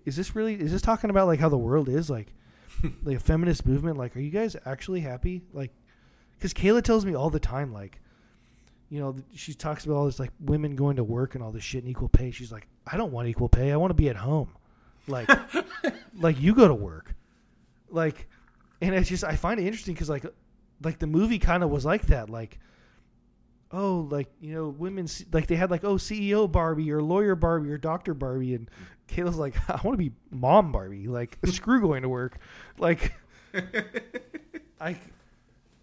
is 0.05 0.17
this 0.17 0.35
really 0.37 0.55
is 0.55 0.73
this 0.73 0.83
talking 0.83 1.11
about 1.11 1.27
like 1.27 1.41
how 1.41 1.49
the 1.49 1.59
world 1.59 1.89
is? 1.89 2.09
Like 2.11 2.33
like 3.03 3.17
a 3.17 3.21
feminist 3.21 3.67
movement? 3.67 3.97
Like 3.99 4.17
are 4.17 4.21
you 4.21 4.31
guys 4.31 4.57
actually 4.65 5.01
happy? 5.01 5.43
Like 5.53 5.73
because 6.37 6.55
kayla 6.55 6.83
tells 6.83 7.05
me 7.05 7.15
all 7.15 7.29
the 7.31 7.41
time 7.41 7.73
like 7.73 8.01
you 8.89 8.99
know 8.99 9.15
she 9.35 9.53
talks 9.55 9.85
about 9.85 9.95
all 9.97 10.07
this 10.07 10.19
like 10.19 10.33
women 10.41 10.75
going 10.75 10.97
to 10.97 11.05
work 11.05 11.35
and 11.35 11.45
all 11.45 11.53
this 11.53 11.62
shit 11.65 11.83
and 11.85 11.91
equal 11.91 12.09
pay. 12.09 12.31
She's 12.31 12.51
like 12.53 12.67
i 12.87 12.97
don't 12.97 13.12
want 13.12 13.29
equal 13.29 13.49
pay. 13.49 13.71
I 13.73 13.77
want 13.77 13.91
to 13.91 13.95
be 13.95 14.09
at 14.09 14.17
home. 14.17 14.49
Like 15.07 15.29
like 16.17 16.41
you 16.41 16.55
go 16.55 16.67
to 16.69 16.75
work. 16.75 17.15
Like 17.91 18.29
and 18.81 18.95
it's 18.95 19.09
just 19.11 19.25
i 19.25 19.37
find 19.37 19.61
it 19.61 19.67
interesting 19.67 19.93
because 19.95 20.09
like 20.09 20.25
like 20.82 20.98
the 20.98 21.07
movie 21.07 21.39
kind 21.39 21.62
of 21.62 21.70
was 21.70 21.85
like 21.85 22.07
that 22.07 22.31
like 22.31 22.59
oh 23.73 24.09
like 24.11 24.28
you 24.40 24.55
know 24.55 24.69
women 24.69 25.07
like 25.32 25.47
they 25.47 25.57
had 25.57 25.70
like 25.70 25.85
oh 25.85 25.94
ceo 25.94 26.51
barbie 26.51 26.90
or 26.90 27.02
lawyer 27.02 27.35
barbie 27.35 27.70
or 27.70 27.78
doctor 27.78 28.15
barbie 28.15 28.55
and 28.55 28.69
kayla's 29.09 29.36
like 29.36 29.55
i 29.70 29.81
want 29.85 29.98
to 29.98 30.05
be 30.05 30.12
mom 30.31 30.73
barbie 30.73 31.07
like 31.07 31.39
screw 31.47 31.81
going 31.81 32.02
to 32.02 32.09
work 32.09 32.39
like 32.78 33.12
I, 34.81 34.97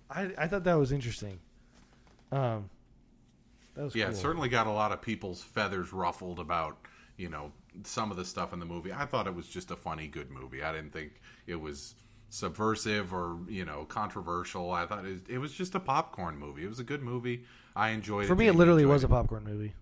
I 0.10 0.32
i 0.38 0.48
thought 0.48 0.64
that 0.66 0.76
was 0.76 0.92
interesting 0.92 1.40
um 2.32 2.70
that 3.78 3.84
was 3.84 3.96
yeah, 3.96 4.06
cool. 4.06 4.14
it 4.14 4.18
certainly 4.18 4.50
got 4.50 4.66
a 4.66 4.72
lot 4.72 4.92
of 4.92 5.02
people's 5.02 5.44
feathers 5.44 5.94
ruffled 5.94 6.40
about 6.40 6.78
you 7.16 7.30
know 7.30 7.52
some 7.84 8.10
of 8.10 8.18
the 8.18 8.26
stuff 8.26 8.52
in 8.52 8.60
the 8.60 8.66
movie. 8.66 8.92
I 8.92 9.06
thought 9.06 9.28
it 9.28 9.36
was 9.36 9.48
just 9.48 9.70
a 9.70 9.76
funny, 9.76 10.08
good 10.08 10.32
movie. 10.32 10.64
I 10.64 10.74
didn't 10.74 10.92
think 10.92 11.22
it 11.46 11.56
was 11.56 11.94
subversive 12.30 13.14
or 13.14 13.38
you 13.48 13.66
know 13.66 13.86
controversial. 13.86 14.72
I 14.72 14.86
thought 14.86 15.06
it, 15.06 15.22
it 15.30 15.38
was 15.38 15.54
just 15.54 15.76
a 15.76 15.80
popcorn 15.80 16.38
movie. 16.38 16.64
It 16.66 16.70
was 16.70 16.80
a 16.80 16.84
good 16.84 17.02
movie. 17.02 17.44
I 17.76 17.90
enjoyed 17.90 18.26
it. 18.26 18.28
for 18.28 18.36
me 18.36 18.48
it 18.48 18.54
literally 18.54 18.86
was 18.86 19.04
a 19.04 19.08
popcorn 19.08 19.44
movie 19.44 19.74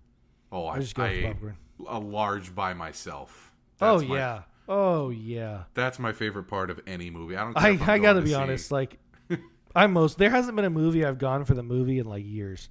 Oh, 0.52 0.66
I, 0.66 0.76
I 0.76 0.78
just 0.80 0.94
go 0.94 1.02
I 1.04 1.22
popcorn. 1.22 1.56
a 1.88 1.98
large 1.98 2.54
by 2.54 2.74
myself. 2.74 3.52
oh 3.80 4.00
my- 4.04 4.16
yeah 4.16 4.42
oh 4.68 5.10
yeah 5.10 5.62
that's 5.74 5.98
my 5.98 6.12
favorite 6.12 6.44
part 6.44 6.70
of 6.70 6.80
any 6.86 7.08
movie. 7.10 7.36
I 7.36 7.44
don't. 7.44 7.56
I 7.56 7.92
i 7.94 7.98
gotta 7.98 8.20
be 8.20 8.28
see- 8.30 8.34
honest 8.34 8.70
like 8.72 8.98
i'm 9.76 9.92
most 9.92 10.18
there 10.18 10.30
hasn't 10.30 10.56
been 10.56 10.64
a 10.64 10.70
movie 10.70 11.04
i've 11.04 11.18
gone 11.18 11.44
for 11.44 11.54
the 11.54 11.62
movie 11.62 11.98
in 12.00 12.06
like 12.06 12.24
years 12.26 12.68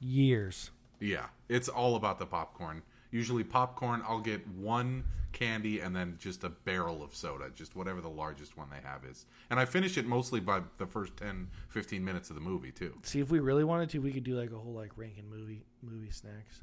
years 0.00 0.70
Yeah, 1.00 1.26
it's 1.48 1.68
all 1.68 1.96
about 1.96 2.18
the 2.18 2.26
popcorn. 2.26 2.82
Usually, 3.16 3.44
popcorn, 3.44 4.02
I'll 4.06 4.20
get 4.20 4.46
one 4.48 5.02
candy 5.32 5.80
and 5.80 5.96
then 5.96 6.16
just 6.18 6.44
a 6.44 6.50
barrel 6.50 7.02
of 7.02 7.14
soda, 7.14 7.50
just 7.54 7.74
whatever 7.74 8.02
the 8.02 8.10
largest 8.10 8.58
one 8.58 8.68
they 8.70 8.86
have 8.86 9.04
is. 9.10 9.24
And 9.48 9.58
I 9.58 9.64
finish 9.64 9.96
it 9.96 10.04
mostly 10.06 10.38
by 10.38 10.60
the 10.76 10.86
first 10.86 11.16
10, 11.16 11.48
15 11.70 12.04
minutes 12.04 12.28
of 12.28 12.36
the 12.36 12.42
movie, 12.42 12.72
too. 12.72 12.92
see 13.04 13.20
if 13.20 13.30
we 13.30 13.38
really 13.40 13.64
wanted 13.64 13.88
to 13.90 14.00
we 14.00 14.12
could 14.12 14.22
do 14.24 14.38
like 14.38 14.50
a 14.52 14.58
whole 14.58 14.74
like 14.74 14.90
ranking 14.96 15.28
movie 15.30 15.62
movie 15.82 16.10
snacks 16.10 16.60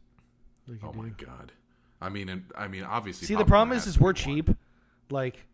Oh 0.83 0.93
my 0.93 1.09
god! 1.09 1.51
I 2.01 2.09
mean, 2.09 2.29
and 2.29 2.43
I 2.55 2.67
mean, 2.67 2.83
obviously. 2.83 3.25
See, 3.27 3.35
the 3.35 3.43
problem 3.45 3.75
is, 3.75 3.85
is 3.87 3.99
we're 3.99 4.07
one. 4.09 4.15
cheap. 4.15 4.49
Like, 5.09 5.45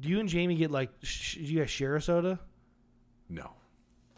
do 0.00 0.08
you 0.08 0.18
and 0.20 0.28
Jamie 0.28 0.56
get 0.56 0.70
like? 0.70 0.90
Sh- 1.02 1.36
do 1.36 1.42
you 1.44 1.60
guys 1.60 1.70
share 1.70 1.96
a 1.96 2.02
soda? 2.02 2.38
No. 3.30 3.50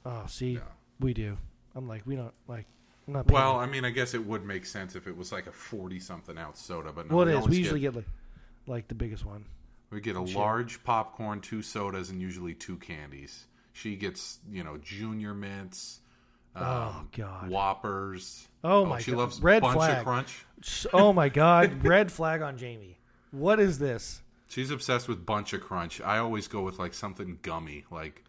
Oh, 0.07 0.25
see, 0.27 0.55
No. 0.55 0.63
we 1.01 1.13
do. 1.15 1.37
I'm 1.77 1.87
like, 1.87 2.05
we 2.07 2.17
don't 2.17 2.35
like. 2.49 2.67
Not. 3.07 3.27
Paying 3.27 3.35
Well, 3.35 3.57
I 3.59 3.67
mean, 3.67 3.85
I 3.85 3.91
guess 3.91 4.15
it 4.15 4.25
would 4.27 4.45
make 4.45 4.65
sense 4.67 4.97
if 4.97 5.07
it 5.07 5.17
was 5.17 5.31
like 5.33 5.47
a 5.47 5.53
forty-something 5.53 6.37
ounce 6.39 6.61
soda, 6.61 6.93
but 6.93 7.11
no. 7.11 7.17
well, 7.17 7.29
it 7.29 7.33
is. 7.33 7.37
always 7.39 7.51
We 7.51 7.59
usually 7.59 7.81
get, 7.81 7.95
like, 7.95 8.07
like 8.67 8.89
the 8.89 8.95
biggest 8.95 9.25
one. 9.27 9.45
we 9.91 10.01
get 10.01 10.17
a 10.17 10.21
large 10.21 10.83
popcorn, 10.85 11.41
two 11.41 11.63
sodas, 11.63 12.11
and 12.11 12.21
usually 12.21 12.55
two 12.55 12.77
candies. 12.77 13.47
She 13.73 13.97
gets, 13.97 14.39
you 14.51 14.63
know, 14.65 14.79
junior 14.79 15.35
mints. 15.35 16.01
Um, 16.57 16.65
Oh, 16.67 17.07
God. 17.17 17.51
Whoppers. 17.51 18.47
Oh, 18.63 18.87
my 18.87 19.01
She 19.01 19.11
God. 19.11 19.19
loves 19.19 19.41
Red 19.43 19.63
bunch 19.63 19.75
flag. 19.77 19.99
of 19.99 20.05
crunch. 20.05 20.45
Oh 20.93 21.13
my 21.13 21.29
God! 21.29 21.85
Red 21.87 22.11
flag 22.11 22.41
on 22.41 22.57
Jamie. 22.57 22.99
What 23.33 23.61
is 23.61 23.79
this? 23.79 24.23
She's 24.47 24.71
obsessed 24.71 25.09
with 25.09 25.27
Buncha 25.27 25.61
Crunch. 25.61 26.01
I 26.01 26.19
always 26.19 26.47
go 26.49 26.63
with 26.63 26.79
like 26.79 26.95
something 26.95 27.39
gummy, 27.43 27.85
like 27.91 28.23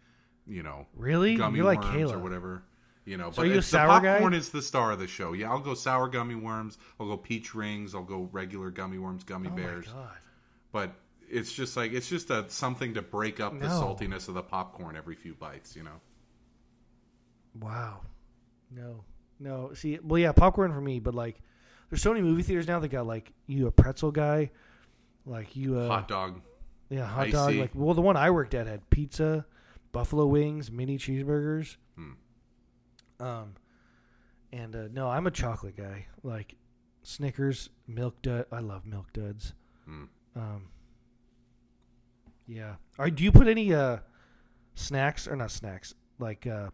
you 0.46 0.62
know, 0.64 0.86
Really? 0.96 1.36
gummy 1.36 1.58
You're 1.58 1.66
like 1.66 1.80
worms 1.82 2.10
or 2.12 2.18
whatever. 2.18 2.62
You 3.06 3.16
know, 3.16 3.30
So 3.30 3.36
but 3.42 3.48
you 3.48 3.58
it's, 3.58 3.70
the 3.70 3.78
guy? 3.78 3.86
popcorn 3.86 4.34
is 4.34 4.48
the 4.50 4.60
star 4.60 4.90
of 4.92 4.98
the 4.98 5.06
show. 5.06 5.32
Yeah, 5.32 5.50
I'll 5.50 5.60
go 5.60 5.74
sour 5.74 6.08
gummy 6.08 6.34
worms. 6.34 6.76
I'll 7.00 7.06
go 7.06 7.16
peach 7.16 7.54
rings. 7.54 7.94
I'll 7.94 8.02
go 8.02 8.28
regular 8.32 8.70
gummy 8.70 8.98
worms, 8.98 9.22
gummy 9.24 9.48
Oh 9.50 9.56
bears. 9.56 9.86
my 9.86 9.92
God! 9.92 10.16
But 10.72 10.92
it's 11.30 11.52
just 11.52 11.76
like 11.76 11.92
it's 11.92 12.08
just 12.08 12.30
a 12.30 12.44
something 12.48 12.94
to 12.94 13.02
break 13.02 13.38
up 13.40 13.58
the 13.58 13.66
saltiness 13.68 14.26
of 14.28 14.34
the 14.34 14.42
popcorn 14.42 14.96
every 14.96 15.14
few 15.14 15.34
bites. 15.34 15.76
You 15.76 15.84
know. 15.84 16.00
Wow. 17.60 18.00
No. 18.70 19.04
No. 19.38 19.72
See, 19.74 19.98
well, 20.02 20.18
yeah, 20.18 20.32
popcorn 20.32 20.72
for 20.72 20.80
me, 20.80 20.98
but 21.00 21.14
like, 21.14 21.40
there's 21.90 22.02
so 22.02 22.10
many 22.12 22.22
movie 22.22 22.42
theaters 22.42 22.66
now 22.66 22.80
that 22.80 22.88
got 22.88 23.06
like 23.06 23.32
you 23.46 23.66
a 23.66 23.70
pretzel 23.70 24.10
guy, 24.10 24.50
like 25.24 25.54
you 25.56 25.78
a 25.78 25.86
Hot 25.88 26.08
dog. 26.08 26.40
Yeah, 26.90 27.04
hot 27.06 27.30
dog. 27.30 27.54
Like, 27.54 27.70
well, 27.74 27.94
the 27.94 28.02
one 28.02 28.16
I 28.16 28.30
worked 28.30 28.54
at 28.54 28.66
had 28.66 28.88
pizza, 28.90 29.44
buffalo 29.92 30.26
wings, 30.26 30.70
mini 30.70 30.98
cheeseburgers. 30.98 31.76
Hmm. 31.96 32.12
Um, 33.20 33.54
and 34.52 34.74
uh, 34.76 34.88
no, 34.92 35.08
I'm 35.08 35.26
a 35.26 35.30
chocolate 35.30 35.76
guy. 35.76 36.06
Like 36.22 36.56
Snickers, 37.02 37.70
Milk 37.86 38.20
Dud. 38.22 38.46
I 38.52 38.60
love 38.60 38.86
Milk 38.86 39.12
Duds. 39.12 39.54
Hmm. 39.84 40.04
Um, 40.34 40.68
yeah. 42.46 42.74
Are 42.98 43.10
do 43.10 43.24
you 43.24 43.32
put 43.32 43.48
any 43.48 43.74
uh 43.74 43.98
snacks 44.74 45.26
or 45.26 45.36
not 45.36 45.50
snacks 45.50 45.94
like 46.18 46.46
uh 46.46 46.68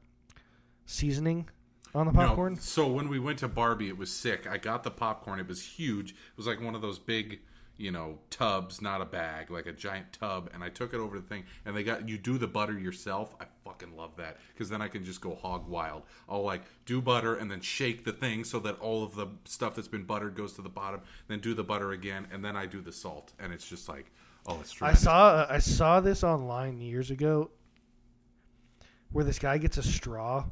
seasoning 0.87 1.49
on 1.95 2.07
the 2.07 2.13
popcorn? 2.13 2.55
No. 2.55 2.61
So 2.61 2.89
when 2.89 3.09
we 3.09 3.19
went 3.19 3.39
to 3.41 3.49
Barbie, 3.49 3.89
it 3.89 3.97
was 3.97 4.13
sick. 4.13 4.47
I 4.47 4.59
got 4.59 4.83
the 4.83 4.91
popcorn. 4.91 5.41
It 5.41 5.49
was 5.49 5.63
huge. 5.63 6.11
It 6.11 6.37
was 6.37 6.47
like 6.47 6.61
one 6.61 6.75
of 6.75 6.83
those 6.83 6.99
big, 6.99 7.41
you 7.83 7.91
know, 7.91 8.17
tubs, 8.31 8.81
not 8.81 9.01
a 9.01 9.05
bag, 9.05 9.51
like 9.51 9.67
a 9.67 9.73
giant 9.73 10.13
tub. 10.13 10.49
And 10.55 10.63
I 10.63 10.69
took 10.69 10.95
it 10.95 10.99
over 10.99 11.19
the 11.19 11.27
thing, 11.27 11.43
and 11.67 11.77
they 11.77 11.83
got 11.83 12.09
you 12.09 12.17
do 12.17 12.39
the 12.39 12.47
butter 12.47 12.79
yourself. 12.79 13.35
I 13.41 13.47
fucking 13.65 13.97
love 13.97 14.15
that 14.17 14.39
because 14.55 14.69
then 14.69 14.81
I 14.81 14.87
can 14.87 15.05
just 15.05 15.21
go 15.21 15.35
hog 15.35 15.67
wild. 15.67 16.05
I'll 16.29 16.45
like 16.45 16.63
do 16.87 17.03
butter 17.03 17.35
and 17.35 17.51
then 17.51 17.61
shake 17.61 18.05
the 18.05 18.13
thing 18.13 18.45
so 18.45 18.61
that 18.61 18.79
all 18.79 19.03
of 19.03 19.17
the 19.17 19.27
stuff 19.47 19.75
that's 19.75 19.89
been 19.89 20.05
buttered 20.05 20.37
goes 20.37 20.53
to 20.55 20.63
the 20.63 20.69
bottom. 20.69 21.01
Then 21.27 21.41
do 21.41 21.55
the 21.55 21.65
butter 21.65 21.91
again, 21.91 22.29
and 22.31 22.45
then 22.45 22.57
I 22.57 22.67
do 22.67 22.81
the 22.81 22.93
salt, 22.93 23.33
and 23.41 23.53
it's 23.53 23.69
just 23.69 23.89
like, 23.89 24.13
oh, 24.47 24.61
it's 24.61 24.81
I 24.81 24.95
saw 24.95 25.45
I 25.51 25.59
saw 25.59 25.99
this 25.99 26.23
online 26.23 26.81
years 26.81 27.11
ago 27.11 27.51
where 29.11 29.25
this 29.25 29.41
guy 29.41 29.59
gets 29.59 29.77
a 29.77 29.83
straw 29.83 30.45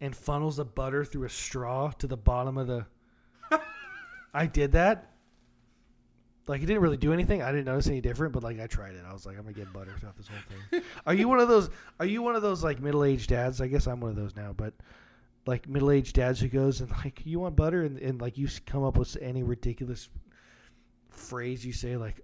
and 0.00 0.14
funnels 0.14 0.58
the 0.58 0.64
butter 0.64 1.04
through 1.04 1.24
a 1.24 1.28
straw 1.28 1.90
to 1.98 2.06
the 2.06 2.16
bottom 2.16 2.56
of 2.56 2.68
the 2.68 2.86
I 4.32 4.46
did 4.46 4.72
that. 4.72 5.10
Like 6.48 6.60
he 6.60 6.66
didn't 6.66 6.82
really 6.82 6.96
do 6.96 7.12
anything. 7.12 7.42
I 7.42 7.50
didn't 7.50 7.66
notice 7.66 7.86
any 7.88 8.00
different, 8.00 8.32
but 8.32 8.42
like 8.42 8.58
I 8.58 8.66
tried 8.66 8.94
it. 8.94 9.04
I 9.06 9.12
was 9.12 9.26
like, 9.26 9.36
I'm 9.36 9.42
gonna 9.42 9.54
get 9.54 9.72
butter 9.72 9.94
throughout 9.98 10.16
this 10.16 10.28
whole 10.28 10.38
thing. 10.70 10.82
are 11.06 11.14
you 11.14 11.28
one 11.28 11.40
of 11.40 11.48
those 11.48 11.70
are 12.00 12.06
you 12.06 12.22
one 12.22 12.36
of 12.36 12.42
those 12.42 12.64
like 12.64 12.80
middle 12.80 13.04
aged 13.04 13.30
dads? 13.30 13.60
I 13.60 13.68
guess 13.68 13.86
I'm 13.86 14.00
one 14.00 14.10
of 14.10 14.16
those 14.16 14.34
now, 14.34 14.54
but 14.56 14.74
like 15.46 15.68
middle 15.68 15.90
aged 15.90 16.14
dads 16.14 16.40
who 16.40 16.48
goes 16.48 16.80
and 16.80 16.90
like, 16.90 17.22
you 17.24 17.40
want 17.40 17.56
butter 17.56 17.82
and, 17.82 17.98
and 17.98 18.20
like 18.20 18.38
you 18.38 18.48
come 18.66 18.84
up 18.84 18.96
with 18.96 19.16
any 19.20 19.42
ridiculous 19.42 20.08
phrase 21.08 21.64
you 21.64 21.72
say 21.72 21.96
like 21.96 22.20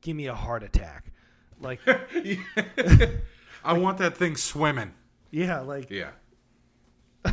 give 0.00 0.16
me 0.16 0.26
a 0.26 0.34
heart 0.34 0.62
attack 0.62 1.12
like 1.60 1.80
I 3.66 3.72
want 3.72 3.98
that 3.98 4.16
thing 4.16 4.36
swimming. 4.36 4.92
Yeah, 5.30 5.60
like 5.60 5.90
Yeah. 5.90 6.10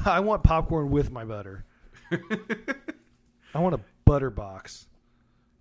I 0.06 0.20
want 0.22 0.44
popcorn 0.44 0.90
with 0.90 1.12
my 1.12 1.24
butter. 1.24 1.66
I 2.12 3.60
want 3.60 3.76
a 3.76 3.80
butter 4.06 4.32
box. 4.32 4.88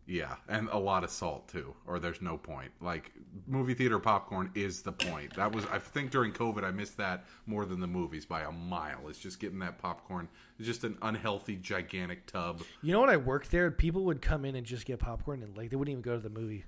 Yeah, 0.06 0.34
and 0.48 0.68
a 0.70 0.78
lot 0.78 1.04
of 1.04 1.10
salt 1.10 1.48
too, 1.48 1.74
or 1.86 2.00
there's 2.00 2.20
no 2.20 2.36
point. 2.36 2.72
Like 2.80 3.12
movie 3.46 3.74
theater 3.74 4.00
popcorn 4.00 4.50
is 4.54 4.82
the 4.82 4.90
point. 4.90 5.34
That 5.36 5.52
was 5.52 5.64
I 5.66 5.78
think 5.78 6.10
during 6.10 6.32
COVID 6.32 6.64
I 6.64 6.72
missed 6.72 6.96
that 6.96 7.24
more 7.46 7.64
than 7.64 7.78
the 7.78 7.86
movies 7.86 8.26
by 8.26 8.42
a 8.42 8.50
mile. 8.50 9.08
It's 9.08 9.20
just 9.20 9.38
getting 9.38 9.60
that 9.60 9.78
popcorn. 9.78 10.28
It's 10.58 10.66
just 10.66 10.82
an 10.82 10.98
unhealthy 11.02 11.56
gigantic 11.56 12.26
tub. 12.26 12.62
You 12.82 12.92
know 12.92 13.00
when 13.00 13.10
I 13.10 13.16
worked 13.16 13.52
there, 13.52 13.70
people 13.70 14.04
would 14.06 14.20
come 14.20 14.44
in 14.44 14.56
and 14.56 14.66
just 14.66 14.86
get 14.86 14.98
popcorn 14.98 15.42
and 15.44 15.56
like 15.56 15.70
they 15.70 15.76
wouldn't 15.76 15.92
even 15.92 16.02
go 16.02 16.16
to 16.16 16.22
the 16.22 16.30
movie. 16.30 16.64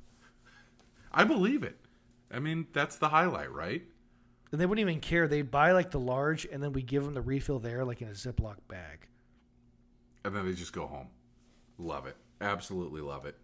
I 1.12 1.24
believe 1.24 1.64
it. 1.64 1.76
I 2.30 2.38
mean, 2.38 2.66
that's 2.72 2.96
the 2.96 3.08
highlight, 3.08 3.52
right? 3.52 3.82
And 4.52 4.60
they 4.60 4.66
wouldn't 4.66 4.88
even 4.88 5.00
care. 5.00 5.26
They'd 5.26 5.50
buy 5.50 5.72
like 5.72 5.90
the 5.90 6.00
large 6.00 6.44
and 6.44 6.62
then 6.62 6.72
we 6.72 6.82
give 6.82 7.04
them 7.04 7.14
the 7.14 7.20
refill 7.20 7.58
there 7.58 7.84
like 7.84 8.00
in 8.00 8.08
a 8.08 8.12
Ziploc 8.12 8.56
bag. 8.68 9.08
And 10.24 10.34
then 10.34 10.46
they 10.46 10.52
just 10.52 10.72
go 10.72 10.86
home. 10.86 11.08
Love 11.78 12.06
it. 12.06 12.16
Absolutely 12.44 13.00
love 13.00 13.24
it. 13.24 13.36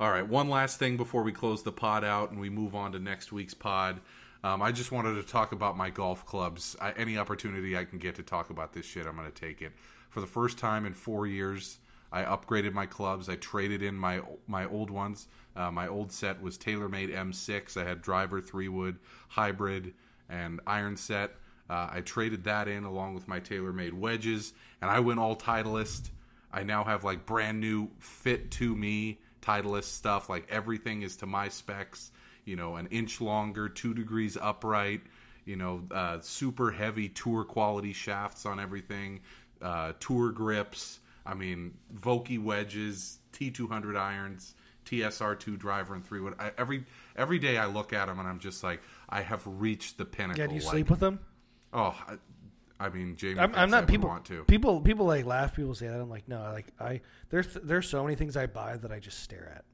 All 0.00 0.10
right, 0.10 0.26
one 0.26 0.48
last 0.48 0.80
thing 0.80 0.96
before 0.96 1.22
we 1.22 1.30
close 1.30 1.62
the 1.62 1.70
pod 1.70 2.02
out 2.02 2.32
and 2.32 2.40
we 2.40 2.50
move 2.50 2.74
on 2.74 2.90
to 2.92 2.98
next 2.98 3.30
week's 3.30 3.54
pod. 3.54 4.00
Um, 4.42 4.60
I 4.60 4.72
just 4.72 4.90
wanted 4.90 5.14
to 5.14 5.22
talk 5.22 5.52
about 5.52 5.76
my 5.76 5.90
golf 5.90 6.26
clubs. 6.26 6.74
I, 6.80 6.90
any 6.92 7.16
opportunity 7.16 7.76
I 7.76 7.84
can 7.84 8.00
get 8.00 8.16
to 8.16 8.24
talk 8.24 8.50
about 8.50 8.72
this 8.72 8.84
shit, 8.84 9.06
I'm 9.06 9.14
going 9.14 9.30
to 9.30 9.40
take 9.40 9.62
it. 9.62 9.72
For 10.10 10.20
the 10.20 10.26
first 10.26 10.58
time 10.58 10.86
in 10.86 10.92
four 10.92 11.28
years, 11.28 11.78
I 12.10 12.24
upgraded 12.24 12.72
my 12.72 12.86
clubs. 12.86 13.28
I 13.28 13.36
traded 13.36 13.80
in 13.80 13.94
my 13.94 14.22
my 14.48 14.66
old 14.66 14.90
ones. 14.90 15.28
Uh, 15.54 15.70
my 15.70 15.86
old 15.86 16.10
set 16.10 16.42
was 16.42 16.58
TaylorMade 16.58 17.14
M6. 17.14 17.80
I 17.80 17.84
had 17.88 18.02
driver, 18.02 18.40
three 18.40 18.68
wood, 18.68 18.98
hybrid, 19.28 19.94
and 20.28 20.60
iron 20.66 20.96
set. 20.96 21.30
Uh, 21.70 21.88
I 21.92 22.00
traded 22.00 22.42
that 22.44 22.66
in 22.66 22.82
along 22.82 23.14
with 23.14 23.28
my 23.28 23.38
TaylorMade 23.38 23.92
wedges, 23.92 24.52
and 24.82 24.90
I 24.90 24.98
went 24.98 25.20
all 25.20 25.36
Titleist. 25.36 26.10
I 26.54 26.62
now 26.62 26.84
have 26.84 27.02
like 27.02 27.26
brand 27.26 27.60
new 27.60 27.90
fit 27.98 28.52
to 28.52 28.74
me 28.74 29.18
Titleist 29.42 29.84
stuff. 29.84 30.30
Like 30.30 30.46
everything 30.48 31.02
is 31.02 31.16
to 31.16 31.26
my 31.26 31.48
specs. 31.48 32.12
You 32.44 32.56
know, 32.56 32.76
an 32.76 32.86
inch 32.86 33.20
longer, 33.20 33.68
two 33.68 33.92
degrees 33.92 34.36
upright. 34.40 35.00
You 35.44 35.56
know, 35.56 35.82
uh, 35.90 36.20
super 36.20 36.70
heavy 36.70 37.08
tour 37.08 37.44
quality 37.44 37.92
shafts 37.92 38.46
on 38.46 38.60
everything. 38.60 39.20
Uh, 39.60 39.92
tour 39.98 40.30
grips. 40.30 41.00
I 41.26 41.34
mean, 41.34 41.74
Vokey 41.94 42.42
wedges, 42.42 43.18
T200 43.32 43.98
irons, 43.98 44.54
TSR2 44.86 45.58
driver 45.58 45.94
and 45.94 46.06
three 46.06 46.20
wood. 46.20 46.34
I, 46.38 46.52
every 46.56 46.84
every 47.16 47.38
day 47.38 47.58
I 47.58 47.66
look 47.66 47.92
at 47.92 48.06
them 48.06 48.18
and 48.20 48.28
I'm 48.28 48.38
just 48.38 48.62
like, 48.62 48.80
I 49.08 49.22
have 49.22 49.42
reached 49.44 49.98
the 49.98 50.04
pinnacle. 50.04 50.40
Yeah, 50.40 50.46
do 50.46 50.54
you 50.54 50.60
like, 50.60 50.70
sleep 50.70 50.90
with 50.90 51.00
them? 51.00 51.18
Oh, 51.72 51.96
I, 52.80 52.88
mean, 52.88 53.16
Jamie. 53.16 53.40
I'm, 53.40 53.54
I'm 53.54 53.70
not 53.70 53.86
people. 53.86 54.08
want 54.08 54.24
to. 54.26 54.44
People 54.44 54.80
people 54.80 55.06
like 55.06 55.24
laugh. 55.24 55.54
People 55.54 55.74
say 55.74 55.86
that. 55.86 56.00
I'm 56.00 56.10
like 56.10 56.28
no. 56.28 56.40
Like 56.52 56.66
I 56.80 57.00
there's 57.30 57.54
there's 57.62 57.88
so 57.88 58.02
many 58.02 58.16
things 58.16 58.36
I 58.36 58.46
buy 58.46 58.76
that 58.76 58.90
I 58.90 58.98
just 58.98 59.22
stare 59.22 59.52
at. 59.54 59.64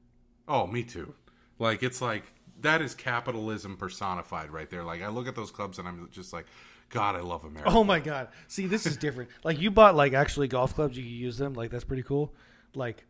Oh, 0.47 0.67
me 0.67 0.83
too. 0.83 1.13
Like 1.59 1.83
it's 1.83 2.01
like 2.01 2.23
that 2.61 2.81
is 2.81 2.93
capitalism 2.93 3.77
personified 3.77 4.51
right 4.51 4.69
there. 4.69 4.83
Like 4.83 5.01
I 5.01 5.07
look 5.07 5.27
at 5.27 5.35
those 5.35 5.51
clubs 5.51 5.79
and 5.79 5.87
I'm 5.87 6.09
just 6.11 6.33
like, 6.33 6.45
God, 6.89 7.15
I 7.15 7.21
love 7.21 7.43
America. 7.43 7.71
Oh 7.71 7.83
my 7.83 7.99
god! 7.99 8.29
See, 8.47 8.67
this 8.67 8.85
is 8.85 8.97
different. 8.97 9.29
like 9.43 9.59
you 9.59 9.71
bought 9.71 9.95
like 9.95 10.13
actually 10.13 10.47
golf 10.47 10.75
clubs. 10.75 10.97
You 10.97 11.03
can 11.03 11.11
use 11.11 11.37
them. 11.37 11.53
Like 11.53 11.71
that's 11.71 11.83
pretty 11.83 12.03
cool. 12.03 12.33
Like 12.75 13.05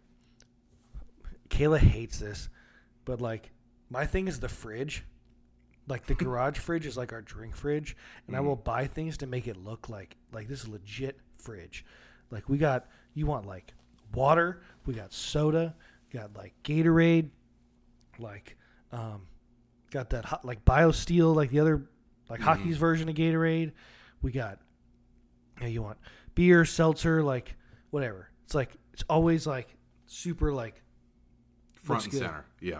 Kayla 1.49 1.79
hates 1.79 2.19
this, 2.19 2.49
but 3.05 3.21
like 3.21 3.51
my 3.89 4.05
thing 4.05 4.27
is 4.27 4.39
the 4.39 4.49
fridge. 4.49 5.03
Like 5.91 6.05
the 6.05 6.15
garage 6.15 6.57
fridge 6.57 6.85
is 6.85 6.95
like 6.95 7.11
our 7.11 7.21
drink 7.21 7.53
fridge, 7.53 7.97
and 8.25 8.33
I 8.37 8.39
will 8.39 8.55
buy 8.55 8.87
things 8.87 9.17
to 9.17 9.27
make 9.27 9.45
it 9.49 9.57
look 9.57 9.89
like 9.89 10.15
like 10.31 10.47
this 10.47 10.61
is 10.61 10.69
legit 10.69 11.19
fridge. 11.37 11.83
Like 12.29 12.47
we 12.47 12.57
got 12.57 12.87
you 13.13 13.25
want 13.25 13.45
like 13.45 13.73
water, 14.13 14.61
we 14.85 14.93
got 14.93 15.11
soda, 15.11 15.75
got 16.13 16.33
like 16.33 16.53
Gatorade, 16.63 17.29
like 18.19 18.55
um, 18.93 19.23
got 19.91 20.11
that 20.11 20.23
hot 20.23 20.45
like 20.45 20.63
BioSteel, 20.63 21.35
like 21.35 21.49
the 21.49 21.59
other 21.59 21.89
like 22.29 22.39
hockey's 22.39 22.77
version 22.77 23.09
of 23.09 23.15
Gatorade. 23.15 23.73
We 24.21 24.31
got 24.31 24.59
you, 25.57 25.63
know, 25.63 25.69
you 25.69 25.81
want 25.81 25.97
beer, 26.35 26.63
seltzer, 26.63 27.21
like 27.21 27.57
whatever. 27.89 28.29
It's 28.45 28.55
like 28.55 28.77
it's 28.93 29.03
always 29.09 29.45
like 29.45 29.75
super 30.05 30.53
like 30.53 30.81
Front 31.83 32.03
and 32.03 32.11
good. 32.13 32.19
center. 32.21 32.45
Yeah. 32.61 32.79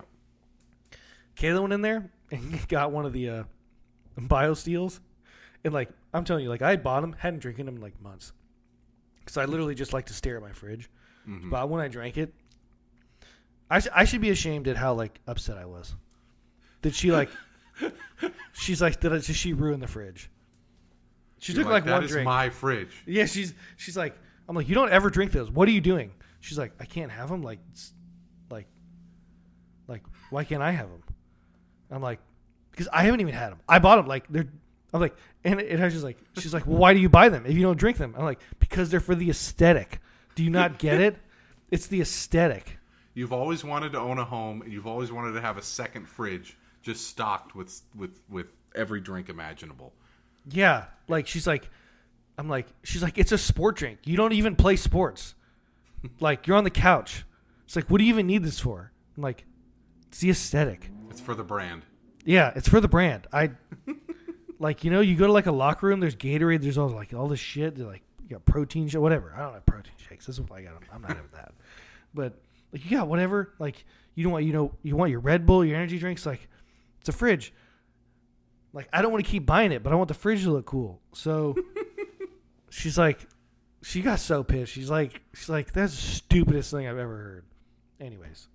Kayla 1.35 1.59
went 1.59 1.73
in 1.73 1.81
there 1.81 2.09
and 2.31 2.67
got 2.67 2.91
one 2.91 3.05
of 3.05 3.13
the 3.13 3.29
uh, 3.29 3.43
BioSteels, 4.19 4.99
and 5.63 5.73
like 5.73 5.89
I'm 6.13 6.23
telling 6.23 6.43
you, 6.43 6.49
like 6.49 6.61
I 6.61 6.75
bought 6.75 7.01
them, 7.01 7.13
hadn't 7.17 7.39
drinking 7.39 7.65
them 7.65 7.75
in 7.75 7.81
like 7.81 7.99
months, 8.01 8.33
because 9.19 9.37
I 9.37 9.45
literally 9.45 9.75
just 9.75 9.93
like 9.93 10.05
to 10.07 10.13
stare 10.13 10.37
at 10.37 10.41
my 10.41 10.51
fridge. 10.51 10.89
Mhm. 11.27 11.49
But 11.49 11.69
when 11.69 11.81
I 11.81 11.87
drank 11.87 12.17
it, 12.17 12.33
I 13.69 13.79
sh- 13.79 13.87
I 13.93 14.05
should 14.05 14.21
be 14.21 14.29
ashamed 14.31 14.67
at 14.67 14.75
how 14.77 14.93
like 14.93 15.19
upset 15.27 15.57
I 15.57 15.65
was. 15.65 15.95
Did 16.81 16.95
she 16.95 17.11
like? 17.11 17.29
she's 18.53 18.81
like, 18.81 18.99
did, 18.99 19.11
I, 19.13 19.17
did 19.19 19.35
she 19.35 19.53
ruin 19.53 19.79
the 19.79 19.87
fridge? 19.87 20.29
She 21.39 21.53
You're 21.53 21.63
took 21.63 21.71
like, 21.71 21.85
"That 21.85 21.93
one 21.93 22.03
is 22.03 22.11
drink. 22.11 22.25
my 22.25 22.49
fridge. 22.49 23.03
Yeah, 23.07 23.25
she's 23.25 23.53
she's 23.77 23.97
like, 23.97 24.15
I'm 24.47 24.55
like, 24.55 24.67
you 24.69 24.75
don't 24.75 24.91
ever 24.91 25.09
drink 25.09 25.31
those. 25.31 25.49
What 25.49 25.67
are 25.67 25.71
you 25.71 25.81
doing? 25.81 26.11
She's 26.39 26.57
like, 26.57 26.73
I 26.79 26.85
can't 26.85 27.11
have 27.11 27.29
them. 27.29 27.41
Like, 27.43 27.59
like, 28.49 28.67
like, 29.87 30.03
why 30.31 30.43
can't 30.43 30.61
I 30.61 30.71
have 30.71 30.89
them? 30.89 31.01
I'm 31.91 32.01
like, 32.01 32.19
because 32.71 32.87
I 32.91 33.03
haven't 33.03 33.21
even 33.21 33.33
had 33.33 33.51
them. 33.51 33.59
I 33.67 33.79
bought 33.79 33.97
them. 33.97 34.07
Like 34.07 34.25
they're. 34.29 34.47
I'm 34.93 34.99
like, 34.99 35.15
and 35.43 35.59
it, 35.61 35.79
I 35.79 35.85
was 35.85 35.93
just 35.93 36.03
like, 36.03 36.17
she's 36.37 36.53
like, 36.53 36.67
well, 36.67 36.77
why 36.77 36.93
do 36.93 36.99
you 36.99 37.07
buy 37.07 37.29
them 37.29 37.45
if 37.45 37.55
you 37.55 37.61
don't 37.61 37.77
drink 37.77 37.97
them? 37.97 38.13
I'm 38.17 38.25
like, 38.25 38.39
because 38.59 38.89
they're 38.89 38.99
for 38.99 39.15
the 39.15 39.29
aesthetic. 39.29 40.01
Do 40.35 40.43
you 40.43 40.49
not 40.49 40.79
get 40.79 40.99
it? 40.99 41.17
It's 41.69 41.87
the 41.87 42.01
aesthetic. 42.01 42.77
You've 43.13 43.31
always 43.31 43.63
wanted 43.63 43.93
to 43.93 43.99
own 43.99 44.17
a 44.17 44.25
home, 44.25 44.61
and 44.61 44.71
you've 44.71 44.87
always 44.87 45.11
wanted 45.11 45.33
to 45.33 45.41
have 45.41 45.57
a 45.57 45.61
second 45.61 46.07
fridge 46.07 46.57
just 46.81 47.07
stocked 47.07 47.55
with 47.55 47.81
with 47.95 48.19
with 48.29 48.47
every 48.75 49.01
drink 49.01 49.29
imaginable. 49.29 49.93
Yeah, 50.49 50.85
like 51.07 51.27
she's 51.27 51.47
like, 51.47 51.69
I'm 52.37 52.49
like, 52.49 52.67
she's 52.83 53.03
like, 53.03 53.17
it's 53.17 53.31
a 53.31 53.37
sport 53.37 53.77
drink. 53.77 53.99
You 54.05 54.17
don't 54.17 54.33
even 54.33 54.55
play 54.55 54.75
sports. 54.75 55.35
like 56.19 56.47
you're 56.47 56.57
on 56.57 56.63
the 56.63 56.69
couch. 56.69 57.23
It's 57.65 57.75
like, 57.75 57.89
what 57.89 57.99
do 57.99 58.03
you 58.03 58.13
even 58.13 58.27
need 58.27 58.43
this 58.43 58.59
for? 58.59 58.91
I'm 59.15 59.23
like, 59.23 59.45
it's 60.09 60.19
the 60.19 60.29
aesthetic. 60.29 60.89
It's 61.11 61.21
for 61.21 61.35
the 61.35 61.43
brand. 61.43 61.83
Yeah, 62.25 62.51
it's 62.55 62.67
for 62.67 62.79
the 62.79 62.87
brand. 62.87 63.27
I 63.33 63.51
like, 64.59 64.83
you 64.83 64.91
know, 64.91 65.01
you 65.01 65.15
go 65.15 65.27
to 65.27 65.33
like 65.33 65.45
a 65.45 65.51
locker 65.51 65.87
room. 65.87 65.99
There's 65.99 66.15
Gatorade. 66.15 66.61
There's 66.61 66.77
all 66.77 66.89
like 66.89 67.13
all 67.13 67.27
this 67.27 67.39
shit. 67.39 67.75
They're 67.75 67.85
like, 67.85 68.03
you 68.23 68.29
got 68.29 68.45
protein 68.45 68.87
shake, 68.87 69.01
whatever. 69.01 69.33
I 69.35 69.41
don't 69.41 69.53
have 69.53 69.65
protein 69.65 69.93
shakes. 69.97 70.25
This 70.25 70.35
is 70.35 70.41
what 70.41 70.59
I 70.59 70.63
got. 70.63 70.73
I'm 70.93 71.01
not 71.01 71.11
having 71.11 71.31
that. 71.33 71.53
But 72.13 72.39
like, 72.71 72.83
you 72.89 72.97
got 72.97 73.07
whatever. 73.07 73.53
Like, 73.59 73.85
you 74.15 74.23
don't 74.23 74.33
want, 74.33 74.45
you 74.45 74.53
know, 74.53 74.73
you 74.83 74.95
want 74.95 75.11
your 75.11 75.19
Red 75.19 75.45
Bull, 75.45 75.65
your 75.65 75.77
energy 75.77 75.99
drinks. 75.99 76.25
Like, 76.25 76.47
it's 76.99 77.09
a 77.09 77.13
fridge. 77.13 77.53
Like, 78.73 78.87
I 78.93 79.01
don't 79.01 79.11
want 79.11 79.25
to 79.25 79.29
keep 79.29 79.45
buying 79.45 79.71
it, 79.71 79.83
but 79.83 79.91
I 79.91 79.95
want 79.95 80.07
the 80.07 80.13
fridge 80.13 80.43
to 80.43 80.51
look 80.51 80.65
cool. 80.65 81.01
So 81.13 81.55
she's 82.69 82.97
like, 82.97 83.19
she 83.81 84.01
got 84.01 84.19
so 84.19 84.43
pissed. 84.43 84.71
She's 84.71 84.89
like, 84.89 85.21
she's 85.33 85.49
like, 85.49 85.73
that's 85.73 85.93
the 85.93 86.01
stupidest 86.01 86.71
thing 86.71 86.87
I've 86.87 86.97
ever 86.97 87.17
heard. 87.17 87.45
Anyways, 87.99 88.47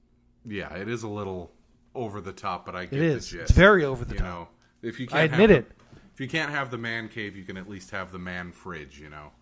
Yeah, 0.47 0.73
it 0.75 0.89
is 0.89 1.03
a 1.03 1.09
little 1.09 1.53
over 1.97 2.21
the 2.21 2.33
top, 2.33 2.67
but 2.67 2.77
I 2.77 2.87
get 2.87 3.01
it 3.01 3.03
is. 3.03 3.31
the. 3.31 3.41
It's 3.41 3.51
very 3.51 3.85
over 3.85 4.05
the 4.05 4.15
you 4.15 4.21
top. 4.21 4.29
know, 4.29 4.49
if 4.83 5.01
you 5.01 5.07
can't 5.07 5.21
I 5.21 5.35
admit 5.35 5.51
have 5.51 5.59
it. 5.61 5.73
If 6.15 6.21
you 6.21 6.29
can't 6.29 6.51
have 6.51 6.71
the 6.71 6.79
man 6.79 7.09
cave, 7.09 7.37
you 7.37 7.45
can 7.45 7.57
at 7.57 7.69
least 7.69 7.91
have 7.91 8.11
the 8.13 8.19
man 8.19 8.53
fridge. 8.53 8.99
You 8.99 9.11
know, 9.11 9.33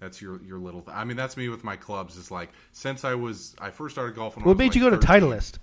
that's 0.00 0.20
your 0.20 0.42
your 0.42 0.58
little. 0.58 0.82
Th- 0.82 0.96
I 0.96 1.04
mean, 1.04 1.16
that's 1.16 1.36
me 1.36 1.48
with 1.48 1.64
my 1.64 1.76
clubs. 1.76 2.18
It's 2.18 2.30
like 2.30 2.50
since 2.72 3.04
I 3.04 3.14
was 3.14 3.54
I 3.60 3.70
first 3.70 3.94
started 3.94 4.14
golfing. 4.14 4.44
What 4.44 4.56
made 4.56 4.74
you 4.74 4.82
like, 4.82 4.92
go 4.92 4.98
to 4.98 5.06
Titleist? 5.06 5.58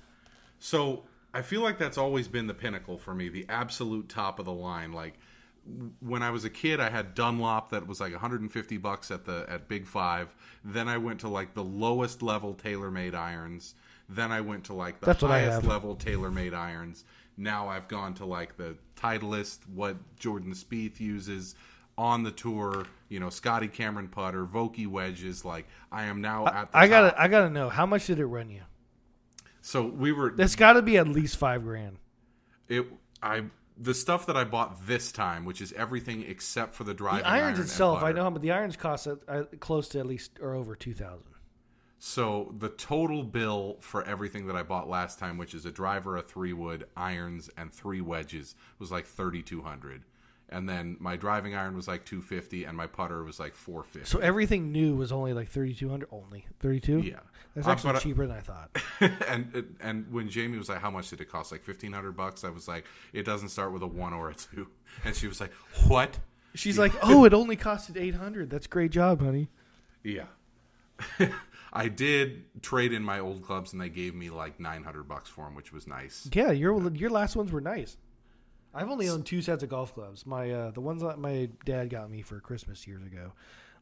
So 0.60 1.04
I 1.34 1.42
feel 1.42 1.62
like 1.62 1.78
that's 1.78 1.98
always 1.98 2.28
been 2.28 2.48
the 2.48 2.54
pinnacle 2.54 2.98
for 2.98 3.14
me, 3.14 3.30
the 3.30 3.46
absolute 3.50 4.10
top 4.10 4.40
of 4.40 4.46
the 4.46 4.54
line. 4.54 4.94
Like 4.94 5.20
when 6.00 6.24
I 6.24 6.30
was 6.30 6.46
a 6.46 6.50
kid, 6.50 6.80
I 6.80 6.90
had 6.90 7.16
Dunlop 7.16 7.72
that 7.72 7.88
was 7.88 8.00
like 8.00 8.12
150 8.12 8.78
bucks 8.78 9.12
at 9.12 9.26
the 9.26 9.46
at 9.50 9.68
Big 9.68 9.86
Five. 9.86 10.34
Then 10.64 10.88
I 10.88 10.98
went 10.98 11.22
to 11.22 11.28
like 11.28 11.54
the 11.54 11.64
lowest 11.64 12.22
level 12.22 12.56
TaylorMade 12.56 13.16
irons. 13.16 13.76
Then 14.08 14.32
I 14.32 14.42
went 14.42 14.66
to 14.66 14.74
like 14.74 15.00
the 15.00 15.08
That's 15.08 15.22
highest 15.22 15.66
level 15.66 15.96
TaylorMade 15.96 16.54
irons. 16.54 17.06
Now 17.38 17.68
I've 17.68 17.88
gone 17.88 18.14
to 18.16 18.26
like 18.26 18.56
the 18.58 18.78
Titleist, 18.96 19.60
what 19.74 19.98
Jordan 20.18 20.54
Spieth 20.54 21.00
uses 21.00 21.56
on 21.98 22.24
the 22.24 22.32
tour. 22.32 22.86
You 23.10 23.20
know, 23.20 23.30
Scotty 23.30 23.68
Cameron 23.68 24.08
putter, 24.08 24.46
Vokey 24.46 24.88
wedges. 24.88 25.44
Like 25.44 25.66
I 25.92 26.06
am 26.06 26.22
now 26.22 26.48
at 26.48 26.72
the 26.72 26.78
I 26.78 26.88
top. 26.88 26.90
gotta, 26.90 27.22
I 27.22 27.28
gotta 27.28 27.50
know 27.50 27.70
how 27.70 27.86
much 27.86 28.08
did 28.08 28.20
it 28.20 28.26
run 28.26 28.50
you? 28.50 28.62
So 29.62 29.86
we 29.88 30.12
were 30.12 30.32
That's 30.32 30.56
got 30.56 30.74
to 30.74 30.84
be 30.84 30.98
at 30.98 31.08
least 31.08 31.38
five 31.38 31.64
grand. 31.64 31.98
it 32.70 32.86
I 33.24 33.46
the 33.78 33.94
stuff 33.94 34.28
that 34.28 34.38
I 34.38 34.44
bought 34.44 34.86
this 34.88 35.12
time, 35.12 35.44
which 35.44 35.60
is 35.60 35.74
everything 35.74 36.24
except 36.28 36.76
for 36.76 36.84
the 36.84 36.94
driving 36.94 37.24
The 37.24 37.28
irons 37.28 37.58
iron 37.58 37.66
itself, 37.66 38.04
I 38.04 38.12
know, 38.12 38.30
but 38.32 38.42
the 38.42 38.52
irons 38.52 38.78
cost 38.78 39.08
uh, 39.08 39.44
close 39.60 39.90
to 39.90 40.00
at 40.00 40.06
least 40.06 40.40
or 40.40 40.54
over 40.54 40.76
two 40.76 40.94
thousand. 40.94 41.32
So 42.08 42.54
the 42.60 42.70
total 42.70 43.24
bill 43.24 43.78
for 43.82 44.04
everything 44.04 44.46
that 44.46 44.56
I 44.56 44.62
bought 44.62 44.88
last 44.88 45.18
time, 45.18 45.40
which 45.40 45.56
is 45.56 45.66
a 45.66 45.72
driver, 45.72 46.18
a 46.18 46.22
three 46.22 46.54
wood, 46.54 46.86
irons, 46.96 47.50
and 47.58 47.74
three 47.74 48.00
wedges, 48.00 48.54
was 48.78 48.92
like 48.92 49.08
thirty 49.08 49.42
two 49.42 49.64
hundred. 49.64 50.04
And 50.50 50.70
then 50.70 50.98
my 51.00 51.16
driving 51.16 51.56
iron 51.56 51.76
was 51.76 51.88
like 51.88 52.06
two 52.06 52.22
fifty, 52.22 52.66
and 52.66 52.78
my 52.78 52.86
putter 52.86 53.24
was 53.24 53.40
like 53.40 53.56
four 53.56 53.82
fifty. 53.84 54.08
So 54.08 54.20
everything 54.20 54.72
new 54.72 54.96
was 54.96 55.12
only 55.12 55.34
like 55.34 55.50
thirty 55.50 55.74
two 55.74 55.90
hundred. 55.90 56.10
Only 56.12 56.46
thirty 56.60 56.80
two. 56.80 57.00
yeah, 57.00 57.22
that's 57.56 57.66
Uh, 57.66 57.72
actually 57.72 57.96
I- 57.96 58.00
cheaper 58.00 58.28
than 58.28 58.38
I 58.38 58.42
thought. 58.42 58.70
and 59.28 59.76
and 59.80 60.06
when 60.14 60.30
Jamie 60.30 60.60
was 60.60 60.70
like, 60.70 60.82
"How 60.82 60.92
much 60.92 61.10
did 61.10 61.22
it 61.22 61.32
cost?" 61.32 61.52
Like 61.52 61.64
fifteen 61.64 61.92
hundred 61.92 62.12
bucks. 62.16 62.44
I 62.44 62.52
was 62.52 62.68
like, 62.68 62.86
"It 63.14 63.24
doesn't 63.26 63.50
start 63.50 63.72
with 63.74 63.82
a 63.82 63.88
one 63.88 64.14
or 64.14 64.30
a 64.30 64.36
two. 64.36 64.68
And 65.06 65.16
she 65.16 65.26
was 65.28 65.42
like, 65.42 65.52
"What?" 65.88 66.20
She's 66.54 66.78
like, 66.78 66.94
"Oh, 67.02 67.26
it 67.26 67.34
only 67.34 67.58
costed 67.58 67.98
eight 68.00 68.14
hundred. 68.14 68.52
That's 68.52 68.68
great 68.68 68.92
job, 68.92 69.22
honey." 69.22 69.50
Yeah. 70.04 70.26
I 71.76 71.90
did 71.90 72.62
trade 72.62 72.94
in 72.94 73.04
my 73.04 73.20
old 73.20 73.44
clubs, 73.44 73.74
and 73.74 73.82
they 73.82 73.90
gave 73.90 74.16
me 74.16 74.30
like 74.30 74.60
nine 74.60 74.84
hundred 74.84 75.08
bucks 75.08 75.30
for 75.30 75.46
them, 75.46 75.56
which 75.56 75.74
was 75.74 75.88
nice. 75.88 76.28
Yeah, 76.34 76.52
your 76.52 76.90
your 76.94 77.10
last 77.10 77.36
ones 77.36 77.52
were 77.52 77.62
nice. 77.62 77.98
I've 78.74 78.90
only 78.90 79.08
owned 79.10 79.26
two 79.26 79.42
sets 79.42 79.62
of 79.64 79.70
golf 79.70 79.94
clubs. 79.94 80.26
My 80.26 80.50
uh, 80.52 80.72
the 80.72 80.82
ones 80.82 81.02
that 81.02 81.20
my 81.20 81.50
dad 81.66 81.90
got 81.90 82.10
me 82.10 82.22
for 82.22 82.40
Christmas 82.40 82.88
years 82.88 83.04
ago, 83.04 83.34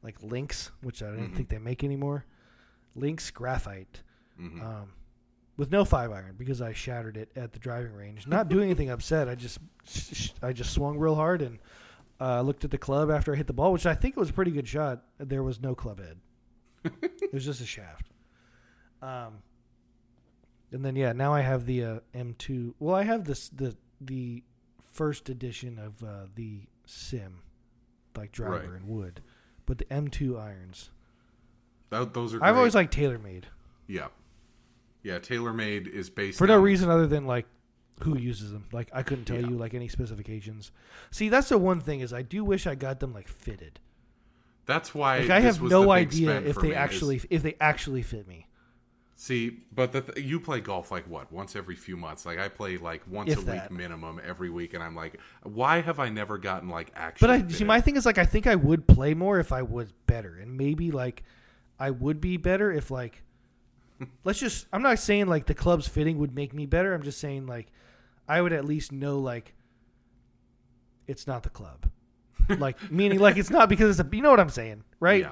like 0.03 0.21
Lynx, 0.21 0.71
which 0.81 1.01
I 1.03 1.09
didn't 1.11 1.25
Mm-hmm. 1.27 1.35
think 1.35 1.49
they 1.49 1.57
make 1.59 1.83
anymore. 1.83 2.25
Lynx 2.95 3.31
graphite, 3.31 4.01
Mm-hmm. 4.41 4.61
um, 4.61 4.93
with 5.57 5.71
no 5.71 5.85
five 5.85 6.11
iron 6.11 6.33
because 6.37 6.61
I 6.61 6.73
shattered 6.73 7.15
it 7.17 7.29
at 7.35 7.53
the 7.53 7.59
driving 7.59 7.93
range. 7.93 8.25
Not 8.27 8.49
doing 8.49 8.65
anything 8.65 8.89
upset. 8.95 9.29
I 9.29 9.35
just 9.35 9.59
I 10.41 10.51
just 10.53 10.73
swung 10.73 10.97
real 10.97 11.15
hard 11.15 11.41
and 11.43 11.59
uh, 12.19 12.41
looked 12.41 12.63
at 12.65 12.71
the 12.71 12.77
club 12.77 13.11
after 13.11 13.33
I 13.33 13.35
hit 13.35 13.47
the 13.47 13.53
ball, 13.53 13.71
which 13.73 13.85
I 13.85 13.93
think 13.95 14.15
it 14.17 14.19
was 14.19 14.29
a 14.29 14.33
pretty 14.33 14.51
good 14.51 14.67
shot. 14.67 15.03
There 15.19 15.43
was 15.43 15.59
no 15.61 15.75
club 15.75 15.99
head. 15.99 16.17
it 17.01 17.33
was 17.33 17.45
just 17.45 17.61
a 17.61 17.65
shaft. 17.65 18.07
Um, 19.01 19.41
and 20.71 20.83
then 20.83 20.95
yeah, 20.95 21.13
now 21.13 21.33
I 21.33 21.41
have 21.41 21.65
the 21.65 21.83
uh, 21.83 21.99
M2. 22.15 22.73
Well, 22.79 22.95
I 22.95 23.03
have 23.03 23.25
this 23.25 23.49
the 23.49 23.75
the 24.01 24.43
first 24.81 25.29
edition 25.29 25.79
of 25.79 26.03
uh, 26.03 26.25
the 26.35 26.61
Sim, 26.85 27.41
like 28.17 28.31
driver 28.31 28.53
Right. 28.71 28.79
and 28.81 28.87
wood, 28.87 29.21
but 29.65 29.77
the 29.77 29.85
M2 29.85 30.39
irons. 30.39 30.89
That, 31.89 32.13
those 32.13 32.33
are. 32.33 32.37
I've 32.37 32.53
great. 32.53 32.57
always 32.59 32.75
liked 32.75 32.95
TaylorMade 32.95 33.43
Yeah. 33.87 34.07
Yeah, 35.03 35.19
TaylorMade 35.19 35.87
is 35.87 36.09
based 36.09 36.37
for 36.37 36.47
no 36.47 36.57
on- 36.57 36.63
reason 36.63 36.89
other 36.89 37.07
than 37.07 37.27
like 37.27 37.45
who 38.01 38.17
uses 38.17 38.51
them. 38.51 38.65
Like 38.71 38.89
I 38.93 39.03
couldn't 39.03 39.25
tell 39.25 39.39
Yeah. 39.39 39.47
you 39.49 39.57
like 39.57 39.73
any 39.75 39.87
specifications. 39.89 40.71
See, 41.11 41.29
that's 41.29 41.49
the 41.49 41.57
one 41.57 41.81
thing 41.81 41.99
is 41.99 42.13
I 42.13 42.21
do 42.23 42.43
wish 42.43 42.65
I 42.65 42.73
got 42.75 42.99
them 42.99 43.13
like 43.13 43.27
fitted. 43.27 43.79
That's 44.65 44.95
why 44.95 45.19
Like 45.19 45.29
I 45.29 45.39
have 45.41 45.61
no 45.61 45.91
idea 45.91 46.39
if 46.41 46.55
they 46.55 46.61
me, 46.61 46.69
is- 46.71 46.75
actually 46.77 47.21
if 47.29 47.43
they 47.43 47.55
actually 47.59 48.01
fit 48.01 48.27
me. 48.27 48.47
see. 49.15 49.59
But 49.73 49.91
the 49.91 50.01
th- 50.01 50.25
you 50.25 50.39
play 50.39 50.59
golf 50.61 50.91
like 50.91 51.07
what 51.09 51.31
once 51.31 51.55
every 51.55 51.75
few 51.75 51.97
months. 51.97 52.25
Like 52.25 52.39
I 52.39 52.47
play 52.49 52.77
like 52.77 53.01
once 53.09 53.31
If 53.31 53.39
a 53.39 53.45
that. 53.45 53.69
week 53.71 53.77
minimum 53.79 54.21
every 54.25 54.49
week, 54.49 54.73
and 54.73 54.81
I'm 54.83 54.95
like, 54.95 55.19
why 55.43 55.81
have 55.81 55.99
I 55.99 56.09
never 56.09 56.37
gotten 56.37 56.69
like 56.69 56.91
actually? 56.95 57.27
But 57.27 57.45
I 57.45 57.47
see 57.51 57.63
my 57.65 57.81
thing 57.81 57.95
is 57.97 58.05
like 58.05 58.17
I 58.17 58.25
think 58.25 58.47
I 58.47 58.55
would 58.55 58.87
play 58.87 59.13
more 59.13 59.39
if 59.39 59.51
I 59.51 59.61
was 59.63 59.91
better, 60.07 60.37
and 60.41 60.57
maybe 60.57 60.91
like 60.91 61.23
I 61.79 61.91
would 61.91 62.21
be 62.21 62.37
better 62.37 62.71
if 62.71 62.89
like 62.91 63.21
let's 64.23 64.39
just 64.39 64.67
I'm 64.71 64.81
not 64.81 64.97
saying 64.99 65.27
like 65.27 65.45
the 65.45 65.53
club's 65.55 65.87
fitting 65.87 66.17
would 66.19 66.33
make 66.33 66.53
me 66.53 66.65
better. 66.65 66.93
I'm 66.93 67.03
just 67.03 67.19
saying 67.19 67.45
like 67.47 67.67
I 68.29 68.41
would 68.41 68.53
at 68.53 68.63
least 68.65 68.91
know 68.93 69.19
like 69.19 69.53
it's 71.07 71.27
not 71.27 71.43
the 71.43 71.49
club, 71.49 71.85
like 72.49 72.91
meaning 72.91 73.19
like 73.19 73.37
it's 73.37 73.49
not 73.49 73.69
because 73.69 73.97
it's 73.99 74.07
a 74.07 74.15
you 74.15 74.21
know 74.21 74.29
what 74.29 74.39
I'm 74.39 74.49
saying, 74.49 74.83
right? 74.99 75.21
Yeah. 75.21 75.31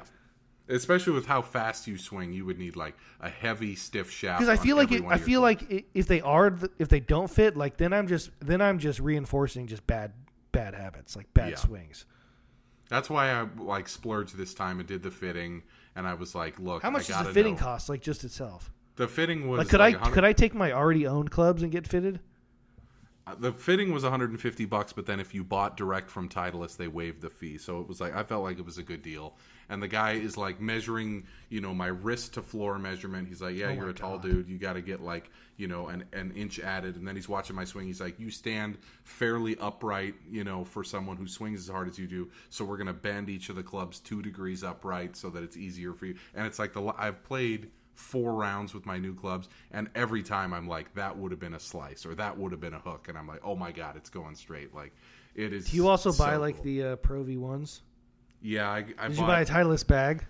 Especially 0.69 1.11
with 1.11 1.25
how 1.25 1.41
fast 1.41 1.85
you 1.87 1.97
swing, 1.97 2.31
you 2.31 2.45
would 2.45 2.57
need 2.57 2.75
like 2.77 2.95
a 3.19 3.29
heavy, 3.29 3.75
stiff 3.75 4.09
shaft. 4.09 4.39
Because 4.39 4.57
I 4.57 4.61
feel 4.63 4.77
like 4.77 4.91
it, 4.91 5.03
I 5.05 5.17
feel 5.17 5.41
like 5.41 5.85
if 5.93 6.07
they 6.07 6.21
are 6.21 6.57
if 6.79 6.87
they 6.87 6.99
don't 7.01 7.29
fit, 7.29 7.57
like 7.57 7.75
then 7.77 7.91
I'm 7.91 8.07
just 8.07 8.29
then 8.39 8.61
I'm 8.61 8.79
just 8.79 8.99
reinforcing 8.99 9.67
just 9.67 9.85
bad 9.85 10.13
bad 10.53 10.73
habits, 10.73 11.15
like 11.15 11.33
bad 11.33 11.51
Yeah. 11.51 11.55
swings. 11.57 12.05
that's 12.89 13.09
why 13.09 13.31
I 13.31 13.47
like 13.57 13.87
splurged 13.89 14.37
this 14.37 14.53
time 14.53 14.79
and 14.79 14.87
did 14.87 15.03
the 15.03 15.11
fitting. 15.11 15.63
And 15.95 16.07
I 16.07 16.13
was 16.13 16.33
like, 16.35 16.57
look, 16.59 16.83
How 16.83 16.89
much 16.89 17.07
does 17.07 17.25
the 17.25 17.33
fitting 17.33 17.55
know. 17.55 17.59
cost? 17.59 17.89
Like 17.89 18.01
just 18.01 18.23
itself. 18.23 18.71
The 18.95 19.07
fitting 19.09 19.49
was 19.49 19.57
Like 19.59 19.69
could 19.69 19.79
like 19.81 19.95
I 19.95 19.97
100 19.97 20.13
could 20.13 20.23
I 20.23 20.31
take 20.33 20.53
my 20.53 20.71
already 20.71 21.05
owned 21.07 21.31
clubs 21.31 21.63
and 21.63 21.71
get 21.71 21.85
fitted? 21.87 22.21
Uh, 23.27 23.35
The 23.35 23.51
fitting 23.51 23.91
was 23.91 24.03
150 24.03 24.65
bucks, 24.65 24.93
but 24.93 25.05
then 25.05 25.19
if 25.19 25.33
you 25.33 25.43
bought 25.43 25.77
direct 25.77 26.09
from 26.09 26.27
Titleist, 26.27 26.77
they 26.77 26.87
waived 26.87 27.21
the 27.21 27.29
fee. 27.29 27.57
So 27.57 27.79
it 27.81 27.87
was 27.87 28.01
like 28.01 28.15
I 28.15 28.23
felt 28.23 28.43
like 28.43 28.57
it 28.59 28.65
was 28.65 28.77
a 28.77 28.83
good 28.83 29.01
deal. 29.01 29.35
And 29.69 29.81
the 29.81 29.87
guy 29.87 30.13
is 30.13 30.35
like 30.35 30.59
measuring, 30.59 31.25
you 31.49 31.61
know, 31.61 31.73
my 31.73 31.87
wrist 31.87 32.33
to 32.33 32.41
floor 32.41 32.77
measurement. 32.77 33.27
He's 33.29 33.41
like, 33.41 33.55
"Yeah, 33.55 33.67
Oh 33.67 33.73
you're 33.73 33.89
a 33.89 33.93
tall 33.93 34.17
dude. 34.17 34.49
You 34.49 34.57
got 34.57 34.73
to 34.73 34.81
get 34.81 35.01
like, 35.01 35.29
you 35.55 35.67
know, 35.67 35.87
an 35.87 36.03
an 36.11 36.31
inch 36.31 36.59
added." 36.59 36.95
And 36.97 37.07
then 37.07 37.15
he's 37.15 37.29
watching 37.29 37.55
my 37.55 37.63
swing. 37.63 37.85
He's 37.87 38.01
like, 38.01 38.19
"You 38.19 38.31
stand 38.31 38.77
fairly 39.03 39.57
upright, 39.59 40.15
you 40.29 40.43
know, 40.43 40.65
for 40.65 40.83
someone 40.83 41.15
who 41.15 41.27
swings 41.27 41.61
as 41.61 41.69
hard 41.69 41.87
as 41.87 41.97
you 41.97 42.07
do. 42.07 42.29
So 42.49 42.65
we're 42.65 42.77
gonna 42.77 42.91
bend 42.93 43.29
each 43.29 43.49
of 43.49 43.55
the 43.55 43.63
clubs 43.63 43.99
two 43.99 44.21
degrees 44.21 44.63
upright 44.63 45.15
so 45.15 45.29
that 45.29 45.43
it's 45.43 45.55
easier 45.55 45.93
for 45.93 46.05
you." 46.07 46.15
And 46.33 46.45
it's 46.47 46.59
like 46.59 46.73
the 46.73 46.81
I've 46.97 47.23
played 47.23 47.69
four 47.93 48.33
rounds 48.33 48.73
with 48.73 48.85
my 48.85 48.97
new 48.97 49.13
clubs, 49.13 49.49
and 49.71 49.89
every 49.95 50.23
time 50.23 50.53
I'm 50.53 50.67
like, 50.67 50.93
that 50.95 51.17
would 51.17 51.31
have 51.31 51.39
been 51.39 51.53
a 51.53 51.59
slice 51.59 52.05
or 52.05 52.15
that 52.15 52.37
would 52.37 52.51
have 52.51 52.61
been 52.61 52.73
a 52.73 52.79
hook, 52.79 53.07
and 53.09 53.17
I'm 53.17 53.27
like, 53.27 53.41
oh 53.43 53.55
my 53.55 53.71
god, 53.71 53.95
it's 53.95 54.09
going 54.09 54.35
straight. 54.35 54.73
Like 54.73 54.93
it 55.35 55.53
is. 55.53 55.69
Do 55.69 55.75
you 55.77 55.87
also 55.87 56.11
buy 56.11 56.33
so 56.33 56.39
like 56.39 56.55
cool. 56.55 56.63
the 56.65 56.83
uh, 56.83 56.95
Pro 56.97 57.23
V 57.23 57.37
ones? 57.37 57.81
Yeah, 58.41 58.69
I, 58.69 58.77
I 58.77 58.81
Did 58.81 58.95
bought. 58.97 59.09
you 59.17 59.21
buy 59.27 59.41
a 59.41 59.45
Titleist 59.45 59.87
bag? 59.87 60.25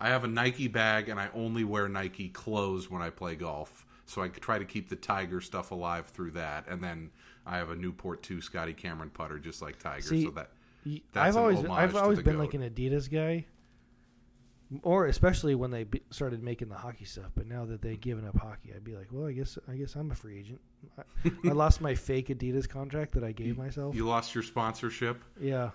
I 0.00 0.08
have 0.08 0.24
a 0.24 0.28
Nike 0.28 0.68
bag, 0.68 1.08
and 1.08 1.18
I 1.18 1.28
only 1.34 1.64
wear 1.64 1.88
Nike 1.88 2.28
clothes 2.28 2.90
when 2.90 3.02
I 3.02 3.10
play 3.10 3.34
golf. 3.34 3.84
So 4.06 4.22
I 4.22 4.28
try 4.28 4.58
to 4.58 4.64
keep 4.64 4.88
the 4.88 4.96
Tiger 4.96 5.40
stuff 5.40 5.70
alive 5.70 6.06
through 6.06 6.30
that, 6.32 6.66
and 6.68 6.82
then 6.82 7.10
I 7.44 7.58
have 7.58 7.70
a 7.70 7.76
Newport 7.76 8.22
Two 8.22 8.40
Scotty 8.40 8.72
Cameron 8.72 9.10
putter, 9.10 9.38
just 9.38 9.60
like 9.60 9.78
Tiger. 9.78 10.02
See, 10.02 10.24
so 10.24 10.30
that 10.30 10.50
That's 10.84 11.02
I've 11.16 11.36
always 11.36 11.64
I've 11.66 11.96
always 11.96 12.22
been 12.22 12.36
goat. 12.36 12.40
like 12.40 12.54
an 12.54 12.62
Adidas 12.62 13.10
guy, 13.10 13.44
or 14.82 15.06
especially 15.06 15.54
when 15.54 15.70
they 15.70 15.84
be, 15.84 16.02
started 16.10 16.42
making 16.42 16.68
the 16.68 16.74
hockey 16.76 17.04
stuff. 17.04 17.30
But 17.34 17.46
now 17.46 17.64
that 17.64 17.80
they've 17.80 18.00
given 18.00 18.26
up 18.26 18.36
hockey, 18.38 18.72
I'd 18.74 18.84
be 18.84 18.94
like, 18.96 19.08
well, 19.10 19.26
I 19.26 19.32
guess 19.32 19.58
I 19.68 19.74
guess 19.76 19.94
I'm 19.94 20.10
a 20.10 20.14
free 20.14 20.38
agent. 20.40 20.60
I, 20.98 21.30
I 21.48 21.52
lost 21.52 21.80
my 21.80 21.94
fake 21.94 22.28
Adidas 22.28 22.68
contract 22.68 23.12
that 23.12 23.24
I 23.24 23.32
gave 23.32 23.56
myself. 23.56 23.94
you 23.94 24.06
lost 24.06 24.34
your 24.34 24.42
sponsorship. 24.44 25.22
yeah, 25.40 25.70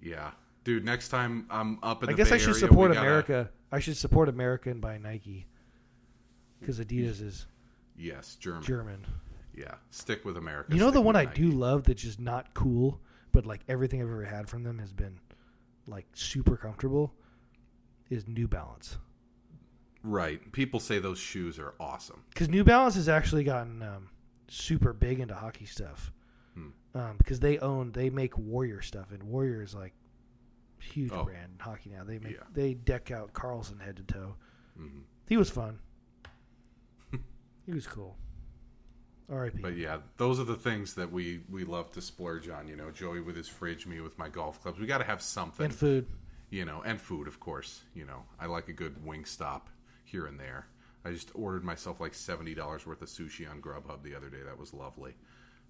Yeah, 0.00 0.30
dude. 0.64 0.84
Next 0.84 1.08
time 1.08 1.46
I'm 1.50 1.78
up 1.82 2.02
in 2.02 2.08
I 2.08 2.12
the 2.12 2.16
guess 2.16 2.30
Bay 2.30 2.36
I 2.36 2.38
should 2.38 2.48
Area, 2.50 2.60
support 2.60 2.90
we 2.90 2.94
gotta- 2.94 3.06
America. 3.08 3.50
I 3.72 3.80
should 3.80 3.96
support 3.96 4.28
America 4.28 4.70
and 4.70 4.80
buy 4.80 4.96
Nike 4.98 5.46
because 6.60 6.78
Adidas 6.80 7.20
is 7.22 7.46
Yes, 7.96 8.36
German. 8.36 8.62
German. 8.62 9.06
Yeah, 9.54 9.74
stick 9.90 10.24
with 10.24 10.36
America. 10.36 10.72
You 10.72 10.78
know 10.80 10.92
the 10.92 11.00
one 11.00 11.16
I 11.16 11.24
Nike. 11.24 11.42
do 11.42 11.50
love 11.50 11.82
that's 11.82 12.00
just 12.02 12.20
not 12.20 12.54
cool, 12.54 13.00
but 13.32 13.44
like 13.44 13.60
everything 13.68 14.00
I've 14.00 14.08
ever 14.08 14.24
had 14.24 14.48
from 14.48 14.62
them 14.62 14.78
has 14.78 14.92
been 14.92 15.18
like 15.88 16.06
super 16.14 16.56
comfortable. 16.56 17.12
Is 18.10 18.26
New 18.28 18.48
Balance 18.48 18.96
Right. 20.04 20.52
People 20.52 20.78
say 20.80 20.98
those 21.00 21.18
shoes 21.18 21.58
are 21.58 21.74
awesome. 21.80 22.22
because 22.30 22.48
New 22.48 22.62
Balance 22.64 22.94
has 22.94 23.08
actually 23.08 23.44
gotten 23.44 23.82
um, 23.82 24.08
super 24.48 24.92
big 24.92 25.18
into 25.20 25.34
hockey 25.34 25.66
stuff. 25.66 26.12
Hmm. 26.54 26.68
Um, 26.94 27.16
because 27.18 27.40
they 27.40 27.58
own 27.58 27.92
they 27.92 28.08
make 28.08 28.38
Warrior 28.38 28.80
stuff 28.80 29.10
and 29.12 29.22
Warrior 29.24 29.60
is 29.62 29.74
like 29.74 29.92
huge 30.80 31.10
Oh. 31.12 31.24
brand 31.24 31.52
in 31.54 31.58
hockey 31.58 31.90
now. 31.90 32.04
They 32.04 32.18
make 32.20 32.34
Yeah. 32.34 32.44
they 32.52 32.74
deck 32.74 33.10
out 33.10 33.32
Carlson 33.32 33.80
head 33.80 33.96
to 33.96 34.02
toe. 34.04 34.36
hmm 34.76 35.00
He 35.28 35.36
was 35.36 35.50
fun. 35.50 35.78
he 37.66 37.72
was 37.72 37.86
cool. 37.86 38.16
R.I.P. 39.30 39.60
But 39.60 39.76
yeah, 39.76 39.98
those 40.16 40.40
are 40.40 40.44
the 40.44 40.56
things 40.56 40.94
that 40.94 41.12
we 41.12 41.40
we 41.50 41.64
love 41.64 41.90
to 41.92 42.00
splurge 42.00 42.48
on. 42.48 42.66
You 42.66 42.76
know, 42.76 42.90
Joey 42.90 43.20
with 43.20 43.36
his 43.36 43.48
fridge, 43.48 43.86
me 43.86 44.00
with 44.00 44.16
my 44.18 44.28
golf 44.30 44.62
clubs. 44.62 44.78
We 44.78 44.86
got 44.86 44.98
to 44.98 45.04
have 45.04 45.20
something. 45.20 45.66
and 45.66 45.74
food. 45.74 46.06
You 46.50 46.64
know, 46.64 46.82
and 46.84 47.00
food, 47.00 47.28
of 47.28 47.40
course. 47.40 47.82
You 47.94 48.06
know, 48.06 48.24
I 48.40 48.46
like 48.46 48.68
a 48.68 48.72
good 48.72 48.96
Wingstop 49.04 49.62
here 50.04 50.26
and 50.26 50.38
there. 50.40 50.66
I 51.04 51.12
just 51.12 51.30
ordered 51.34 51.64
myself 51.64 52.00
like 52.00 52.14
seventy 52.14 52.54
dollars 52.54 52.86
worth 52.86 53.02
of 53.02 53.08
sushi 53.08 53.48
on 53.48 53.60
Grubhub 53.60 54.02
the 54.02 54.14
other 54.14 54.28
day. 54.28 54.42
That 54.44 54.58
was 54.58 54.74
lovely. 54.74 55.14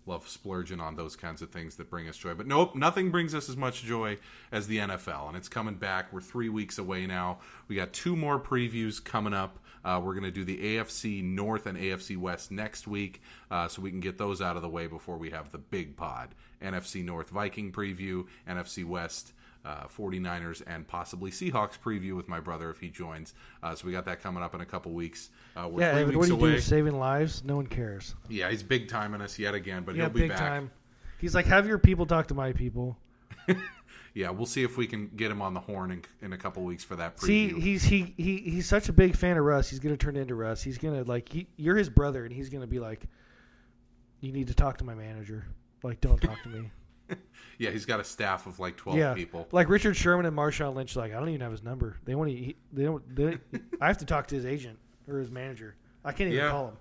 Love 0.06 0.26
splurging 0.26 0.80
on 0.80 0.96
those 0.96 1.16
kinds 1.16 1.42
of 1.42 1.50
things 1.50 1.76
that 1.76 1.90
bring 1.90 2.08
us 2.08 2.16
joy. 2.16 2.32
But 2.32 2.46
nope, 2.46 2.74
nothing 2.74 3.10
brings 3.10 3.34
us 3.34 3.50
as 3.50 3.58
much 3.58 3.82
joy 3.82 4.16
as 4.50 4.66
the 4.66 4.78
NFL, 4.78 5.28
and 5.28 5.36
it's 5.36 5.50
coming 5.50 5.74
back. 5.74 6.12
We're 6.12 6.22
three 6.22 6.48
weeks 6.48 6.78
away 6.78 7.06
now. 7.06 7.40
We 7.68 7.76
got 7.76 7.92
two 7.92 8.16
more 8.16 8.40
previews 8.40 9.04
coming 9.04 9.34
up. 9.34 9.58
Uh, 9.84 10.00
we're 10.02 10.14
going 10.14 10.24
to 10.24 10.30
do 10.30 10.44
the 10.44 10.76
AFC 10.78 11.22
North 11.22 11.66
and 11.66 11.76
AFC 11.76 12.16
West 12.16 12.50
next 12.50 12.88
week, 12.88 13.20
uh, 13.50 13.68
so 13.68 13.82
we 13.82 13.90
can 13.90 14.00
get 14.00 14.16
those 14.16 14.40
out 14.40 14.56
of 14.56 14.62
the 14.62 14.68
way 14.68 14.86
before 14.86 15.18
we 15.18 15.30
have 15.30 15.52
the 15.52 15.58
big 15.58 15.94
pod. 15.96 16.34
NFC 16.62 17.04
North 17.04 17.28
Viking 17.28 17.70
preview, 17.70 18.26
NFC 18.48 18.84
West 18.86 19.34
uh, 19.64 19.86
49ers 19.86 20.62
and 20.66 20.86
possibly 20.86 21.30
Seahawks 21.30 21.78
preview 21.78 22.16
with 22.16 22.28
my 22.28 22.40
brother 22.40 22.70
if 22.70 22.78
he 22.80 22.88
joins. 22.88 23.34
Uh, 23.62 23.74
so 23.74 23.86
we 23.86 23.92
got 23.92 24.04
that 24.06 24.22
coming 24.22 24.42
up 24.42 24.54
in 24.54 24.60
a 24.60 24.66
couple 24.66 24.92
weeks. 24.92 25.30
Uh, 25.56 25.68
we're 25.68 25.80
Yeah, 25.82 25.92
three 25.92 26.02
Evan, 26.02 26.18
what 26.18 26.26
do 26.26 26.32
you 26.34 26.38
away. 26.38 26.50
do? 26.52 26.60
Saving 26.60 26.98
lives? 26.98 27.44
No 27.44 27.56
one 27.56 27.66
cares. 27.66 28.14
yeah, 28.28 28.50
he's 28.50 28.62
big 28.62 28.88
timing 28.88 29.20
us 29.20 29.38
yet 29.38 29.54
again, 29.54 29.82
but 29.84 29.94
Yeah, 29.94 30.04
he'll 30.04 30.10
be 30.10 30.20
big 30.20 30.30
back. 30.30 30.38
time. 30.38 30.70
He's 31.18 31.34
like, 31.34 31.46
have 31.46 31.66
your 31.66 31.78
people 31.78 32.06
talk 32.06 32.28
to 32.28 32.34
my 32.34 32.52
people. 32.52 32.96
yeah, 34.14 34.30
we'll 34.30 34.46
see 34.46 34.62
if 34.62 34.76
we 34.76 34.86
can 34.86 35.10
get 35.16 35.30
him 35.30 35.42
on 35.42 35.52
the 35.54 35.60
horn 35.60 35.90
in, 35.90 36.02
in 36.22 36.32
a 36.32 36.36
couple 36.38 36.62
weeks 36.64 36.84
for 36.84 36.96
that 36.96 37.16
Preview. 37.16 37.26
See, 37.26 37.60
he's 37.60 37.82
he, 37.84 38.14
he 38.16 38.36
he's 38.38 38.68
such 38.68 38.88
a 38.88 38.92
big 38.92 39.16
fan 39.16 39.36
of 39.36 39.44
Russ. 39.44 39.68
He's 39.68 39.80
gonna 39.80 39.96
turn 39.96 40.16
into 40.16 40.34
Russ. 40.34 40.62
He's 40.62 40.78
gonna 40.78 41.02
like 41.04 41.28
he, 41.28 41.46
you're 41.56 41.76
his 41.76 41.88
brother, 41.90 42.24
and 42.24 42.32
he's 42.32 42.48
gonna 42.48 42.66
be 42.66 42.78
like, 42.78 43.02
you 44.20 44.32
need 44.32 44.46
to 44.48 44.54
talk 44.54 44.78
to 44.78 44.84
my 44.84 44.94
manager. 44.94 45.44
Like, 45.82 46.00
don't 46.00 46.20
talk 46.20 46.42
to 46.42 46.48
me. 46.48 46.70
yeah, 47.58 47.70
he's 47.70 47.86
got 47.86 48.00
a 48.00 48.04
staff 48.04 48.46
of 48.46 48.58
like 48.58 48.76
twelve 48.76 48.98
yeah, 48.98 49.14
people. 49.14 49.46
like 49.52 49.68
Richard 49.68 49.96
Sherman 49.96 50.26
and 50.26 50.36
Marshawn 50.36 50.74
Lynch. 50.74 50.96
Like, 50.96 51.12
I 51.12 51.18
don't 51.18 51.28
even 51.28 51.40
have 51.40 51.52
his 51.52 51.62
number. 51.62 51.96
They 52.04 52.14
want 52.14 52.30
to. 52.30 52.54
They 52.72 52.84
don't. 52.84 53.14
They, 53.16 53.38
I 53.80 53.86
have 53.88 53.98
to 53.98 54.04
talk 54.06 54.26
to 54.28 54.34
his 54.34 54.44
agent 54.46 54.78
or 55.08 55.18
his 55.18 55.30
manager. 55.30 55.74
I 56.04 56.12
can't 56.12 56.30
even 56.32 56.44
Yeah. 56.44 56.50
call 56.50 56.68
him. 56.68 56.76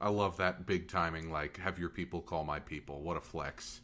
I 0.00 0.08
love 0.08 0.38
that 0.38 0.66
big 0.66 0.88
timing. 0.88 1.30
Like, 1.30 1.58
have 1.58 1.78
your 1.78 1.90
people 1.90 2.20
call 2.22 2.42
my 2.44 2.58
people. 2.58 3.00
What 3.02 3.16
a 3.16 3.20
flex. 3.20 3.80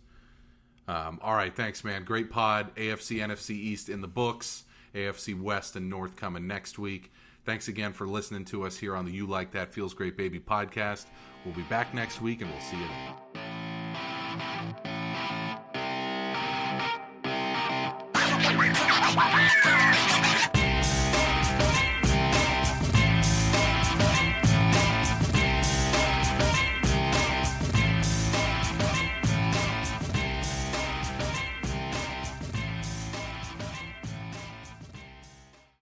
Um, 0.88 1.18
all 1.22 1.34
right, 1.34 1.54
thanks, 1.54 1.84
man. 1.84 2.04
Great 2.04 2.30
pod. 2.30 2.74
AFC, 2.76 3.18
NFC 3.18 3.50
East 3.50 3.88
in 3.88 4.00
the 4.00 4.08
books. 4.08 4.64
AFC 4.94 5.38
West 5.38 5.76
and 5.76 5.90
North 5.90 6.16
coming 6.16 6.46
next 6.46 6.78
week. 6.78 7.12
Thanks 7.44 7.68
again 7.68 7.92
for 7.92 8.06
listening 8.08 8.44
to 8.46 8.64
us 8.64 8.76
here 8.78 8.96
on 8.96 9.04
the 9.04 9.12
You 9.12 9.26
Like 9.26 9.50
That 9.52 9.72
Feels 9.74 9.92
Great 9.94 10.16
Baby 10.16 10.40
podcast. 10.40 11.04
We'll 11.44 11.54
be 11.54 11.62
back 11.62 11.92
next 11.92 12.22
week, 12.22 12.40
and 12.40 12.50
we'll 12.50 12.60
see 12.62 12.76
you 12.78 12.86
then. 12.86 13.25
Bye-bye. 19.16 19.75